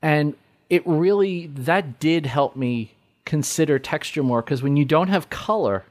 and 0.01 0.35
it 0.71 0.81
really 0.87 1.47
that 1.47 1.99
did 1.99 2.25
help 2.25 2.55
me 2.55 2.93
consider 3.25 3.77
texture 3.77 4.23
more 4.23 4.41
because 4.41 4.63
when 4.63 4.77
you 4.77 4.85
don't 4.85 5.09
have 5.09 5.29
color 5.29 5.83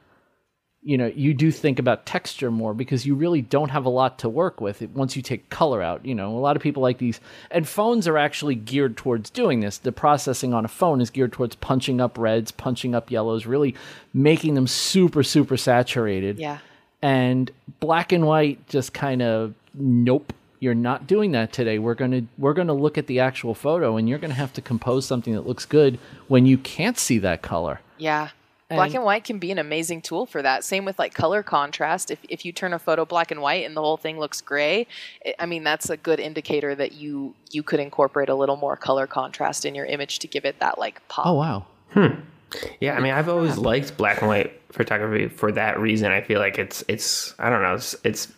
you 0.83 0.97
know 0.97 1.12
you 1.14 1.35
do 1.35 1.53
think 1.53 1.78
about 1.78 2.07
texture 2.07 2.51
more 2.51 2.72
because 2.72 3.05
you 3.05 3.14
really 3.14 3.43
don't 3.43 3.68
have 3.68 3.85
a 3.85 3.91
lot 3.91 4.18
to 4.18 4.28
work 4.28 4.61
with 4.61 4.81
it 4.81 4.91
once 4.91 5.14
you 5.14 5.20
take 5.22 5.49
color 5.51 5.83
out 5.83 6.05
you 6.05 6.14
know. 6.14 6.37
A 6.37 6.41
lot 6.41 6.57
of 6.57 6.62
people 6.62 6.83
like 6.83 6.97
these 6.97 7.20
and 7.51 7.68
phones 7.68 8.09
are 8.09 8.16
actually 8.16 8.55
geared 8.55 8.97
towards 8.97 9.28
doing 9.28 9.61
this. 9.61 9.76
The 9.76 9.93
processing 9.93 10.55
on 10.55 10.64
a 10.64 10.68
phone 10.68 11.03
is 11.03 11.11
geared 11.11 11.33
towards 11.33 11.55
punching 11.57 12.01
up 12.01 12.16
reds 12.16 12.51
punching 12.51 12.95
up 12.95 13.11
yellows 13.11 13.45
really 13.45 13.74
making 14.14 14.55
them 14.55 14.66
super 14.66 15.22
super 15.22 15.59
saturated. 15.59 16.39
Yeah. 16.39 16.59
And 17.03 17.51
black 17.81 18.12
and 18.12 18.26
white 18.26 18.66
just 18.66 18.95
kind 18.95 19.20
of 19.20 19.55
nope 19.74 20.33
you're 20.61 20.75
not 20.75 21.07
doing 21.07 21.33
that 21.33 21.53
today 21.53 21.79
we're 21.79 21.95
going 21.95 22.11
to 22.13 22.23
we're 22.39 22.53
going 22.55 22.69
to 22.69 22.73
look 22.75 22.97
at 22.99 23.07
the 23.07 23.19
actual 23.19 23.55
photo 23.55 23.97
and 23.97 24.09
you're 24.09 24.19
going 24.19 24.31
to 24.31 24.37
have 24.37 24.53
to 24.53 24.61
compose 24.63 25.05
something 25.07 25.33
that 25.35 25.47
looks 25.47 25.65
good 25.67 25.99
when 26.29 26.47
you 26.47 26.57
can't 26.59 26.99
see 26.99 27.19
that 27.19 27.43
color 27.43 27.81
Yeah. 27.99 28.29
Black 28.69 28.91
And- 28.91 28.97
and 28.99 29.05
white 29.05 29.25
can 29.25 29.41
be 29.41 29.51
an 29.51 29.59
amazing 29.59 30.01
tool 30.01 30.27
for 30.27 30.43
that. 30.43 30.63
Same 30.63 30.85
with 30.85 30.97
like 30.97 31.13
color 31.13 31.43
contrast. 31.43 32.13
If, 32.13 32.21
if 32.29 32.45
you 32.45 32.53
turn 32.53 32.73
a 32.73 32.79
photo 32.79 33.05
black 33.05 33.33
and 33.33 33.43
white 33.43 33.67
and 33.67 33.77
the 33.77 33.81
whole 33.81 33.97
thing 33.97 34.17
looks 34.21 34.41
gray, 34.41 34.87
I- 35.27 35.35
I 35.41 35.47
mean 35.47 35.65
that's 35.65 35.91
a 35.91 35.97
good 35.97 36.21
indicator 36.21 36.77
that 36.77 36.93
you 36.93 37.35
you 37.51 37.65
could 37.65 37.81
incorporate 37.81 38.29
a 38.29 38.35
little 38.37 38.55
more 38.57 38.77
color 38.77 39.09
contrast 39.09 39.65
in 39.65 39.75
your 39.75 39.87
image 39.87 40.21
to 40.21 40.29
give 40.29 40.45
it 40.45 40.61
that 40.61 40.79
like 40.79 41.01
pop. 41.09 41.27
oh 41.27 41.35
wow 41.35 41.67
hmm 41.95 42.21
Yeah, 42.81 42.97
I 42.97 43.01
mean, 43.01 43.13
I've 43.13 43.29
always 43.29 43.57
liked 43.59 43.97
black 43.97 44.21
and 44.21 44.29
white 44.29 44.53
photography 44.73 45.27
for 45.29 45.51
that 45.53 45.79
reason. 45.81 46.13
I 46.13 46.21
feel 46.21 46.39
like 46.39 46.57
it's 46.59 46.85
it's 46.87 47.35
I 47.41 47.51
don't 47.51 47.63
know, 47.63 47.75
it's, 47.75 47.97
it's 48.05 48.29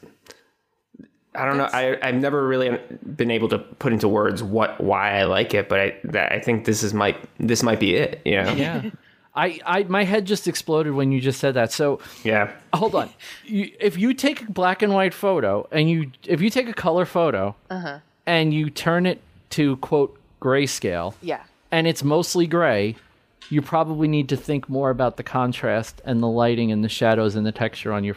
I 1.35 1.47
don't 1.47 1.57
know. 1.57 1.69
I 1.73 1.99
I've 2.03 2.15
never 2.17 2.47
really 2.47 2.79
been 3.17 3.31
able 3.31 3.49
to 3.51 3.59
put 3.59 3.93
into 3.93 4.09
words 4.09 4.43
what 4.43 4.81
why 4.81 5.19
I 5.19 5.25
like 5.25 5.55
it, 5.55 5.69
but 5.69 5.81
I 5.81 5.97
that 6.05 6.33
I 6.33 6.41
think 6.41 6.65
this 6.67 6.83
is 6.83 6.93
might 6.93 7.17
this 7.39 7.63
might 7.63 7.81
be 7.81 7.95
it. 7.97 8.21
You 8.25 8.43
know? 8.43 8.53
yeah 8.53 8.91
I, 9.35 9.59
I 9.65 9.83
my 9.85 10.05
head 10.05 10.27
just 10.27 10.47
exploded 10.47 10.93
when 10.93 11.11
you 11.11 11.21
just 11.21 11.41
said 11.41 11.55
that 11.55 11.73
so 11.73 12.01
Yeah. 12.23 12.53
hold 12.75 12.95
on 12.95 13.09
you, 13.47 13.73
if 13.81 13.97
you 13.97 14.13
take 14.13 14.43
a 14.43 14.53
black 14.53 14.83
and 14.83 14.93
white 14.93 15.15
photo 15.15 15.67
and 15.73 15.89
you 15.89 16.11
if 16.27 16.43
you 16.43 16.51
take 16.51 16.69
a 16.69 16.75
color 16.75 17.07
photo 17.07 17.55
uh-huh. 17.71 18.01
and 18.27 18.53
you 18.53 18.69
turn 18.69 19.07
it 19.07 19.23
to 19.51 19.77
quote 19.79 20.19
grayscale 20.41 21.15
Yeah. 21.23 21.41
and 21.71 21.87
it's 21.87 22.05
mostly 22.05 22.47
gray, 22.47 22.97
you 23.49 23.63
probably 23.63 24.07
need 24.07 24.29
to 24.29 24.37
think 24.37 24.69
more 24.69 24.91
about 24.91 25.17
the 25.17 25.23
contrast 25.23 26.03
and 26.05 26.23
the 26.23 26.29
lighting 26.29 26.71
and 26.71 26.85
the 26.85 26.89
shadows 26.91 27.35
and 27.35 27.47
the 27.47 27.53
texture 27.53 27.93
on 27.95 28.05
your. 28.05 28.17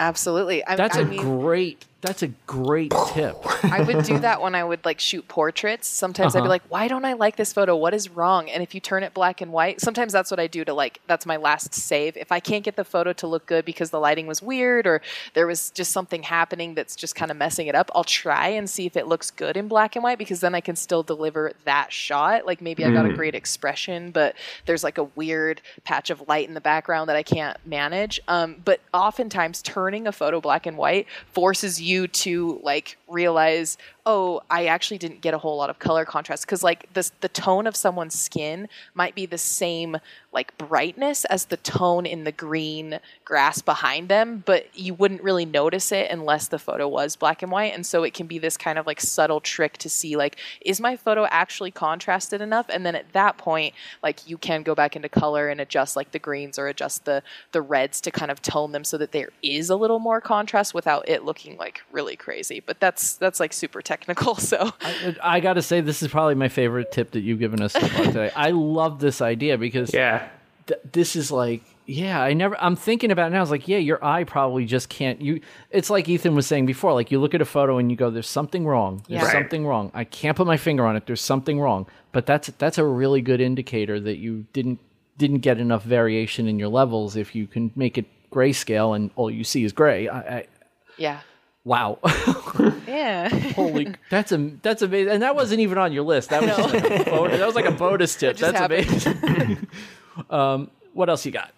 Absolutely. 0.00 0.64
I, 0.64 0.76
That's 0.76 0.96
I 0.96 1.00
a 1.02 1.04
mean, 1.04 1.20
great 1.20 1.84
that's 2.00 2.22
a 2.22 2.28
great 2.46 2.92
tip. 3.08 3.36
I 3.64 3.82
would 3.82 4.04
do 4.04 4.20
that 4.20 4.40
when 4.40 4.54
I 4.54 4.62
would 4.62 4.84
like 4.84 5.00
shoot 5.00 5.26
portraits. 5.26 5.88
Sometimes 5.88 6.36
I'd 6.36 6.38
be 6.38 6.42
Uh-huh. 6.42 6.48
like, 6.50 6.62
why 6.68 6.86
don't 6.86 7.04
I 7.04 7.14
like 7.14 7.34
this 7.34 7.52
photo? 7.52 7.74
What 7.74 7.92
is 7.92 8.08
wrong? 8.08 8.48
And 8.48 8.62
if 8.62 8.72
you 8.72 8.80
turn 8.80 9.02
it 9.02 9.14
black 9.14 9.40
and 9.40 9.52
white, 9.52 9.80
sometimes 9.80 10.12
that's 10.12 10.30
what 10.30 10.38
I 10.38 10.46
do 10.46 10.64
to 10.64 10.72
like, 10.72 11.00
that's 11.08 11.26
my 11.26 11.36
last 11.36 11.74
save. 11.74 12.16
If 12.16 12.30
I 12.30 12.38
can't 12.38 12.62
get 12.62 12.76
the 12.76 12.84
photo 12.84 13.12
to 13.14 13.26
look 13.26 13.46
good 13.46 13.64
because 13.64 13.90
the 13.90 13.98
lighting 13.98 14.28
was 14.28 14.40
weird 14.40 14.86
or 14.86 15.02
there 15.34 15.48
was 15.48 15.70
just 15.70 15.90
something 15.90 16.22
happening 16.22 16.74
that's 16.74 16.94
just 16.94 17.16
kind 17.16 17.32
of 17.32 17.36
messing 17.36 17.66
it 17.66 17.74
up, 17.74 17.90
I'll 17.96 18.04
try 18.04 18.46
and 18.46 18.70
see 18.70 18.86
if 18.86 18.96
it 18.96 19.08
looks 19.08 19.32
good 19.32 19.56
in 19.56 19.66
black 19.66 19.96
and 19.96 20.04
white 20.04 20.18
because 20.18 20.38
then 20.38 20.54
I 20.54 20.60
can 20.60 20.76
still 20.76 21.02
deliver 21.02 21.50
that 21.64 21.92
shot. 21.92 22.46
Like 22.46 22.60
maybe 22.62 22.84
I 22.84 22.92
got 22.92 23.06
a 23.06 23.12
great 23.12 23.34
expression, 23.34 24.12
but 24.12 24.36
there's 24.66 24.84
like 24.84 24.98
a 24.98 25.04
weird 25.04 25.60
patch 25.82 26.10
of 26.10 26.28
light 26.28 26.46
in 26.46 26.54
the 26.54 26.60
background 26.60 27.08
that 27.08 27.16
I 27.16 27.24
can't 27.24 27.56
manage. 27.66 28.20
Um, 28.28 28.56
but 28.64 28.80
oftentimes 28.94 29.62
turning 29.62 30.06
a 30.06 30.12
photo 30.12 30.40
black 30.40 30.64
and 30.64 30.76
white 30.76 31.08
forces 31.32 31.80
you 31.80 31.87
to 32.06 32.60
like 32.62 32.97
realize 33.08 33.78
oh 34.06 34.40
i 34.50 34.66
actually 34.66 34.98
didn't 34.98 35.20
get 35.20 35.34
a 35.34 35.38
whole 35.38 35.56
lot 35.56 35.70
of 35.70 35.78
color 35.78 36.04
contrast. 36.04 36.44
Because 36.44 36.62
like 36.62 36.92
this 36.92 37.10
the 37.20 37.28
tone 37.28 37.66
of 37.66 37.76
someone's 37.76 38.18
skin 38.18 38.68
might 38.94 39.14
be 39.14 39.26
the 39.26 39.38
same 39.38 39.96
like 40.32 40.56
brightness 40.58 41.24
as 41.26 41.46
the 41.46 41.56
tone 41.58 42.04
in 42.04 42.24
the 42.24 42.32
green 42.32 43.00
grass 43.24 43.62
behind 43.62 44.08
them 44.08 44.42
but 44.44 44.66
you 44.78 44.94
wouldn't 44.94 45.22
really 45.22 45.46
notice 45.46 45.90
it 45.90 46.10
unless 46.10 46.48
the 46.48 46.58
photo 46.58 46.86
was 46.86 47.16
black 47.16 47.42
and 47.42 47.50
white 47.50 47.74
and 47.74 47.86
so 47.86 48.02
it 48.02 48.14
can 48.14 48.26
be 48.26 48.38
this 48.38 48.56
kind 48.56 48.78
of 48.78 48.86
like 48.86 49.00
subtle 49.00 49.40
trick 49.40 49.78
to 49.78 49.88
see 49.88 50.16
like 50.16 50.36
is 50.60 50.80
my 50.80 50.96
photo 50.96 51.26
actually 51.30 51.70
contrasted 51.70 52.40
enough? 52.40 52.66
And 52.68 52.84
then 52.84 52.94
at 52.94 53.12
that 53.12 53.38
point 53.38 53.74
like 54.02 54.28
you 54.28 54.36
can 54.36 54.62
go 54.62 54.74
back 54.74 54.96
into 54.96 55.08
color 55.08 55.48
and 55.48 55.60
adjust 55.60 55.96
like 55.96 56.12
the 56.12 56.18
greens 56.18 56.58
or 56.58 56.68
adjust 56.68 57.04
the 57.04 57.22
the 57.52 57.62
reds 57.62 58.00
to 58.02 58.10
kind 58.10 58.30
of 58.30 58.42
tone 58.42 58.72
them 58.72 58.84
so 58.84 58.98
that 58.98 59.12
there 59.12 59.30
is 59.42 59.70
a 59.70 59.76
little 59.76 59.98
more 59.98 60.20
contrast 60.20 60.74
without 60.74 61.08
it 61.08 61.24
looking 61.24 61.56
like 61.56 61.82
really 61.90 62.16
crazy 62.16 62.60
but 62.60 62.80
that's 62.80 62.97
that's 63.14 63.40
like 63.40 63.52
super 63.52 63.80
technical 63.82 64.34
so 64.52 64.72
I, 64.80 65.16
I 65.22 65.40
got 65.40 65.54
to 65.54 65.62
say, 65.62 65.80
this 65.80 66.02
is 66.02 66.08
probably 66.08 66.34
my 66.34 66.48
favorite 66.48 66.92
tip 66.92 67.12
that 67.12 67.20
you've 67.20 67.38
given 67.38 67.62
us 67.62 67.72
so 67.72 67.80
far 67.80 68.04
today. 68.06 68.30
I 68.36 68.50
love 68.50 69.00
this 69.00 69.20
idea 69.20 69.56
because 69.58 69.92
Yeah. 69.94 70.28
th- 70.66 70.80
this 70.92 71.16
is 71.16 71.30
like, 71.32 71.62
yeah, 71.86 72.20
I 72.22 72.34
never. 72.34 72.54
I'm 72.60 72.76
thinking 72.76 73.10
about 73.10 73.28
it 73.28 73.30
now. 73.32 73.38
I 73.38 73.40
was 73.40 73.50
like, 73.50 73.66
yeah, 73.66 73.78
your 73.78 74.04
eye 74.04 74.24
probably 74.24 74.66
just 74.66 74.90
can't. 74.90 75.22
You. 75.22 75.40
It's 75.70 75.88
like 75.88 76.06
Ethan 76.06 76.34
was 76.34 76.46
saying 76.46 76.66
before. 76.66 76.92
Like 76.92 77.10
you 77.10 77.18
look 77.18 77.34
at 77.34 77.40
a 77.40 77.46
photo 77.46 77.78
and 77.78 77.90
you 77.90 77.96
go, 77.96 78.10
"There's 78.10 78.28
something 78.28 78.66
wrong. 78.66 79.02
There's 79.08 79.22
Yeah. 79.22 79.26
Right. 79.26 79.32
something 79.32 79.66
wrong. 79.66 79.90
I 79.94 80.04
can't 80.04 80.36
put 80.36 80.46
my 80.46 80.58
finger 80.58 80.84
on 80.84 80.96
it. 80.96 81.06
There's 81.06 81.22
something 81.22 81.58
wrong." 81.58 81.86
But 82.12 82.26
that's 82.26 82.48
that's 82.58 82.76
a 82.76 82.84
really 82.84 83.22
good 83.22 83.40
indicator 83.40 83.98
that 84.00 84.18
you 84.18 84.44
didn't 84.52 84.80
didn't 85.16 85.38
get 85.38 85.58
enough 85.58 85.82
variation 85.82 86.46
in 86.46 86.58
your 86.58 86.68
levels. 86.68 87.16
If 87.16 87.34
you 87.34 87.46
can 87.46 87.72
make 87.74 87.96
it 87.96 88.04
grayscale 88.30 88.94
and 88.94 89.10
all 89.16 89.30
you 89.30 89.42
see 89.42 89.64
is 89.64 89.72
gray. 89.72 90.08
I, 90.08 90.18
I 90.40 90.46
yeah 90.98 91.20
wow. 91.64 91.98
yeah 92.88 93.28
Holy, 93.52 93.94
that's 94.10 94.32
a 94.32 94.36
that's 94.62 94.82
amazing, 94.82 95.12
and 95.12 95.22
that 95.22 95.34
wasn't 95.34 95.60
even 95.60 95.78
on 95.78 95.92
your 95.92 96.04
list. 96.04 96.30
That 96.30 96.42
was 96.42 96.72
like 96.72 96.84
a 96.84 97.04
bonus, 97.10 97.38
that 97.38 97.46
was 97.46 97.54
like 97.54 97.66
a 97.66 97.72
bonus 97.72 98.16
tip. 98.16 98.36
That's 98.36 98.58
happened. 98.58 98.88
amazing. 98.88 99.66
um, 100.30 100.70
what 100.92 101.08
else 101.08 101.24
you 101.26 101.32
got? 101.32 101.52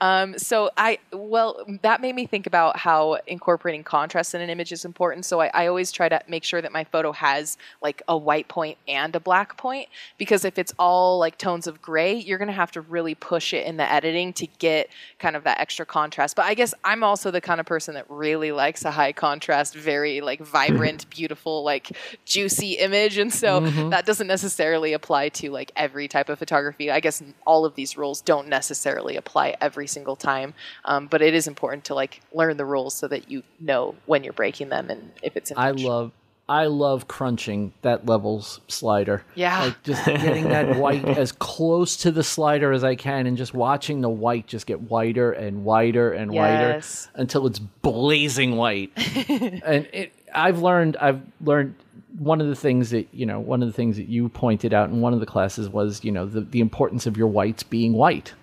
Um, 0.00 0.36
so 0.38 0.70
I 0.76 0.98
well 1.12 1.64
that 1.82 2.00
made 2.00 2.16
me 2.16 2.26
think 2.26 2.48
about 2.48 2.76
how 2.76 3.18
incorporating 3.28 3.84
contrast 3.84 4.34
in 4.34 4.40
an 4.40 4.50
image 4.50 4.72
is 4.72 4.84
important. 4.84 5.24
So 5.24 5.40
I, 5.40 5.50
I 5.54 5.66
always 5.68 5.92
try 5.92 6.08
to 6.08 6.20
make 6.26 6.42
sure 6.42 6.60
that 6.60 6.72
my 6.72 6.82
photo 6.84 7.12
has 7.12 7.56
like 7.80 8.02
a 8.08 8.16
white 8.16 8.48
point 8.48 8.76
and 8.88 9.14
a 9.14 9.20
black 9.20 9.56
point 9.56 9.88
because 10.18 10.44
if 10.44 10.58
it's 10.58 10.74
all 10.80 11.18
like 11.18 11.38
tones 11.38 11.68
of 11.68 11.80
gray, 11.80 12.14
you're 12.14 12.38
gonna 12.38 12.52
have 12.52 12.72
to 12.72 12.80
really 12.80 13.14
push 13.14 13.54
it 13.54 13.66
in 13.66 13.76
the 13.76 13.90
editing 13.90 14.32
to 14.34 14.48
get 14.58 14.88
kind 15.20 15.36
of 15.36 15.44
that 15.44 15.60
extra 15.60 15.86
contrast. 15.86 16.34
But 16.34 16.46
I 16.46 16.54
guess 16.54 16.74
I'm 16.82 17.04
also 17.04 17.30
the 17.30 17.40
kind 17.40 17.60
of 17.60 17.66
person 17.66 17.94
that 17.94 18.06
really 18.10 18.50
likes 18.50 18.84
a 18.84 18.90
high 18.90 19.12
contrast, 19.12 19.76
very 19.76 20.20
like 20.20 20.40
vibrant, 20.40 21.08
beautiful, 21.14 21.62
like 21.62 21.96
juicy 22.24 22.72
image, 22.72 23.16
and 23.16 23.32
so 23.32 23.60
that 23.90 24.06
doesn't 24.06 24.26
necessarily 24.26 24.92
apply 24.92 25.28
to 25.30 25.50
like 25.50 25.70
every 25.76 26.08
type 26.08 26.28
of 26.28 26.38
photography. 26.38 26.90
I 26.90 26.98
guess 26.98 27.22
all 27.46 27.64
of 27.64 27.76
these 27.76 27.96
rules 27.96 28.20
don't 28.20 28.48
necessarily 28.48 29.16
apply 29.16 29.54
every 29.60 29.83
single 29.86 30.16
time, 30.16 30.54
um, 30.84 31.06
but 31.06 31.22
it 31.22 31.34
is 31.34 31.46
important 31.46 31.84
to 31.86 31.94
like 31.94 32.20
learn 32.32 32.56
the 32.56 32.64
rules 32.64 32.94
so 32.94 33.08
that 33.08 33.30
you 33.30 33.42
know 33.60 33.94
when 34.06 34.24
you're 34.24 34.32
breaking 34.32 34.68
them 34.68 34.90
and 34.90 35.12
if 35.22 35.36
it's. 35.36 35.52
I 35.56 35.70
love 35.72 36.12
I 36.46 36.66
love 36.66 37.08
crunching 37.08 37.72
that 37.80 38.04
levels 38.04 38.60
slider. 38.68 39.24
Yeah. 39.34 39.64
like 39.64 39.82
just 39.82 40.04
getting 40.04 40.50
that 40.50 40.76
white 40.78 41.02
as 41.06 41.32
close 41.32 41.96
to 41.98 42.10
the 42.10 42.22
slider 42.22 42.70
as 42.72 42.84
I 42.84 42.96
can, 42.96 43.26
and 43.26 43.36
just 43.36 43.54
watching 43.54 44.02
the 44.02 44.10
white 44.10 44.46
just 44.46 44.66
get 44.66 44.82
whiter 44.82 45.32
and 45.32 45.64
whiter 45.64 46.12
and 46.12 46.34
Yes. 46.34 47.06
whiter 47.08 47.22
until 47.22 47.46
it's 47.46 47.58
blazing 47.58 48.56
white. 48.56 48.90
and 49.28 49.88
it, 49.92 50.12
I've 50.34 50.60
learned 50.60 50.96
I've 50.98 51.22
learned 51.40 51.76
one 52.18 52.40
of 52.40 52.46
the 52.48 52.54
things 52.54 52.90
that 52.90 53.08
you 53.12 53.24
know 53.26 53.40
one 53.40 53.62
of 53.62 53.68
the 53.68 53.72
things 53.72 53.96
that 53.96 54.08
you 54.08 54.28
pointed 54.28 54.74
out 54.74 54.88
in 54.90 55.00
one 55.00 55.14
of 55.14 55.20
the 55.20 55.26
classes 55.26 55.68
was 55.68 56.04
you 56.04 56.12
know 56.12 56.26
the 56.26 56.42
the 56.42 56.60
importance 56.60 57.06
of 57.06 57.16
your 57.16 57.26
whites 57.26 57.62
being 57.64 57.92
white 57.94 58.34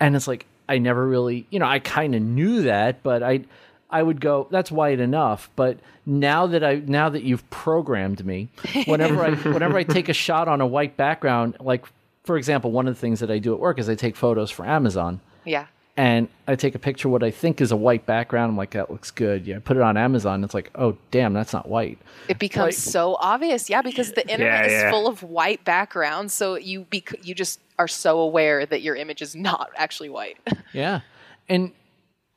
and 0.00 0.16
it's 0.16 0.26
like 0.26 0.46
I 0.68 0.78
never 0.78 1.06
really, 1.06 1.46
you 1.50 1.58
know, 1.58 1.66
I 1.66 1.78
kind 1.78 2.14
of 2.14 2.22
knew 2.22 2.62
that, 2.62 3.02
but 3.02 3.22
I, 3.22 3.40
I 3.90 4.02
would 4.02 4.20
go, 4.20 4.48
that's 4.50 4.70
white 4.70 5.00
enough. 5.00 5.50
But 5.56 5.78
now 6.04 6.46
that 6.48 6.62
I, 6.62 6.76
now 6.86 7.08
that 7.08 7.22
you've 7.22 7.48
programmed 7.50 8.24
me, 8.24 8.48
whenever 8.86 9.24
I, 9.24 9.34
whenever 9.34 9.78
I 9.78 9.82
take 9.84 10.08
a 10.08 10.12
shot 10.12 10.48
on 10.48 10.60
a 10.60 10.66
white 10.66 10.96
background, 10.96 11.56
like 11.60 11.86
for 12.24 12.36
example, 12.36 12.70
one 12.70 12.86
of 12.86 12.94
the 12.94 13.00
things 13.00 13.20
that 13.20 13.30
I 13.30 13.38
do 13.38 13.54
at 13.54 13.60
work 13.60 13.78
is 13.78 13.88
I 13.88 13.94
take 13.94 14.14
photos 14.14 14.50
for 14.50 14.66
Amazon, 14.66 15.20
Yeah. 15.46 15.66
And 15.98 16.28
I 16.46 16.54
take 16.54 16.74
a 16.74 16.78
picture 16.78 17.08
of 17.08 17.12
what 17.12 17.22
I 17.24 17.30
think 17.32 17.60
is 17.60 17.72
a 17.72 17.76
white 17.76 18.06
background. 18.06 18.50
I'm 18.52 18.56
like, 18.56 18.70
that 18.70 18.88
looks 18.90 19.10
good. 19.10 19.46
Yeah, 19.46 19.56
I 19.56 19.58
put 19.58 19.76
it 19.76 19.82
on 19.82 19.96
Amazon. 19.96 20.44
It's 20.44 20.54
like, 20.54 20.70
oh 20.76 20.96
damn, 21.10 21.32
that's 21.34 21.52
not 21.52 21.68
white. 21.68 21.98
It 22.28 22.38
becomes 22.38 22.64
Like- 22.66 22.74
so 22.74 23.16
obvious, 23.20 23.68
yeah, 23.68 23.82
because 23.82 24.12
the 24.12 24.22
internet 24.30 24.66
Yeah, 24.66 24.70
yeah. 24.70 24.86
is 24.86 24.90
full 24.92 25.08
of 25.08 25.22
white 25.24 25.64
backgrounds, 25.64 26.32
so 26.32 26.54
you 26.54 26.86
bec- 26.88 27.24
you 27.26 27.34
just 27.34 27.60
are 27.78 27.88
so 27.88 28.20
aware 28.20 28.64
that 28.64 28.80
your 28.80 28.94
image 28.96 29.20
is 29.22 29.34
not 29.36 29.70
actually 29.76 30.08
white. 30.08 30.38
Yeah, 30.72 31.00
and 31.48 31.72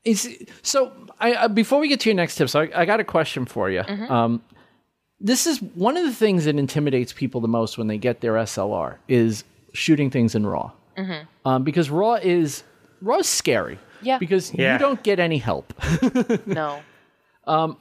is 0.04 0.44
so. 0.64 0.92
I 1.20 1.34
uh, 1.34 1.48
before 1.48 1.80
we 1.80 1.88
get 1.88 2.00
to 2.02 2.10
your 2.10 2.16
next 2.16 2.36
tip, 2.36 2.50
so 2.50 2.62
I, 2.62 2.70
I 2.82 2.86
got 2.86 3.00
a 3.00 3.04
question 3.04 3.46
for 3.46 3.70
you. 3.70 3.82
Um, 3.82 4.42
this 5.20 5.46
is 5.46 5.62
one 5.62 5.98
of 5.98 6.04
the 6.04 6.14
things 6.14 6.46
that 6.46 6.56
intimidates 6.58 7.14
people 7.14 7.42
the 7.42 7.48
most 7.48 7.78
when 7.78 7.86
they 7.88 8.00
get 8.00 8.22
their 8.22 8.34
SLR 8.34 8.96
is 9.08 9.44
shooting 9.74 10.10
things 10.10 10.34
in 10.34 10.48
RAW, 10.48 10.72
um, 11.46 11.64
because 11.64 11.92
RAW 11.92 12.16
is 12.16 12.64
RAW 13.02 13.20
is 13.20 13.28
scary. 13.28 13.80
Yeah. 14.04 14.18
because 14.18 14.52
Yeah. 14.54 14.74
you 14.74 14.80
don't 14.80 15.04
get 15.04 15.20
any 15.20 15.38
help. 15.38 15.74
no. 16.48 16.82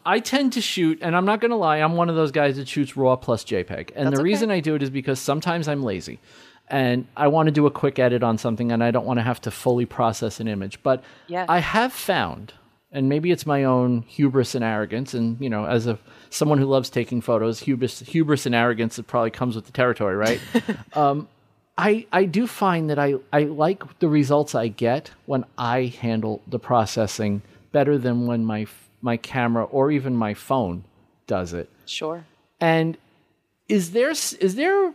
I 0.04 0.20
tend 0.20 0.52
to 0.54 0.60
shoot, 0.60 0.98
and 1.02 1.16
I'm 1.16 1.24
not 1.24 1.40
going 1.40 1.50
to 1.50 1.56
lie, 1.56 1.78
I'm 1.78 1.94
one 1.96 2.08
of 2.10 2.16
those 2.16 2.32
guys 2.32 2.56
that 2.56 2.66
shoots 2.68 2.96
RAW 2.96 3.16
plus 3.16 3.44
JPEG. 3.44 3.92
And 3.94 4.06
That's 4.06 4.16
the 4.16 4.20
okay. 4.20 4.22
reason 4.22 4.50
I 4.50 4.60
do 4.60 4.74
it 4.74 4.82
is 4.82 4.90
because 4.90 5.18
sometimes 5.20 5.68
I'm 5.68 5.82
lazy 5.82 6.18
and 6.68 7.06
I 7.16 7.28
want 7.28 7.46
to 7.48 7.52
do 7.52 7.66
a 7.66 7.70
quick 7.70 7.98
edit 7.98 8.22
on 8.22 8.38
something 8.38 8.70
and 8.72 8.82
I 8.84 8.90
don't 8.90 9.04
want 9.06 9.18
to 9.18 9.22
have 9.22 9.40
to 9.42 9.50
fully 9.50 9.86
process 9.86 10.40
an 10.40 10.48
image. 10.48 10.82
But 10.82 11.02
Yeah. 11.26 11.46
I 11.48 11.58
have 11.60 11.92
found, 11.92 12.52
and 12.92 13.08
maybe 13.08 13.30
it's 13.30 13.46
my 13.46 13.64
own 13.64 14.02
hubris 14.02 14.54
and 14.54 14.64
arrogance, 14.64 15.14
and 15.14 15.40
you 15.40 15.48
know, 15.50 15.64
as 15.66 15.86
a 15.86 15.98
someone 16.30 16.58
who 16.58 16.66
loves 16.66 16.90
taking 16.90 17.20
photos, 17.20 17.60
hubris, 17.60 18.00
hubris 18.00 18.46
and 18.46 18.54
arrogance, 18.54 18.98
it 18.98 19.06
probably 19.06 19.30
comes 19.30 19.56
with 19.56 19.66
the 19.66 19.72
territory, 19.72 20.16
right? 20.16 20.40
um, 20.96 21.28
I, 21.80 22.06
I 22.12 22.24
do 22.26 22.46
find 22.46 22.90
that 22.90 22.98
I, 22.98 23.14
I 23.32 23.44
like 23.44 24.00
the 24.00 24.08
results 24.08 24.54
I 24.54 24.68
get 24.68 25.12
when 25.24 25.46
I 25.56 25.84
handle 25.84 26.42
the 26.46 26.58
processing 26.58 27.40
better 27.72 27.96
than 27.96 28.26
when 28.26 28.44
my 28.44 28.66
my 29.00 29.16
camera 29.16 29.64
or 29.64 29.90
even 29.90 30.14
my 30.14 30.34
phone 30.34 30.84
does 31.26 31.54
it. 31.54 31.70
Sure. 31.86 32.26
And 32.60 32.98
is 33.66 33.92
there 33.92 34.10
is 34.10 34.54
there 34.56 34.92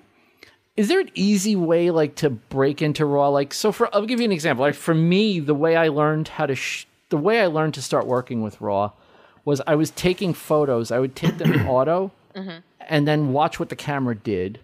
is 0.77 0.87
there 0.87 0.99
an 0.99 1.09
easy 1.15 1.55
way 1.55 1.89
like 1.89 2.13
to 2.17 2.29
break 2.29 2.83
into 2.83 3.03
raw 3.03 3.29
like 3.29 3.51
so 3.51 3.71
for 3.71 3.93
I'll 3.95 4.05
give 4.05 4.19
you 4.19 4.25
an 4.25 4.31
example. 4.31 4.63
Like 4.63 4.75
for 4.75 4.93
me 4.93 5.39
the 5.39 5.55
way 5.55 5.75
I 5.75 5.87
learned 5.87 6.27
how 6.27 6.45
to 6.45 6.53
sh- 6.53 6.85
the 7.09 7.17
way 7.17 7.41
I 7.41 7.47
learned 7.47 7.73
to 7.75 7.81
start 7.81 8.05
working 8.05 8.43
with 8.43 8.61
raw 8.61 8.91
was 9.43 9.59
I 9.65 9.73
was 9.73 9.89
taking 9.89 10.35
photos. 10.35 10.91
I 10.91 10.99
would 10.99 11.15
take 11.15 11.39
them 11.39 11.51
in 11.51 11.65
auto 11.67 12.11
mm-hmm. 12.35 12.57
and 12.79 13.07
then 13.07 13.33
watch 13.33 13.59
what 13.59 13.69
the 13.69 13.75
camera 13.75 14.13
did 14.13 14.59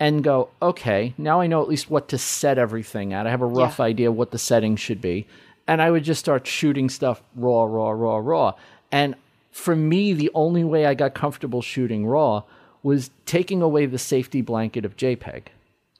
and 0.00 0.24
go, 0.24 0.48
okay, 0.62 1.14
now 1.18 1.40
I 1.40 1.46
know 1.46 1.60
at 1.62 1.68
least 1.68 1.90
what 1.90 2.08
to 2.08 2.18
set 2.18 2.56
everything 2.58 3.12
at. 3.12 3.26
I 3.26 3.30
have 3.30 3.42
a 3.42 3.46
rough 3.46 3.78
Yeah. 3.78 3.84
idea 3.84 4.10
what 4.10 4.30
the 4.30 4.38
settings 4.38 4.80
should 4.80 5.00
be. 5.02 5.26
And 5.68 5.80
I 5.82 5.90
would 5.90 6.02
just 6.04 6.18
start 6.20 6.46
shooting 6.46 6.88
stuff 6.88 7.22
raw, 7.36 7.64
raw, 7.64 7.90
raw, 7.90 8.16
raw. 8.16 8.54
And 8.90 9.14
for 9.52 9.76
me, 9.76 10.12
the 10.14 10.30
only 10.34 10.64
way 10.64 10.86
I 10.86 10.94
got 10.94 11.14
comfortable 11.14 11.60
shooting 11.62 12.06
raw 12.06 12.42
was 12.82 13.10
taking 13.26 13.60
away 13.62 13.84
the 13.86 13.98
safety 13.98 14.40
blanket 14.40 14.84
of 14.86 14.96
JPEG. 14.96 15.42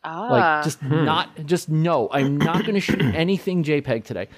Ah. 0.02 0.28
Like 0.30 0.64
just 0.64 0.82
not 0.82 1.28
just 1.44 1.68
no, 1.68 2.08
I'm 2.10 2.38
not 2.38 2.62
going 2.62 2.74
to 2.74 2.80
shoot 2.80 3.02
anything 3.14 3.62
JPEG 3.62 4.02
today. 4.04 4.28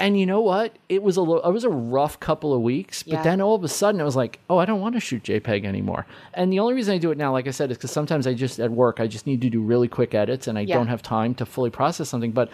And 0.00 0.18
you 0.18 0.24
know 0.26 0.40
what? 0.40 0.74
It 0.88 1.02
was 1.02 1.16
a 1.18 1.22
lo- 1.22 1.42
it 1.44 1.52
was 1.52 1.64
a 1.64 1.68
rough 1.68 2.18
couple 2.18 2.54
of 2.54 2.62
weeks, 2.62 3.02
but 3.02 3.12
Yeah. 3.12 3.22
then 3.22 3.40
all 3.40 3.54
of 3.54 3.62
a 3.62 3.68
sudden 3.68 4.00
it 4.00 4.04
was 4.04 4.16
like, 4.16 4.40
oh, 4.48 4.56
I 4.58 4.64
don't 4.64 4.80
want 4.80 4.94
to 4.94 5.00
shoot 5.00 5.22
JPEG 5.22 5.64
anymore. 5.66 6.06
And 6.34 6.50
the 6.52 6.58
only 6.58 6.72
reason 6.74 6.94
I 6.94 6.98
do 6.98 7.10
it 7.10 7.18
now, 7.18 7.32
like 7.32 7.46
I 7.46 7.50
said, 7.50 7.70
is 7.70 7.76
because 7.76 7.90
sometimes 7.90 8.26
I 8.26 8.32
just 8.34 8.58
at 8.58 8.70
work 8.70 8.98
I 8.98 9.06
just 9.06 9.26
need 9.26 9.40
to 9.42 9.50
do 9.50 9.60
really 9.60 9.88
quick 9.88 10.14
edits 10.14 10.46
and 10.48 10.56
I 10.58 10.62
Yeah. 10.62 10.76
don't 10.76 10.88
have 10.88 11.02
time 11.02 11.34
to 11.34 11.44
fully 11.46 11.70
process 11.70 12.08
something. 12.08 12.32
But 12.32 12.48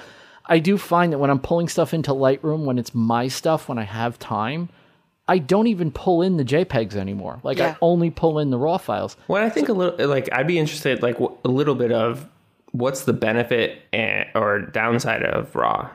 I 0.46 0.58
do 0.58 0.76
find 0.76 1.12
that 1.12 1.18
when 1.18 1.30
I'm 1.30 1.38
pulling 1.40 1.68
stuff 1.68 1.94
into 1.94 2.12
Lightroom, 2.12 2.64
when 2.64 2.78
it's 2.78 2.94
my 2.94 3.28
stuff, 3.28 3.68
when 3.68 3.78
I 3.78 3.84
have 3.84 4.18
time, 4.18 4.68
I 5.28 5.38
don't 5.38 5.66
even 5.66 5.90
pull 5.90 6.22
in 6.22 6.36
the 6.36 6.44
JPEGs 6.44 6.94
anymore. 6.96 7.38
Like 7.44 7.58
Yeah. 7.58 7.70
I 7.70 7.76
only 7.80 8.10
pull 8.10 8.38
in 8.40 8.50
the 8.50 8.58
raw 8.58 8.76
files. 8.78 9.16
Well, 9.28 9.44
I 9.44 9.50
think 9.50 9.68
a 9.68 9.72
little 9.72 10.08
like 10.08 10.28
I'd 10.32 10.46
be 10.48 10.58
interested 10.58 11.02
like 11.02 11.14
w- 11.18 11.36
a 11.44 11.48
little 11.48 11.74
bit 11.76 11.92
of 11.92 12.28
what's 12.72 13.04
the 13.04 13.12
benefit 13.12 13.78
and, 13.92 14.26
or 14.34 14.60
downside 14.60 15.22
of 15.22 15.54
RAW. 15.56 15.88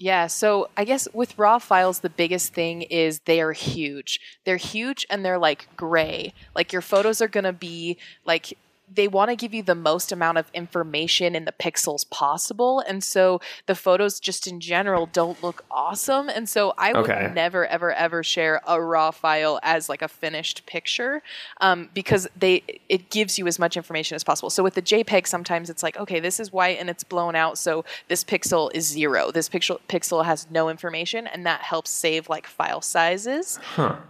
Yeah, 0.00 0.28
so 0.28 0.68
I 0.76 0.84
guess 0.84 1.08
with 1.12 1.36
raw 1.38 1.58
files, 1.58 2.00
the 2.00 2.08
biggest 2.10 2.54
thing 2.54 2.82
is 2.82 3.20
they 3.24 3.40
are 3.40 3.52
huge. 3.52 4.20
They're 4.44 4.56
huge 4.56 5.04
and 5.10 5.24
they're 5.24 5.38
like 5.38 5.68
gray. 5.76 6.34
Like 6.54 6.72
your 6.72 6.82
photos 6.82 7.20
are 7.20 7.26
going 7.28 7.44
to 7.44 7.52
be 7.52 7.98
like, 8.24 8.56
they 8.94 9.08
want 9.08 9.30
to 9.30 9.36
give 9.36 9.52
you 9.54 9.62
the 9.62 9.74
most 9.74 10.12
amount 10.12 10.38
of 10.38 10.50
information 10.54 11.34
in 11.34 11.44
the 11.44 11.52
pixels 11.52 12.08
possible. 12.10 12.80
And 12.80 13.02
so 13.04 13.40
the 13.66 13.74
photos 13.74 14.18
just 14.20 14.46
in 14.46 14.60
general 14.60 15.06
don't 15.06 15.42
look 15.42 15.64
awesome. 15.70 16.28
And 16.28 16.48
so 16.48 16.74
I 16.78 16.92
would 16.92 17.08
Okay. 17.10 17.30
never, 17.34 17.66
ever, 17.66 17.92
ever 17.92 18.22
share 18.22 18.60
a 18.66 18.80
raw 18.80 19.10
file 19.10 19.60
as 19.62 19.88
like 19.88 20.02
a 20.02 20.08
finished 20.08 20.66
picture 20.66 21.22
um, 21.60 21.88
because 21.94 22.28
they 22.36 22.62
it 22.88 23.10
gives 23.10 23.38
you 23.38 23.46
as 23.46 23.58
much 23.58 23.76
information 23.76 24.14
as 24.14 24.24
possible. 24.24 24.50
So 24.50 24.62
with 24.62 24.74
the 24.74 24.82
JPEG, 24.82 25.26
sometimes 25.26 25.70
it's 25.70 25.82
like, 25.82 25.96
okay, 25.98 26.20
this 26.20 26.40
is 26.40 26.52
white 26.52 26.78
and 26.80 26.88
it's 26.90 27.04
blown 27.04 27.34
out, 27.36 27.58
so 27.58 27.84
this 28.08 28.24
pixel 28.24 28.70
is 28.74 28.86
zero. 28.86 29.30
This 29.30 29.48
pixel 29.48 29.78
pixel 29.88 30.24
has 30.24 30.46
no 30.50 30.68
information, 30.68 31.26
and 31.26 31.44
that 31.46 31.60
helps 31.62 31.90
save 31.90 32.28
like 32.28 32.46
file 32.46 32.80
sizes. 32.80 33.58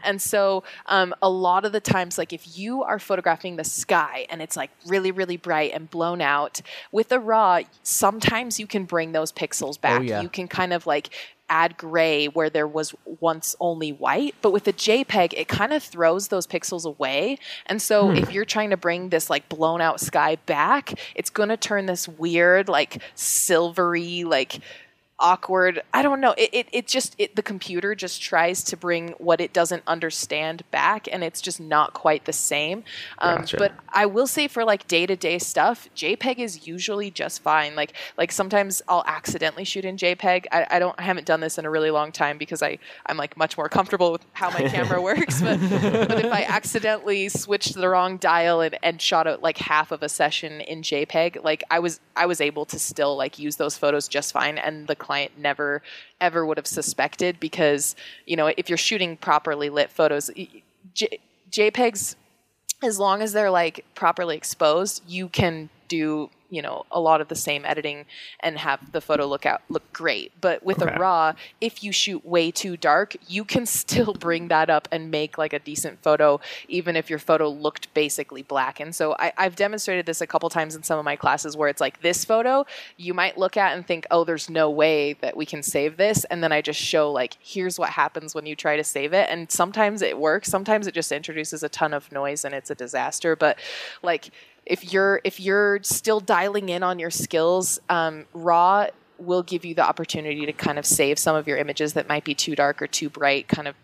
And 0.04 0.20
so 0.22 0.62
um, 0.86 1.14
a 1.22 1.28
lot 1.28 1.64
of 1.64 1.72
the 1.72 1.80
times, 1.80 2.18
like 2.18 2.32
if 2.32 2.56
you 2.58 2.82
are 2.82 2.98
photographing 2.98 3.56
the 3.56 3.64
sky 3.64 4.26
and 4.30 4.40
it's 4.40 4.56
like 4.56 4.67
really, 4.86 5.10
really 5.10 5.36
bright 5.36 5.72
and 5.72 5.90
blown 5.90 6.20
out, 6.20 6.60
with 6.92 7.08
the 7.08 7.20
raw, 7.20 7.60
sometimes 7.82 8.58
you 8.58 8.66
can 8.66 8.84
bring 8.84 9.12
those 9.12 9.32
pixels 9.32 9.76
oh, 9.78 9.80
back. 9.82 10.02
yeah. 10.02 10.20
You 10.20 10.28
can 10.28 10.48
kind 10.48 10.72
of 10.72 10.86
like 10.86 11.10
add 11.50 11.76
gray 11.76 12.26
where 12.26 12.50
there 12.50 12.66
was 12.66 12.94
once 13.20 13.56
only 13.60 13.90
white. 13.90 14.34
But 14.42 14.52
with 14.52 14.64
the 14.64 14.72
JPEG, 14.72 15.34
it 15.34 15.48
kind 15.48 15.72
of 15.72 15.82
throws 15.82 16.28
those 16.28 16.46
pixels 16.46 16.84
away. 16.84 17.38
And 17.66 17.80
so 17.80 18.10
hmm. 18.10 18.16
if 18.16 18.32
you're 18.32 18.44
trying 18.44 18.70
to 18.70 18.76
bring 18.76 19.08
this 19.08 19.30
like 19.30 19.48
blown 19.48 19.80
out 19.80 20.00
sky 20.00 20.36
back, 20.46 20.94
it's 21.14 21.30
going 21.30 21.48
to 21.48 21.56
turn 21.56 21.86
this 21.86 22.08
weird, 22.08 22.68
like 22.68 23.02
silvery, 23.14 24.24
like 24.24 24.60
awkward. 25.20 25.82
I 25.92 26.02
don't 26.02 26.20
know. 26.20 26.34
It, 26.36 26.50
it, 26.52 26.68
it 26.72 26.86
just 26.86 27.14
it, 27.18 27.36
the 27.36 27.42
computer 27.42 27.94
just 27.94 28.22
tries 28.22 28.62
to 28.64 28.76
bring 28.76 29.10
what 29.18 29.40
it 29.40 29.52
doesn't 29.52 29.82
understand 29.86 30.62
back 30.70 31.08
and 31.10 31.22
it's 31.22 31.40
just 31.40 31.60
not 31.60 31.92
quite 31.92 32.24
the 32.24 32.32
same. 32.32 32.84
Um, 33.18 33.38
Gotcha. 33.38 33.56
but 33.56 33.72
i 33.90 34.06
will 34.06 34.26
say 34.26 34.48
for 34.48 34.64
like 34.64 34.86
day-to-day 34.86 35.38
stuff 35.38 35.88
jpeg 35.96 36.38
is 36.38 36.66
usually 36.66 37.10
just 37.10 37.42
fine. 37.42 37.74
Like 37.74 37.94
like 38.16 38.32
sometimes 38.32 38.82
i'll 38.88 39.04
accidentally 39.06 39.64
shoot 39.64 39.84
in 39.84 39.96
jpeg. 39.96 40.46
I, 40.52 40.66
I 40.70 40.78
don't 40.78 40.94
I 40.98 41.02
haven't 41.02 41.26
done 41.26 41.40
this 41.40 41.58
in 41.58 41.64
a 41.64 41.70
really 41.70 41.90
long 41.90 42.12
time 42.12 42.38
because 42.38 42.62
i 42.62 42.78
i'm 43.06 43.16
like 43.16 43.36
much 43.36 43.56
more 43.56 43.68
comfortable 43.68 44.12
with 44.12 44.24
how 44.32 44.50
my 44.50 44.68
camera 44.68 45.00
works. 45.08 45.40
But, 45.40 45.60
but 45.60 46.24
if 46.24 46.32
i 46.32 46.44
accidentally 46.44 47.28
switched 47.28 47.74
the 47.74 47.88
wrong 47.88 48.16
dial 48.18 48.60
and, 48.60 48.78
and 48.82 49.00
shot 49.00 49.26
out 49.26 49.42
like 49.42 49.58
half 49.58 49.92
of 49.92 50.02
a 50.02 50.08
session 50.08 50.60
in 50.60 50.82
jpeg 50.82 51.42
like 51.42 51.64
i 51.70 51.78
was 51.78 52.00
i 52.16 52.26
was 52.26 52.40
able 52.40 52.64
to 52.66 52.78
still 52.78 53.16
like 53.16 53.38
use 53.38 53.56
those 53.56 53.76
photos 53.76 54.08
just 54.08 54.32
fine. 54.32 54.58
And 54.58 54.86
the 54.86 54.96
client 55.08 55.32
never 55.38 55.80
ever 56.20 56.44
would 56.44 56.58
have 56.58 56.66
suspected 56.66 57.40
because 57.40 57.96
you 58.26 58.36
know 58.36 58.52
if 58.58 58.68
you're 58.68 58.76
shooting 58.76 59.16
properly 59.16 59.70
lit 59.70 59.90
photos 59.90 60.30
J- 60.92 61.18
jpegs 61.50 62.14
as 62.82 62.98
long 62.98 63.22
as 63.22 63.32
they're 63.32 63.50
like 63.50 63.86
properly 63.94 64.36
exposed 64.36 65.02
you 65.08 65.30
can 65.30 65.70
do 65.88 66.30
you 66.50 66.62
know 66.62 66.86
a 66.90 66.98
lot 66.98 67.20
of 67.20 67.28
the 67.28 67.34
same 67.34 67.66
editing 67.66 68.06
and 68.40 68.56
have 68.56 68.92
the 68.92 69.02
photo 69.02 69.26
look 69.26 69.44
out 69.44 69.60
look 69.68 69.92
great. 69.92 70.32
But 70.40 70.62
with 70.64 70.80
Okay. 70.82 70.94
a 70.94 70.98
raw 70.98 71.34
if 71.60 71.84
you 71.84 71.92
shoot 71.92 72.24
way 72.24 72.50
too 72.50 72.74
dark 72.76 73.14
you 73.26 73.44
can 73.44 73.66
still 73.80 74.14
bring 74.14 74.48
that 74.48 74.70
up 74.70 74.88
and 74.90 75.10
make 75.10 75.36
like 75.36 75.52
a 75.52 75.58
decent 75.58 76.02
photo 76.02 76.40
even 76.66 76.96
if 76.96 77.10
your 77.10 77.18
photo 77.18 77.48
looked 77.50 77.92
basically 77.92 78.40
black. 78.42 78.80
And 78.80 78.94
so 78.94 79.14
I, 79.18 79.32
i've 79.36 79.56
demonstrated 79.56 80.06
this 80.06 80.22
a 80.22 80.26
couple 80.26 80.48
times 80.48 80.74
in 80.74 80.82
some 80.82 80.98
of 80.98 81.04
my 81.04 81.16
classes 81.16 81.54
where 81.54 81.68
it's 81.68 81.82
like 81.82 82.00
this 82.00 82.24
photo 82.24 82.64
you 82.96 83.12
might 83.12 83.36
look 83.36 83.58
at 83.58 83.76
and 83.76 83.86
think 83.86 84.06
oh 84.10 84.24
there's 84.24 84.48
no 84.48 84.70
way 84.70 85.12
that 85.20 85.36
we 85.36 85.44
can 85.44 85.62
save 85.62 85.98
this. 85.98 86.24
And 86.30 86.42
then 86.42 86.50
i 86.52 86.62
just 86.62 86.80
show 86.80 87.12
like 87.12 87.36
here's 87.42 87.78
what 87.78 87.90
happens 87.90 88.34
when 88.34 88.46
you 88.46 88.56
try 88.56 88.76
to 88.76 88.84
save 88.84 89.12
it. 89.12 89.28
And 89.28 89.50
sometimes 89.52 90.00
it 90.00 90.18
works. 90.18 90.48
Sometimes 90.48 90.86
it 90.86 90.94
just 90.94 91.12
introduces 91.12 91.62
a 91.62 91.68
ton 91.68 91.92
of 91.92 92.10
noise 92.10 92.44
and 92.46 92.54
it's 92.54 92.70
a 92.70 92.74
disaster. 92.74 93.36
But 93.36 93.58
like 94.02 94.30
if 94.68 94.92
you're 94.92 95.20
if 95.24 95.40
you're 95.40 95.80
still 95.82 96.20
dialing 96.20 96.68
in 96.68 96.82
on 96.82 96.98
your 96.98 97.10
skills 97.10 97.80
um, 97.88 98.24
raw 98.34 98.86
will 99.18 99.42
give 99.42 99.64
you 99.64 99.74
the 99.74 99.82
opportunity 99.84 100.46
to 100.46 100.52
kind 100.52 100.78
of 100.78 100.86
save 100.86 101.18
some 101.18 101.34
of 101.34 101.48
your 101.48 101.56
images 101.58 101.94
that 101.94 102.08
might 102.08 102.22
be 102.24 102.34
too 102.34 102.54
dark 102.54 102.80
or 102.80 102.86
too 102.86 103.08
bright 103.08 103.48
kind 103.48 103.66
of 103.66 103.74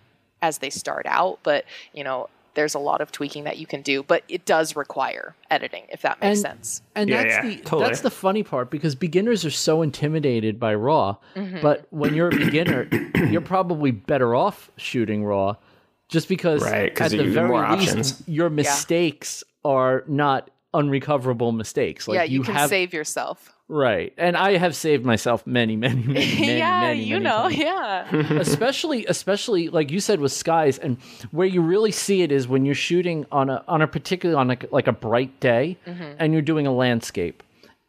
as 0.43 0.59
they 0.59 0.71
start 0.71 1.07
out 1.07 1.39
but 1.43 1.65
you 1.93 2.05
know 2.05 2.29
there's 2.55 2.75
a 2.75 2.79
lot 2.79 3.01
of 3.01 3.11
tweaking 3.11 3.43
that 3.45 3.59
you 3.59 3.67
can 3.67 3.83
do 3.83 4.05
but 4.05 4.23
it 4.29 4.45
does 4.45 4.77
require 4.77 5.35
editing 5.51 5.83
if 5.89 6.03
that 6.03 6.21
makes 6.21 6.39
And- 6.39 6.39
sense 6.39 6.83
And 6.95 7.11
Yeah, 7.11 7.23
that's 7.25 7.35
yeah, 7.35 7.43
the 7.57 7.57
totally. 7.63 7.83
that's 7.89 8.01
the 8.03 8.11
funny 8.13 8.43
part 8.45 8.71
because 8.71 8.95
beginners 8.95 9.45
are 9.45 9.51
so 9.51 9.83
intimidated 9.83 10.61
by 10.61 10.75
raw, 10.77 11.17
Mm-hmm. 11.35 11.63
but 11.63 11.87
when 11.91 12.15
you're 12.15 12.29
a 12.29 12.37
beginner, 12.37 12.89
you're 13.29 13.41
probably 13.41 13.91
better 13.91 14.37
off 14.37 14.71
shooting 14.77 15.25
raw, 15.25 15.57
just 16.09 16.29
because 16.29 16.63
Right, 16.63 16.95
'cause 16.95 17.13
at 17.13 17.19
the 17.19 17.25
very 17.29 17.49
least 17.77 17.91
options. 17.91 18.23
your 18.29 18.51
mistakes 18.51 19.43
are 19.65 20.05
not 20.07 20.49
unrecoverable 20.75 21.53
mistakes. 21.53 22.07
Like 22.07 22.17
yeah 22.17 22.23
you, 22.25 22.43
can 22.43 22.55
have 22.55 22.69
save 22.69 22.93
yourself. 22.93 23.51
Right, 23.67 24.13
and 24.19 24.37
I 24.37 24.59
have 24.59 24.77
saved 24.77 25.07
myself 25.07 25.47
many, 25.47 25.75
many, 25.75 26.03
many, 26.03 26.13
many, 26.37 26.59
yeah 26.59 26.81
many, 26.81 27.03
you 27.05 27.15
many 27.15 27.25
know 27.25 27.43
times. 27.45 27.57
yeah. 27.57 28.15
Especially 28.41 29.07
especially 29.07 29.71
like 29.71 29.91
you 29.91 30.01
said 30.01 30.21
with 30.21 30.33
skies 30.33 30.77
and 30.79 30.99
where 31.31 31.47
you 31.47 31.63
really 31.63 31.91
see 31.93 32.21
it 32.21 32.31
is 32.31 32.47
when 32.47 32.67
you're 32.67 32.75
shooting 32.75 33.25
on 33.33 33.49
a 33.49 33.65
on 33.67 33.81
a 33.81 33.87
particularly 33.87 34.39
on 34.39 34.51
a, 34.51 34.59
like 34.71 34.87
a 34.87 34.93
bright 34.93 35.41
day 35.41 35.79
Mm-hmm. 35.87 36.17
and 36.19 36.33
you're 36.35 36.43
doing 36.43 36.67
a 36.67 36.73
landscape. 36.73 37.43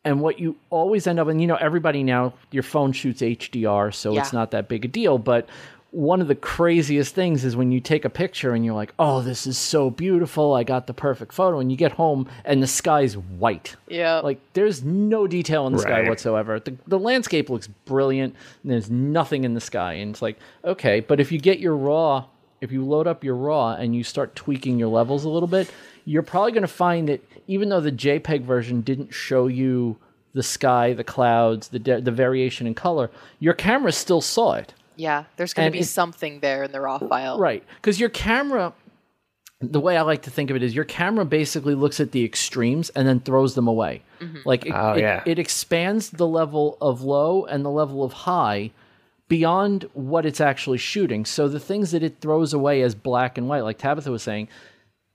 And 0.06 0.22
what 0.22 0.40
you 0.40 0.56
always 0.70 1.08
end 1.08 1.20
up 1.20 1.28
and 1.28 1.42
you 1.42 1.48
know 1.48 1.56
everybody 1.56 2.04
now 2.04 2.36
your 2.52 2.62
phone 2.64 2.92
shoots 2.94 3.22
HDR 3.22 3.92
so 3.94 4.16
it's 4.18 4.32
not 4.32 4.52
that 4.52 4.70
big 4.70 4.86
a 4.86 4.88
deal 4.88 5.18
but 5.18 5.50
one 5.96 6.20
of 6.20 6.28
the 6.28 6.36
craziest 6.36 7.16
things 7.16 7.46
is 7.46 7.56
when 7.56 7.72
you 7.72 7.80
take 7.80 8.04
a 8.04 8.10
picture 8.10 8.54
and 8.54 8.66
you're 8.66 8.74
like 8.74 8.94
oh 9.00 9.22
this 9.22 9.48
is 9.48 9.58
so 9.58 9.90
beautiful 9.90 10.54
I 10.54 10.64
got 10.64 10.88
the 10.88 10.94
perfect 10.94 11.32
photo 11.32 11.60
and 11.60 11.72
you 11.72 11.78
get 11.78 11.94
home 11.94 12.28
and 12.44 12.62
the 12.62 12.68
sky's 12.68 13.16
white 13.16 13.76
yeah 13.88 14.20
like 14.20 14.40
there's 14.54 14.84
no 14.84 15.28
detail 15.28 15.68
in 15.68 15.74
the 15.74 15.80
sky 15.80 16.10
whatsoever. 16.10 16.60
The, 16.60 16.76
the 16.88 17.00
landscape 17.00 17.50
looks 17.50 17.68
brilliant. 17.68 18.36
And 18.64 18.72
there's 18.72 18.90
nothing 18.90 19.44
in 19.44 19.54
the 19.54 19.62
sky, 19.62 19.94
and 19.94 20.12
it's 20.12 20.22
like 20.22 20.38
okay. 20.64 21.00
But 21.00 21.20
if 21.20 21.32
you 21.32 21.40
get 21.40 21.60
your 21.60 21.76
raw, 21.76 22.26
if 22.62 22.72
you 22.72 22.84
load 22.84 23.08
up 23.08 23.24
your 23.24 23.36
raw 23.36 23.74
and 23.74 23.96
you 23.96 24.04
start 24.04 24.36
tweaking 24.36 24.80
your 24.80 24.88
levels 24.88 25.26
a 25.26 25.30
little 25.30 25.48
bit, 25.48 25.72
you're 26.06 26.24
probably 26.24 26.52
going 26.52 26.62
to 26.62 26.68
find 26.68 27.10
that 27.10 27.22
even 27.48 27.70
though 27.70 27.82
the 27.82 27.92
JPEG 27.92 28.42
version 28.42 28.82
didn't 28.82 29.14
show 29.14 29.48
you 29.48 29.98
the 30.34 30.44
sky, 30.44 30.94
the 30.94 31.04
clouds, 31.04 31.70
the 31.70 31.80
de- 31.80 32.02
the 32.02 32.12
variation 32.12 32.68
in 32.68 32.74
color, 32.74 33.10
your 33.40 33.54
camera 33.54 33.92
still 33.92 34.22
saw 34.22 34.54
it. 34.54 34.74
Yeah 34.96 35.24
there's 35.38 35.54
going 35.54 35.68
to 35.68 35.72
be 35.72 35.80
it- 35.80 35.86
something 35.86 36.40
there 36.40 36.64
in 36.64 36.72
the 36.72 36.82
raw 36.82 36.98
file 36.98 37.38
Right. 37.40 37.64
Because 37.78 38.00
your 38.00 38.10
camera, 38.10 38.74
the 39.62 39.80
way 39.80 39.96
I 39.98 40.02
like 40.02 40.24
to 40.24 40.30
think 40.30 40.50
of 40.50 40.56
it 40.56 40.64
is 40.64 40.76
your 40.76 40.86
camera 40.86 41.26
basically 41.26 41.76
looks 41.76 42.00
at 42.00 42.12
the 42.12 42.24
extremes 42.26 42.90
and 42.92 43.08
then 43.08 43.20
throws 43.22 43.56
them 43.56 43.68
away. 43.68 44.02
Mm-hmm. 44.20 44.40
Like 44.46 44.66
it, 44.66 44.72
Oh, 44.76 44.94
it, 44.94 45.02
yeah. 45.02 45.24
it 45.26 45.40
expands 45.40 46.10
the 46.12 46.28
level 46.28 46.78
of 46.82 47.02
low 47.02 47.46
and 47.46 47.64
the 47.66 47.70
level 47.72 48.04
of 48.04 48.14
high 48.14 48.72
beyond 49.28 49.90
what 49.94 50.26
it's 50.26 50.40
actually 50.42 50.78
shooting. 50.78 51.26
So 51.26 51.48
the 51.48 51.60
things 51.60 51.92
that 51.92 52.04
it 52.04 52.18
throws 52.22 52.54
away 52.54 52.82
as 52.82 52.94
black 52.96 53.38
and 53.38 53.48
white, 53.48 53.64
like 53.64 53.78
Tabitha 53.78 54.12
was 54.12 54.22
saying, 54.24 54.48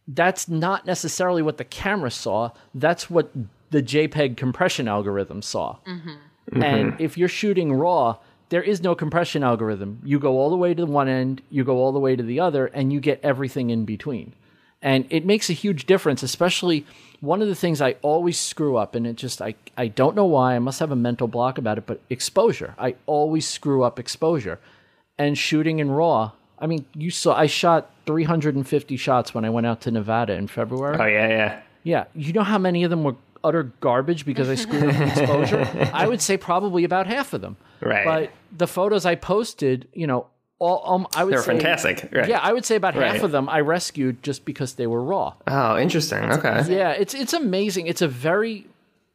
that's 0.08 0.48
not 0.48 0.86
necessarily 0.86 1.42
what 1.42 1.58
the 1.58 1.64
camera 1.64 2.10
saw. 2.10 2.50
That's 2.74 3.08
what 3.08 3.30
the 3.70 3.82
JPEG 3.82 4.36
compression 4.36 4.88
algorithm 4.88 5.42
saw. 5.42 5.76
Mm-hmm. 5.86 6.08
Mm-hmm. 6.08 6.62
And 6.62 7.00
if 7.00 7.16
you're 7.16 7.28
shooting 7.28 7.72
raw, 7.72 8.16
there 8.50 8.62
is 8.62 8.82
no 8.82 8.94
compression 8.94 9.42
algorithm. 9.42 10.00
You 10.04 10.18
go 10.18 10.38
all 10.38 10.50
the 10.50 10.56
way 10.56 10.74
to 10.74 10.84
one 10.84 11.08
end, 11.08 11.42
you 11.50 11.64
go 11.64 11.78
all 11.78 11.92
the 11.92 11.98
way 11.98 12.14
to 12.16 12.22
the 12.22 12.40
other, 12.40 12.66
and 12.66 12.92
you 12.92 13.00
get 13.00 13.20
everything 13.22 13.70
in 13.70 13.84
between. 13.84 14.34
And 14.82 15.06
it 15.10 15.24
makes 15.24 15.50
a 15.50 15.54
huge 15.54 15.86
difference, 15.86 16.22
especially 16.22 16.86
one 17.20 17.42
of 17.42 17.48
the 17.48 17.54
things 17.54 17.80
I 17.80 17.96
always 18.02 18.38
screw 18.38 18.76
up, 18.76 18.94
and 18.94 19.06
it 19.06 19.16
just, 19.16 19.40
I, 19.40 19.54
I 19.76 19.88
don't 19.88 20.16
know 20.16 20.24
why, 20.24 20.56
I 20.56 20.58
must 20.58 20.80
have 20.80 20.90
a 20.90 20.96
mental 20.96 21.28
block 21.28 21.58
about 21.58 21.78
it, 21.78 21.86
but 21.86 22.00
exposure. 22.10 22.74
I 22.78 22.96
always 23.06 23.46
screw 23.46 23.82
up 23.82 23.98
exposure. 23.98 24.58
And 25.18 25.36
shooting 25.36 25.80
in 25.80 25.90
RAW, 25.90 26.32
I 26.58 26.66
mean, 26.66 26.86
you 26.94 27.10
saw, 27.10 27.36
I 27.36 27.46
shot 27.46 27.90
350 28.06 28.96
shots 28.96 29.34
when 29.34 29.44
I 29.44 29.50
went 29.50 29.66
out 29.66 29.82
to 29.82 29.90
Nevada 29.90 30.32
in 30.32 30.48
February. 30.48 30.96
Oh 30.98 31.06
yeah, 31.06 31.28
yeah. 31.28 31.62
Yeah, 31.82 32.04
you 32.14 32.32
know 32.32 32.42
how 32.42 32.58
many 32.58 32.84
of 32.84 32.90
them 32.90 33.04
were 33.04 33.16
utter 33.42 33.64
garbage 33.80 34.24
because 34.24 34.48
I 34.48 34.54
screwed 34.54 34.84
up 34.84 34.94
the 34.96 35.04
exposure? 35.06 35.90
I 35.92 36.06
would 36.06 36.20
say 36.20 36.36
probably 36.36 36.84
about 36.84 37.06
half 37.06 37.32
of 37.32 37.40
them. 37.40 37.56
Right. 37.80 38.04
But 38.04 38.30
the 38.56 38.66
photos 38.66 39.06
I 39.06 39.14
posted, 39.14 39.88
you 39.92 40.06
know, 40.06 40.26
all 40.58 40.82
um, 40.94 41.06
I 41.14 41.24
would 41.24 41.32
They're 41.32 41.40
say 41.42 41.52
fantastic. 41.52 42.08
Right. 42.12 42.28
Yeah, 42.28 42.38
I 42.40 42.52
would 42.52 42.64
say 42.66 42.76
about 42.76 42.94
half 42.94 43.22
of 43.22 43.32
them 43.32 43.48
I 43.48 43.60
rescued 43.60 44.22
just 44.22 44.44
because 44.44 44.74
they 44.74 44.86
were 44.86 45.02
raw. 45.02 45.34
Oh, 45.46 45.78
interesting. 45.78 46.30
Okay. 46.32 46.64
Yeah, 46.68 46.90
it's 46.90 47.14
it's 47.14 47.32
amazing. 47.32 47.86
It's 47.86 48.02
a 48.02 48.08
very 48.08 48.66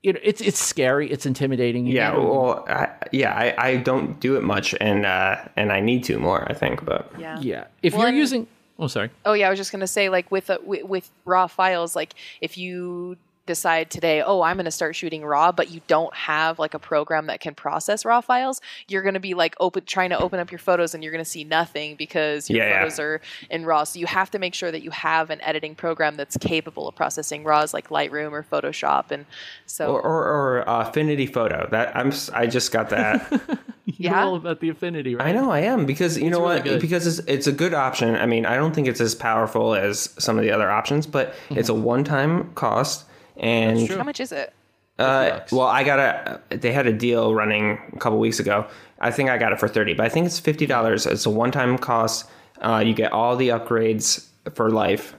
you 0.01 0.13
know, 0.13 0.19
it's 0.23 0.41
it's 0.41 0.59
scary, 0.59 1.11
it's 1.11 1.25
intimidating. 1.25 1.87
Yeah, 1.87 2.11
gotta- 2.11 2.21
well, 2.23 2.65
I, 2.67 2.89
yeah, 3.11 3.33
I, 3.33 3.55
I 3.69 3.77
don't 3.77 4.19
do 4.19 4.37
it 4.37 4.43
much, 4.43 4.75
and 4.79 5.03
uh, 5.05 5.37
and 5.55 5.71
I 5.71 5.81
need 5.81 6.03
to 6.05 6.17
more. 6.19 6.47
I 6.49 6.53
think, 6.53 6.83
but 6.85 7.11
Yeah. 7.19 7.39
yeah. 7.41 7.65
If 7.81 7.93
Well, 7.95 8.07
you're 8.07 8.15
using, 8.17 8.45
oh 8.77 8.85
sorry, 8.87 9.09
Oh 9.25 9.33
yeah, 9.33 9.47
I 9.47 9.49
was 9.49 9.57
just 9.59 9.71
gonna 9.71 9.87
say 9.87 10.09
like 10.09 10.31
with, 10.31 10.49
a, 10.51 10.59
with 10.63 10.83
with 10.83 11.09
raw 11.25 11.47
files, 11.47 11.95
like 11.95 12.13
if 12.41 12.55
you 12.57 13.17
decide 13.45 13.89
today, 13.89 14.21
oh, 14.21 14.41
I'm 14.41 14.57
gonna 14.57 14.71
start 14.71 14.95
shooting 14.95 15.23
raw, 15.23 15.51
but 15.51 15.69
you 15.71 15.81
don't 15.87 16.13
have 16.15 16.59
like 16.59 16.73
a 16.73 16.79
program 16.79 17.27
that 17.27 17.39
can 17.39 17.53
process 17.55 18.05
raw 18.05 18.21
files, 18.21 18.61
you're 18.87 19.03
gonna 19.03 19.19
be 19.19 19.33
like 19.33 19.55
open 19.59 19.85
trying 19.85 20.09
to 20.09 20.19
open 20.19 20.39
up 20.39 20.51
your 20.51 20.59
photos 20.59 20.93
and 20.93 21.03
you're 21.03 21.11
gonna 21.11 21.25
see 21.25 21.43
nothing 21.43 21.95
because 21.95 22.49
your 22.49 22.59
Yeah, 22.63 22.69
yeah. 22.69 22.79
photos 22.79 22.99
are 22.99 23.21
in 23.49 23.65
raw. 23.65 23.83
So 23.83 23.99
you 23.99 24.07
have 24.07 24.31
to 24.31 24.39
make 24.39 24.53
sure 24.53 24.71
that 24.71 24.81
you 24.81 24.91
have 24.91 25.29
an 25.29 25.41
editing 25.41 25.75
program 25.75 26.15
that's 26.17 26.37
capable 26.37 26.87
of 26.87 26.95
processing 26.95 27.43
raws 27.43 27.73
like 27.73 27.89
Lightroom 27.89 28.31
or 28.31 28.43
Photoshop, 28.43 29.11
and 29.11 29.25
so 29.65 29.93
or 29.93 30.01
or, 30.01 30.23
or 30.59 30.69
uh, 30.69 30.87
Affinity 30.87 31.27
Photo. 31.27 31.67
That 31.71 31.95
I'm 31.95 32.11
I 32.33 32.47
just 32.47 32.71
got 32.71 32.89
that. 32.89 33.31
you're 33.85 34.11
Yeah? 34.11 34.25
all 34.25 34.35
about 34.35 34.59
the 34.61 34.69
affinity, 34.69 35.13
right? 35.15 35.27
I 35.27 35.31
know 35.31 35.51
I 35.51 35.59
am 35.59 35.85
because 35.85 36.17
you 36.17 36.29
know 36.31 36.39
really 36.41 36.55
what? 36.55 36.63
good. 36.63 36.81
Because 36.81 37.05
it's, 37.05 37.27
it's 37.27 37.47
a 37.47 37.51
good 37.51 37.73
option. 37.75 38.15
I 38.15 38.25
mean, 38.25 38.45
I 38.45 38.55
don't 38.55 38.73
think 38.73 38.87
it's 38.87 38.99
as 38.99 39.13
powerful 39.13 39.75
as 39.75 40.09
some 40.17 40.37
of 40.39 40.43
the 40.43 40.49
other 40.51 40.69
options, 40.71 41.05
but 41.05 41.35
it's 41.51 41.69
a 41.69 41.73
one-time 41.73 42.51
cost. 42.53 43.05
And 43.37 43.89
how 43.89 44.03
much 44.03 44.19
is 44.19 44.31
it? 44.31 44.53
uh, 44.99 45.41
well, 45.51 45.67
I 45.67 45.83
got 45.83 45.99
a. 45.99 46.41
They 46.55 46.71
had 46.71 46.87
a 46.87 46.93
deal 46.93 47.33
running 47.33 47.79
a 47.93 47.99
couple 47.99 48.19
weeks 48.19 48.39
ago. 48.39 48.67
I 48.99 49.11
think 49.11 49.29
I 49.29 49.37
got 49.37 49.51
it 49.51 49.59
for 49.59 49.67
thirty, 49.67 49.93
but 49.93 50.05
I 50.05 50.09
think 50.09 50.25
it's 50.25 50.39
fifty 50.39 50.65
dollars. 50.65 51.05
It's 51.05 51.25
a 51.25 51.29
one-time 51.29 51.77
cost. 51.77 52.29
Uh, 52.61 52.83
you 52.85 52.93
get 52.93 53.11
all 53.11 53.35
the 53.35 53.49
upgrades 53.49 54.27
for 54.53 54.69
life. 54.69 55.13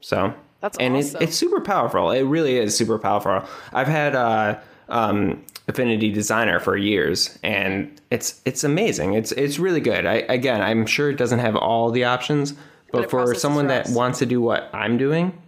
So 0.00 0.34
That's 0.60 0.76
and 0.78 0.96
awesome. 0.96 1.22
it, 1.22 1.28
it's 1.28 1.36
super 1.36 1.60
powerful. 1.60 2.10
It 2.10 2.22
really 2.22 2.56
is 2.56 2.76
super 2.76 2.98
powerful. 2.98 3.48
I've 3.72 3.86
had 3.86 4.16
uh, 4.16 4.58
um, 4.88 5.44
Affinity 5.68 6.10
Designer 6.10 6.58
for 6.58 6.76
years, 6.76 7.38
and 7.42 8.00
it's 8.10 8.40
it's 8.44 8.64
amazing. 8.64 9.14
It's 9.14 9.30
it's 9.32 9.58
really 9.58 9.80
good. 9.80 10.06
I, 10.06 10.14
again, 10.28 10.60
I'm 10.60 10.86
sure 10.86 11.10
it 11.10 11.16
doesn't 11.16 11.38
have 11.38 11.54
all 11.54 11.90
the 11.90 12.04
options, 12.04 12.54
but, 12.90 13.04
it 13.04 13.10
for 13.10 13.34
someone 13.34 13.68
that 13.68 13.88
wants 13.90 14.18
to 14.18 14.26
do 14.26 14.40
what 14.40 14.68
I'm 14.72 14.98
doing, 14.98 15.40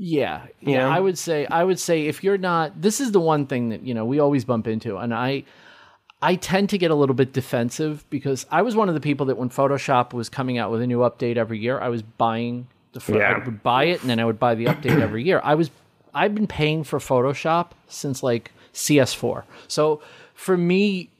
Yeah, 0.00 0.42
yeah. 0.60 0.78
know? 0.80 0.88
I 0.90 1.00
would 1.00 1.18
say 1.18 1.44
I 1.46 1.64
would 1.64 1.80
say 1.80 2.06
if 2.06 2.22
you're 2.22 2.38
not, 2.38 2.80
this 2.80 3.00
is 3.00 3.10
the 3.10 3.20
one 3.20 3.46
thing 3.46 3.70
that 3.70 3.82
you 3.82 3.94
know 3.94 4.04
we 4.04 4.20
always 4.20 4.44
bump 4.44 4.68
into, 4.68 4.96
and 4.96 5.12
I, 5.12 5.42
I 6.22 6.36
tend 6.36 6.70
to 6.70 6.78
get 6.78 6.92
a 6.92 6.94
little 6.94 7.16
bit 7.16 7.32
defensive 7.32 8.04
because 8.08 8.46
I 8.50 8.62
was 8.62 8.76
one 8.76 8.88
of 8.88 8.94
the 8.94 9.00
people 9.00 9.26
that 9.26 9.36
when 9.36 9.50
Photoshop 9.50 10.12
was 10.12 10.28
coming 10.28 10.56
out 10.56 10.70
with 10.70 10.82
a 10.82 10.86
new 10.86 11.00
update 11.00 11.36
every 11.36 11.58
year, 11.58 11.80
I 11.80 11.88
was 11.88 12.02
buying 12.02 12.68
the. 12.92 13.00
pho- 13.00 13.18
Yeah. 13.18 13.40
I 13.42 13.44
would 13.44 13.62
buy 13.64 13.84
it 13.84 14.00
and 14.00 14.08
then 14.08 14.20
I 14.20 14.24
would 14.24 14.38
buy 14.38 14.54
the 14.54 14.66
update 14.66 15.00
every 15.00 15.24
year. 15.24 15.40
I 15.42 15.56
was, 15.56 15.70
I've 16.14 16.34
been 16.34 16.46
paying 16.46 16.84
for 16.84 17.00
Photoshop 17.00 17.70
since 17.88 18.22
like 18.22 18.52
CS4, 18.74 19.42
so 19.66 20.00
for 20.34 20.56
me. 20.56 21.10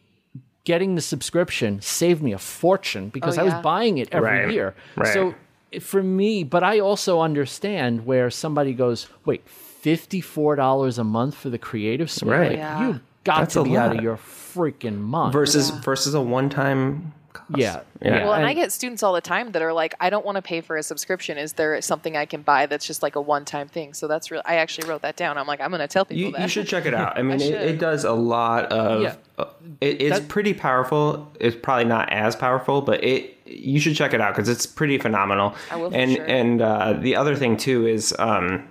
Getting 0.64 0.96
the 0.96 1.00
subscription 1.00 1.80
saved 1.80 2.22
me 2.22 2.34
a 2.34 2.38
fortune 2.38 3.08
because 3.08 3.38
oh, 3.38 3.40
I 3.40 3.44
was 3.44 3.54
buying 3.62 3.96
it 3.96 4.10
every 4.12 4.28
Right, 4.28 4.50
year. 4.52 4.74
right. 4.96 5.14
So 5.14 5.34
for 5.80 6.02
me, 6.02 6.44
but 6.44 6.62
I 6.64 6.80
also 6.80 7.20
understand 7.20 8.06
where 8.06 8.30
somebody 8.30 8.72
goes, 8.72 9.08
wait, 9.24 9.44
$54 9.46 10.98
a 10.98 11.04
month 11.04 11.34
for 11.34 11.50
the 11.50 11.58
creative 11.58 12.10
suite? 12.10 12.30
Right. 12.30 12.48
Like, 12.50 12.58
Yeah. 12.58 12.88
you 12.88 13.00
got 13.24 13.40
That's 13.40 13.54
to 13.54 13.60
a 13.60 13.64
be 13.64 13.76
out 13.76 13.96
of 13.96 14.02
your 14.02 14.16
freaking 14.16 14.98
mind. 15.00 15.32
versus 15.32 15.70
versus 15.70 16.14
a 16.14 16.20
one-time 16.20 17.12
cost. 17.38 17.58
yeah. 17.58 17.80
Yeah. 18.02 18.24
Well, 18.24 18.34
and, 18.34 18.46
I 18.46 18.54
get 18.54 18.70
students 18.72 19.02
all 19.02 19.12
the 19.12 19.20
time 19.20 19.52
that 19.52 19.62
are 19.62 19.72
like, 19.72 19.94
I 20.00 20.08
don't 20.10 20.24
want 20.24 20.36
to 20.36 20.42
pay 20.42 20.60
for 20.60 20.76
a 20.76 20.82
subscription. 20.82 21.36
Is 21.38 21.54
there 21.54 21.80
something 21.80 22.16
I 22.16 22.26
can 22.26 22.42
buy 22.42 22.66
that's 22.66 22.86
just 22.86 23.02
like 23.02 23.16
a 23.16 23.20
one-time 23.20 23.68
thing? 23.68 23.92
So 23.94 24.06
that's 24.06 24.30
real. 24.30 24.42
I 24.44 24.56
actually 24.56 24.88
wrote 24.88 25.02
that 25.02 25.16
down. 25.16 25.36
I'm 25.38 25.46
like, 25.46 25.60
I'm 25.60 25.70
going 25.70 25.80
to 25.80 25.88
tell 25.88 26.04
people 26.04 26.26
You, 26.26 26.32
that. 26.32 26.40
you 26.42 26.48
should 26.48 26.68
check 26.68 26.86
it 26.86 26.94
out. 26.94 27.18
I 27.18 27.22
mean, 27.22 27.40
it, 27.40 27.54
it 27.54 27.78
does 27.78 28.04
a 28.04 28.12
lot 28.12 28.66
of. 28.66 29.02
Yeah. 29.02 29.16
uh, 29.38 29.46
it, 29.80 30.00
it's 30.00 30.18
That- 30.20 30.28
pretty 30.28 30.54
powerful. 30.54 31.30
It's 31.40 31.56
probably 31.60 31.84
not 31.86 32.12
as 32.12 32.36
powerful, 32.36 32.82
but 32.82 33.02
it 33.02 33.34
you 33.46 33.80
should 33.80 33.96
check 33.96 34.12
it 34.12 34.20
out 34.20 34.34
because 34.34 34.48
it's 34.48 34.66
pretty 34.66 34.98
phenomenal. 34.98 35.54
I 35.70 35.76
will 35.76 35.90
for 35.90 35.96
and 35.96 36.12
sure. 36.12 36.24
and 36.26 36.60
uh, 36.60 36.92
the 36.92 37.16
other 37.16 37.34
thing 37.34 37.56
too 37.56 37.86
is 37.86 38.14
um, 38.18 38.68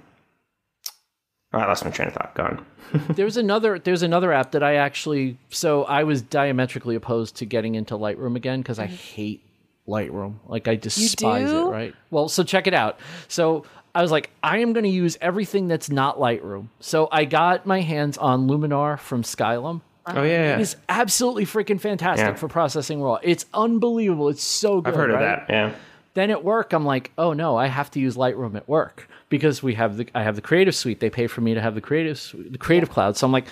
I 1.54 1.66
lost 1.66 1.86
my 1.86 1.92
train 1.92 2.10
of 2.10 2.14
thought. 2.14 2.36
Gone. 2.36 2.66
there's 3.10 3.38
another 3.38 3.80
there's 3.80 4.04
another 4.04 4.34
app 4.34 4.52
that 4.52 4.64
I 4.64 4.76
actually 4.76 5.38
so 5.50 5.84
I 5.86 6.04
was 6.04 6.22
diametrically 6.22 6.96
opposed 6.96 7.38
to 7.38 7.46
getting 7.46 7.76
into 7.76 7.96
Lightroom 7.96 8.36
again 8.36 8.62
because 8.62 8.80
I 8.80 8.88
mm-hmm. 8.88 8.96
hate 8.96 9.42
Lightroom. 9.88 10.36
Like 10.46 10.68
I 10.68 10.76
despise 10.76 11.50
it, 11.50 11.54
do? 11.54 11.70
right? 11.70 11.96
Well, 12.12 12.28
so 12.28 12.44
check 12.44 12.68
it 12.68 12.74
out. 12.74 13.00
So 13.28 13.66
I 13.96 14.02
was 14.02 14.12
like, 14.12 14.30
I 14.44 14.60
am 14.60 14.74
going 14.74 14.84
to 14.84 14.90
use 14.90 15.18
everything 15.22 15.68
that's 15.68 15.90
not 15.90 16.20
Lightroom. 16.20 16.68
So 16.80 17.08
I 17.12 17.26
got 17.26 17.66
my 17.66 17.82
hands 17.82 18.18
on 18.18 18.48
Luminar 18.48 19.00
from 19.00 19.24
Skylum. 19.24 19.82
Uh-huh. 20.06 20.20
Oh 20.20 20.24
yeah, 20.24 20.56
yeah. 20.56 20.60
It's 20.60 20.76
absolutely 20.88 21.46
freaking 21.46 21.82
fantastic 21.82 22.28
Yeah. 22.28 22.36
for 22.36 22.48
processing 22.48 23.02
raw. 23.02 23.20
It's 23.24 23.46
unbelievable. 23.54 24.30
It's 24.30 24.44
so 24.44 24.82
good. 24.82 24.90
I've 24.90 24.96
heard 24.96 25.10
of 25.10 25.20
right? 25.20 25.48
that. 25.48 25.50
Yeah. 25.50 25.74
Then 26.18 26.32
at 26.32 26.44
work, 26.44 26.74
I'm 26.74 26.84
like, 26.84 27.12
oh 27.20 27.34
no, 27.34 27.58
I 27.58 27.68
have 27.68 27.92
to 27.92 28.00
use 28.00 28.16
Lightroom 28.16 28.56
at 28.56 28.68
work 28.68 29.08
because 29.30 29.62
we 29.62 29.76
have 29.76 29.98
the 29.98 30.08
I 30.16 30.24
have 30.24 30.36
the 30.36 30.42
Creative 30.42 30.74
Suite. 30.74 31.00
They 31.00 31.12
pay 31.12 31.28
for 31.28 31.42
me 31.42 31.54
to 31.54 31.62
have 31.62 31.76
the 31.76 31.80
Creative 31.80 32.18
Suite, 32.18 32.52
the 32.52 32.58
Creative 32.58 32.90
Cloud. 32.90 33.18
So 33.18 33.28
I'm 33.28 33.32
like, 33.32 33.46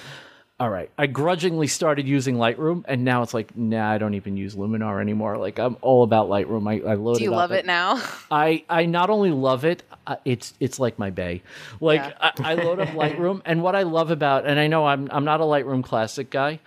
all 0.59 0.71
right. 0.71 0.89
I 0.97 1.05
grudgingly 1.05 1.67
started 1.67 2.07
using 2.07 2.37
Lightroom, 2.37 2.83
and 2.87 3.05
now 3.05 3.21
it's 3.21 3.35
like, 3.35 3.55
nah, 3.55 3.91
I 3.91 3.99
don't 3.99 4.15
even 4.15 4.35
use 4.35 4.55
Luminar 4.55 4.99
anymore. 4.99 5.37
Like 5.37 5.59
I'm 5.59 5.77
all 5.81 6.01
about 6.01 6.27
Lightroom. 6.27 6.67
I, 6.67 6.89
I 6.89 6.95
load 6.95 7.19
Do 7.19 7.23
you 7.23 7.33
it 7.33 7.35
love 7.35 7.51
it 7.51 7.67
now? 7.67 8.01
I 8.31 8.63
I 8.67 8.87
not 8.87 9.11
only 9.11 9.29
love 9.29 9.63
it, 9.63 9.83
uh, 10.07 10.15
it's 10.25 10.55
it's 10.59 10.79
like 10.79 10.97
my 10.97 11.11
bay. 11.11 11.43
Like 11.79 12.01
Yeah. 12.01 12.31
I, 12.39 12.53
I 12.53 12.53
load 12.55 12.79
up 12.79 12.89
Lightroom, 12.95 13.43
and 13.45 13.61
what 13.61 13.75
I 13.75 13.83
love 13.83 14.09
about, 14.09 14.47
and 14.47 14.59
I 14.59 14.65
know 14.65 14.87
I'm 14.87 15.07
I'm 15.11 15.23
not 15.23 15.39
a 15.39 15.43
Lightroom 15.43 15.83
classic 15.83 16.31
guy. 16.31 16.59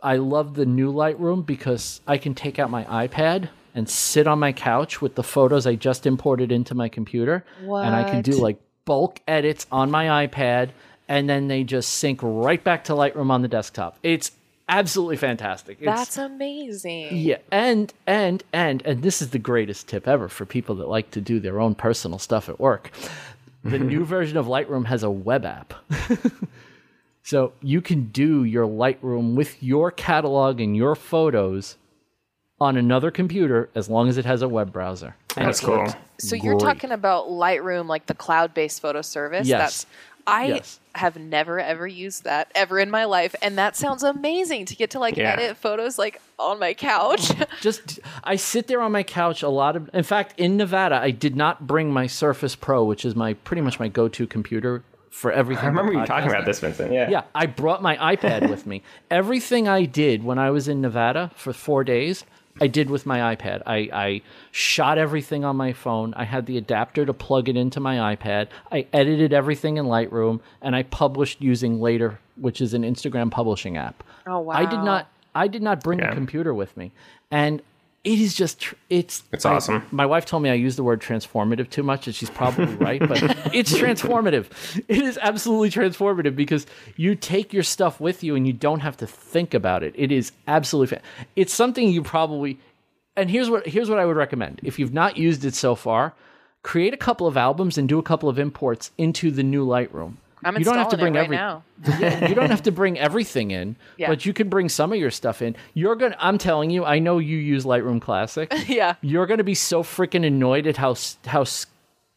I 0.00 0.14
love 0.14 0.54
the 0.54 0.64
new 0.64 0.92
Lightroom 0.92 1.44
because 1.44 2.02
I 2.06 2.18
can 2.18 2.36
take 2.36 2.60
out 2.60 2.70
my 2.70 2.84
iPad 2.84 3.48
and 3.74 3.88
sit 3.88 4.26
on 4.26 4.38
my 4.38 4.52
couch 4.52 5.00
with 5.00 5.14
the 5.14 5.22
photos 5.22 5.66
I 5.66 5.74
just 5.74 6.06
imported 6.06 6.52
into 6.52 6.74
my 6.74 6.88
computer, 6.88 7.44
and 7.60 7.94
I 7.94 8.04
can 8.04 8.22
do 8.22 8.32
like 8.32 8.60
bulk 8.84 9.20
edits 9.28 9.66
on 9.70 9.90
my 9.90 10.26
iPad, 10.26 10.70
and 11.08 11.28
then 11.28 11.48
they 11.48 11.64
just 11.64 11.94
sync 11.94 12.20
right 12.22 12.62
back 12.62 12.84
to 12.84 12.92
Lightroom 12.92 13.30
on 13.30 13.42
the 13.42 13.48
desktop. 13.48 13.98
It's 14.02 14.32
absolutely 14.68 15.16
fantastic. 15.16 15.78
It's, 15.80 15.86
That's 15.86 16.18
amazing. 16.18 17.16
yeah, 17.16 17.38
and 17.50 17.92
and 18.06 18.42
and 18.52 18.82
and 18.86 19.02
this 19.02 19.20
is 19.20 19.30
the 19.30 19.38
greatest 19.38 19.88
tip 19.88 20.08
ever 20.08 20.28
for 20.28 20.46
people 20.46 20.76
that 20.76 20.88
like 20.88 21.10
to 21.12 21.20
do 21.20 21.40
their 21.40 21.60
own 21.60 21.74
personal 21.74 22.18
stuff 22.18 22.48
at 22.48 22.58
work. 22.58 22.90
The 23.64 23.78
new 23.92 24.04
version 24.04 24.36
of 24.36 24.46
Lightroom 24.46 24.86
has 24.86 25.02
a 25.02 25.10
web 25.10 25.44
app. 25.44 25.74
so 27.22 27.52
you 27.60 27.80
can 27.82 28.06
do 28.06 28.44
your 28.44 28.66
Lightroom 28.66 29.34
with 29.34 29.62
your 29.62 29.90
catalog 29.90 30.60
and 30.60 30.76
your 30.76 30.94
photos 30.94 31.76
on 32.60 32.76
another 32.76 33.10
computer 33.10 33.70
as 33.74 33.88
long 33.88 34.08
as 34.08 34.18
it 34.18 34.24
has 34.24 34.42
a 34.42 34.48
web 34.48 34.72
browser. 34.72 35.16
And 35.36 35.46
That's 35.46 35.60
cool. 35.60 35.86
So 36.18 36.36
you're 36.36 36.54
great. 36.58 36.64
talking 36.64 36.90
about 36.92 37.28
Lightroom, 37.28 37.86
like 37.86 38.06
the 38.06 38.14
cloud-based 38.14 38.82
photo 38.82 39.00
service. 39.00 39.48
Yes. 39.48 39.60
That's 39.60 39.86
I 40.26 40.46
Yes. 40.48 40.78
have 40.94 41.16
never 41.16 41.58
ever 41.58 41.86
used 41.86 42.24
that 42.24 42.52
ever 42.54 42.78
in 42.78 42.90
my 42.90 43.06
life, 43.06 43.34
and 43.40 43.56
that 43.56 43.74
sounds 43.74 44.02
amazing 44.02 44.66
to 44.66 44.76
get 44.76 44.90
to 44.90 44.98
like 44.98 45.16
Yeah. 45.16 45.32
edit 45.32 45.56
photos 45.56 45.98
like 45.98 46.20
on 46.38 46.58
my 46.58 46.74
couch. 46.74 47.32
just 47.62 47.98
I 48.22 48.36
sit 48.36 48.66
there 48.66 48.82
on 48.82 48.92
my 48.92 49.02
couch 49.02 49.42
a 49.42 49.48
lot 49.48 49.76
of 49.76 49.88
in 49.94 50.02
fact 50.04 50.38
in 50.38 50.58
Nevada 50.58 50.96
I 50.96 51.10
did 51.10 51.34
not 51.36 51.66
bring 51.66 51.90
my 51.90 52.06
Surface 52.06 52.54
Pro 52.54 52.84
which 52.84 53.06
is 53.06 53.16
my 53.16 53.32
pretty 53.32 53.62
much 53.62 53.80
my 53.80 53.88
go-to 53.88 54.26
computer 54.26 54.82
for 55.10 55.32
everything. 55.32 55.64
I 55.64 55.68
remember 55.68 55.94
you 55.94 56.04
talking 56.04 56.28
about 56.30 56.44
this, 56.44 56.60
Vincent. 56.60 56.92
Yeah. 56.92 57.08
Yeah, 57.08 57.22
I 57.34 57.46
brought 57.46 57.82
my 57.82 57.96
iPad 58.14 58.48
with 58.50 58.66
me. 58.66 58.82
Everything 59.10 59.66
I 59.68 59.84
did 59.86 60.22
when 60.22 60.38
I 60.38 60.50
was 60.50 60.68
in 60.68 60.80
Nevada 60.82 61.30
for 61.34 61.52
four 61.54 61.82
days, 61.82 62.24
I 62.60 62.66
did 62.66 62.88
with 62.90 63.04
my 63.06 63.34
iPad. 63.34 63.62
I, 63.66 63.76
I 63.92 64.22
shot 64.50 64.98
everything 64.98 65.44
on 65.44 65.56
my 65.56 65.72
phone. 65.72 66.14
I 66.14 66.24
had 66.24 66.46
the 66.46 66.56
adapter 66.56 67.04
to 67.06 67.12
plug 67.12 67.48
it 67.48 67.56
into 67.56 67.80
my 67.80 68.14
iPad. 68.16 68.48
I 68.72 68.86
edited 68.92 69.32
everything 69.32 69.76
in 69.76 69.86
Lightroom, 69.86 70.40
and 70.62 70.74
I 70.74 70.82
published 70.84 71.40
using 71.42 71.80
Later, 71.80 72.18
which 72.36 72.60
is 72.60 72.74
an 72.74 72.82
Instagram 72.82 73.30
publishing 73.30 73.76
app. 73.76 74.02
Oh, 74.26 74.40
wow. 74.40 74.54
I 74.54 74.64
did 74.64 74.80
not. 74.80 75.08
I 75.34 75.46
did 75.48 75.62
not 75.62 75.82
bring 75.82 76.00
Yeah. 76.00 76.10
a 76.10 76.14
computer 76.14 76.52
with 76.52 76.76
me, 76.76 76.90
and 77.30 77.62
it 78.02 78.18
is 78.18 78.34
just 78.34 78.60
tr- 78.60 78.74
it's 78.88 79.22
It's 79.32 79.44
I- 79.44 79.54
awesome. 79.54 79.82
my 79.90 80.06
wife 80.06 80.24
told 80.24 80.42
me 80.42 80.48
I 80.50 80.54
use 80.54 80.76
the 80.76 80.82
word 80.82 81.00
transformative 81.02 81.68
too 81.68 81.82
much, 81.82 82.06
and 82.06 82.16
she's 82.16 82.30
probably 82.30 82.74
right, 82.76 83.00
but 83.00 83.22
it's 83.54 83.72
transformative. 83.72 84.46
It 84.88 85.02
is 85.02 85.18
absolutely 85.20 85.70
transformative 85.70 86.34
because 86.34 86.66
you 86.96 87.14
take 87.14 87.52
your 87.52 87.62
stuff 87.62 88.00
with 88.00 88.22
you 88.24 88.34
and 88.36 88.46
you 88.46 88.52
don't 88.54 88.80
have 88.80 88.96
to 88.98 89.06
think 89.06 89.52
about 89.54 89.82
it. 89.82 89.94
It 89.96 90.10
is 90.12 90.32
absolutely 90.46 90.96
fa- 90.96 91.02
it's 91.36 91.52
something 91.52 91.88
you 91.90 92.02
probably 92.02 92.58
and 93.16 93.30
here's 93.30 93.50
what 93.50 93.66
here's 93.66 93.90
what 93.90 93.98
I 93.98 94.06
would 94.06 94.16
recommend. 94.16 94.60
If 94.62 94.78
you've 94.78 94.94
not 94.94 95.16
used 95.18 95.44
it 95.44 95.54
so 95.54 95.74
far, 95.74 96.14
create 96.62 96.94
a 96.94 96.96
couple 96.96 97.26
of 97.26 97.36
albums 97.36 97.76
and 97.76 97.88
do 97.88 97.98
a 97.98 98.02
couple 98.02 98.28
of 98.28 98.38
imports 98.38 98.92
into 98.96 99.30
the 99.30 99.42
new 99.42 99.66
Lightroom. 99.66 100.14
I'm 100.44 100.56
you 100.58 100.64
don't 100.64 100.76
have 100.78 100.88
to 100.90 100.96
bring 100.98 101.14
it 101.14 101.18
right 101.18 101.24
every 101.24 101.36
now. 101.36 101.62
yeah, 101.98 102.28
you 102.28 102.34
don't 102.34 102.50
have 102.50 102.62
to 102.64 102.72
bring 102.72 102.98
everything 102.98 103.50
in, 103.50 103.76
Yeah. 103.96 104.08
but 104.08 104.24
you 104.26 104.32
can 104.32 104.48
bring 104.48 104.68
some 104.68 104.92
of 104.92 104.98
your 104.98 105.10
stuff 105.10 105.42
in. 105.42 105.56
You're 105.74 105.96
gonna. 105.96 106.16
I'm 106.18 106.38
telling 106.38 106.70
you, 106.70 106.84
I 106.84 106.98
know 106.98 107.18
you 107.18 107.36
use 107.36 107.64
Lightroom 107.64 108.00
Classic. 108.00 108.52
yeah. 108.66 108.94
You're 109.02 109.26
gonna 109.26 109.44
be 109.44 109.54
so 109.54 109.82
freaking 109.82 110.26
annoyed 110.26 110.66
at 110.66 110.76
how 110.76 110.94
how 111.26 111.44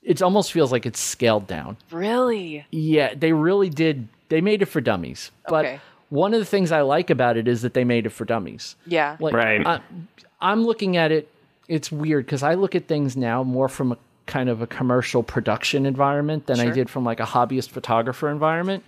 it 0.02 0.22
almost 0.22 0.52
feels 0.52 0.72
like 0.72 0.86
it's 0.86 1.00
scaled 1.00 1.48
down. 1.48 1.78
Really? 1.92 2.66
Yeah, 2.72 3.14
they 3.16 3.32
really 3.34 3.70
did. 3.70 4.08
they 4.30 4.42
made 4.42 4.62
it 4.62 4.66
for 4.66 4.82
dummies. 4.82 5.32
But 5.48 5.66
Okay. 5.66 5.80
one 6.10 6.34
of 6.34 6.40
the 6.40 6.46
things 6.46 6.72
I 6.72 6.82
like 6.82 7.10
about 7.10 7.38
it 7.38 7.48
is 7.48 7.62
that 7.62 7.74
they 7.74 7.84
made 7.84 8.06
it 8.06 8.10
for 8.10 8.26
dummies. 8.26 8.76
Yeah. 8.86 9.16
Like, 9.20 9.34
Right. 9.34 9.66
I, 9.66 9.80
I'm 10.42 10.66
looking 10.66 10.98
at 10.98 11.12
it. 11.12 11.30
It's 11.70 11.90
weird 11.92 12.26
because 12.26 12.44
I 12.44 12.56
look 12.56 12.76
at 12.76 12.88
things 12.88 13.16
now 13.16 13.44
more 13.44 13.70
from 13.70 13.94
a 13.94 13.98
kind 14.26 14.50
of 14.50 14.62
a 14.62 14.68
commercial 14.68 15.24
production 15.24 15.86
environment 15.86 16.46
than 16.48 16.60
I 16.60 16.70
did 16.70 16.90
from 16.90 17.04
like 17.04 17.20
a 17.20 17.26
hobbyist 17.26 17.70
photographer 17.70 18.30
environment. 18.30 18.84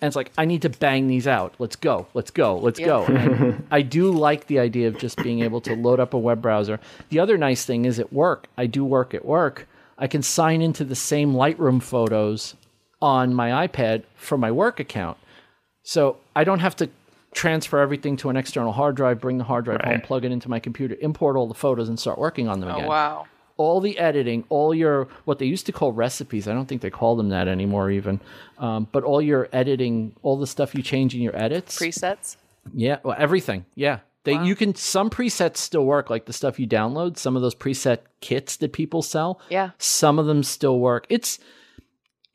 And 0.00 0.06
it's 0.06 0.14
like 0.16 0.30
I 0.38 0.44
need 0.44 0.62
to 0.62 0.68
bang 0.68 1.08
these 1.08 1.26
out. 1.26 1.54
Let's 1.58 1.74
go. 1.74 2.06
Let's 2.14 2.30
go. 2.30 2.56
Let's 2.56 2.78
go. 2.78 3.04
And 3.04 3.66
I 3.70 3.82
do 3.82 4.12
like 4.12 4.46
the 4.46 4.60
idea 4.60 4.86
of 4.88 4.96
just 4.98 5.16
being 5.22 5.40
able 5.40 5.60
to 5.62 5.74
load 5.74 5.98
up 5.98 6.14
a 6.14 6.18
web 6.18 6.40
browser. 6.40 6.78
The 7.08 7.18
other 7.18 7.36
nice 7.36 7.64
thing 7.64 7.84
is 7.84 7.98
at 7.98 8.12
work. 8.12 8.46
I 8.56 8.66
do 8.66 8.84
work 8.84 9.12
at 9.14 9.24
work. 9.24 9.66
I 9.98 10.06
can 10.06 10.22
sign 10.22 10.62
into 10.62 10.84
the 10.84 10.94
same 10.94 11.32
Lightroom 11.34 11.82
photos 11.82 12.54
on 13.02 13.34
my 13.34 13.66
iPad 13.66 14.04
for 14.14 14.38
my 14.38 14.52
work 14.52 14.78
account. 14.78 15.18
So 15.82 16.18
I 16.36 16.44
don't 16.44 16.60
have 16.60 16.76
to 16.76 16.88
transfer 17.32 17.78
everything 17.80 18.16
to 18.18 18.30
an 18.30 18.36
external 18.36 18.72
hard 18.72 18.94
drive, 18.94 19.20
bring 19.20 19.38
the 19.38 19.44
hard 19.44 19.64
drive 19.64 19.80
home, 19.82 20.00
plug 20.00 20.24
it 20.24 20.30
into 20.32 20.48
my 20.48 20.60
computer, 20.60 20.96
import 21.00 21.36
all 21.36 21.46
the 21.48 21.54
photos, 21.54 21.88
and 21.88 21.98
start 21.98 22.18
working 22.18 22.46
on 22.48 22.60
them 22.60 22.70
Oh, 22.70 22.76
again. 22.76 22.88
wow. 22.88 23.26
All 23.58 23.80
the 23.80 23.98
editing, 23.98 24.44
all 24.48 24.74
your 24.74 25.08
what 25.26 25.38
they 25.38 25.46
used 25.46 25.66
to 25.66 25.72
call 25.72 25.92
recipes. 25.92 26.48
I 26.48 26.54
don't 26.54 26.66
think 26.66 26.80
they 26.80 26.90
call 26.90 27.16
them 27.16 27.28
that 27.28 27.46
anymore, 27.48 27.90
even. 27.90 28.20
Um, 28.58 28.88
but 28.90 29.04
all 29.04 29.20
your 29.20 29.48
editing, 29.52 30.14
all 30.22 30.38
the 30.38 30.46
stuff 30.46 30.74
you 30.74 30.82
change 30.82 31.14
in 31.14 31.20
your 31.20 31.36
edits, 31.36 31.78
Presets. 31.78 32.36
yeah, 32.72 32.98
well, 33.02 33.16
everything. 33.18 33.66
Yeah. 33.74 33.98
They, 34.24 34.34
You 34.42 34.54
can 34.56 34.74
some 34.74 35.10
presets 35.10 35.56
still 35.58 35.84
work, 35.86 36.10
like 36.10 36.26
the 36.26 36.32
stuff 36.32 36.58
you 36.60 36.66
download. 36.66 37.16
Some 37.18 37.34
of 37.36 37.42
those 37.42 37.54
preset 37.54 37.98
kits 38.20 38.56
that 38.56 38.72
people 38.72 39.00
sell. 39.02 39.40
Yeah. 39.48 39.70
Some 39.78 40.18
of 40.18 40.26
them 40.26 40.42
still 40.42 40.78
work. 40.78 41.06
It's 41.08 41.38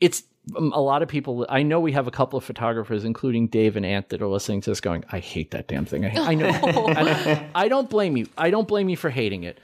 it's 0.02 0.24
um, 0.58 0.72
a 0.74 0.82
lot 0.82 1.02
of 1.04 1.08
people. 1.08 1.46
I 1.50 1.64
know 1.64 1.80
we 1.80 1.92
have 1.94 2.08
a 2.08 2.12
couple 2.12 2.36
of 2.38 2.44
photographers, 2.44 3.06
including 3.06 3.48
Dave 3.48 3.78
and 3.78 3.86
Ant, 3.86 4.10
that 4.10 4.22
are 4.22 4.28
listening 4.28 4.62
to 4.62 4.72
this, 4.72 4.82
going, 4.82 5.06
"I 5.12 5.20
hate 5.20 5.52
that 5.52 5.68
damn 5.68 5.86
thing." 5.86 6.06
I, 6.06 6.10
I 6.32 6.36
know. 6.36 6.50
I, 6.54 7.48
I 7.56 7.68
don't 7.70 7.90
blame 7.90 8.18
you. 8.18 8.28
I 8.38 8.50
don't 8.50 8.68
blame 8.68 8.90
you 8.90 8.98
for 8.98 9.10
hating 9.10 9.44
it. 9.44 9.60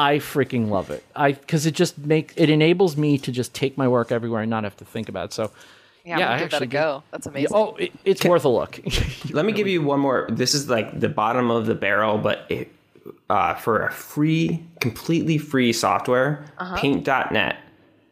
I 0.00 0.18
freaking 0.18 0.68
love 0.68 0.90
it. 0.90 1.04
I 1.14 1.32
because 1.32 1.66
it 1.66 1.74
just 1.74 1.98
make 1.98 2.32
it 2.36 2.48
enables 2.50 2.96
me 2.96 3.18
to 3.18 3.30
just 3.32 3.54
take 3.54 3.76
my 3.76 3.86
work 3.88 4.10
everywhere 4.12 4.42
and 4.42 4.50
not 4.50 4.64
have 4.64 4.76
to 4.78 4.84
think 4.84 5.08
about 5.08 5.26
it. 5.26 5.32
So. 5.34 5.50
Yeah, 6.02 6.18
Yeah, 6.18 6.24
I'm 6.24 6.30
gonna 6.30 6.40
give 6.40 6.50
that 6.50 6.52
a 6.52 6.64
actually 6.64 6.66
go. 6.68 7.02
That's 7.10 7.26
amazing. 7.26 7.54
Oh, 7.54 7.76
it, 7.76 7.92
it's 8.06 8.24
worth 8.24 8.46
a 8.46 8.48
look. 8.48 8.80
Let 9.32 9.44
me 9.44 9.52
give 9.52 9.66
you 9.68 9.82
one 9.82 10.00
more. 10.00 10.26
This 10.30 10.54
is 10.54 10.70
like 10.70 10.98
the 10.98 11.10
bottom 11.10 11.50
of 11.50 11.66
the 11.66 11.74
barrel, 11.74 12.16
but 12.16 12.46
it, 12.48 12.72
uh, 13.28 13.54
for 13.56 13.86
a 13.86 13.92
free, 13.92 14.64
completely 14.80 15.36
free 15.36 15.74
software, 15.74 16.46
Uh-huh. 16.56 16.74
Paint.net. 16.78 17.58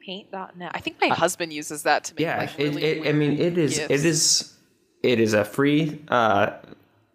Paint.net. 0.05 0.71
I 0.75 0.81
think 0.81 1.01
my 1.01 1.09
husband 1.09 1.51
uses 1.53 1.83
that 1.85 2.05
to 2.05 2.15
make 2.15 2.21
Yeah, 2.21 2.39
like 2.39 2.59
it, 2.61 2.65
really 2.65 2.83
it, 2.85 3.09
I 3.09 3.13
mean, 3.13 3.39
it 3.39 3.57
is. 3.57 3.79
gifs. 3.79 3.91
It 3.91 4.05
is. 4.05 4.55
It 5.03 5.19
is 5.21 5.33
a 5.33 5.45
free 5.45 6.03
uh, 6.09 6.51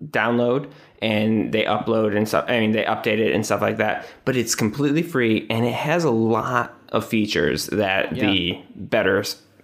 download, 0.09 0.71
and 1.01 1.51
they 1.53 1.63
upload 1.63 2.15
and 2.15 2.27
stuff. 2.27 2.45
I 2.47 2.59
mean, 2.59 2.71
they 2.71 2.83
update 2.83 3.19
it 3.19 3.33
and 3.33 3.45
stuff 3.45 3.61
like 3.61 3.77
that. 3.77 4.07
But 4.25 4.35
it's 4.35 4.55
completely 4.55 5.03
free, 5.03 5.47
and 5.49 5.65
it 5.65 5.73
has 5.73 6.03
a 6.03 6.11
lot 6.11 6.77
of 6.89 7.05
features 7.05 7.67
that 7.67 8.13
the 8.15 8.61
better 8.75 9.23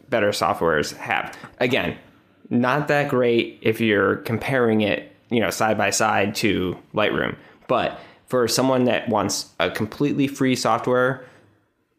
better 0.10 0.30
softwares 0.30 0.96
have. 0.98 1.38
Again, 1.60 1.98
not 2.50 2.88
that 2.88 3.10
great 3.10 3.60
if 3.62 3.80
you're 3.80 4.18
comparing 4.18 4.82
it, 4.82 5.16
you 5.30 5.40
know, 5.40 5.50
side 5.52 5.78
by 5.78 5.92
side 5.92 6.36
to 6.36 6.78
Lightroom. 6.94 7.36
But 7.68 8.00
for 8.26 8.48
someone 8.48 8.86
that 8.86 9.08
wants 9.10 9.52
a 9.60 9.70
completely 9.70 10.28
free 10.28 10.56
software, 10.56 11.26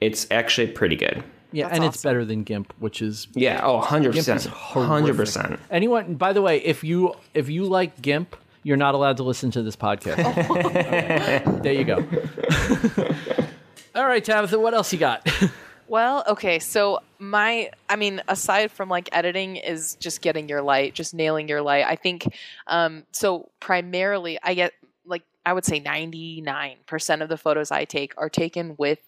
it's 0.00 0.26
actually 0.30 0.68
pretty 0.68 0.96
good. 0.96 1.22
Yeah, 1.52 1.64
That's 1.64 1.76
and 1.76 1.84
it's 1.84 2.02
better 2.02 2.24
than 2.24 2.44
GIMP, 2.44 2.72
which 2.78 3.02
is 3.02 3.28
Yeah. 3.34 3.60
Oh, 3.62 3.76
100 3.76 4.14
percent. 4.14 4.44
Hundred 4.46 5.16
percent. 5.16 5.58
anyone. 5.70 6.14
By 6.14 6.32
the 6.32 6.42
way, 6.42 6.58
if 6.58 6.84
you 6.84 7.14
if 7.34 7.48
you 7.48 7.64
like 7.64 8.00
GIMP, 8.00 8.36
you're 8.62 8.76
not 8.76 8.94
allowed 8.94 9.16
to 9.18 9.22
listen 9.22 9.50
to 9.52 9.62
this 9.62 9.76
podcast. 9.76 11.62
there 11.62 11.72
you 11.72 11.84
go. 11.84 12.04
All 13.94 14.06
right, 14.06 14.24
Tabitha, 14.24 14.58
what 14.58 14.74
else 14.74 14.92
you 14.92 14.98
got? 14.98 15.28
Well, 15.88 16.22
okay. 16.28 16.60
So 16.60 17.00
my, 17.18 17.70
I 17.88 17.96
mean, 17.96 18.22
aside 18.28 18.70
from 18.70 18.88
like 18.88 19.08
editing, 19.10 19.56
is 19.56 19.96
just 19.96 20.20
getting 20.20 20.48
your 20.48 20.62
light, 20.62 20.94
just 20.94 21.14
nailing 21.14 21.48
your 21.48 21.62
light. 21.62 21.84
I 21.84 21.96
think. 21.96 22.32
Um, 22.68 23.02
so 23.10 23.50
primarily, 23.58 24.38
I 24.42 24.54
get 24.54 24.72
like 25.04 25.24
I 25.44 25.52
would 25.52 25.64
say 25.64 25.80
ninety 25.80 26.40
nine 26.42 26.76
percent 26.86 27.22
of 27.22 27.28
the 27.28 27.36
photos 27.36 27.72
I 27.72 27.86
take 27.86 28.14
are 28.16 28.28
taken 28.28 28.76
with 28.78 29.00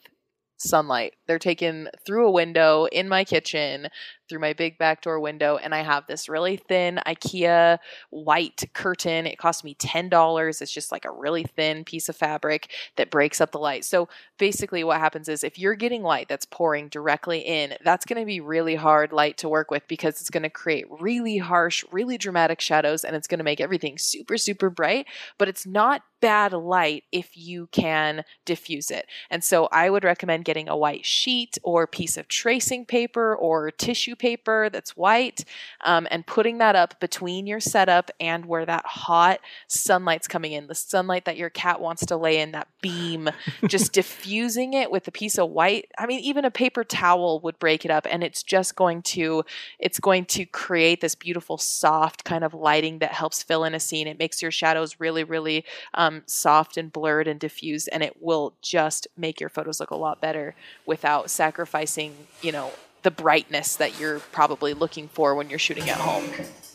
sunlight. 0.63 1.15
They're 1.27 1.39
taken 1.39 1.89
through 2.07 2.29
a 2.29 2.33
window 2.33 2.87
in 2.87 3.09
my 3.09 3.25
kitchen, 3.25 3.89
through 4.29 4.41
my 4.41 4.53
big 4.53 4.79
back 4.79 5.03
door 5.03 5.21
window, 5.21 5.57
and 5.57 5.75
I 5.75 5.83
have 5.83 6.07
this 6.07 6.29
really 6.29 6.57
thin 6.57 7.01
IKEA 7.07 7.79
white 8.11 8.65
curtain. 8.73 9.27
It 9.27 9.39
cost 9.39 9.65
me 9.65 9.75
$10. 9.75 10.63
It's 10.63 10.73
just 10.73 10.93
like 10.93 11.05
a 11.05 11.11
really 11.11 11.45
thin 11.45 11.85
piece 11.85 12.09
of 12.09 12.17
fabric 12.17 12.71
that 12.97 13.11
breaks 13.11 13.41
up 13.41 13.53
the 13.53 13.59
light. 13.59 13.85
So 13.85 14.09
basically 14.39 14.85
what 14.85 15.01
happens 15.01 15.29
is 15.29 15.45
if 15.45 15.59
you're 15.59 15.75
getting 15.75 16.03
light 16.03 16.29
that's 16.29 16.47
pouring 16.47 16.89
directly 16.89 17.41
in, 17.41 17.75
that's 17.85 18.07
going 18.07 18.21
to 18.21 18.27
be 18.27 18.41
really 18.41 18.75
hard 18.75 19.13
light 19.13 19.39
to 19.39 19.49
work 19.49 19.71
with 19.71 19.87
because 19.89 20.21
it's 20.21 20.31
going 20.31 20.43
to 20.43 20.51
create 20.51 20.87
really 21.01 21.39
harsh, 21.39 21.85
really 21.91 22.17
dramatic 22.17 22.61
shadows 22.61 23.05
and 23.05 23.17
it's 23.17 23.29
going 23.29 23.39
to 23.39 23.45
make 23.45 23.61
everything 23.61 23.99
super 23.99 24.37
super 24.39 24.71
bright, 24.71 25.07
but 25.39 25.49
it's 25.49 25.67
not 25.67 26.03
bad 26.21 26.53
light 26.53 27.05
if 27.11 27.37
you 27.37 27.69
can 27.73 28.25
diffuse 28.47 28.91
it. 28.91 29.07
And 29.29 29.43
so 29.43 29.69
I 29.73 29.91
would 29.91 30.05
recommend 30.05 30.45
getting 30.45 30.52
a 30.69 30.77
white 30.77 31.05
sheet 31.05 31.59
or 31.63 31.87
piece 31.87 32.17
of 32.17 32.29
tracing 32.29 32.85
paper 32.85 33.35
or 33.35 33.71
tissue 33.71 34.15
paper 34.17 34.69
that's 34.71 34.97
white 34.97 35.45
um, 35.83 36.07
and 36.11 36.27
putting 36.27 36.59
that 36.59 36.77
up 36.77 36.99
between 37.01 37.47
your 37.47 37.61
setup 37.61 38.11
and 38.21 38.47
where 38.47 38.67
that 38.67 38.85
hot 38.87 39.41
sunlight's 39.69 40.29
coming 40.29 40.53
in, 40.53 40.67
the 40.67 40.75
sunlight 40.75 41.25
that 41.25 41.37
your 41.37 41.51
cat 41.51 41.81
wants 41.81 42.07
to 42.07 42.17
lay 42.17 42.41
in, 42.41 42.53
that 42.53 42.69
beam, 42.81 43.31
just 43.67 43.93
diffusing 43.93 44.75
it 44.75 44.91
with 44.91 45.07
a 45.09 45.13
piece 45.13 45.39
of 45.39 45.51
white. 45.51 45.91
I 45.99 46.07
mean, 46.07 46.21
even 46.21 46.45
a 46.45 46.51
paper 46.51 46.85
towel 46.85 47.41
would 47.41 47.59
break 47.59 47.85
it 47.85 47.91
up, 47.91 48.07
and 48.11 48.23
it's 48.23 48.43
just 48.43 48.77
going 48.77 49.03
to 49.03 49.45
it's 49.79 50.01
going 50.01 50.25
to 50.27 50.45
create 50.45 51.01
this 51.01 51.15
beautiful 51.15 51.59
soft 51.59 52.25
kind 52.25 52.45
of 52.45 52.55
lighting 52.55 52.99
that 52.99 53.13
helps 53.13 53.43
fill 53.43 53.65
in 53.65 53.75
a 53.75 53.81
scene. 53.81 54.07
It 54.07 54.19
makes 54.19 54.43
your 54.43 54.51
shadows 54.51 54.97
really, 54.99 55.25
really 55.25 55.65
um, 55.95 56.23
soft 56.27 56.77
and 56.77 56.93
blurred 56.93 57.29
and 57.29 57.39
diffused, 57.39 57.89
and 57.93 58.03
it 58.03 58.17
will 58.21 58.55
just 58.63 59.07
make 59.17 59.41
your 59.41 59.49
photos 59.49 59.81
look 59.81 59.91
a 59.91 59.97
lot 59.97 60.21
better 60.21 60.42
without 60.87 61.31
sacrificing, 61.31 62.15
you 62.43 62.53
know, 62.53 62.73
the 63.03 63.11
brightness 63.11 63.77
that 63.77 63.99
you're 63.99 64.21
probably 64.21 64.75
looking 64.75 65.09
for 65.09 65.35
when 65.35 65.51
you're 65.51 65.59
shooting 65.59 65.89
at 65.91 65.99
home. 65.99 66.25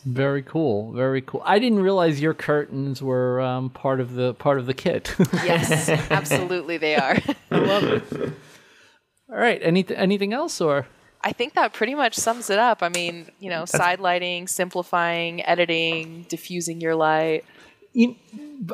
very 0.06 0.42
cool, 0.42 0.92
very 0.94 1.22
cool. 1.22 1.42
I 1.46 1.60
didn't 1.60 1.80
realize 1.80 2.22
your 2.22 2.34
curtains 2.34 3.02
were 3.02 3.40
um, 3.42 3.70
part 3.70 4.00
of 4.00 4.14
the 4.14 4.34
part 4.34 4.60
of 4.60 4.66
the 4.66 4.74
kit. 4.74 5.16
Yes, 5.34 5.90
absolutely, 6.12 6.78
they 6.78 6.96
are. 6.96 7.18
I 7.52 7.58
love 7.58 7.84
it. 7.84 8.04
All 9.30 9.38
right, 9.38 9.60
anything 9.64 9.98
anything 9.98 10.34
else 10.34 10.60
or? 10.62 10.88
I 11.24 11.34
think 11.34 11.56
that 11.56 11.74
pretty 11.74 11.96
much 11.96 12.16
sums 12.16 12.50
it 12.50 12.60
up. 12.60 12.84
I 12.84 12.90
mean, 12.90 13.28
you 13.40 13.50
know, 13.50 13.66
side 13.66 14.00
lighting, 14.00 14.48
simplifying, 14.48 15.44
editing, 15.46 16.26
diffusing 16.30 16.80
your 16.80 16.96
light. 16.96 17.44
You, 17.98 18.16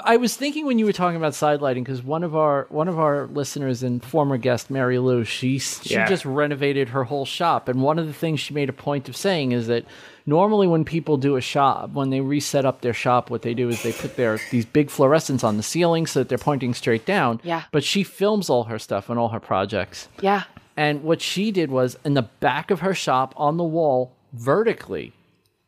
I 0.03 0.17
was 0.17 0.35
thinking 0.35 0.65
when 0.65 0.79
you 0.79 0.85
were 0.85 0.91
talking 0.91 1.15
about 1.15 1.31
sidelighting 1.31 1.83
because 1.85 2.03
one 2.03 2.23
of 2.23 2.35
our 2.35 2.67
one 2.69 2.89
of 2.89 2.99
our 2.99 3.27
listeners 3.27 3.81
and 3.81 4.03
former 4.03 4.35
guest 4.37 4.69
Mary 4.69 4.99
Lou 4.99 5.23
she 5.23 5.59
she 5.59 5.93
Yeah. 5.93 6.07
just 6.07 6.25
renovated 6.25 6.89
her 6.89 7.05
whole 7.05 7.25
shop 7.25 7.69
and 7.69 7.81
one 7.81 7.97
of 7.99 8.07
the 8.07 8.13
things 8.13 8.39
she 8.41 8.53
made 8.53 8.67
a 8.69 8.73
point 8.73 9.07
of 9.07 9.15
saying 9.15 9.53
is 9.53 9.67
that 9.67 9.85
normally 10.25 10.67
when 10.67 10.83
people 10.83 11.15
do 11.15 11.37
a 11.37 11.41
shop 11.41 11.91
when 11.91 12.09
they 12.09 12.19
reset 12.19 12.65
up 12.65 12.81
their 12.81 12.93
shop 12.93 13.29
what 13.29 13.43
they 13.43 13.53
do 13.53 13.69
is 13.69 13.81
they 13.83 13.93
put 13.93 14.17
their 14.17 14.39
these 14.51 14.65
big 14.65 14.89
fluorescents 14.89 15.43
on 15.43 15.55
the 15.55 15.63
ceiling 15.63 16.05
so 16.05 16.19
that 16.19 16.27
they're 16.29 16.37
pointing 16.37 16.73
straight 16.73 17.05
down 17.05 17.39
Yeah. 17.43 17.63
but 17.71 17.83
she 17.85 18.03
films 18.03 18.49
all 18.49 18.65
her 18.65 18.79
stuff 18.79 19.09
and 19.09 19.17
all 19.17 19.29
her 19.29 19.39
projects 19.39 20.09
Yeah. 20.21 20.43
and 20.75 21.01
what 21.03 21.21
she 21.21 21.49
did 21.51 21.71
was 21.71 21.97
in 22.03 22.13
the 22.13 22.23
back 22.41 22.71
of 22.71 22.81
her 22.81 22.93
shop 22.93 23.33
on 23.37 23.55
the 23.55 23.63
wall 23.63 24.11
vertically 24.33 25.13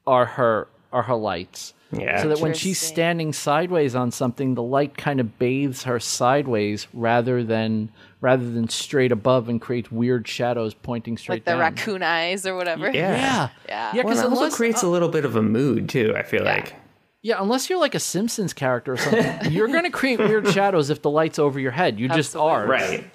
are 0.08 0.26
her 0.26 0.68
are 0.92 1.04
her 1.04 1.16
lights. 1.16 1.74
Yeah. 1.92 2.22
So 2.22 2.30
that 2.30 2.40
when 2.40 2.54
she's 2.54 2.80
standing 2.80 3.32
sideways 3.32 3.96
on 3.96 4.12
something, 4.12 4.56
the 4.56 4.64
light 4.64 4.98
kind 4.98 5.20
of 5.20 5.38
bathes 5.40 5.84
her 5.84 6.00
sideways 6.00 6.88
rather 6.94 7.44
than 7.44 7.90
rather 8.22 8.50
than 8.50 8.68
straight 8.70 9.12
above 9.12 9.50
and 9.50 9.62
creates 9.62 9.92
weird 9.92 10.28
shadows 10.28 10.74
pointing 10.74 11.16
straight 11.18 11.36
Like 11.36 11.46
the 11.46 11.52
down. 11.52 11.60
raccoon 11.60 12.02
eyes 12.04 12.46
or 12.48 12.56
whatever. 12.56 12.88
Yeah. 12.88 12.92
Yeah. 12.94 13.18
Yeah. 13.18 13.50
Yeah, 13.68 13.94
Well, 13.94 14.04
because 14.04 14.20
it 14.22 14.26
also 14.26 14.36
unless, 14.38 14.56
creates 14.56 14.82
a 14.82 14.88
little 14.88 15.10
bit 15.10 15.26
of 15.26 15.36
a 15.36 15.42
mood 15.44 15.88
too. 15.90 16.14
I 16.18 16.24
feel 16.24 16.44
Yeah. 16.44 16.54
like. 16.56 16.76
yeah, 17.22 17.36
unless 17.40 17.70
you're 17.70 17.80
like 17.80 17.94
a 17.96 18.00
Simpsons 18.00 18.52
character 18.54 18.94
or 18.94 18.98
something, 18.98 19.40
you're 19.52 19.68
going 19.68 19.84
to 19.84 19.92
create 19.92 20.18
weird 20.20 20.48
shadows 20.50 20.90
if 20.90 21.02
the 21.04 21.10
light's 21.12 21.38
over 21.38 21.60
your 21.60 21.72
head. 21.72 22.00
You 22.00 22.10
just 22.10 22.36
are. 22.36 22.66
Right. 22.66 23.06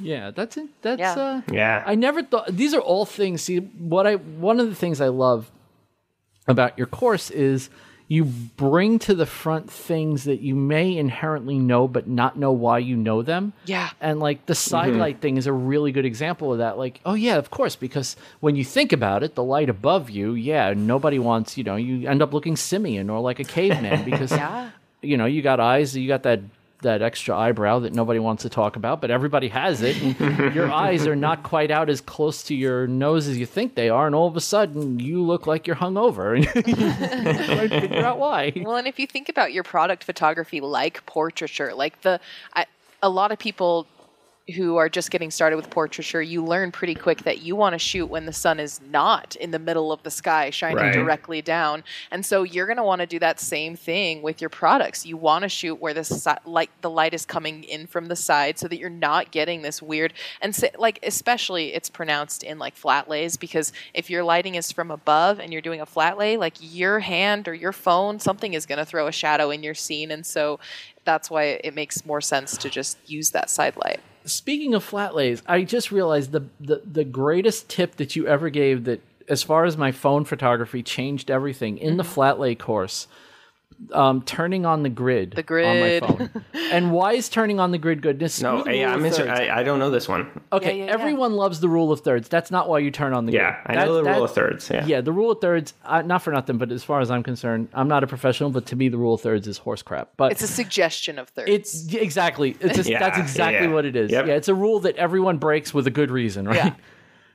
Yeah, 0.00 0.30
that's 0.30 0.56
it. 0.56 0.68
That's 0.80 0.98
Yeah. 0.98 1.12
uh 1.14 1.40
Yeah. 1.52 1.82
I 1.86 1.94
never 1.94 2.22
thought 2.22 2.46
these 2.48 2.72
are 2.74 2.80
all 2.80 3.04
things. 3.04 3.42
See, 3.42 3.58
what 3.58 4.06
I 4.06 4.14
one 4.16 4.58
of 4.60 4.68
the 4.70 4.74
things 4.74 5.00
I 5.02 5.08
love 5.08 5.50
about 6.52 6.78
your 6.78 6.86
course 6.86 7.30
is 7.30 7.70
you 8.12 8.24
bring 8.26 8.98
to 8.98 9.14
the 9.14 9.24
front 9.24 9.70
things 9.70 10.24
that 10.24 10.40
you 10.42 10.54
may 10.54 10.96
inherently 10.96 11.58
know 11.58 11.88
but 11.88 12.06
not 12.06 12.38
know 12.38 12.52
why 12.52 12.78
you 12.78 12.94
know 12.94 13.22
them. 13.22 13.54
Yeah. 13.64 13.88
And 14.02 14.20
like 14.20 14.44
the 14.44 14.52
mm-hmm. 14.52 14.70
side 14.70 14.94
light 14.94 15.20
thing 15.20 15.38
is 15.38 15.46
a 15.46 15.52
really 15.52 15.92
good 15.92 16.04
example 16.04 16.52
of 16.52 16.58
that. 16.58 16.76
Like, 16.76 17.00
oh 17.06 17.14
yeah, 17.14 17.36
of 17.36 17.50
course, 17.50 17.74
because 17.74 18.16
when 18.40 18.54
you 18.54 18.64
think 18.64 18.92
about 18.92 19.22
it, 19.22 19.34
the 19.34 19.42
light 19.42 19.70
above 19.70 20.10
you, 20.10 20.34
yeah, 20.34 20.74
nobody 20.76 21.18
wants, 21.18 21.56
you 21.56 21.64
know, 21.64 21.76
you 21.76 22.06
end 22.06 22.20
up 22.20 22.34
looking 22.34 22.54
simian 22.56 23.08
or 23.08 23.20
like 23.20 23.40
a 23.40 23.44
caveman 23.44 24.04
because 24.10 24.30
Yeah. 24.30 24.70
you 25.00 25.16
know, 25.16 25.26
you 25.26 25.40
got 25.40 25.58
eyes, 25.58 25.96
you 25.96 26.06
got 26.06 26.24
that 26.24 26.40
that 26.82 27.02
extra 27.02 27.36
eyebrow 27.36 27.80
that 27.80 27.92
nobody 27.92 28.18
wants 28.18 28.42
to 28.42 28.48
talk 28.48 28.76
about, 28.76 29.00
but 29.00 29.10
everybody 29.10 29.48
has 29.48 29.82
it. 29.82 30.00
And 30.02 30.54
your 30.54 30.70
eyes 30.70 31.06
are 31.06 31.16
not 31.16 31.42
quite 31.42 31.70
out 31.70 31.88
as 31.88 32.00
close 32.00 32.42
to 32.44 32.54
your 32.54 32.86
nose 32.86 33.26
as 33.28 33.38
you 33.38 33.46
think 33.46 33.74
they 33.74 33.88
are, 33.88 34.06
and 34.06 34.14
all 34.14 34.28
of 34.28 34.36
a 34.36 34.40
sudden 34.40 35.00
you 35.00 35.22
look 35.22 35.46
like 35.46 35.66
you're 35.66 35.76
hungover, 35.76 36.36
and 36.36 36.44
you 36.66 37.54
try 37.54 37.66
to 37.66 37.80
figure 37.80 38.04
out 38.04 38.18
why. 38.18 38.52
Well, 38.56 38.76
and 38.76 38.86
if 38.86 38.98
you 38.98 39.06
think 39.06 39.28
about 39.28 39.52
your 39.52 39.64
product 39.64 40.04
photography 40.04 40.60
like 40.60 41.04
portraiture, 41.06 41.74
like 41.74 42.02
the 42.02 42.20
I, 42.54 42.66
a 43.02 43.08
lot 43.08 43.32
of 43.32 43.38
people 43.38 43.86
who 44.56 44.76
are 44.76 44.88
just 44.88 45.10
getting 45.12 45.30
started 45.30 45.54
with 45.56 45.70
portraiture, 45.70 46.20
you 46.20 46.44
learn 46.44 46.72
pretty 46.72 46.96
quick 46.96 47.22
that 47.22 47.42
you 47.42 47.54
want 47.54 47.74
to 47.74 47.78
shoot 47.78 48.06
when 48.06 48.26
the 48.26 48.32
sun 48.32 48.58
is 48.58 48.80
not 48.90 49.36
in 49.36 49.52
the 49.52 49.58
middle 49.58 49.92
of 49.92 50.02
the 50.02 50.10
sky 50.10 50.50
shining 50.50 50.78
Right. 50.78 50.92
directly 50.92 51.40
down. 51.40 51.84
And 52.10 52.26
so 52.26 52.42
you're 52.42 52.66
going 52.66 52.76
to 52.76 52.82
want 52.82 53.00
to 53.00 53.06
do 53.06 53.20
that 53.20 53.38
same 53.38 53.76
thing 53.76 54.20
with 54.20 54.40
your 54.40 54.50
products. 54.50 55.06
You 55.06 55.16
want 55.16 55.42
to 55.42 55.48
shoot 55.48 55.76
where 55.80 55.94
the 55.94 56.02
si- 56.02 56.30
light 56.44 56.70
the 56.80 56.90
light 56.90 57.14
is 57.14 57.24
coming 57.24 57.62
in 57.62 57.86
from 57.86 58.06
the 58.08 58.16
side 58.16 58.58
so 58.58 58.66
that 58.66 58.78
you're 58.78 58.90
not 58.90 59.30
getting 59.30 59.62
this 59.62 59.80
weird 59.80 60.12
and 60.40 60.54
sa- 60.54 60.66
like 60.76 60.98
especially 61.04 61.72
it's 61.74 61.88
pronounced 61.88 62.42
in 62.42 62.58
like 62.58 62.74
flat 62.74 63.08
lays 63.08 63.36
because 63.36 63.72
if 63.94 64.10
your 64.10 64.24
lighting 64.24 64.56
is 64.56 64.72
from 64.72 64.90
above 64.90 65.38
and 65.38 65.52
you're 65.52 65.62
doing 65.62 65.80
a 65.80 65.86
flat 65.86 66.18
lay, 66.18 66.36
like 66.36 66.56
your 66.60 66.98
hand 66.98 67.46
or 67.46 67.54
your 67.54 67.72
phone, 67.72 68.18
something 68.18 68.54
is 68.54 68.66
going 68.66 68.78
to 68.78 68.84
throw 68.84 69.06
a 69.06 69.12
shadow 69.12 69.50
in 69.50 69.62
your 69.62 69.74
scene 69.74 70.10
and 70.10 70.26
so 70.26 70.58
that's 71.04 71.30
why 71.30 71.44
it 71.64 71.74
makes 71.74 72.04
more 72.04 72.20
sense 72.20 72.56
to 72.56 72.68
just 72.70 72.98
use 73.06 73.30
that 73.30 73.48
side 73.50 73.76
light. 73.76 74.00
Speaking 74.24 74.74
of 74.74 74.84
flat 74.84 75.14
lays, 75.14 75.42
I 75.46 75.64
just 75.64 75.90
realized 75.90 76.32
the, 76.32 76.44
the 76.60 76.82
the 76.90 77.04
greatest 77.04 77.68
tip 77.68 77.96
that 77.96 78.14
you 78.16 78.26
ever 78.26 78.50
gave 78.50 78.84
that, 78.84 79.00
as 79.28 79.42
far 79.42 79.64
as 79.64 79.76
my 79.76 79.90
phone 79.92 80.24
photography, 80.24 80.82
changed 80.82 81.30
everything 81.30 81.78
in 81.78 81.90
Mm-hmm. 81.90 81.96
the 81.98 82.04
flat 82.04 82.38
lay 82.38 82.54
course. 82.54 83.06
Um, 83.92 84.22
turning 84.22 84.64
on 84.64 84.82
the 84.82 84.88
grid, 84.88 85.32
The 85.32 85.42
grid. 85.42 85.66
on 85.66 85.80
my 85.80 86.28
phone, 86.28 86.44
and 86.72 86.92
why 86.92 87.14
is 87.14 87.28
turning 87.28 87.58
on 87.58 87.72
the 87.72 87.78
grid 87.78 88.00
good? 88.00 88.20
Just 88.20 88.40
No, 88.42 88.60
screw 88.60 88.72
yeah, 88.74 88.92
I'm 88.92 89.04
inter- 89.04 89.28
I, 89.28 89.60
I 89.60 89.62
don't 89.64 89.78
know 89.78 89.90
this 89.90 90.08
one. 90.08 90.28
Okay, 90.52 90.68
Yeah, 90.68 90.72
yeah, 90.72 90.84
yeah. 90.86 90.92
everyone 90.92 91.32
loves 91.32 91.60
the 91.60 91.68
rule 91.68 91.90
of 91.90 92.00
thirds. 92.00 92.28
That's 92.28 92.50
not 92.50 92.68
why 92.68 92.78
you 92.78 92.90
turn 92.90 93.12
on 93.12 93.26
the 93.26 93.32
Yeah, 93.32 93.56
grid. 93.64 93.64
I 93.66 93.74
That- 93.80 93.86
know 93.86 93.94
the 93.96 94.02
that- 94.04 94.14
rule 94.14 94.24
of 94.24 94.32
thirds. 94.32 94.70
Yeah. 94.70 94.86
Yeah, 94.86 95.00
the 95.00 95.12
rule 95.12 95.30
of 95.32 95.40
thirds, 95.40 95.74
uh, 95.84 96.02
not 96.02 96.22
for 96.22 96.30
nothing, 96.32 96.58
but 96.58 96.70
as 96.70 96.84
far 96.84 97.00
as 97.00 97.10
I'm 97.10 97.22
concerned, 97.22 97.68
I'm 97.74 97.88
not 97.88 98.04
a 98.04 98.06
professional, 98.06 98.50
but 98.50 98.66
to 98.66 98.76
me, 98.76 98.88
the 98.88 98.98
rule 98.98 99.14
of 99.14 99.20
thirds 99.20 99.48
is 99.48 99.58
horse 99.58 99.82
crap. 99.82 100.10
But 100.16 100.32
It's 100.32 100.42
a 100.42 100.46
suggestion 100.48 101.18
of 101.18 101.28
thirds. 101.30 101.50
it's 101.50 101.92
exactly. 101.94 102.56
It's 102.60 102.76
just, 102.76 102.88
Yeah, 102.88 102.98
that's 103.00 103.16
yeah, 103.18 103.22
exactly 103.24 103.66
yeah. 103.68 103.72
what 103.74 103.84
it 103.84 103.96
is. 103.96 104.10
Yep. 104.12 104.26
Yeah, 104.26 104.34
it's 104.34 104.48
a 104.48 104.54
rule 104.54 104.80
that 104.80 104.96
everyone 104.96 105.38
breaks 105.38 105.74
with 105.74 105.86
a 105.86 105.90
good 105.90 106.10
reason, 106.10 106.46
right? 106.48 106.56
Yeah. 106.56 106.74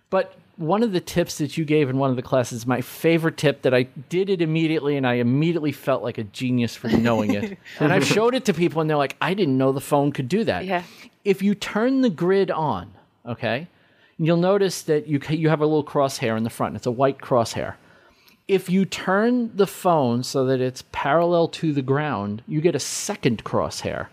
But 0.09 0.33
one 0.57 0.83
of 0.83 0.91
the 0.91 0.99
tips 0.99 1.37
that 1.37 1.57
you 1.57 1.65
gave 1.65 1.89
in 1.89 1.97
one 1.97 2.09
of 2.09 2.15
the 2.15 2.21
classes, 2.21 2.65
my 2.65 2.81
favorite 2.81 3.37
tip 3.37 3.61
that 3.61 3.73
I 3.73 3.83
did 4.09 4.29
it 4.29 4.41
immediately, 4.41 4.97
and 4.97 5.07
I 5.07 5.15
immediately 5.15 5.71
felt 5.71 6.03
like 6.03 6.17
a 6.17 6.23
genius 6.23 6.75
for 6.75 6.89
knowing 6.89 7.33
it. 7.33 7.57
and 7.79 7.93
I've 7.93 8.05
showed 8.05 8.35
it 8.35 8.45
to 8.45 8.53
people, 8.53 8.81
and 8.81 8.89
they're 8.89 8.97
like, 8.97 9.15
"I 9.21 9.33
didn't 9.33 9.57
know 9.57 9.71
the 9.71 9.81
phone 9.81 10.11
could 10.11 10.27
do 10.27 10.43
that." 10.43 10.65
Yeah. 10.65 10.83
If 11.23 11.41
you 11.41 11.55
turn 11.55 12.01
the 12.01 12.09
grid 12.09 12.51
on, 12.51 12.91
okay, 13.25 13.67
you'll 14.17 14.37
notice 14.37 14.81
that 14.83 15.07
you 15.07 15.19
you 15.29 15.49
have 15.49 15.61
a 15.61 15.65
little 15.65 15.85
crosshair 15.85 16.35
in 16.37 16.43
the 16.43 16.49
front. 16.49 16.75
It's 16.75 16.85
a 16.85 16.91
white 16.91 17.19
crosshair 17.19 17.75
if 18.47 18.69
you 18.69 18.85
turn 18.85 19.55
the 19.55 19.67
phone 19.67 20.23
so 20.23 20.45
that 20.45 20.61
it's 20.61 20.83
parallel 20.91 21.47
to 21.49 21.73
the 21.73 21.81
ground, 21.81 22.41
you 22.47 22.61
get 22.61 22.75
a 22.75 22.79
second 22.79 23.43
crosshair. 23.43 24.07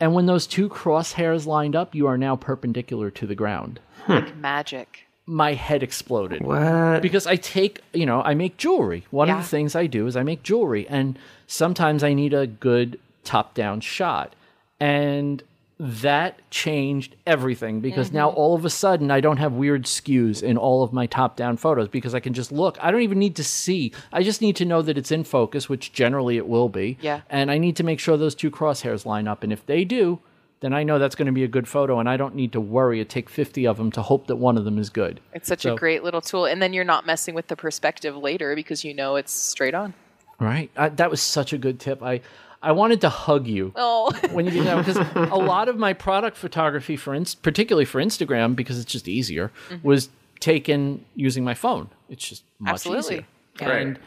And 0.00 0.14
when 0.14 0.26
those 0.26 0.46
two 0.46 0.68
crosshairs 0.68 1.44
lined 1.44 1.76
up, 1.76 1.94
you 1.94 2.06
are 2.06 2.16
now 2.16 2.36
perpendicular 2.36 3.10
to 3.10 3.26
the 3.26 3.34
ground. 3.34 3.80
Like 4.08 4.36
magic. 4.36 5.07
My 5.28 5.52
head 5.52 5.82
exploded. 5.82 6.42
What? 6.42 7.02
Because 7.02 7.26
I 7.26 7.36
take, 7.36 7.82
you 7.92 8.06
know, 8.06 8.22
I 8.22 8.34
make 8.34 8.56
jewelry. 8.56 9.06
One 9.10 9.28
of 9.28 9.36
the 9.36 9.44
things 9.44 9.76
I 9.76 9.86
do 9.86 10.06
is 10.06 10.16
I 10.16 10.22
make 10.22 10.42
jewelry. 10.42 10.88
And 10.88 11.18
sometimes 11.46 12.02
I 12.02 12.14
need 12.14 12.32
a 12.32 12.46
good 12.46 12.98
top 13.24 13.52
down 13.52 13.80
shot. 13.80 14.34
And 14.80 15.42
that 15.80 16.38
changed 16.50 17.14
everything 17.24 17.80
because 17.80 18.10
now 18.10 18.28
mm-hmm. 18.28 18.38
all 18.38 18.54
of 18.56 18.64
a 18.64 18.70
sudden 18.70 19.12
I 19.12 19.20
don't 19.20 19.36
have 19.36 19.52
weird 19.52 19.84
skews 19.84 20.42
in 20.42 20.56
all 20.56 20.82
of 20.82 20.92
my 20.92 21.06
top 21.06 21.36
down 21.36 21.56
photos 21.56 21.88
because 21.88 22.14
I 22.14 22.20
can 22.20 22.34
just 22.34 22.50
look. 22.50 22.76
I 22.80 22.90
don't 22.90 23.02
even 23.02 23.18
need 23.18 23.36
to 23.36 23.44
see. 23.44 23.92
I 24.12 24.24
just 24.24 24.40
need 24.40 24.56
to 24.56 24.64
know 24.64 24.82
that 24.82 24.98
it's 24.98 25.12
in 25.12 25.22
focus, 25.22 25.68
which 25.68 25.92
generally 25.92 26.36
it 26.36 26.48
will 26.48 26.68
be. 26.68 26.98
Yeah. 27.00 27.20
And 27.30 27.50
I 27.50 27.58
need 27.58 27.76
to 27.76 27.84
make 27.84 28.00
sure 28.00 28.16
those 28.16 28.34
two 28.34 28.50
crosshairs 28.50 29.06
line 29.06 29.28
up. 29.28 29.44
And 29.44 29.52
if 29.52 29.64
they 29.66 29.84
do, 29.84 30.18
then 30.60 30.72
I 30.72 30.82
know 30.82 30.98
that's 30.98 31.14
going 31.14 31.26
to 31.26 31.32
be 31.32 31.44
a 31.44 31.48
good 31.48 31.68
photo 31.68 32.00
and 32.00 32.08
I 32.08 32.16
don't 32.16 32.34
need 32.34 32.52
to 32.52 32.60
worry. 32.60 33.00
It 33.00 33.08
take 33.08 33.28
50 33.30 33.66
of 33.66 33.76
them 33.76 33.90
to 33.92 34.02
hope 34.02 34.26
that 34.26 34.36
one 34.36 34.56
of 34.58 34.64
them 34.64 34.78
is 34.78 34.90
good. 34.90 35.20
It's 35.32 35.48
such 35.48 35.62
So- 35.62 35.74
a 35.74 35.78
great 35.78 36.02
little 36.02 36.20
tool. 36.20 36.46
And 36.46 36.60
then 36.60 36.72
you're 36.72 36.84
not 36.84 37.06
messing 37.06 37.34
with 37.34 37.48
the 37.48 37.56
perspective 37.56 38.16
later 38.16 38.54
because 38.54 38.84
you 38.84 38.94
know 38.94 39.16
it's 39.16 39.32
straight 39.32 39.74
on. 39.74 39.94
Right. 40.40 40.70
I, 40.76 40.88
that 40.90 41.10
was 41.10 41.20
such 41.20 41.52
a 41.52 41.58
good 41.58 41.80
tip. 41.80 42.02
I 42.02 42.20
I 42.60 42.72
wanted 42.72 43.00
to 43.02 43.08
hug 43.08 43.46
you 43.46 43.72
Oh, 43.76 44.10
when 44.32 44.44
you 44.44 44.50
did 44.50 44.66
that 44.66 44.84
because 44.84 44.96
a 45.14 45.36
lot 45.36 45.68
of 45.68 45.76
my 45.78 45.92
product 45.92 46.36
photography 46.36 46.96
for 46.96 47.14
inst- 47.14 47.42
particularly 47.42 47.84
for 47.84 48.02
Instagram 48.02 48.56
because 48.56 48.80
it's 48.80 48.90
just 48.90 49.06
easier 49.06 49.52
mm-hmm. 49.68 49.86
was 49.86 50.08
taken 50.40 51.04
using 51.14 51.44
my 51.44 51.54
phone. 51.54 51.88
It's 52.08 52.28
just 52.28 52.42
much 52.58 52.74
Absolutely. 52.74 53.14
easier. 53.16 53.26
Yeah. 53.60 53.68
Right. 53.68 53.86
And 53.86 53.98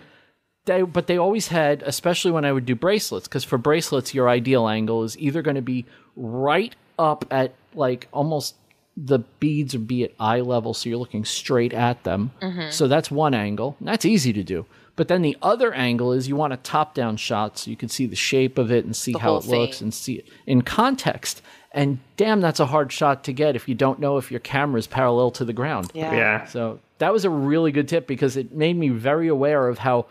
they 0.66 0.82
but 0.84 1.08
they 1.08 1.18
always 1.18 1.48
had 1.48 1.82
especially 1.84 2.32
when 2.32 2.46
I 2.46 2.52
would 2.52 2.66
do 2.66 2.76
bracelets 2.76 3.28
because 3.28 3.44
for 3.44 3.58
bracelets 3.58 4.14
your 4.14 4.30
ideal 4.30 4.68
angle 4.68 5.04
is 5.04 5.18
either 5.18 5.42
going 5.42 5.56
to 5.56 5.62
be 5.62 5.86
right 6.16 6.76
up 7.00 7.26
at 7.32 7.54
like 7.74 8.08
almost 8.12 8.56
the 8.98 9.20
beads 9.40 9.74
would 9.74 9.88
be 9.88 10.04
at 10.04 10.12
eye 10.20 10.42
level 10.42 10.74
so 10.74 10.90
you're 10.90 11.00
looking 11.00 11.26
straight 11.26 11.74
at 11.74 12.04
them. 12.04 12.32
Mm-hmm. 12.42 12.70
So 12.72 12.88
that's 12.88 13.10
one 13.10 13.34
angle 13.34 13.76
and 13.80 13.88
that's 13.88 14.06
easy 14.06 14.34
to 14.34 14.44
do. 14.44 14.66
But 14.98 15.08
then 15.08 15.22
the 15.22 15.38
other 15.42 15.74
angle 15.74 16.12
is 16.12 16.28
you 16.28 16.36
want 16.36 16.54
a 16.54 16.58
top 16.58 16.94
down 16.94 17.18
shot 17.18 17.58
so 17.58 17.72
you 17.72 17.78
can 17.78 17.90
see 17.90 18.06
the 18.06 18.16
shape 18.16 18.58
of 18.58 18.72
it 18.72 18.86
and 18.86 18.96
see 18.96 19.14
how 19.14 19.20
whole 19.20 19.38
it 19.40 19.46
looks 19.48 19.82
and 19.82 19.94
see 19.94 20.16
it 20.16 20.28
in 20.46 20.62
context. 20.62 21.42
And 21.72 22.00
damn 22.18 22.42
that's 22.42 22.60
a 22.60 22.66
hard 22.66 22.92
shot 22.92 23.24
to 23.24 23.34
get 23.34 23.56
if 23.56 23.68
you 23.68 23.74
don't 23.74 24.00
know 24.00 24.18
if 24.18 24.30
your 24.30 24.42
camera 24.42 24.78
is 24.78 24.88
parallel 24.88 25.32
to 25.32 25.46
the 25.46 25.54
ground. 25.54 25.92
Yeah. 25.94 26.14
Yeah. 26.14 26.46
so 26.46 26.80
that 27.00 27.14
was 27.14 27.26
a 27.26 27.30
really 27.30 27.72
good 27.72 27.88
tip 27.88 28.06
because 28.06 28.38
it 28.38 28.52
made 28.52 28.76
me 28.78 28.90
very 28.90 29.28
aware 29.28 29.68
of 29.68 29.80
how 29.80 30.06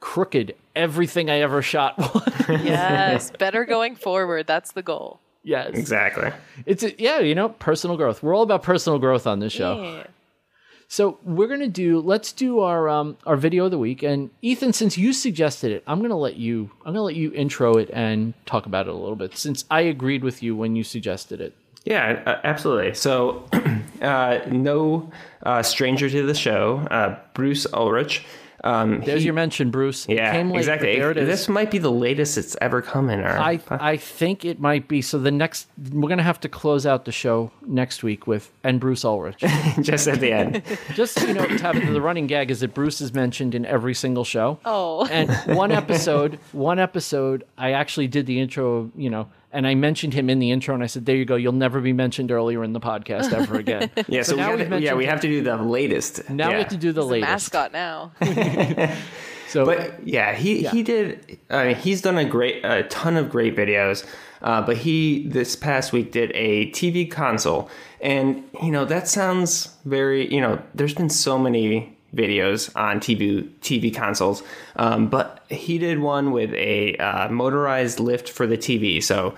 crooked 0.00 0.54
everything 0.76 1.28
I 1.30 1.40
ever 1.40 1.62
shot 1.62 1.98
was. 1.98 2.32
Yes. 2.48 3.30
Better 3.38 3.64
going 3.64 3.96
forward. 3.96 4.46
That's 4.46 4.72
the 4.72 4.82
goal. 4.82 5.20
yes. 5.42 5.70
Exactly. 5.74 6.30
It's 6.66 6.82
a, 6.82 7.00
yeah, 7.00 7.18
you 7.20 7.34
know, 7.34 7.48
personal 7.48 7.96
growth. 7.96 8.22
We're 8.22 8.34
all 8.34 8.42
about 8.42 8.62
personal 8.62 8.98
growth 8.98 9.26
on 9.26 9.40
this 9.40 9.52
show. 9.52 9.82
Yeah. 9.82 10.06
So 10.90 11.18
we're 11.22 11.48
gonna 11.48 11.68
do 11.68 12.00
let's 12.00 12.32
do 12.32 12.60
our 12.60 12.88
um 12.88 13.18
our 13.26 13.36
video 13.36 13.66
of 13.66 13.70
the 13.70 13.78
week. 13.78 14.02
And 14.02 14.30
Ethan, 14.40 14.72
since 14.72 14.96
you 14.96 15.12
suggested 15.12 15.70
it, 15.70 15.84
I'm 15.86 16.00
gonna 16.00 16.16
let 16.16 16.36
you 16.36 16.70
I'm 16.80 16.94
gonna 16.94 17.02
let 17.02 17.14
you 17.14 17.30
intro 17.34 17.76
it 17.76 17.90
and 17.92 18.32
talk 18.46 18.64
about 18.64 18.86
it 18.86 18.94
a 18.94 18.96
little 18.96 19.14
bit 19.16 19.36
since 19.36 19.66
I 19.70 19.82
agreed 19.82 20.24
with 20.24 20.42
you 20.42 20.56
when 20.56 20.76
you 20.76 20.84
suggested 20.84 21.42
it. 21.42 21.54
Yeah, 21.84 22.22
uh, 22.26 22.40
absolutely. 22.42 22.94
So, 22.94 23.44
uh, 24.02 24.40
no 24.50 25.10
uh, 25.42 25.62
stranger 25.62 26.08
to 26.10 26.26
the 26.26 26.34
show, 26.34 26.78
uh, 26.90 27.18
Bruce 27.34 27.66
Ulrich. 27.72 28.24
Um, 28.64 29.00
There's 29.04 29.20
he- 29.20 29.26
your 29.26 29.34
mention, 29.34 29.70
Bruce. 29.70 30.06
Yeah, 30.08 30.32
came 30.32 30.50
late, 30.50 30.58
exactly. 30.58 30.96
There 30.98 31.10
it 31.10 31.16
is. 31.16 31.26
This 31.26 31.48
might 31.48 31.70
be 31.70 31.78
the 31.78 31.92
latest 31.92 32.36
it's 32.36 32.56
ever 32.60 32.82
come 32.82 33.08
in 33.10 33.20
our. 33.20 33.38
I 33.38 33.60
I 33.70 33.96
think 33.96 34.44
it 34.44 34.58
might 34.60 34.88
be. 34.88 35.00
So 35.00 35.18
the 35.18 35.30
next 35.30 35.68
we're 35.92 36.08
gonna 36.08 36.22
have 36.22 36.40
to 36.40 36.48
close 36.48 36.86
out 36.86 37.04
the 37.04 37.12
show 37.12 37.50
next 37.66 38.02
week 38.02 38.26
with 38.26 38.50
and 38.64 38.80
Bruce 38.80 39.04
Ulrich. 39.04 39.44
just 39.80 40.08
at 40.08 40.20
the 40.20 40.32
end. 40.32 40.62
Just 40.94 41.14
so 41.14 41.26
you 41.26 41.34
know, 41.34 41.46
Tabitha, 41.46 41.92
the 41.92 42.00
running 42.00 42.26
gag 42.26 42.50
is 42.50 42.60
that 42.60 42.74
Bruce 42.74 43.00
is 43.00 43.12
mentioned 43.14 43.54
in 43.54 43.64
every 43.66 43.94
single 43.94 44.24
show. 44.24 44.58
Oh. 44.64 45.06
And 45.06 45.30
one 45.56 45.70
episode, 45.70 46.38
one 46.52 46.78
episode, 46.78 47.44
I 47.56 47.72
actually 47.72 48.08
did 48.08 48.26
the 48.26 48.40
intro, 48.40 48.90
you 48.96 49.10
know, 49.10 49.28
and 49.52 49.66
I 49.66 49.74
mentioned 49.74 50.14
him 50.14 50.28
in 50.28 50.38
the 50.38 50.50
intro, 50.50 50.74
and 50.74 50.82
I 50.82 50.86
said, 50.86 51.06
"There 51.06 51.16
you 51.16 51.24
go. 51.24 51.36
You'll 51.36 51.52
never 51.52 51.80
be 51.80 51.92
mentioned 51.92 52.30
earlier 52.30 52.62
in 52.64 52.72
the 52.72 52.80
podcast 52.80 53.32
ever 53.32 53.56
again." 53.58 53.90
Yeah, 54.08 54.22
so, 54.22 54.36
now 54.36 54.50
we, 54.50 54.58
we've 54.58 54.70
gotta, 54.70 54.82
yeah, 54.82 54.94
we 54.94 55.06
have 55.06 55.20
to 55.22 55.28
do 55.28 55.42
the 55.42 55.56
latest. 55.56 56.28
Now 56.28 56.48
yeah. 56.48 56.54
we 56.54 56.60
have 56.60 56.70
to 56.70 56.76
do 56.76 56.92
the 56.92 57.02
He's 57.02 57.08
a 57.08 57.12
latest. 57.12 57.30
mascot 57.54 57.72
now. 57.72 58.12
So 59.48 59.64
But 59.64 60.06
yeah, 60.06 60.34
he 60.34 60.66
he 60.66 60.82
did. 60.82 61.38
I 61.48 61.68
mean, 61.68 61.76
he's 61.76 62.02
done 62.02 62.18
a 62.18 62.24
great, 62.24 62.64
a 62.64 62.82
ton 62.84 63.16
of 63.16 63.30
great 63.30 63.56
videos. 63.56 64.06
Uh, 64.42 64.62
but 64.62 64.76
he 64.76 65.26
this 65.26 65.56
past 65.56 65.92
week 65.92 66.12
did 66.12 66.30
a 66.34 66.70
TV 66.70 67.10
console, 67.10 67.70
and 68.00 68.44
you 68.62 68.70
know 68.70 68.84
that 68.84 69.08
sounds 69.08 69.74
very. 69.84 70.32
You 70.32 70.40
know, 70.40 70.62
there's 70.74 70.94
been 70.94 71.10
so 71.10 71.38
many 71.38 71.96
videos 72.18 72.74
on 72.76 73.00
TV 73.00 73.48
TV 73.60 73.94
consoles, 73.94 74.42
um, 74.76 75.08
but 75.08 75.44
he 75.48 75.78
did 75.78 76.00
one 76.00 76.32
with 76.32 76.52
a 76.54 76.96
uh, 76.96 77.28
motorized 77.28 78.00
lift 78.00 78.28
for 78.28 78.46
the 78.46 78.58
TV. 78.58 79.02
So 79.02 79.34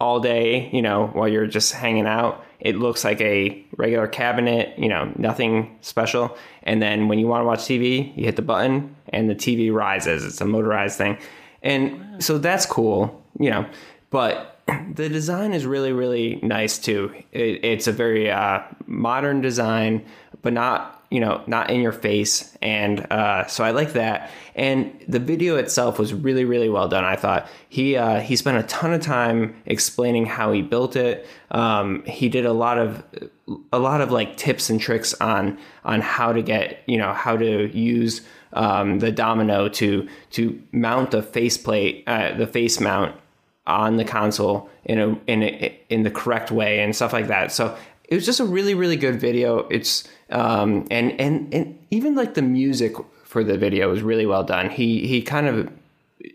all 0.00 0.20
day, 0.20 0.70
you 0.72 0.82
know, 0.82 1.08
while 1.08 1.28
you're 1.28 1.46
just 1.46 1.72
hanging 1.72 2.06
out, 2.06 2.44
it 2.60 2.76
looks 2.76 3.04
like 3.04 3.20
a 3.20 3.64
regular 3.76 4.06
cabinet, 4.06 4.78
you 4.78 4.88
know, 4.88 5.12
nothing 5.16 5.78
special. 5.80 6.36
And 6.62 6.82
then 6.82 7.08
when 7.08 7.18
you 7.18 7.26
want 7.26 7.42
to 7.42 7.46
watch 7.46 7.60
TV, 7.60 8.16
you 8.16 8.24
hit 8.24 8.36
the 8.36 8.42
button 8.42 8.94
and 9.10 9.30
the 9.30 9.34
TV 9.34 9.72
rises. 9.72 10.24
It's 10.24 10.40
a 10.40 10.44
motorized 10.44 10.98
thing, 10.98 11.18
and 11.62 12.22
so 12.22 12.38
that's 12.38 12.66
cool, 12.66 13.22
you 13.38 13.50
know. 13.50 13.66
But 14.10 14.60
the 14.94 15.08
design 15.08 15.52
is 15.52 15.66
really 15.66 15.92
really 15.92 16.40
nice 16.42 16.78
too. 16.78 17.14
It, 17.32 17.64
it's 17.64 17.86
a 17.86 17.92
very 17.92 18.30
uh, 18.30 18.62
modern 18.86 19.40
design, 19.40 20.04
but 20.42 20.52
not 20.52 20.95
you 21.10 21.20
know 21.20 21.42
not 21.46 21.70
in 21.70 21.80
your 21.80 21.92
face, 21.92 22.56
and 22.62 23.00
uh, 23.12 23.46
so 23.46 23.64
I 23.64 23.70
like 23.70 23.92
that. 23.92 24.30
And 24.54 25.04
the 25.06 25.18
video 25.18 25.56
itself 25.56 25.98
was 25.98 26.14
really 26.14 26.44
really 26.44 26.68
well 26.68 26.88
done. 26.88 27.04
I 27.04 27.16
thought 27.16 27.48
he 27.68 27.96
uh, 27.96 28.20
he 28.20 28.36
spent 28.36 28.58
a 28.58 28.62
ton 28.64 28.92
of 28.92 29.00
time 29.00 29.54
explaining 29.66 30.26
how 30.26 30.52
he 30.52 30.62
built 30.62 30.96
it. 30.96 31.26
Um, 31.50 32.04
he 32.04 32.28
did 32.28 32.46
a 32.46 32.52
lot 32.52 32.78
of 32.78 33.04
a 33.72 33.78
lot 33.78 34.00
of 34.00 34.10
like 34.10 34.36
tips 34.36 34.70
and 34.70 34.80
tricks 34.80 35.14
on 35.14 35.58
on 35.84 36.00
how 36.00 36.32
to 36.32 36.42
get 36.42 36.82
you 36.86 36.98
know 36.98 37.12
how 37.12 37.36
to 37.36 37.76
use 37.76 38.22
um, 38.52 38.98
the 38.98 39.12
domino 39.12 39.68
to 39.68 40.08
to 40.30 40.60
mount 40.72 41.12
the 41.12 41.22
faceplate, 41.22 42.04
uh, 42.06 42.34
the 42.36 42.46
face 42.46 42.80
mount 42.80 43.14
on 43.66 43.96
the 43.96 44.04
console 44.04 44.70
in 44.84 44.98
a 44.98 45.18
in 45.26 45.42
a, 45.42 45.80
in 45.88 46.02
the 46.02 46.10
correct 46.10 46.50
way 46.50 46.80
and 46.80 46.96
stuff 46.96 47.12
like 47.12 47.28
that. 47.28 47.52
So 47.52 47.76
it 48.04 48.14
was 48.14 48.24
just 48.24 48.40
a 48.40 48.44
really 48.44 48.74
really 48.74 48.96
good 48.96 49.20
video. 49.20 49.68
It's 49.68 50.08
um, 50.30 50.86
and 50.90 51.18
and 51.20 51.52
and 51.54 51.78
even 51.90 52.14
like 52.14 52.34
the 52.34 52.42
music 52.42 52.94
for 53.24 53.44
the 53.44 53.58
video 53.58 53.90
was 53.90 54.02
really 54.02 54.26
well 54.26 54.44
done. 54.44 54.70
He 54.70 55.06
he 55.06 55.22
kind 55.22 55.46
of 55.46 55.70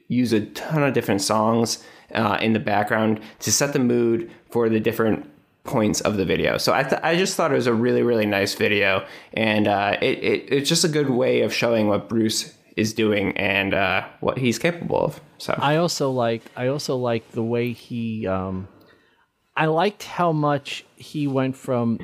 used 0.08 0.34
a 0.34 0.46
ton 0.48 0.84
of 0.84 0.94
different 0.94 1.22
songs 1.22 1.84
uh, 2.14 2.38
in 2.42 2.54
the 2.54 2.60
background 2.60 3.20
to 3.40 3.52
set 3.52 3.74
the 3.74 3.80
mood 3.80 4.30
for 4.50 4.70
the 4.70 4.80
different 4.80 5.30
points 5.64 6.02
of 6.02 6.18
the 6.18 6.26
video. 6.26 6.58
So 6.58 6.74
I, 6.74 6.84
th- 6.84 7.02
I 7.04 7.16
just 7.16 7.36
thought 7.36 7.52
it 7.52 7.56
was 7.56 7.68
a 7.68 7.74
really, 7.74 8.04
really 8.04 8.26
nice 8.26 8.56
video. 8.56 9.06
And 9.34 9.68
uh, 9.68 9.98
it, 10.02 10.18
it, 10.20 10.46
it's 10.52 10.70
just 10.70 10.84
a 10.84 10.88
good 10.88 11.10
way 11.10 11.42
of 11.42 11.54
showing 11.54 11.88
what 11.88 12.10
Bruce 12.10 12.54
is 12.76 12.94
doing 12.94 13.38
and 13.38 13.74
uh, 13.74 14.08
what 14.22 14.38
he's 14.38 14.58
capable 14.58 15.00
of. 15.04 15.22
So 15.38 15.56
I 15.58 15.78
also 15.78 16.12
like 16.12 16.44
I 16.56 16.68
also 16.68 16.96
like 16.98 17.32
the 17.32 17.44
way 17.44 17.74
he 17.74 18.28
um 18.28 18.68
I 19.56 19.66
liked 19.66 20.04
how 20.04 20.32
much 20.32 20.86
he 20.96 21.28
went 21.28 21.56
from 21.58 22.00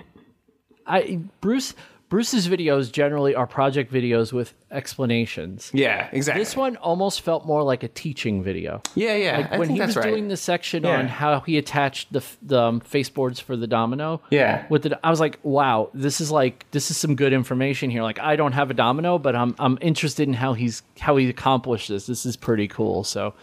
I 0.88 1.20
Bruce 1.42 1.74
Bruce's 2.10 2.48
videos 2.48 2.90
generally 2.90 3.36
are 3.36 3.46
project 3.46 3.92
videos 3.92 4.32
with 4.32 4.54
explanations. 4.72 5.70
yeah, 5.74 6.08
exactly. 6.14 6.42
This 6.42 6.56
one 6.56 6.78
almost 6.78 7.20
felt 7.20 7.46
more 7.46 7.64
like 7.64 7.84
a 7.84 7.90
teaching 7.90 8.42
video. 8.42 8.82
yeah, 8.96 9.16
yeah. 9.16 9.48
I 9.52 9.58
when 9.58 9.68
think 9.68 9.72
he 9.74 9.80
that's 9.80 9.90
was 9.96 10.06
right. 10.06 10.10
doing 10.12 10.28
the 10.30 10.38
section 10.38 10.84
Yeah. 10.84 11.00
on 11.00 11.08
how 11.10 11.42
he 11.42 11.58
attached 11.58 12.14
the 12.14 12.20
f- 12.20 12.38
the 12.42 12.62
um, 12.62 12.82
baseboards 12.92 13.42
for 13.42 13.58
the 13.58 13.68
domino. 13.68 14.22
Yeah. 14.30 14.66
With 14.70 14.84
the, 14.84 15.00
I 15.06 15.10
was 15.10 15.20
like, 15.20 15.38
wow, 15.44 15.90
this 15.94 16.22
is 16.22 16.32
like 16.32 16.66
this 16.72 16.90
is 16.92 16.96
some 16.98 17.16
good 17.16 17.34
information 17.34 17.90
here. 17.90 18.04
Like, 18.04 18.20
I 18.20 18.38
don't 18.38 18.54
have 18.54 18.72
a 18.72 18.74
domino, 18.74 19.20
but 19.20 19.36
I'm 19.36 19.54
I'm 19.60 19.78
interested 19.82 20.28
in 20.30 20.34
how 20.34 20.54
he's 20.54 20.84
how 21.00 21.18
he 21.18 21.28
accomplished 21.30 21.90
this. 21.90 22.06
This 22.08 22.26
is 22.26 22.38
pretty 22.38 22.70
cool. 22.70 23.04
So, 23.04 23.34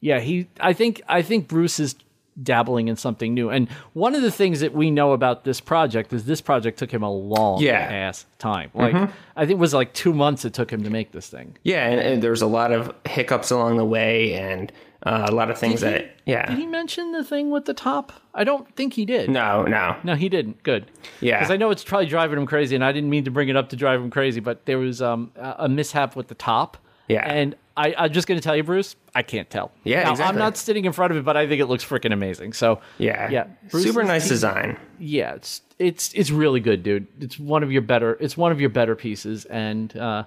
yeah, 0.00 0.20
he. 0.20 0.48
I 0.58 0.72
think 0.72 1.02
I 1.06 1.20
think 1.22 1.48
Bruce 1.48 1.78
is 1.78 1.94
dabbling 2.42 2.88
in 2.88 2.96
something 2.96 3.34
new. 3.34 3.50
And 3.50 3.68
one 3.92 4.14
of 4.14 4.22
the 4.22 4.30
things 4.30 4.60
that 4.60 4.72
we 4.74 4.90
know 4.90 5.12
about 5.12 5.44
this 5.44 5.60
project 5.60 6.12
is 6.12 6.24
this 6.24 6.40
project 6.40 6.78
took 6.78 6.90
him 6.92 7.02
a 7.02 7.10
long 7.12 7.60
Yeah. 7.60 7.78
ass 7.78 8.26
time. 8.38 8.70
Like, 8.74 8.94
I 8.94 9.40
think 9.46 9.50
it 9.52 9.58
was 9.58 9.74
like 9.74 9.92
two 9.92 10.12
months 10.14 10.44
it 10.44 10.54
took 10.54 10.70
him 10.72 10.82
to 10.84 10.90
make 10.90 11.12
this 11.12 11.28
thing. 11.28 11.56
yeah, 11.64 11.86
and, 11.86 12.00
and 12.00 12.22
there's 12.22 12.42
a 12.42 12.46
lot 12.46 12.72
of 12.72 12.94
hiccups 13.06 13.50
along 13.50 13.76
the 13.76 13.84
way 13.84 14.34
and 14.34 14.72
uh, 15.02 15.26
a 15.30 15.32
lot 15.32 15.50
of 15.50 15.56
things 15.58 15.80
Did 15.80 15.86
he- 15.86 15.92
that, 16.06 16.16
yeah. 16.26 16.46
Did 16.46 16.58
he 16.58 16.66
mention 16.66 17.12
the 17.12 17.24
thing 17.24 17.50
with 17.50 17.64
the 17.64 17.72
top? 17.74 18.12
I 18.34 18.44
don't 18.44 18.70
think 18.76 18.92
he 18.94 19.04
did. 19.06 19.30
no, 19.30 19.62
no. 19.64 19.96
No, 20.04 20.14
he 20.14 20.28
didn't. 20.28 20.62
Good. 20.62 20.90
Yeah. 21.20 21.38
Because 21.38 21.50
I 21.50 21.56
know 21.56 21.70
it's 21.70 21.82
probably 21.82 22.06
driving 22.06 22.38
him 22.38 22.46
crazy, 22.46 22.74
and 22.74 22.84
I 22.84 22.92
didn't 22.92 23.08
mean 23.10 23.24
to 23.24 23.30
bring 23.30 23.48
it 23.48 23.56
up 23.56 23.70
to 23.70 23.76
drive 23.76 24.00
him 24.00 24.10
crazy, 24.10 24.40
but 24.40 24.66
there 24.66 24.78
was 24.78 25.00
um, 25.02 25.32
a 25.36 25.54
a 25.60 25.68
mishap 25.68 26.16
with 26.16 26.28
the 26.28 26.34
top. 26.34 26.76
Yeah. 27.08 27.22
And 27.28 27.56
I, 27.86 27.94
I'm 27.96 28.12
just 28.12 28.28
going 28.28 28.38
to 28.38 28.44
tell 28.44 28.54
you, 28.56 28.62
Bruce, 28.62 28.96
I 29.14 29.22
can't 29.22 29.48
tell. 29.48 29.72
Yeah, 29.84 30.02
Now, 30.04 30.10
exactly. 30.12 30.24
I'm 30.34 30.38
not 30.38 30.56
sitting 30.56 30.84
in 30.84 30.92
front 30.92 31.12
of 31.12 31.16
it, 31.16 31.24
but 31.24 31.36
I 31.36 31.46
think 31.48 31.60
it 31.60 31.66
looks 31.66 31.84
freaking 31.84 32.12
amazing. 32.12 32.52
So, 32.52 32.80
Yeah. 32.98 33.30
Yeah. 33.30 33.46
Super 33.68 34.02
nice 34.04 34.28
design. 34.28 34.78
yeah, 34.98 35.34
it's 35.34 35.62
it's 35.78 36.12
it's 36.12 36.30
really 36.30 36.60
good, 36.60 36.82
dude. 36.82 37.06
It's 37.20 37.38
one 37.38 37.62
of 37.62 37.72
your 37.72 37.82
better. 37.82 38.18
It's 38.20 38.36
one 38.36 38.52
of 38.52 38.60
your 38.60 38.68
better 38.70 38.94
pieces, 38.94 39.46
and 39.46 39.96
uh, 39.96 40.24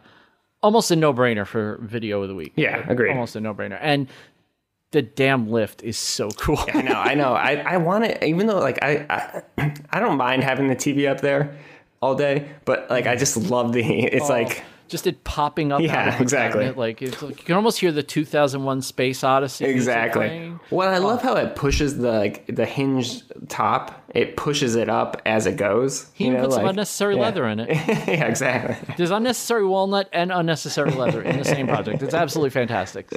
almost 0.63 0.89
a 0.89 0.95
no 0.95 1.13
brainer 1.13 1.45
for 1.45 1.77
video 1.81 2.23
of 2.23 2.29
the 2.29 2.35
week. 2.35 2.53
Yeah, 2.55 2.83
agreed. 2.89 3.11
Almost 3.11 3.35
a 3.35 3.39
no 3.41 3.53
brainer, 3.53 3.77
and 3.79 4.07
the 4.91 5.01
damn 5.03 5.49
lift 5.51 5.83
is 5.83 5.97
so 5.97 6.29
cool. 6.37 6.57
I 6.73 6.81
know, 6.81 6.93
I 6.93 7.13
know. 7.13 7.33
I, 7.33 7.55
I 7.57 7.77
want 7.77 8.05
it, 8.05 8.23
even 8.23 8.47
though 8.47 8.59
like 8.59 8.79
I, 8.81 9.43
I 9.57 9.73
I 9.91 9.99
don't 9.99 10.17
mind 10.17 10.43
having 10.43 10.67
the 10.69 10.75
TV 10.75 11.07
up 11.07 11.21
there 11.21 11.55
all 12.01 12.15
day, 12.15 12.47
but 12.65 12.89
like 12.89 13.05
I 13.05 13.15
just 13.15 13.37
love 13.37 13.73
the. 13.73 13.83
It's 14.05 14.29
like 14.29 14.63
just 14.93 15.07
it 15.07 15.23
popping 15.25 15.71
up. 15.73 15.81
Yeah, 15.81 16.13
out 16.13 16.21
exactly. 16.21 16.61
cabinet, 16.61 16.77
Like, 16.77 17.01
it's 17.01 17.21
like 17.21 17.39
you 17.39 17.43
can 17.45 17.55
almost 17.55 17.79
hear 17.79 17.91
the 17.91 18.03
2001 18.03 18.81
Space 18.83 19.23
Odyssey. 19.23 19.65
exactly. 19.65 20.27
playing. 20.27 20.59
Well, 20.69 20.87
I 20.87 20.99
love 20.99 21.21
how 21.21 21.35
it 21.35 21.55
pushes 21.55 21.97
the 21.97 22.11
like 22.11 22.45
the 22.47 22.65
hinge 22.65 23.23
top. 23.49 23.99
It 24.13 24.37
pushes 24.37 24.75
it 24.75 24.87
up 24.89 25.21
as 25.25 25.47
it 25.47 25.57
goes. 25.57 26.09
He 26.13 26.25
you 26.25 26.29
even 26.29 26.41
know, 26.41 26.47
put 26.47 26.53
some 26.53 26.63
like- 26.63 26.69
unnecessary 26.69 27.15
yeah. 27.15 27.21
leather 27.21 27.47
in 27.47 27.59
it. 27.59 27.69
yeah, 28.07 28.25
exactly. 28.27 28.95
There's 28.95 29.09
unnecessary 29.11 29.65
walnut 29.65 30.07
and 30.13 30.31
unnecessary 30.31 30.91
leather 30.91 31.21
in 31.23 31.37
the 31.39 31.43
same 31.45 31.67
project. 31.67 32.03
It's 32.03 32.13
absolutely 32.13 32.51
fantastic. 32.51 33.09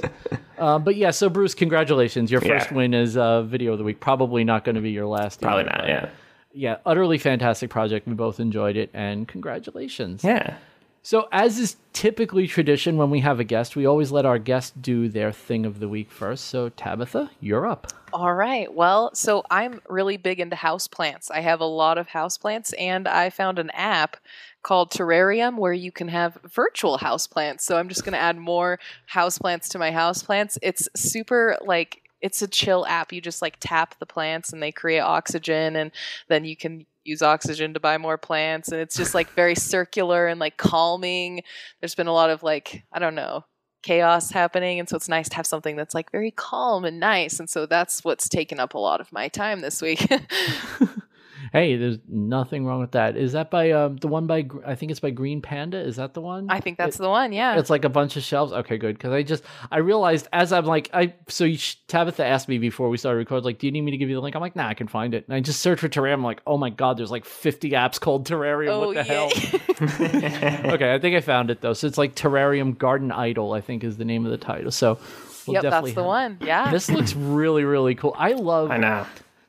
Uh, 0.57 0.79
but 0.79 0.95
yeah, 0.95 1.11
so 1.11 1.29
Bruce, 1.29 1.53
congratulations! 1.53 2.31
Your 2.31 2.41
first 2.41 2.71
Yeah. 2.71 2.77
win 2.77 2.93
is 2.95 3.15
uh, 3.15 3.43
video 3.43 3.73
of 3.73 3.77
the 3.77 3.83
week. 3.83 3.99
Probably 3.99 4.43
not 4.43 4.65
going 4.65 4.75
to 4.75 4.81
be 4.81 4.89
your 4.91 5.05
last. 5.05 5.39
Probably 5.41 5.61
either, 5.65 5.77
not. 5.77 5.87
Yeah. 5.87 6.09
Yeah, 6.53 6.77
utterly 6.87 7.19
fantastic 7.19 7.69
project. 7.69 8.07
We 8.07 8.15
both 8.15 8.39
enjoyed 8.39 8.75
it, 8.77 8.89
and 8.91 9.27
congratulations. 9.27 10.23
Yeah. 10.23 10.57
So, 11.07 11.29
as 11.31 11.57
is 11.57 11.77
typically 11.93 12.47
tradition 12.47 12.97
when 12.97 13.09
we 13.09 13.21
have 13.21 13.39
a 13.39 13.45
guest, 13.45 13.77
we 13.77 13.85
always 13.85 14.11
let 14.11 14.25
our 14.25 14.37
guest 14.37 14.81
do 14.81 15.07
their 15.07 15.31
thing 15.31 15.65
of 15.65 15.79
the 15.79 15.87
week 15.87 16.11
first. 16.11 16.47
So, 16.47 16.67
Tabitha, 16.67 17.31
you're 17.39 17.65
up. 17.65 17.93
All 18.11 18.33
right. 18.33 18.73
Well, 18.73 19.15
so 19.15 19.41
I'm 19.49 19.79
really 19.87 20.17
big 20.17 20.41
into 20.41 20.57
houseplants. 20.57 21.31
I 21.31 21.39
have 21.39 21.61
a 21.61 21.65
lot 21.65 21.97
of 21.97 22.09
houseplants, 22.09 22.73
and 22.77 23.07
I 23.07 23.29
found 23.29 23.57
an 23.57 23.69
app 23.69 24.17
called 24.63 24.91
Terrarium 24.91 25.57
where 25.57 25.71
you 25.71 25.93
can 25.93 26.09
have 26.09 26.39
virtual 26.43 26.97
houseplants. 26.97 27.61
So 27.61 27.77
I'm 27.77 27.87
just 27.87 28.03
going 28.03 28.11
to 28.11 28.19
add 28.19 28.37
more 28.37 28.77
houseplants 29.09 29.69
to 29.69 29.79
my 29.79 29.91
houseplants. 29.91 30.57
It's 30.61 30.89
super 30.93 31.57
like 31.61 32.01
it's 32.19 32.41
a 32.41 32.49
chill 32.49 32.85
app. 32.85 33.13
You 33.13 33.21
just 33.21 33.41
like 33.41 33.55
tap 33.61 33.97
the 33.99 34.05
plants 34.05 34.51
and 34.51 34.61
they 34.61 34.73
create 34.73 34.99
oxygen, 34.99 35.77
and 35.77 35.91
then 36.27 36.43
you 36.43 36.57
can 36.57 36.85
use 37.07 37.21
oxygen 37.21 37.73
to 37.73 37.79
buy 37.79 37.97
more 37.97 38.17
plants. 38.17 38.69
And 38.71 38.81
it's 38.81 38.95
just 38.95 39.13
like 39.15 39.29
very 39.31 39.55
circular 39.55 40.27
and 40.27 40.39
like 40.39 40.57
calming. 40.57 41.41
There's 41.79 41.95
been 41.95 42.07
a 42.07 42.13
lot 42.13 42.29
of 42.29 42.43
like, 42.43 42.83
I 42.91 42.99
don't 42.99 43.15
know, 43.15 43.45
chaos 43.83 44.31
happening 44.31 44.79
and 44.79 44.89
so 44.89 44.97
it's 44.97 45.07
nice 45.07 45.29
to 45.29 45.35
have 45.35 45.47
something 45.47 45.75
that's 45.75 45.93
like 45.93 46.11
very 46.11 46.31
calm 46.31 46.83
and 46.83 46.99
nice 46.99 47.39
and 47.39 47.49
so 47.49 47.65
that's 47.65 48.03
what's 48.03 48.27
taken 48.27 48.59
up 48.59 48.73
a 48.73 48.77
lot 48.77 48.99
of 48.99 49.13
my 49.13 49.29
time 49.29 49.61
this 49.61 49.81
week 49.81 50.05
Hey, 51.51 51.75
there's 51.77 51.97
nothing 52.07 52.65
wrong 52.65 52.79
with 52.79 52.91
that. 52.91 53.15
Is 53.17 53.33
that 53.33 53.49
by 53.51 53.71
um, 53.71 53.97
the 53.97 54.07
one 54.07 54.27
by, 54.27 54.47
I 54.65 54.75
think 54.75 54.91
it's 54.91 54.99
by 54.99 55.11
Green 55.11 55.41
Panda? 55.41 55.77
Is 55.77 55.95
that 55.97 56.13
the 56.13 56.21
one? 56.21 56.47
i 56.49 56.59
think 56.59 56.77
that's 56.77 56.97
the 56.97 57.09
one 57.09 57.31
yeah 57.31 57.57
It's 57.57 57.69
like 57.69 57.85
a 57.85 57.89
bunch 57.89 58.17
of 58.17 58.23
shelves. 58.23 58.53
Okay, 58.53 58.77
good. 58.77 58.97
Because 58.97 59.13
I 59.13 59.23
just 59.23 59.43
I 59.71 59.77
realized 59.77 60.27
as 60.33 60.51
I'm 60.51 60.65
like 60.65 60.89
I 60.93 61.13
so 61.27 61.43
you, 61.45 61.57
Tabitha 61.87 62.25
asked 62.25 62.47
me 62.47 62.57
before 62.57 62.89
we 62.89 62.97
started 62.97 63.19
recording 63.19 63.45
like, 63.45 63.59
do 63.59 63.67
you 63.67 63.71
need 63.71 63.81
me 63.81 63.91
to 63.91 63.97
give 63.97 64.09
you 64.09 64.15
the 64.15 64.21
link? 64.21 64.35
I'm 64.35 64.41
like, 64.41 64.55
nah, 64.55 64.67
I 64.67 64.73
can 64.73 64.87
find 64.87 65.13
it. 65.13 65.25
And 65.27 65.35
I 65.35 65.39
just 65.39 65.61
searched 65.61 65.81
for 65.81 65.89
Terrarium. 65.89 66.15
I'm 66.15 66.23
like, 66.23 66.41
oh 66.47 66.57
my 66.57 66.69
god, 66.69 66.97
there's 66.97 67.11
like 67.11 67.25
50 67.25 67.71
apps 67.71 67.99
called 67.99 68.27
Terrarium. 68.27 68.69
oh 68.69 68.87
what 68.87 68.95
the 68.95 69.03
yeah 69.03 69.03
hell? 69.03 70.71
okay, 70.73 70.93
I 70.93 70.99
think 70.99 71.15
I 71.15 71.21
found 71.21 71.51
it 71.51 71.61
though. 71.61 71.73
So 71.73 71.87
it's 71.87 71.97
like 71.97 72.15
Terrarium 72.15 72.77
Garden 72.77 73.11
Idle. 73.11 73.53
I 73.53 73.61
think 73.61 73.83
is 73.83 73.97
the 73.97 74.05
name 74.05 74.25
of 74.25 74.31
the 74.31 74.37
title. 74.37 74.71
So 74.71 74.99
we'll 75.45 75.55
yep 75.55 75.63
that's 75.63 75.93
the 75.93 76.01
have- 76.01 76.05
one 76.05 76.37
yeah 76.41 76.71
This 76.71 76.89
looks 76.89 77.13
really 77.15 77.63
really 77.63 77.95
cool. 77.95 78.13
I 78.17 78.33
love. 78.33 78.71
I 78.71 78.77
know. 78.77 79.05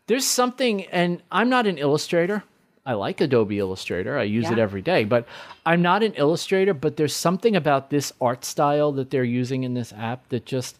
There's 0.08 0.24
something, 0.26 0.84
and 0.86 1.22
I'm 1.30 1.48
not 1.48 1.66
an 1.66 1.78
illustrator. 1.78 2.42
I 2.84 2.94
like 2.94 3.20
Adobe 3.20 3.58
Illustrator. 3.58 4.18
I 4.18 4.22
use 4.22 4.50
it 4.50 4.58
every 4.58 4.80
day, 4.80 5.04
but 5.04 5.26
I'm 5.66 5.82
not 5.82 6.02
an 6.02 6.14
illustrator. 6.14 6.72
But 6.72 6.96
there's 6.96 7.14
something 7.14 7.54
about 7.54 7.90
this 7.90 8.12
art 8.20 8.44
style 8.46 8.92
that 8.92 9.10
they're 9.10 9.22
using 9.24 9.62
in 9.64 9.74
this 9.74 9.92
app 9.92 10.26
that 10.30 10.46
just, 10.46 10.78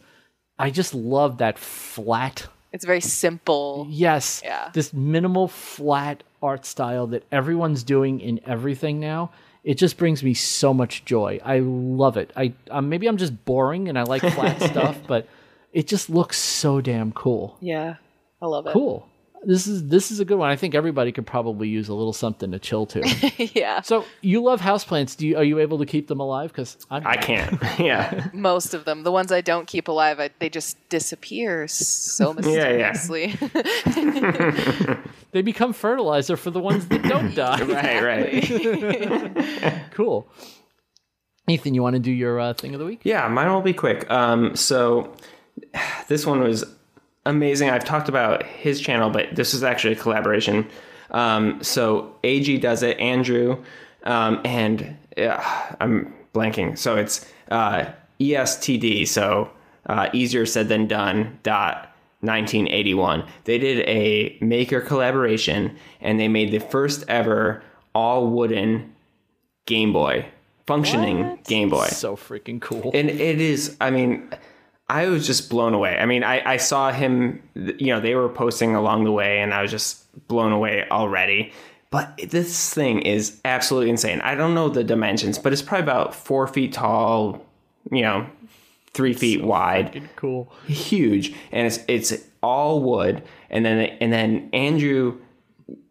I 0.57 0.71
just 0.71 0.95
love 0.95 1.37
that 1.37 1.59
flat. 1.59 2.47
it's 2.73 2.85
very 2.85 3.01
simple 3.01 3.85
Yes, 3.89 4.41
Yeah. 4.43 4.69
this 4.73 4.91
minimal 4.93 5.47
flat 5.47 6.23
art 6.41 6.65
style 6.65 7.05
that 7.07 7.23
everyone's 7.31 7.83
doing 7.83 8.19
in 8.19 8.39
everything 8.45 8.99
now. 8.99 9.29
It 9.63 9.75
just 9.75 9.97
brings 9.97 10.23
me 10.23 10.33
so 10.33 10.73
much 10.73 11.05
joy. 11.05 11.39
I 11.45 11.59
love 11.59 12.17
it. 12.17 12.31
I 12.35 12.53
um, 12.71 12.89
maybe 12.89 13.05
I'm 13.07 13.17
just 13.17 13.45
boring 13.45 13.87
and 13.89 13.99
I 13.99 14.03
like 14.03 14.21
flat 14.23 14.59
stuff, 14.71 14.97
but 15.05 15.27
it 15.73 15.85
just 15.85 16.09
looks 16.09 16.37
so 16.39 16.81
damn 16.81 17.11
cool 17.11 17.55
yeah 17.61 17.97
i 18.41 18.45
love 18.47 18.65
it 18.65 18.73
cool 18.73 19.07
this 19.45 19.67
is 19.67 19.87
this 19.87 20.11
is 20.11 20.19
a 20.19 20.25
good 20.25 20.37
one 20.37 20.49
i 20.49 20.55
think 20.55 20.75
everybody 20.75 21.11
could 21.11 21.25
probably 21.25 21.67
use 21.67 21.87
a 21.87 21.93
little 21.93 22.13
something 22.13 22.51
to 22.51 22.59
chill 22.59 22.85
to 22.85 23.01
yeah 23.55 23.81
so 23.81 24.05
you 24.21 24.41
love 24.41 24.61
houseplants 24.61 25.15
do 25.15 25.27
you 25.27 25.37
are 25.37 25.43
you 25.43 25.59
able 25.59 25.77
to 25.77 25.85
keep 25.85 26.07
them 26.07 26.19
alive 26.19 26.51
because 26.51 26.77
I 26.91 27.17
can't. 27.17 27.61
yeah. 27.79 28.29
most 28.33 28.73
of 28.73 28.85
them 28.85 29.03
the 29.03 29.11
ones 29.11 29.31
i 29.31 29.41
don't 29.41 29.67
keep 29.67 29.87
alive 29.87 30.19
I, 30.19 30.29
they 30.39 30.49
just 30.49 30.77
disappear 30.89 31.67
so 31.67 32.35
yeah. 32.43 32.91
mysteriously 32.91 33.35
they 35.31 35.41
become 35.41 35.73
fertilizer 35.73 36.35
for 36.35 36.51
the 36.51 36.59
ones 36.59 36.87
that 36.87 37.03
don't 37.03 37.35
die 37.35 37.63
Right. 37.63 38.03
Right. 38.03 39.81
cool 39.91 40.27
Ethan, 41.47 41.73
you 41.73 41.81
want 41.81 41.95
to 41.95 41.99
do 41.99 42.11
your 42.11 42.39
uh, 42.39 42.53
thing 42.53 42.75
of 42.75 42.79
the 42.79 42.85
week? 42.85 43.01
Yeah, 43.03 43.27
mine 43.27 43.51
will 43.51 43.61
be 43.61 43.73
quick. 43.73 44.09
Um, 44.11 44.55
so 44.55 45.15
this 46.07 46.25
one 46.25 46.41
was 46.41 46.63
amazing. 47.29 47.69
I've 47.69 47.85
talked 47.85 48.09
about 48.09 48.43
his 48.45 48.81
channel, 48.81 49.09
but 49.09 49.35
this 49.35 49.53
is 49.53 49.63
actually 49.63 49.93
a 49.93 49.97
collaboration. 49.97 50.67
Um, 51.11 51.63
so 51.63 52.15
AG 52.23 52.57
does 52.59 52.83
it, 52.83 52.99
Andrew, 52.99 53.63
um, 54.03 54.41
and 54.45 54.97
uh, 55.17 55.73
I'm 55.79 56.13
blanking. 56.33 56.77
So 56.77 56.97
it's 56.97 57.25
uh, 57.49 57.85
ESTD. 58.19 59.07
So 59.07 59.49
uh, 59.87 60.09
easier 60.13 60.45
said 60.45 60.67
than 60.67 60.87
done. 60.87 61.39
Dot 61.43 61.85
1981. 62.21 63.23
They 63.45 63.57
did 63.57 63.87
a 63.87 64.37
maker 64.41 64.81
collaboration, 64.81 65.77
and 66.01 66.19
they 66.19 66.27
made 66.27 66.51
the 66.51 66.59
first 66.59 67.05
ever 67.07 67.63
all 67.95 68.27
wooden 68.27 68.93
Game 69.65 69.93
Boy 69.93 70.25
functioning 70.67 71.27
What? 71.27 71.43
Game 71.45 71.69
Boy 71.69 71.87
So 71.87 72.15
freaking 72.15 72.61
cool. 72.61 72.91
and 72.93 73.09
it 73.09 73.41
is 73.41 73.75
i 73.81 73.89
mean 73.89 74.29
i 74.89 75.07
was 75.07 75.25
just 75.25 75.49
blown 75.49 75.73
away. 75.73 75.97
I 75.97 76.05
mean 76.05 76.23
i, 76.23 76.53
I 76.53 76.57
saw 76.57 76.91
him 76.91 77.41
you 77.55 77.87
know 77.87 77.99
they 77.99 78.15
were 78.15 78.29
posting 78.29 78.75
along 78.75 79.03
the 79.03 79.11
way 79.11 79.39
and 79.39 79.53
i 79.53 79.61
was 79.61 79.71
just 79.71 80.05
blown 80.27 80.51
away 80.51 80.87
already. 80.89 81.53
But 81.91 82.19
this 82.29 82.71
thing 82.71 83.01
is 83.01 83.39
absolutely 83.43 83.89
insane. 83.89 84.21
I 84.21 84.35
don't 84.35 84.53
know 84.53 84.69
the 84.69 84.83
dimensions 84.83 85.37
but 85.39 85.53
it's 85.53 85.61
probably 85.61 85.83
about 85.83 86.13
four 86.15 86.47
feet 86.47 86.73
tall 86.73 87.45
you 87.91 88.01
know 88.01 88.27
three 88.93 89.13
feet 89.13 89.43
wide. 89.43 90.09
cool. 90.15 90.51
huge. 90.67 91.33
And 91.51 91.67
it's 91.67 91.79
it's 91.87 92.13
all 92.41 92.81
wood. 92.81 93.23
And 93.49 93.65
then 93.65 93.79
and 94.01 94.11
then 94.11 94.49
andrew 94.53 95.19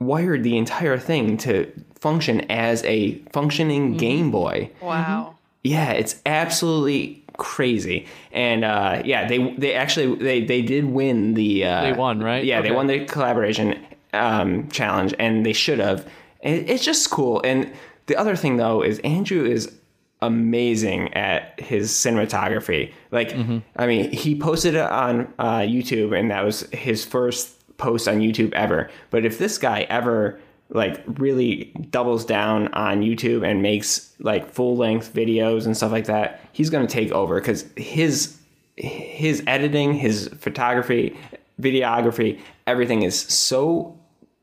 wired 0.01 0.43
the 0.43 0.57
entire 0.57 0.99
thing 0.99 1.37
to 1.39 1.70
function 2.01 2.41
as 2.51 2.85
a 2.85 3.15
functioning 3.33 3.91
mm-hmm. 3.91 3.99
game 3.99 4.31
boy. 4.31 4.70
Wow. 4.81 5.35
Mm-hmm. 5.35 5.37
yeah, 5.65 5.93
it's 5.93 6.20
absolutely 6.27 7.25
crazy. 7.39 8.06
And 8.32 8.65
uh, 8.65 9.01
yeah, 9.05 9.27
they 9.27 9.52
they 9.55 9.73
actually 9.73 10.15
they 10.16 10.44
they 10.44 10.60
did 10.60 10.85
win 10.85 11.32
the 11.35 11.65
uh, 11.65 11.82
They 11.82 11.93
won, 11.94 12.20
right? 12.20 12.44
Yeah, 12.44 12.60
they 12.60 12.70
won 12.70 12.86
the 12.86 13.06
collaboration 13.06 13.82
um, 14.12 14.69
challenge, 14.69 15.15
and 15.19 15.47
they 15.47 15.55
should 15.55 15.78
have. 15.78 16.06
And 16.43 16.69
it's 16.69 16.85
just 16.85 17.10
cool. 17.10 17.40
And 17.43 17.73
the 18.06 18.16
other 18.16 18.36
thing 18.36 18.59
though 18.59 18.82
is 18.82 18.98
Andrew 19.01 19.44
is 19.44 19.73
amazing 20.20 21.15
at 21.15 21.59
his 21.60 21.93
cinematography. 21.93 22.93
Like, 23.12 23.31
Mm-hmm. 23.31 23.59
I 23.77 23.86
mean, 23.86 24.10
he 24.10 24.39
posted 24.39 24.74
it 24.74 24.81
on 24.81 25.32
uh, 25.39 25.60
YouTube, 25.60 26.19
and 26.19 26.31
that 26.31 26.44
was 26.44 26.69
his 26.73 27.05
first 27.05 27.55
post 27.78 28.09
on 28.09 28.19
YouTube 28.19 28.52
ever. 28.52 28.90
But 29.10 29.24
if 29.24 29.39
this 29.39 29.59
guy 29.59 29.86
ever 29.89 30.40
like 30.70 31.03
really 31.07 31.73
doubles 31.90 32.24
down 32.24 32.69
on 32.74 33.01
YouTube 33.01 33.47
and 33.49 33.62
makes 33.62 34.15
like 34.19 34.51
full 34.51 34.77
length 34.77 35.15
videos 35.15 35.66
and 35.66 35.77
stuff 35.77 35.93
like 35.93 36.07
that, 36.07 36.40
he's 36.53 36.70
going 36.70 36.86
to 36.86 36.93
take 36.93 37.11
over 37.12 37.40
because 37.40 37.65
his 37.77 38.36
his 38.77 39.43
editing, 39.47 39.95
his 39.95 40.28
photography, 40.39 41.16
videography, 41.61 42.40
everything 42.66 43.03
is 43.03 43.19
so 43.19 43.99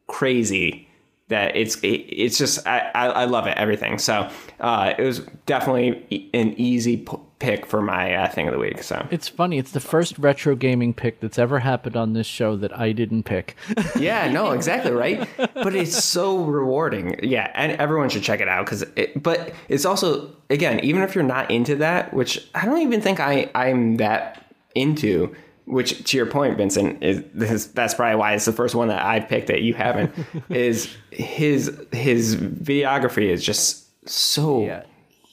crazy 0.07 0.87
that 1.27 1.55
it's 1.55 1.77
it, 1.77 1.87
it's 1.87 2.37
just 2.37 2.65
I, 2.67 2.91
I 2.93 3.25
love 3.25 3.47
it 3.47 3.57
everything. 3.57 3.97
So 3.97 4.29
uh, 4.59 4.93
it 4.97 5.03
was 5.03 5.21
definitely 5.45 6.29
an 6.33 6.53
easy 6.57 6.97
pick 7.39 7.65
for 7.65 7.81
my 7.81 8.15
uh, 8.15 8.29
thing 8.29 8.47
of 8.47 8.53
the 8.53 8.59
week. 8.59 8.81
So 8.81 9.05
It's 9.11 9.27
funny. 9.27 9.57
It's 9.57 9.71
the 9.71 9.79
first 9.79 10.17
retro 10.17 10.55
gaming 10.55 10.93
pick 10.93 11.19
that's 11.19 11.37
ever 11.37 11.59
happened 11.59 11.95
on 11.95 12.13
this 12.13 12.27
show 12.27 12.55
that 12.57 12.77
I 12.77 12.91
didn't 12.91 13.23
pick. 13.23 13.55
yeah, 13.99 14.31
no, 14.31 14.51
exactly 14.51 14.91
right. 14.91 15.27
But 15.37 15.75
it's 15.75 16.03
so 16.03 16.43
rewarding. 16.43 17.19
Yeah, 17.23 17.51
and 17.53 17.73
everyone 17.73 18.09
should 18.09 18.23
check 18.23 18.39
it 18.39 18.47
out 18.47 18.65
because. 18.65 18.83
It, 18.95 19.21
but 19.21 19.53
it's 19.69 19.85
also 19.85 20.35
again, 20.49 20.79
even 20.81 21.01
if 21.01 21.15
you're 21.15 21.23
not 21.23 21.51
into 21.51 21.75
that, 21.77 22.13
which 22.13 22.47
I 22.55 22.65
don't 22.65 22.81
even 22.81 23.01
think 23.01 23.19
I 23.19 23.49
I'm 23.55 23.97
that 23.97 24.45
into. 24.73 25.35
Which, 25.67 26.03
to 26.11 26.17
your 26.17 26.27
point, 26.27 26.57
Vincent, 26.57 27.03
is 27.03 27.23
this, 27.33 27.65
that's 27.65 27.95
probably 27.95 28.17
why 28.17 28.35
it's 28.35 28.45
the 28.45 28.53
first 28.53 28.75
one 28.75 28.89
that 28.89 29.03
I 29.03 29.19
picked 29.19 29.47
that 29.47 29.63
you 29.63 29.73
haven't. 29.73 30.13
is 30.49 30.95
his 31.09 31.75
his 31.91 32.35
videography 32.35 33.31
is 33.31 33.43
just 33.43 33.87
so 34.07 34.61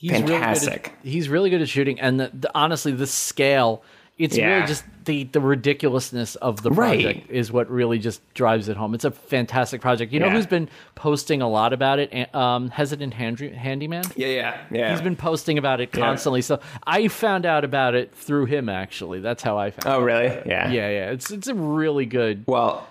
He's 0.02 0.10
Really 0.10 0.26
fantastic. 0.26 0.82
good 0.82 0.92
at, 0.92 0.98
he's 1.04 1.28
really 1.28 1.48
good 1.48 1.62
at 1.62 1.68
shooting, 1.68 2.00
and 2.00 2.18
the, 2.18 2.30
the, 2.34 2.50
honestly, 2.56 2.90
the 2.92 3.06
scale. 3.06 3.82
It's 4.18 4.36
Yeah. 4.36 4.54
really 4.56 4.66
just 4.66 4.84
the 5.06 5.24
the 5.24 5.40
ridiculousness 5.40 6.34
of 6.36 6.62
the 6.62 6.70
Right. 6.70 7.02
project 7.02 7.30
is 7.30 7.50
what 7.50 7.70
really 7.70 7.98
just 7.98 8.20
drives 8.34 8.68
it 8.68 8.76
home. 8.76 8.94
It's 8.94 9.04
a 9.06 9.10
fantastic 9.10 9.80
project. 9.80 10.12
You 10.12 10.20
know 10.20 10.26
Yeah. 10.26 10.32
who's 10.34 10.46
been 10.46 10.68
posting 10.96 11.40
a 11.40 11.48
lot 11.48 11.72
about 11.72 11.98
it? 11.98 12.32
Um, 12.34 12.68
Hesitant 12.68 13.14
Hand- 13.14 13.40
Handyman. 13.40 14.04
yeah, 14.14 14.26
yeah, 14.28 14.56
yeah. 14.70 14.90
He's 14.90 15.00
been 15.00 15.16
posting 15.16 15.56
about 15.56 15.80
it 15.80 15.92
constantly. 15.92 16.42
So 16.42 16.60
I 16.86 17.08
found 17.08 17.46
out 17.46 17.64
about 17.64 17.94
it 17.94 18.12
through 18.14 18.46
him. 18.46 18.68
Actually, 18.68 19.20
that's 19.20 19.42
how 19.42 19.56
I 19.56 19.70
found. 19.70 19.86
It. 19.86 19.98
Oh, 19.98 20.02
really? 20.04 20.26
Yeah, 20.46 20.68
yeah. 20.70 20.90
Yeah. 20.90 21.10
It's 21.10 21.30
it's 21.30 21.48
a 21.48 21.54
really 21.54 22.06
good. 22.06 22.44
Well, 22.46 22.86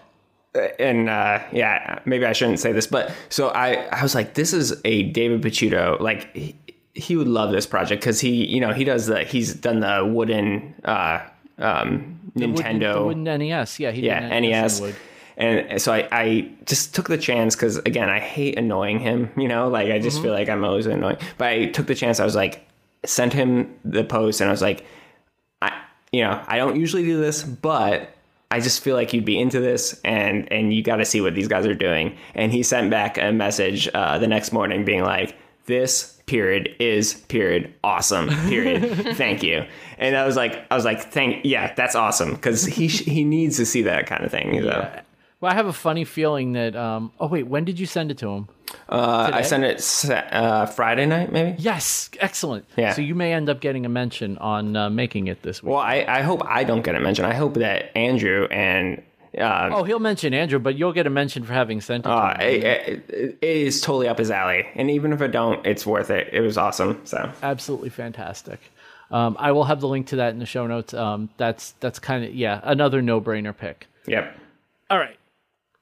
uh, 0.54 0.60
and 0.80 1.08
uh, 1.08 1.40
yeah, 1.54 2.00
maybe 2.04 2.26
I 2.26 2.34
shouldn't 2.34 2.60
say 2.60 2.74
this, 2.74 2.88
but 2.88 3.10
so 3.30 3.50
I, 3.50 3.86
I 3.90 4.02
was 4.04 4.14
like, 4.16 4.34
this 4.34 4.52
is 4.52 4.82
a 4.84 5.04
David 5.04 5.42
Picciuto. 5.42 5.98
Like, 6.02 6.56
he, 6.94 7.16
would 7.16 7.28
love 7.28 7.52
this 7.52 7.66
project 7.66 8.02
because 8.02 8.20
he, 8.20 8.46
you 8.46 8.60
know, 8.60 8.74
he 8.74 8.84
does 8.84 9.06
the, 9.08 9.24
he's 9.24 9.54
done 9.54 9.80
the 9.80 10.06
wooden 10.06 10.74
uh, 10.86 11.20
um, 11.58 12.20
Nintendo. 12.36 12.94
the 12.96 13.04
wooden 13.04 13.24
NES. 13.24 13.80
Yeah, 13.80 13.92
he 13.92 14.02
did 14.02 14.08
yeah, 14.08 14.40
NES. 14.40 14.82
wood. 14.82 14.96
And 15.38 15.82
so 15.82 15.94
I, 15.94 16.08
I 16.12 16.52
just 16.66 16.94
took 16.94 17.08
the 17.08 17.18
chance 17.18 17.56
because 17.56 17.78
again, 17.78 18.10
I 18.10 18.20
hate 18.20 18.58
annoying 18.58 19.00
him. 19.00 19.32
You 19.38 19.48
know, 19.48 19.70
like 19.70 19.90
I 19.90 19.98
just 20.00 20.18
Mm-hmm. 20.18 20.24
feel 20.26 20.34
like 20.34 20.50
I'm 20.50 20.64
always 20.64 20.86
annoying. 20.86 21.18
But 21.38 21.48
I 21.48 21.66
took 21.68 21.88
the 21.88 21.96
chance. 21.96 22.20
I 22.20 22.26
was 22.26 22.36
like, 22.36 22.68
sent 23.06 23.34
him 23.34 23.74
the 23.84 24.04
post, 24.04 24.42
and 24.42 24.50
I 24.50 24.52
was 24.52 24.62
like, 24.62 24.86
I, 25.62 25.72
you 26.12 26.22
know, 26.22 26.44
I 26.48 26.58
don't 26.58 26.76
usually 26.80 27.04
do 27.04 27.20
this, 27.20 27.44
but 27.44 28.10
I 28.52 28.60
just 28.60 28.84
feel 28.84 28.96
like 28.96 29.14
you'd 29.14 29.26
be 29.26 29.40
into 29.40 29.60
this, 29.60 30.00
and 30.04 30.52
and 30.52 30.72
you 30.74 30.84
got 30.84 30.98
to 30.98 31.06
see 31.06 31.22
what 31.22 31.34
these 31.34 31.48
guys 31.48 31.66
are 31.66 31.74
doing. 31.74 32.18
And 32.36 32.52
he 32.52 32.62
sent 32.62 32.92
back 32.92 33.18
a 33.18 33.32
message 33.32 33.90
uh, 33.94 34.18
the 34.20 34.28
next 34.28 34.52
morning, 34.52 34.86
being 34.86 35.04
like, 35.04 35.36
"This 35.66 36.22
period 36.26 36.76
is 36.80 37.14
period 37.14 37.74
awesome 37.84 38.30
period. 38.50 39.16
Thank 39.18 39.44
you." 39.44 39.66
And 39.98 40.16
I 40.16 40.26
was 40.26 40.36
like, 40.36 40.66
I 40.72 40.76
was 40.76 40.86
like, 40.86 41.12
"Thank 41.12 41.46
yeah, 41.46 41.74
that's 41.76 41.96
awesome," 41.96 42.34
because 42.34 42.66
he 42.66 42.88
sh- 42.88 43.06
he 43.06 43.24
needs 43.24 43.58
to 43.58 43.66
see 43.66 43.84
that 43.84 44.08
kind 44.08 44.24
of 44.24 44.32
thing. 44.32 44.62
So. 44.62 45.02
Well, 45.40 45.52
I 45.52 45.56
have 45.56 45.68
a 45.68 45.74
funny 45.74 46.06
feeling 46.06 46.54
that. 46.54 46.76
Um, 46.76 47.12
oh 47.20 47.28
wait, 47.28 47.48
when 47.48 47.66
did 47.66 47.80
you 47.80 47.86
send 47.86 48.12
it 48.12 48.18
to 48.20 48.30
him? 48.30 48.48
Uh, 48.88 49.32
I 49.34 49.42
sent 49.42 49.64
it 49.64 50.10
uh, 50.10 50.66
Friday 50.66 51.06
night, 51.06 51.32
maybe. 51.32 51.56
Yes, 51.60 52.10
excellent. 52.20 52.66
Yeah. 52.78 52.94
So 52.94 53.02
you 53.02 53.16
may 53.16 53.34
end 53.34 53.50
up 53.50 53.60
getting 53.60 53.86
a 53.86 53.90
mention 53.90 54.38
on 54.38 54.76
uh, 54.76 54.90
making 54.90 55.28
it 55.28 55.42
this 55.42 55.62
week. 55.62 55.72
Well, 55.72 55.80
I, 55.80 56.06
I 56.08 56.22
hope 56.22 56.42
I 56.46 56.64
don't 56.64 56.82
get 56.82 56.96
a 56.96 57.00
mention. 57.00 57.26
I 57.26 57.34
hope 57.34 57.56
that 57.56 57.96
Andrew 57.98 58.48
and 58.52 59.02
uh, 59.38 59.70
oh, 59.72 59.84
he'll 59.84 59.99
mention 59.99 60.34
Andrew, 60.34 60.60
but 60.60 60.76
you'll 60.76 60.94
get 60.94 61.08
a 61.08 61.10
mention 61.10 61.44
for 61.44 61.53
having 61.53 61.80
sent 61.82 62.06
it. 62.06 62.10
to 62.10 62.14
uh, 62.14 62.34
him. 62.40 62.41
it, 62.41 62.64
it- 63.10 63.38
it 63.41 63.58
is 63.58 63.82
totally 63.82 64.08
up 64.08 64.18
his 64.18 64.30
alley. 64.32 64.68
And 64.76 64.90
even 64.91 65.14
if 65.14 65.22
I 65.22 65.28
don't, 65.28 65.66
it's 65.66 65.86
worth 65.86 66.10
it. 66.10 66.30
It 66.34 66.41
was 66.41 66.58
awesome. 66.58 67.02
So 67.06 67.32
Absolutely 67.41 67.90
fantastic. 67.90 68.60
Um, 69.10 69.36
I 69.40 69.52
will 69.52 69.66
have 69.66 69.82
the 69.82 69.88
link 69.88 70.08
to 70.08 70.18
that 70.18 70.32
in 70.34 70.40
the 70.40 70.45
show 70.45 70.68
notes. 70.68 70.94
Um, 70.94 71.30
that's 71.38 71.72
that's 71.82 71.99
kind 71.99 72.24
of 72.24 72.34
yeah 72.34 72.62
another 72.64 73.02
no 73.02 73.20
brainer 73.22 73.56
pick. 73.58 73.88
yep. 74.08 74.38
All 74.90 74.98
right, 74.98 75.18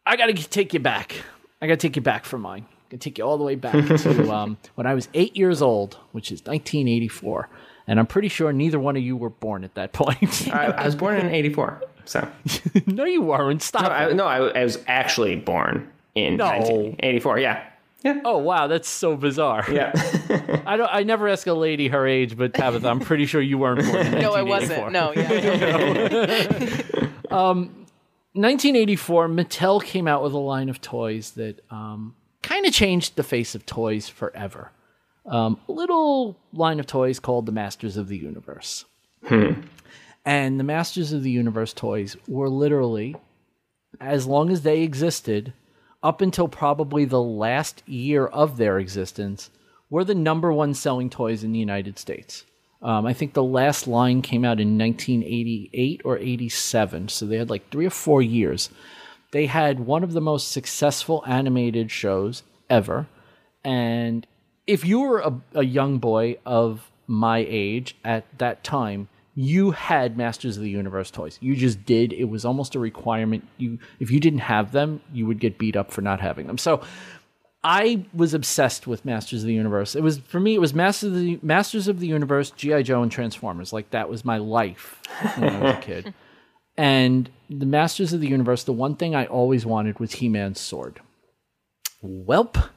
I 0.06 0.16
got 0.16 0.28
to 0.28 0.34
take 0.34 0.74
you 0.74 0.80
back. 0.80 1.16
I 1.62 1.68
got 1.68 1.74
to 1.80 1.88
take 1.88 1.96
you 1.96 2.02
back 2.02 2.26
for 2.26 2.38
mine. 2.40 2.66
I 2.70 2.90
can 2.92 3.00
take 3.00 3.18
you 3.20 3.24
all 3.26 3.38
the 3.38 3.44
way 3.44 3.54
back 3.56 3.74
to 3.74 4.32
um, 4.34 4.58
when 4.76 4.88
I 4.88 4.94
was 4.96 5.10
eight 5.14 5.36
years 5.38 5.62
old, 5.62 5.96
which 6.12 6.32
is 6.32 6.40
1984, 6.42 7.50
and 7.88 8.00
I'm 8.00 8.08
pretty 8.08 8.30
sure 8.30 8.52
neither 8.52 8.80
one 8.80 8.96
of 8.98 9.04
you 9.04 9.16
were 9.16 9.30
born 9.30 9.64
at 9.64 9.76
that 9.76 9.94
point. 9.94 10.48
I, 10.52 10.66
I 10.68 10.86
was 10.86 10.96
born 10.96 11.18
in 11.18 11.28
'84. 11.28 11.84
So 12.10 12.28
no, 12.88 13.06
you 13.06 13.22
weren't. 13.22 13.62
Stop. 13.62 13.84
no, 13.84 13.90
I, 13.90 14.14
no, 14.14 14.26
I, 14.26 14.62
I 14.62 14.64
was 14.64 14.80
actually 14.88 15.36
born 15.36 15.88
in 16.16 16.38
No. 16.38 16.46
1984. 16.46 17.40
Yeah. 17.40 17.64
Yeah. 18.04 18.22
Oh 18.24 18.38
wow, 18.38 18.68
that's 18.68 18.88
so 18.88 19.18
bizarre. 19.18 19.66
Yeah. 19.70 19.92
I 20.66 20.78
don't. 20.78 20.90
I 20.92 21.04
never 21.04 21.28
ask 21.28 21.46
a 21.48 21.54
lady 21.54 21.90
her 21.90 22.08
age, 22.08 22.38
but 22.38 22.54
Tabitha, 22.54 22.88
I'm 22.88 23.02
pretty 23.02 23.26
sure 23.26 23.42
you 23.42 23.58
weren't 23.58 23.86
born. 23.86 24.08
In 24.08 24.22
No, 24.22 24.32
I 24.34 24.42
wasn't. 24.42 24.92
No, 24.94 25.12
yeah. 25.14 25.26
1984, 28.34 29.28
Mattel 29.28 29.84
came 29.84 30.08
out 30.08 30.24
with 30.24 30.34
a 30.34 30.38
line 30.40 30.70
of 30.70 30.80
toys 30.80 31.32
that 31.32 31.60
um, 31.70 32.16
kind 32.42 32.66
of 32.66 32.72
changed 32.74 33.18
the 33.18 33.24
face 33.24 33.54
of 33.54 33.66
toys 33.66 34.08
forever. 34.08 34.72
Um, 35.26 35.60
a 35.68 35.72
little 35.74 36.40
line 36.54 36.80
of 36.80 36.88
toys 36.88 37.20
called 37.20 37.46
the 37.46 37.52
Masters 37.52 37.98
of 37.98 38.08
the 38.08 38.18
Universe. 38.18 38.86
And 40.30 40.60
the 40.60 40.64
Masters 40.64 41.12
of 41.12 41.24
the 41.24 41.32
Universe 41.32 41.74
toys 41.74 42.16
were 42.28 42.50
literally, 42.50 43.16
as 44.00 44.28
long 44.28 44.52
as 44.52 44.62
they 44.62 44.84
existed, 44.84 45.54
up 46.04 46.22
until 46.22 46.48
probably 46.48 47.04
the 47.04 47.20
last 47.20 47.82
year 47.88 48.28
of 48.28 48.58
their 48.58 48.78
existence, 48.78 49.50
were 49.90 50.04
the 50.04 50.14
number 50.14 50.54
one 50.54 50.76
selling 50.76 51.10
toys 51.10 51.44
in 51.44 51.52
the 51.52 51.58
United 51.58 51.98
States. 51.98 52.46
Um, 52.84 53.08
I 53.08 53.14
think 53.14 53.34
the 53.34 53.42
last 53.42 53.88
line 53.88 54.22
came 54.22 54.46
out 54.46 54.60
in 54.60 54.78
1988 54.78 56.02
or 56.06 56.20
87, 56.20 57.10
so 57.10 57.26
they 57.26 57.38
had 57.38 57.50
like 57.50 57.68
three 57.72 57.88
or 57.88 57.90
four 57.90 58.22
years. 58.22 58.70
They 59.32 59.48
had 59.48 59.80
one 59.80 60.04
of 60.04 60.14
the 60.14 60.22
most 60.22 60.52
successful 60.52 61.24
animated 61.26 61.90
shows 61.90 62.44
ever. 62.70 63.08
And 63.64 64.28
if 64.68 64.86
you 64.86 65.00
were 65.00 65.22
a, 65.22 65.42
a 65.56 65.66
young 65.66 65.98
boy 65.98 66.38
of 66.46 66.92
my 67.08 67.44
age 67.50 67.96
at 68.06 68.26
that 68.38 68.64
time, 68.64 69.08
you 69.42 69.72
had 69.72 70.18
Masters 70.18 70.58
of 70.58 70.64
the 70.64 70.70
Universe 70.70 71.10
toys. 71.10 71.38
You 71.40 71.56
just 71.56 71.86
did. 71.86 72.12
It 72.12 72.26
was 72.26 72.44
almost 72.44 72.76
a 72.76 72.80
requirement. 72.80 73.48
You 73.58 73.80
if 74.02 74.12
you 74.12 74.20
didn't 74.20 74.40
have 74.40 74.74
them, 74.74 75.00
you 75.14 75.26
would 75.28 75.40
get 75.40 75.58
beat 75.58 75.78
up 75.78 75.92
for 75.92 76.02
not 76.02 76.20
having 76.20 76.46
them. 76.46 76.58
So 76.58 76.82
I 77.64 78.06
was 78.14 78.34
obsessed 78.34 78.86
with 78.86 79.06
Masters 79.06 79.44
of 79.44 79.48
the 79.48 79.54
Universe. 79.54 79.96
It 79.96 80.04
was 80.04 80.18
for 80.18 80.42
me. 80.42 80.56
It 80.56 80.60
was 80.60 80.74
Masters 80.74 81.14
of 81.14 81.20
the 81.20 81.40
Masters 81.42 81.88
of 81.88 82.02
the 82.02 82.08
Universe, 82.08 82.52
GI 82.52 82.84
Joe, 82.84 83.02
and 83.02 83.10
Transformers. 83.10 83.72
Like 83.72 83.92
that 83.92 84.10
was 84.10 84.26
my 84.26 84.40
life 84.40 85.02
when 85.38 85.56
I 85.56 85.60
was 85.62 85.76
a 85.76 85.82
kid. 85.82 86.14
And 86.78 87.30
the 87.50 87.66
Masters 87.66 88.14
of 88.14 88.22
the 88.22 88.30
Universe, 88.30 88.64
the 88.64 88.72
one 88.72 88.96
thing 88.96 89.14
I 89.14 89.26
always 89.26 89.66
wanted 89.66 90.00
was 90.00 90.14
He 90.14 90.30
Man's 90.30 90.62
sword. 90.62 91.02
Welp, 92.02 92.70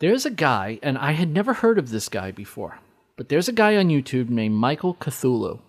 there's 0.00 0.26
a 0.26 0.30
guy, 0.30 0.80
and 0.82 0.98
I 0.98 1.12
had 1.12 1.28
never 1.28 1.52
heard 1.52 1.78
of 1.78 1.90
this 1.90 2.08
guy 2.08 2.32
before, 2.32 2.80
but 3.16 3.28
there's 3.28 3.48
a 3.48 3.52
guy 3.52 3.76
on 3.76 3.90
YouTube 3.90 4.28
named 4.28 4.56
Michael 4.56 4.96
Cthulhu. 4.96 5.60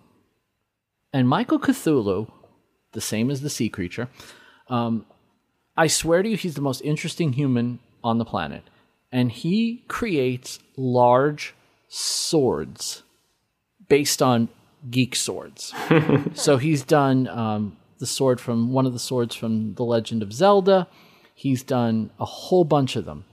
And 1.14 1.28
Michael 1.28 1.60
Cthulhu, 1.60 2.28
the 2.90 3.00
same 3.00 3.30
as 3.30 3.40
the 3.40 3.48
sea 3.48 3.68
creature, 3.68 4.08
um, 4.68 5.06
I 5.76 5.86
swear 5.86 6.24
to 6.24 6.28
you, 6.28 6.36
he's 6.36 6.56
the 6.56 6.60
most 6.60 6.80
interesting 6.80 7.34
human 7.34 7.78
on 8.02 8.18
the 8.18 8.24
planet. 8.24 8.64
And 9.12 9.30
he 9.30 9.84
creates 9.86 10.58
large 10.76 11.54
swords 11.86 13.04
based 13.88 14.20
on 14.20 14.48
geek 14.90 15.14
swords. 15.14 15.72
so 16.34 16.56
he's 16.56 16.82
done 16.82 17.28
um, 17.28 17.76
the 18.00 18.06
sword 18.06 18.40
from 18.40 18.72
one 18.72 18.84
of 18.84 18.92
the 18.92 18.98
swords 18.98 19.36
from 19.36 19.74
The 19.74 19.84
Legend 19.84 20.20
of 20.20 20.32
Zelda. 20.32 20.88
He's 21.32 21.62
done 21.62 22.10
a 22.18 22.24
whole 22.24 22.64
bunch 22.64 22.96
of 22.96 23.04
them. 23.04 23.24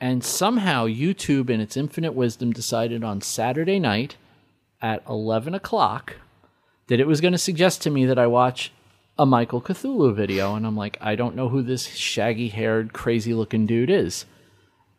And 0.00 0.22
somehow 0.22 0.86
YouTube, 0.86 1.50
in 1.50 1.60
its 1.60 1.76
infinite 1.76 2.14
wisdom, 2.14 2.52
decided 2.52 3.02
on 3.02 3.20
Saturday 3.20 3.80
night 3.80 4.14
at 4.80 5.02
11 5.08 5.56
o'clock 5.56 6.14
that 6.90 6.98
it 6.98 7.06
was 7.06 7.20
going 7.20 7.32
to 7.32 7.38
suggest 7.38 7.82
to 7.82 7.90
me 7.90 8.04
that 8.06 8.18
I 8.18 8.26
watch 8.26 8.72
a 9.16 9.24
Michael 9.24 9.62
Cthulhu 9.62 10.12
video. 10.12 10.56
And 10.56 10.66
I'm 10.66 10.76
like, 10.76 10.98
I 11.00 11.14
don't 11.14 11.36
know 11.36 11.48
who 11.48 11.62
this 11.62 11.86
shaggy 11.86 12.48
haired, 12.48 12.92
crazy 12.92 13.32
looking 13.32 13.64
dude 13.64 13.90
is. 13.90 14.24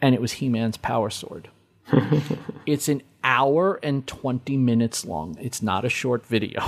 And 0.01 0.15
it 0.15 0.21
was 0.21 0.33
He 0.33 0.47
Man's 0.47 0.77
Power 0.77 1.09
Sword. 1.09 1.49
it's 2.65 2.87
an 2.87 3.03
hour 3.25 3.77
and 3.83 4.07
20 4.07 4.55
minutes 4.55 5.03
long. 5.03 5.37
It's 5.41 5.61
not 5.61 5.83
a 5.83 5.89
short 5.89 6.25
video, 6.25 6.63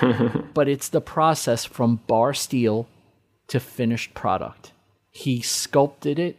but 0.54 0.68
it's 0.68 0.88
the 0.88 1.00
process 1.00 1.64
from 1.64 2.00
bar 2.06 2.32
steel 2.32 2.86
to 3.48 3.58
finished 3.58 4.14
product. 4.14 4.70
He 5.10 5.42
sculpted 5.42 6.20
it, 6.20 6.38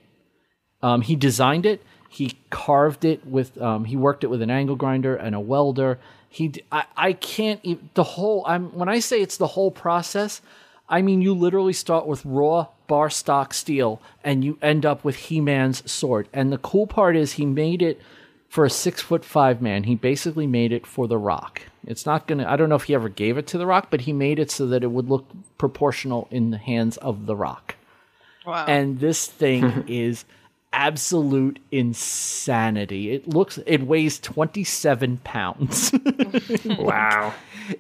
um, 0.82 1.02
he 1.02 1.18
designed 1.18 1.66
it, 1.66 1.84
he 2.08 2.38
carved 2.50 3.04
it 3.04 3.28
with, 3.28 3.62
um, 3.62 3.84
he 3.84 3.98
worked 3.98 4.24
it 4.24 4.28
with 4.28 4.42
an 4.42 4.50
angle 4.50 4.78
grinder 4.78 5.18
and 5.18 5.36
a 5.36 5.40
welder. 5.42 6.00
He, 6.34 6.54
I, 6.72 6.86
I 6.96 7.14
can't 7.14 7.60
even, 7.62 7.90
the 7.94 8.04
whole, 8.04 8.44
I'm, 8.48 8.74
when 8.74 8.88
I 8.88 9.00
say 9.00 9.22
it's 9.22 9.38
the 9.38 9.48
whole 9.48 9.70
process, 9.70 10.42
I 10.88 11.02
mean, 11.02 11.22
you 11.22 11.34
literally 11.34 11.74
start 11.74 12.08
with 12.08 12.26
raw 12.26 12.68
bar 12.88 13.10
stock 13.10 13.54
steel 13.54 14.02
and 14.24 14.44
you 14.44 14.58
end 14.62 14.86
up 14.86 15.04
with 15.04 15.16
He 15.16 15.42
Man's 15.42 15.90
sword. 15.92 16.30
And 16.34 16.52
the 16.52 16.58
cool 16.58 16.88
part 16.88 17.16
is 17.16 17.34
he 17.34 17.46
made 17.46 17.82
it 17.82 18.02
for 18.48 18.66
a 18.66 18.70
six 18.70 19.02
foot 19.02 19.24
five 19.24 19.62
man. 19.62 19.84
He 19.84 19.96
basically 19.96 20.48
made 20.48 20.74
it 20.74 20.86
for 20.86 21.08
The 21.08 21.18
Rock. 21.18 21.62
It's 21.88 22.06
not 22.06 22.28
gonna. 22.28 22.46
I 22.46 22.58
don't 22.58 22.68
know 22.68 22.76
if 22.76 22.84
he 22.84 22.94
ever 22.94 23.08
gave 23.08 23.38
it 23.38 23.48
to 23.48 23.58
The 23.58 23.66
Rock, 23.66 23.88
but 23.90 24.02
he 24.02 24.12
made 24.12 24.40
it 24.40 24.52
so 24.52 24.68
that 24.68 24.84
it 24.84 24.92
would 24.92 25.10
look 25.10 25.26
proportional 25.58 26.28
in 26.32 26.52
the 26.52 26.58
hands 26.58 26.98
of 26.98 27.26
The 27.26 27.36
Rock. 27.36 27.76
Wow. 28.46 28.66
And 28.66 29.00
this 29.00 29.26
thing 29.26 29.86
is 29.88 30.26
absolute 30.74 31.60
insanity. 31.72 33.12
It 33.14 33.28
looks. 33.28 33.60
It 33.66 33.84
weighs 33.84 34.20
twenty 34.20 34.64
seven 34.64 35.18
pounds. 35.24 35.92
Wow. 36.78 37.34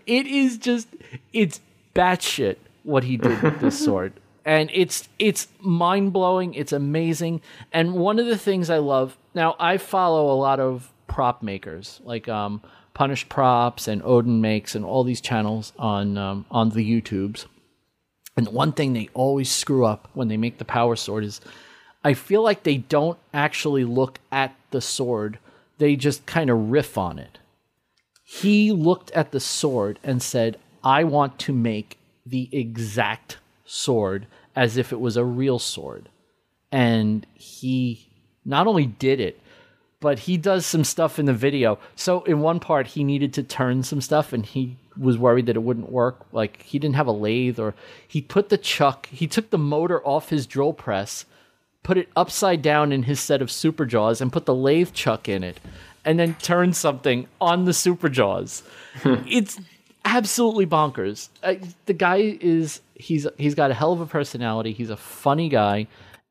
it 0.05 0.27
is 0.27 0.57
just. 0.57 0.87
It's 1.33 1.59
batshit 1.95 2.57
what 2.83 3.03
he 3.03 3.17
did 3.17 3.41
with 3.41 3.59
this 3.59 3.77
sword. 3.85 4.13
And 4.45 4.69
it's 4.73 5.07
it's 5.19 5.47
mind 5.59 6.13
blowing. 6.13 6.53
It's 6.53 6.71
amazing. 6.71 7.41
And 7.71 7.93
one 7.93 8.19
of 8.19 8.25
the 8.25 8.37
things 8.37 8.69
I 8.69 8.77
love 8.79 9.17
now, 9.33 9.55
I 9.59 9.77
follow 9.77 10.31
a 10.31 10.37
lot 10.37 10.59
of 10.59 10.91
prop 11.07 11.43
makers 11.43 11.99
like 12.03 12.27
um, 12.27 12.61
Punished 12.93 13.29
Props 13.29 13.87
and 13.87 14.01
Odin 14.03 14.41
Makes 14.41 14.75
and 14.75 14.83
all 14.85 15.03
these 15.03 15.21
channels 15.21 15.73
on 15.77 16.17
um, 16.17 16.45
on 16.49 16.69
the 16.69 17.01
YouTubes. 17.01 17.45
And 18.37 18.47
one 18.47 18.71
thing 18.71 18.93
they 18.93 19.09
always 19.13 19.51
screw 19.51 19.85
up 19.85 20.09
when 20.13 20.27
they 20.29 20.37
make 20.37 20.57
the 20.57 20.65
power 20.65 20.95
sword 20.95 21.23
is 21.23 21.41
I 22.03 22.13
feel 22.13 22.41
like 22.41 22.63
they 22.63 22.77
don't 22.77 23.17
actually 23.33 23.83
look 23.83 24.19
at 24.31 24.55
the 24.71 24.81
sword. 24.81 25.39
They 25.77 25.95
just 25.95 26.25
kind 26.25 26.49
of 26.49 26.71
riff 26.71 26.97
on 26.97 27.19
it. 27.19 27.37
He 28.23 28.71
looked 28.71 29.11
at 29.11 29.31
the 29.31 29.39
sword 29.39 29.99
and 30.03 30.21
said, 30.21 30.57
I 30.83 31.03
want 31.03 31.37
to 31.39 31.53
make 31.53 31.97
the 32.25 32.49
exact 32.51 33.37
sword 33.65 34.25
as 34.55 34.77
if 34.77 34.91
it 34.91 34.99
was 34.99 35.17
a 35.17 35.25
real 35.25 35.59
sword. 35.59 36.09
And 36.71 37.25
he 37.35 38.07
not 38.45 38.67
only 38.67 38.85
did 38.85 39.19
it, 39.19 39.39
but 39.99 40.19
he 40.19 40.37
does 40.37 40.65
some 40.65 40.83
stuff 40.83 41.19
in 41.19 41.25
the 41.25 41.33
video. 41.33 41.77
So 41.95 42.23
in 42.23 42.39
one 42.39 42.59
part, 42.59 42.87
he 42.87 43.03
needed 43.03 43.33
to 43.35 43.43
turn 43.43 43.83
some 43.83 44.01
stuff, 44.01 44.33
and 44.33 44.45
he 44.45 44.77
was 44.97 45.17
worried 45.17 45.45
that 45.45 45.55
it 45.55 45.63
wouldn't 45.63 45.91
work. 45.91 46.25
Like 46.31 46.63
he 46.63 46.79
didn't 46.79 46.95
have 46.95 47.07
a 47.07 47.11
lathe, 47.11 47.59
or 47.59 47.75
he 48.07 48.21
put 48.21 48.49
the 48.49 48.57
chuck, 48.57 49.07
he 49.07 49.27
took 49.27 49.51
the 49.51 49.57
motor 49.57 50.05
off 50.05 50.29
his 50.29 50.47
drill 50.47 50.73
press, 50.73 51.25
put 51.83 51.97
it 51.97 52.09
upside 52.15 52.61
down 52.61 52.91
in 52.91 53.03
his 53.03 53.19
set 53.19 53.41
of 53.41 53.51
super 53.51 53.85
jaws, 53.85 54.21
and 54.21 54.31
put 54.31 54.45
the 54.45 54.55
lathe 54.55 54.93
chuck 54.93 55.27
in 55.27 55.43
it, 55.43 55.59
and 56.05 56.19
then 56.19 56.35
turn 56.35 56.73
something 56.73 57.27
on 57.39 57.65
the 57.65 57.73
super 57.73 58.09
jaws. 58.09 58.63
it's 59.03 59.59
absolutely 60.05 60.65
bonkers. 60.65 61.29
Uh, 61.43 61.55
the 61.85 61.93
guy 61.93 62.37
is 62.41 62.81
he's 62.95 63.27
he's 63.37 63.55
got 63.55 63.71
a 63.71 63.73
hell 63.73 63.93
of 63.93 64.01
a 64.01 64.05
personality. 64.05 64.73
He's 64.73 64.89
a 64.89 64.97
funny 64.97 65.49
guy 65.49 65.87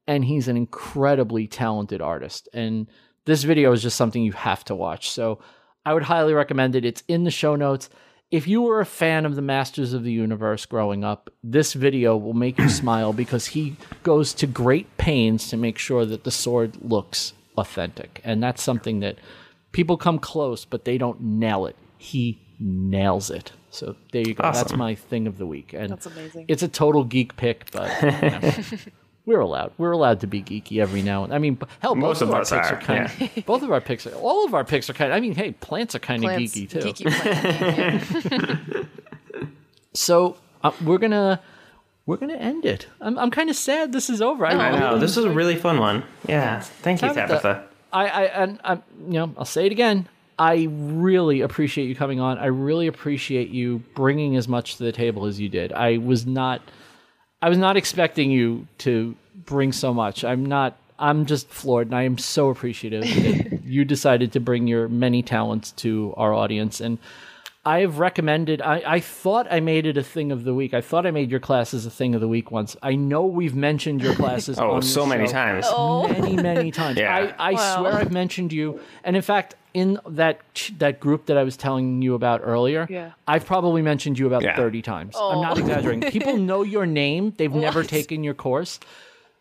and 0.07 0.25
he's 0.25 0.49
an 0.49 0.57
incredibly 0.57 1.47
talented 1.47 2.01
artist. 2.01 2.49
And 2.53 2.89
this 3.27 3.45
video 3.45 3.71
is 3.73 3.83
just 3.83 3.97
something 3.97 4.23
you 4.23 4.33
have 4.33 4.65
to 4.65 4.75
watch. 4.75 5.11
So 5.11 5.39
I 5.85 5.95
would 5.95 6.03
highly 6.03 6.33
recommend 6.33 6.75
it. 6.75 6.85
It's 6.85 7.05
in 7.07 7.25
the 7.25 7.31
show 7.31 7.55
notes. 7.55 7.89
If 8.31 8.47
you 8.47 8.63
were 8.63 8.81
a 8.81 8.87
fan 8.87 9.27
of 9.27 9.35
the 9.35 9.43
Masters 9.43 9.93
of 9.93 10.05
the 10.05 10.13
Universe 10.13 10.65
growing 10.65 11.03
up, 11.03 11.31
this 11.43 11.73
video 11.73 12.17
will 12.17 12.35
make 12.35 12.59
you 12.59 12.69
smile 12.83 13.13
because 13.13 13.49
he 13.49 13.77
goes 14.03 14.33
to 14.35 14.47
great 14.47 14.97
pains 14.99 15.49
to 15.49 15.57
make 15.57 15.79
sure 15.79 16.05
that 16.07 16.23
the 16.25 16.31
sword 16.31 16.77
looks 16.81 17.33
authentic. 17.59 18.21
And 18.23 18.43
that's 18.43 18.63
something 18.63 19.01
that 19.01 19.19
people 19.73 19.97
come 19.97 20.19
close, 20.21 20.65
but 20.65 20.85
they 20.85 20.97
don't 20.97 21.21
nail 21.21 21.67
it. 21.67 21.77
He 21.99 22.41
nails 22.61 23.31
it. 23.31 23.53
So 23.71 23.97
there 24.13 24.23
you 24.23 24.35
go. 24.35 24.43
That's 24.45 24.73
my 24.75 24.95
thing 24.95 25.27
of 25.27 25.39
the 25.39 25.47
week. 25.47 25.73
And 25.73 25.91
That's 25.91 26.07
amazing. 26.07 26.45
it's 26.49 26.63
a 26.63 26.69
total 26.69 27.05
geek 27.05 27.37
pick, 27.37 27.71
but 27.73 28.03
you 28.03 28.11
know, 28.11 28.53
we're 29.27 29.41
allowed. 29.41 29.73
We're 29.79 29.93
allowed 29.93 30.21
to 30.21 30.27
be 30.27 30.43
geeky 30.43 30.81
every 30.81 31.03
now 31.03 31.25
and. 31.25 31.33
I 31.33 31.39
mean, 31.39 31.55
b- 31.55 31.67
hell, 31.81 31.95
Most 31.95 32.21
both 32.21 32.23
of, 32.23 32.29
of 32.31 32.35
our 32.35 32.41
us 32.41 32.51
picks 32.51 32.71
are, 32.71 32.75
are, 32.75 32.81
kind. 32.81 33.05
of 33.37 33.45
Both 33.47 33.63
of 33.63 33.71
our 33.71 33.81
picks 33.81 34.07
are. 34.07 34.15
All 34.15 34.45
of 34.45 34.55
our 34.55 34.65
picks 34.65 34.89
are 34.91 34.93
kind. 34.95 35.13
I 35.13 35.21
mean, 35.21 35.35
hey, 35.35 35.53
plants 35.53 35.95
are 35.95 35.99
kind 36.01 36.25
of 36.25 36.31
geeky 36.31 36.69
too. 36.69 36.79
geeky 36.79 37.11
plant. 38.51 38.89
So 39.93 40.37
uh, 40.63 40.71
we're 40.85 40.99
gonna 40.99 41.41
we're 42.07 42.17
gonna 42.17 42.35
end 42.37 42.65
it. 42.65 42.87
I'm 43.01 43.19
I'm 43.19 43.31
kind 43.31 43.51
of 43.51 43.57
sad 43.57 43.93
this 43.93 44.09
is 44.09 44.23
over. 44.23 44.47
I 44.47 44.79
know. 44.79 44.99
This 45.01 45.17
was 45.17 45.25
a 45.25 45.31
really 45.31 45.57
fun 45.57 45.79
one. 45.79 46.05
Yeah. 46.29 46.61
Thank 46.61 47.03
you, 47.03 47.09
Tabitha. 47.09 47.27
Tabitha. 47.27 47.65
I, 47.93 48.07
I 48.07 48.25
and 48.27 48.61
I'm 48.63 48.83
you 49.07 49.15
know 49.15 49.35
I'll 49.37 49.45
say 49.45 49.67
it 49.67 49.73
again. 49.73 50.09
I 50.39 50.69
really 50.71 51.43
appreciate 51.43 51.87
you 51.87 51.95
coming 51.95 52.19
on. 52.21 52.39
I 52.39 52.47
really 52.47 52.87
appreciate 52.87 53.51
you 53.51 53.83
bringing 53.95 54.37
as 54.37 54.49
much 54.49 54.77
to 54.77 54.85
the 54.85 54.93
table 54.93 55.27
as 55.27 55.39
you 55.39 55.51
did. 55.51 55.71
I 55.73 55.99
was 55.99 56.25
not 56.25 56.63
I 57.43 57.49
was 57.49 57.59
not 57.59 57.77
expecting 57.77 58.31
you 58.31 58.67
to 58.79 59.17
bring 59.47 59.73
so 59.73 59.95
much. 59.95 60.25
I'm 60.25 60.47
not 60.47 60.77
I'm 60.99 61.25
just 61.25 61.49
floored 61.49 61.87
and 61.87 61.97
I 61.97 62.03
am 62.03 62.19
so 62.19 62.51
appreciative 62.51 63.03
that 63.03 63.63
you 63.65 63.85
decided 63.87 64.33
to 64.33 64.41
bring 64.41 64.67
your 64.67 64.87
many 64.89 65.23
talents 65.23 65.73
to 65.73 66.13
our 66.17 66.35
audience 66.35 66.81
and 66.81 66.99
I 67.63 67.81
have 67.81 67.99
recommended. 67.99 68.63
I, 68.63 68.83
I 68.87 69.01
thought 69.01 69.47
I 69.51 69.61
made 69.61 69.85
it 69.85 69.99
a 69.99 70.03
thing 70.03 70.33
of 70.33 70.45
the 70.45 70.55
week. 70.55 70.73
I 70.73 70.81
thought 70.81 71.05
I 71.07 71.11
made 71.11 71.31
your 71.31 71.41
classes 71.41 71.85
a 71.85 71.91
thing 71.91 72.15
of 72.15 72.23
the 72.23 72.29
week 72.29 72.51
once. 72.51 72.75
I 72.83 72.95
know 72.95 73.27
we've 73.27 73.55
mentioned 73.55 74.01
your 74.03 74.15
classes. 74.15 74.59
Oh, 74.61 74.73
on 74.73 74.83
so 74.83 75.01
this 75.01 75.09
many 75.11 75.27
show 75.27 75.33
times. 75.33 75.67
Oh. 75.69 76.09
many 76.09 76.37
many 76.37 76.71
times. 76.71 76.97
Yeah. 76.99 77.15
I, 77.39 77.51
I 77.51 77.53
Wow. 77.53 77.77
swear 77.79 77.93
I've 77.95 78.13
mentioned 78.13 78.53
you, 78.53 78.81
and 79.05 79.15
in 79.15 79.21
fact, 79.23 79.57
in 79.75 79.99
that 80.09 80.41
that 80.79 81.01
group 81.01 81.27
that 81.27 81.37
I 81.37 81.45
was 81.45 81.57
telling 81.59 82.01
you 82.01 82.15
about 82.15 82.41
earlier, 82.43 82.87
Yeah. 82.89 83.13
I've 83.29 83.45
probably 83.45 83.83
mentioned 83.83 84.19
you 84.19 84.27
about 84.27 84.43
Yeah. 84.43 84.57
thirty 84.57 84.81
times. 84.81 85.15
I'm 85.21 85.43
not 85.43 85.59
Oh. 85.59 85.61
exaggerating. 85.61 86.11
People 86.11 86.37
know 86.51 86.63
your 86.63 86.87
name; 86.87 87.35
they've 87.37 87.53
never 87.55 87.85
taken 87.85 88.25
your 88.25 88.35
course. 88.35 88.81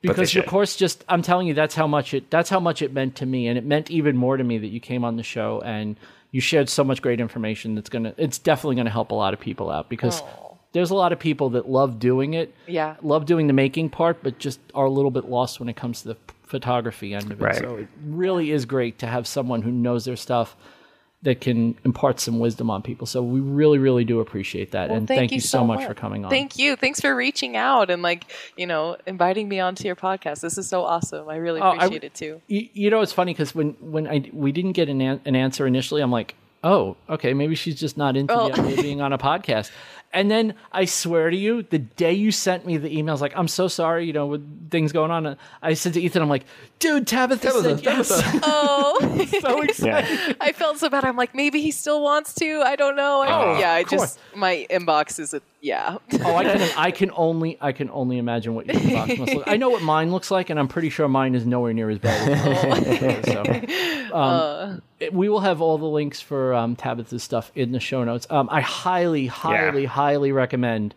Because 0.02 0.34
your 0.34 0.44
course 0.46 0.76
just 0.78 1.04
I'm 1.10 1.22
telling 1.22 1.48
you 1.48 1.54
that's 1.54 1.76
how 1.76 1.88
much 1.88 2.14
it 2.14 2.30
that's 2.30 2.50
how 2.50 2.60
much 2.60 2.82
it 2.82 2.94
meant 2.94 3.16
to 3.18 3.26
me 3.26 3.48
and 3.48 3.58
it 3.58 3.66
meant 3.66 3.90
even 3.92 4.16
more 4.18 4.38
to 4.38 4.44
me 4.44 4.58
that 4.58 4.68
you 4.68 4.80
came 4.80 5.04
on 5.06 5.16
the 5.18 5.24
show 5.24 5.62
and 5.66 5.98
you 6.32 6.42
shared 6.42 6.70
so 6.70 6.84
much 6.84 7.02
great 7.02 7.20
information 7.20 7.76
that's 7.76 7.90
going 7.90 8.04
to 8.04 8.14
it's 8.18 8.38
definitely 8.38 8.76
going 8.76 8.86
to 8.86 8.92
help 8.92 9.12
a 9.12 9.16
lot 9.16 9.34
of 9.34 9.40
people 9.40 9.70
out 9.70 9.90
because 9.90 10.22
Aw. 10.22 10.56
there's 10.74 10.92
a 10.92 10.96
lot 10.96 11.12
of 11.12 11.20
people 11.20 11.50
that 11.52 11.68
love 11.70 12.00
doing 12.00 12.34
it 12.34 12.54
Yeah. 12.68 12.96
love 13.02 13.26
doing 13.26 13.48
the 13.48 13.54
making 13.54 13.90
part, 13.90 14.22
but 14.24 14.38
just 14.40 14.60
are 14.76 14.86
a 14.86 14.92
little 14.92 15.12
bit 15.12 15.26
lost 15.26 15.60
when 15.60 15.70
it 15.70 15.76
comes 15.76 16.02
to 16.04 16.10
the 16.10 16.18
photography 16.44 17.14
end 17.14 17.32
of 17.32 17.40
it. 17.42 17.44
Right. 17.44 17.56
So 17.58 17.76
it 17.78 17.88
really 18.06 18.52
is 18.52 18.66
great 18.66 19.00
to 19.00 19.08
have 19.08 19.28
someone 19.28 19.62
who 19.62 19.72
knows 19.72 20.06
their 20.06 20.16
stuff 20.16 20.56
that 21.22 21.42
can 21.42 21.76
impart 21.84 22.20
some 22.20 22.40
wisdom 22.40 22.70
on 22.70 22.82
people. 22.82 23.06
So 23.06 23.22
we 23.22 23.42
really, 23.42 23.78
really 23.78 24.06
do 24.06 24.22
appreciate 24.22 24.72
that. 24.72 24.88
Well, 24.90 25.00
and 25.00 25.08
thank, 25.08 25.34
you 25.34 25.42
so 25.42 25.66
much, 25.66 25.86
for 25.86 25.94
coming 25.94 26.24
on. 26.24 26.30
Thank 26.30 26.58
you. 26.58 26.78
Thanks 26.78 27.02
for 27.02 27.14
reaching 27.14 27.58
out 27.58 27.90
and 27.90 28.02
like, 28.02 28.24
you 28.56 28.66
know, 28.66 28.96
inviting 29.06 29.50
me 29.50 29.60
onto 29.60 29.84
your 29.86 29.98
podcast. 29.98 30.40
This 30.40 30.58
is 30.58 30.70
so 30.70 30.84
awesome. 30.84 31.28
I 31.28 31.36
really 31.36 31.60
Oh, 31.60 31.66
I- 31.72 31.76
appreciate 31.76 32.04
it 32.06 32.14
too. 32.14 32.42
You, 32.48 32.70
you 32.74 32.90
know, 32.90 33.02
it's 33.02 33.12
funny 33.12 33.34
because 33.34 33.54
when 33.54 33.72
when 33.82 34.08
I 34.08 34.30
we 34.32 34.54
didn't 34.54 34.74
get 34.74 34.88
an 34.88 35.02
an, 35.02 35.20
an 35.26 35.36
answer 35.36 35.68
initially, 35.68 36.02
I'm 36.02 36.12
like, 36.12 36.36
oh, 36.64 36.96
okay, 37.10 37.34
maybe 37.34 37.56
she's 37.56 37.78
just 37.78 37.98
not 37.98 38.16
into 38.16 38.34
Oh. 38.34 38.48
the 38.50 38.62
idea 38.62 38.78
of 38.78 38.82
being 38.82 39.02
on 39.02 39.12
a 39.12 39.18
podcast. 39.18 39.72
And 40.12 40.30
then 40.32 40.56
I 40.72 40.86
swear 40.86 41.30
to 41.30 41.36
you, 41.38 41.62
the 41.62 41.78
day 41.78 42.14
you 42.14 42.32
sent 42.32 42.66
me 42.66 42.78
the 42.78 42.90
email, 42.92 43.12
I 43.12 43.14
was 43.14 43.22
like, 43.22 43.34
I'm 43.36 43.48
so 43.48 43.68
sorry, 43.68 44.08
you 44.08 44.14
know, 44.14 44.26
with 44.26 44.72
things 44.72 44.92
going 44.92 45.12
on. 45.12 45.38
I 45.62 45.76
said 45.76 45.94
to 45.94 46.02
Ethan, 46.02 46.24
I'm 46.24 46.30
like, 46.30 46.46
dude, 46.80 47.06
Tabitha, 47.06 47.48
Tabitha, 47.48 47.78
said 47.78 47.84
yes. 47.84 48.08
Tabitha. 48.10 48.40
Oh, 48.44 49.28
so 49.40 49.62
excited. 49.64 50.38
I 50.42 50.52
felt 50.52 50.80
so 50.80 50.90
bad. 50.90 51.06
I'm 51.06 51.16
like, 51.16 51.36
maybe 51.36 51.62
he 51.62 51.70
still 51.70 52.02
wants 52.02 52.34
to. 52.36 52.62
I 52.62 52.76
don't 52.76 52.96
know. 52.96 53.22
I, 53.22 53.28
Oh, 53.40 53.60
yeah, 53.60 53.74
I 53.74 53.84
just 53.84 54.20
my 54.36 54.66
inbox 54.72 55.20
is 55.20 55.34
a 55.36 55.42
yeah. 55.62 55.98
Oh, 56.22 56.36
I 56.36 56.44
can 56.44 56.70
I 56.78 56.92
can 56.92 57.12
only 57.16 57.58
I 57.60 57.72
can 57.72 57.90
only 57.90 58.18
imagine 58.18 58.56
what 58.56 58.66
your 58.68 58.76
inbox 58.76 59.18
must 59.20 59.34
look. 59.34 59.46
Like. 59.48 59.54
I 59.54 59.58
know 59.58 59.70
what 59.70 59.82
mine 59.82 60.12
looks 60.12 60.32
like, 60.32 60.50
and 60.50 60.60
I'm 60.60 60.68
pretty 60.68 60.90
sure 60.90 61.08
mine 61.08 61.36
is 61.36 61.46
nowhere 61.46 61.74
near 61.74 61.90
as 61.90 62.00
bad. 62.00 62.30
As 62.30 63.26
so, 64.12 64.16
um, 64.16 64.82
it- 65.00 65.14
we 65.14 65.30
will 65.30 65.42
have 65.42 65.62
all 65.62 65.78
the 65.78 65.86
links 65.86 66.22
for 66.22 66.54
um, 66.54 66.76
Tabitha's 66.76 67.24
stuff 67.24 67.52
in 67.56 67.72
the 67.72 67.80
show 67.80 68.04
notes. 68.04 68.28
Um, 68.30 68.48
I 68.52 68.62
highly, 68.62 69.28
highly, 69.28 69.86
highly 69.86 70.32
recommend 70.32 70.96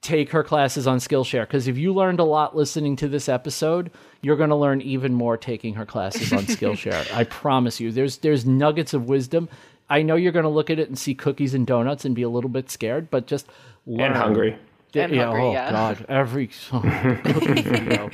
take 0.00 0.30
her 0.30 0.44
classes 0.44 0.86
on 0.86 0.98
Skillshare 0.98 1.42
because 1.42 1.66
if 1.66 1.76
you 1.76 1.92
learned 1.92 2.20
a 2.20 2.24
lot 2.24 2.54
listening 2.54 2.94
to 2.96 3.08
this 3.08 3.28
episode, 3.28 3.90
you're 4.22 4.36
going 4.36 4.50
to 4.50 4.54
learn 4.56 4.80
even 4.80 5.12
more 5.12 5.36
taking 5.36 5.74
her 5.74 5.84
classes 5.84 6.32
on 6.32 6.38
Skillshare. 6.44 7.12
I 7.12 7.24
promise 7.24 7.80
you. 7.80 7.90
There's 7.90 8.18
there's 8.18 8.46
nuggets 8.46 8.94
of 8.94 9.08
wisdom. 9.08 9.48
I 9.90 10.02
know 10.02 10.16
you're 10.16 10.32
going 10.32 10.44
to 10.44 10.50
look 10.50 10.70
at 10.70 10.78
it 10.78 10.88
and 10.88 10.98
see 10.98 11.14
cookies 11.14 11.54
and 11.54 11.66
donuts 11.66 12.04
and 12.04 12.14
be 12.14 12.22
a 12.22 12.28
little 12.28 12.50
bit 12.50 12.70
scared, 12.70 13.10
but 13.10 13.26
just 13.26 13.46
learn. 13.86 14.08
and 14.08 14.16
hungry. 14.16 14.58
Yeah, 14.92 15.04
And 15.04 15.14
yeah, 15.14 15.24
hungry, 15.26 15.42
oh 15.42 15.52
yeah. 15.52 15.70
god, 15.70 16.06
every 16.08 16.50
oh, 16.72 16.80
the 17.24 17.32
cookie 17.34 17.62
video. 17.62 18.08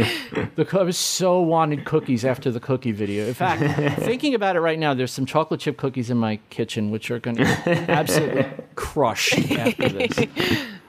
The 0.56 0.68
I 0.78 0.82
was 0.82 0.98
so 0.98 1.40
wanted 1.40 1.84
cookies 1.84 2.24
after 2.24 2.50
the 2.50 2.58
cookie 2.58 2.90
video. 2.90 3.26
In 3.26 3.34
fact, 3.34 4.00
thinking 4.00 4.34
about 4.34 4.56
it 4.56 4.60
right 4.60 4.78
now, 4.78 4.92
there's 4.92 5.12
some 5.12 5.24
chocolate 5.24 5.60
chip 5.60 5.76
cookies 5.76 6.10
in 6.10 6.16
my 6.16 6.40
kitchen 6.50 6.90
which 6.90 7.10
are 7.12 7.20
going 7.20 7.36
to 7.36 7.44
absolutely 7.88 8.46
crush 8.74 9.32
after 9.52 9.88
this. 9.88 10.18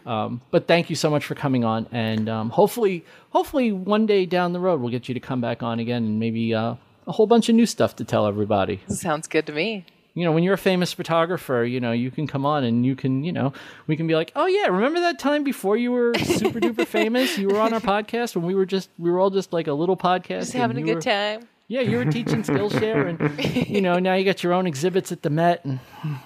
Um, 0.08 0.42
but 0.52 0.68
thank 0.68 0.90
you 0.90 0.96
so 0.96 1.10
much 1.10 1.26
for 1.26 1.36
coming 1.36 1.64
on, 1.64 1.88
and 1.92 2.30
um, 2.30 2.50
hopefully, 2.52 3.06
hopefully 3.30 3.72
one 3.72 4.06
day 4.06 4.26
down 4.26 4.54
the 4.54 4.60
road 4.60 4.80
we'll 4.80 4.92
get 4.92 5.08
you 5.08 5.14
to 5.14 5.20
come 5.20 5.42
back 5.42 5.62
on 5.64 5.80
again, 5.80 6.04
and 6.04 6.20
maybe 6.20 6.54
uh, 6.54 6.76
a 7.08 7.12
whole 7.12 7.28
bunch 7.28 7.50
of 7.50 7.56
new 7.56 7.66
stuff 7.66 7.96
to 7.98 8.04
tell 8.04 8.26
everybody 8.28 8.82
Sounds 8.88 9.28
good 9.28 9.46
to 9.48 9.54
me. 9.54 9.86
You 10.16 10.24
know, 10.26 10.32
when 10.32 10.44
you're 10.44 10.56
a 10.56 10.58
famous 10.58 10.92
photographer, 10.94 11.64
you 11.64 11.80
know, 11.80 11.92
you 11.92 12.10
can 12.10 12.26
come 12.26 12.46
on 12.46 12.64
and 12.64 12.86
you 12.86 12.96
can, 12.96 13.24
you 13.24 13.32
know, 13.32 13.54
we 13.86 13.96
can 13.96 14.08
be 14.08 14.16
like, 14.16 14.32
oh 14.36 14.48
yeah, 14.48 14.68
remember 14.68 15.02
that 15.02 15.20
time 15.20 15.44
before 15.44 15.78
you 15.78 15.92
were 15.92 16.14
super 16.16 16.60
duper 16.60 16.88
famous? 17.00 17.38
You 17.38 17.50
were 17.50 17.60
on 17.60 17.74
our 17.74 17.80
podcast 17.82 18.36
when 18.36 18.46
we 18.46 18.56
were 18.56 18.66
just, 18.66 18.90
we 18.98 19.12
were 19.12 19.20
all 19.20 19.30
just 19.30 19.54
like 19.54 19.68
a 19.68 19.74
little 19.74 19.98
podcast. 19.98 20.40
Just 20.40 20.54
having 20.54 20.78
a 20.78 20.82
good 20.82 20.96
were- 20.96 21.02
time. 21.02 21.48
Yeah, 21.68 21.82
you 21.82 21.98
were 21.98 22.06
teaching 22.06 22.44
Skillshare, 22.50 23.10
and 23.10 23.68
you 23.68 23.82
know, 23.82 23.98
now 23.98 24.14
you 24.14 24.24
got 24.24 24.44
your 24.44 24.54
own 24.54 24.68
exhibits 24.68 25.12
at 25.12 25.24
the 25.24 25.32
Met, 25.32 25.66
and 25.66 25.80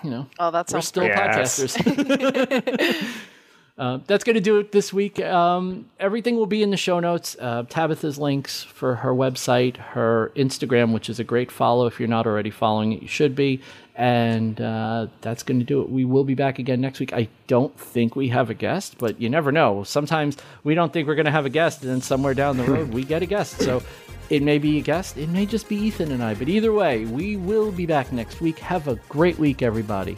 you 0.03 0.09
know, 0.09 0.27
Oh, 0.37 0.51
that 0.51 0.69
we're 0.71 0.81
still 0.81 1.05
Yes. 1.05 1.57
podcasters. 1.77 3.05
Uh, 3.79 3.99
that's 4.07 4.25
going 4.25 4.35
to 4.35 4.41
do 4.41 4.57
it 4.59 4.73
this 4.73 4.91
week. 4.91 5.21
Um, 5.21 5.85
everything 6.01 6.35
will 6.35 6.45
be 6.45 6.61
in 6.61 6.69
the 6.69 6.77
show 6.77 6.99
notes. 6.99 7.37
Uh, 7.39 7.63
Tabitha's 7.69 8.17
links 8.17 8.61
for 8.61 8.95
her 8.95 9.13
website, 9.13 9.77
her 9.77 10.33
Instagram, 10.35 10.93
which 10.93 11.09
is 11.09 11.17
a 11.17 11.23
great 11.23 11.49
follow. 11.49 11.87
If 11.87 11.97
you're 11.97 12.09
not 12.09 12.27
already 12.27 12.49
following 12.49 12.91
it, 12.91 13.01
you 13.01 13.07
should 13.07 13.35
be. 13.35 13.61
And 13.95 14.59
uh, 14.59 15.07
that's 15.21 15.43
going 15.43 15.59
to 15.59 15.65
do 15.65 15.81
it. 15.81 15.89
We 15.89 16.03
will 16.03 16.25
be 16.25 16.35
back 16.35 16.59
again 16.59 16.81
next 16.81 16.99
week. 16.99 17.13
I 17.13 17.29
don't 17.47 17.77
think 17.79 18.17
we 18.17 18.27
have 18.29 18.49
a 18.49 18.53
guest, 18.53 18.97
but 18.97 19.21
you 19.21 19.29
never 19.29 19.49
know. 19.49 19.85
Sometimes 19.85 20.35
we 20.65 20.75
don't 20.75 20.91
think 20.91 21.07
we're 21.07 21.15
going 21.15 21.25
to 21.25 21.31
have 21.31 21.45
a 21.45 21.49
guest, 21.49 21.81
and 21.81 21.89
then 21.89 22.01
somewhere 22.01 22.33
down 22.33 22.57
the 22.57 22.65
road 22.65 22.93
we 22.93 23.05
get 23.05 23.21
a 23.21 23.25
guest. 23.25 23.59
So 23.61 23.81
it 24.29 24.43
may 24.43 24.57
be 24.57 24.77
a 24.77 24.81
guest, 24.81 25.17
it 25.17 25.29
may 25.29 25.45
just 25.45 25.69
be 25.69 25.77
Ethan 25.77 26.11
and 26.11 26.21
I. 26.21 26.33
But 26.33 26.49
either 26.49 26.73
way, 26.73 27.05
we 27.05 27.37
will 27.37 27.71
be 27.71 27.85
back 27.85 28.11
next 28.11 28.41
week. 28.41 28.59
Have 28.59 28.89
a 28.89 28.95
great 29.07 29.39
week, 29.39 29.61
everybody. 29.61 30.17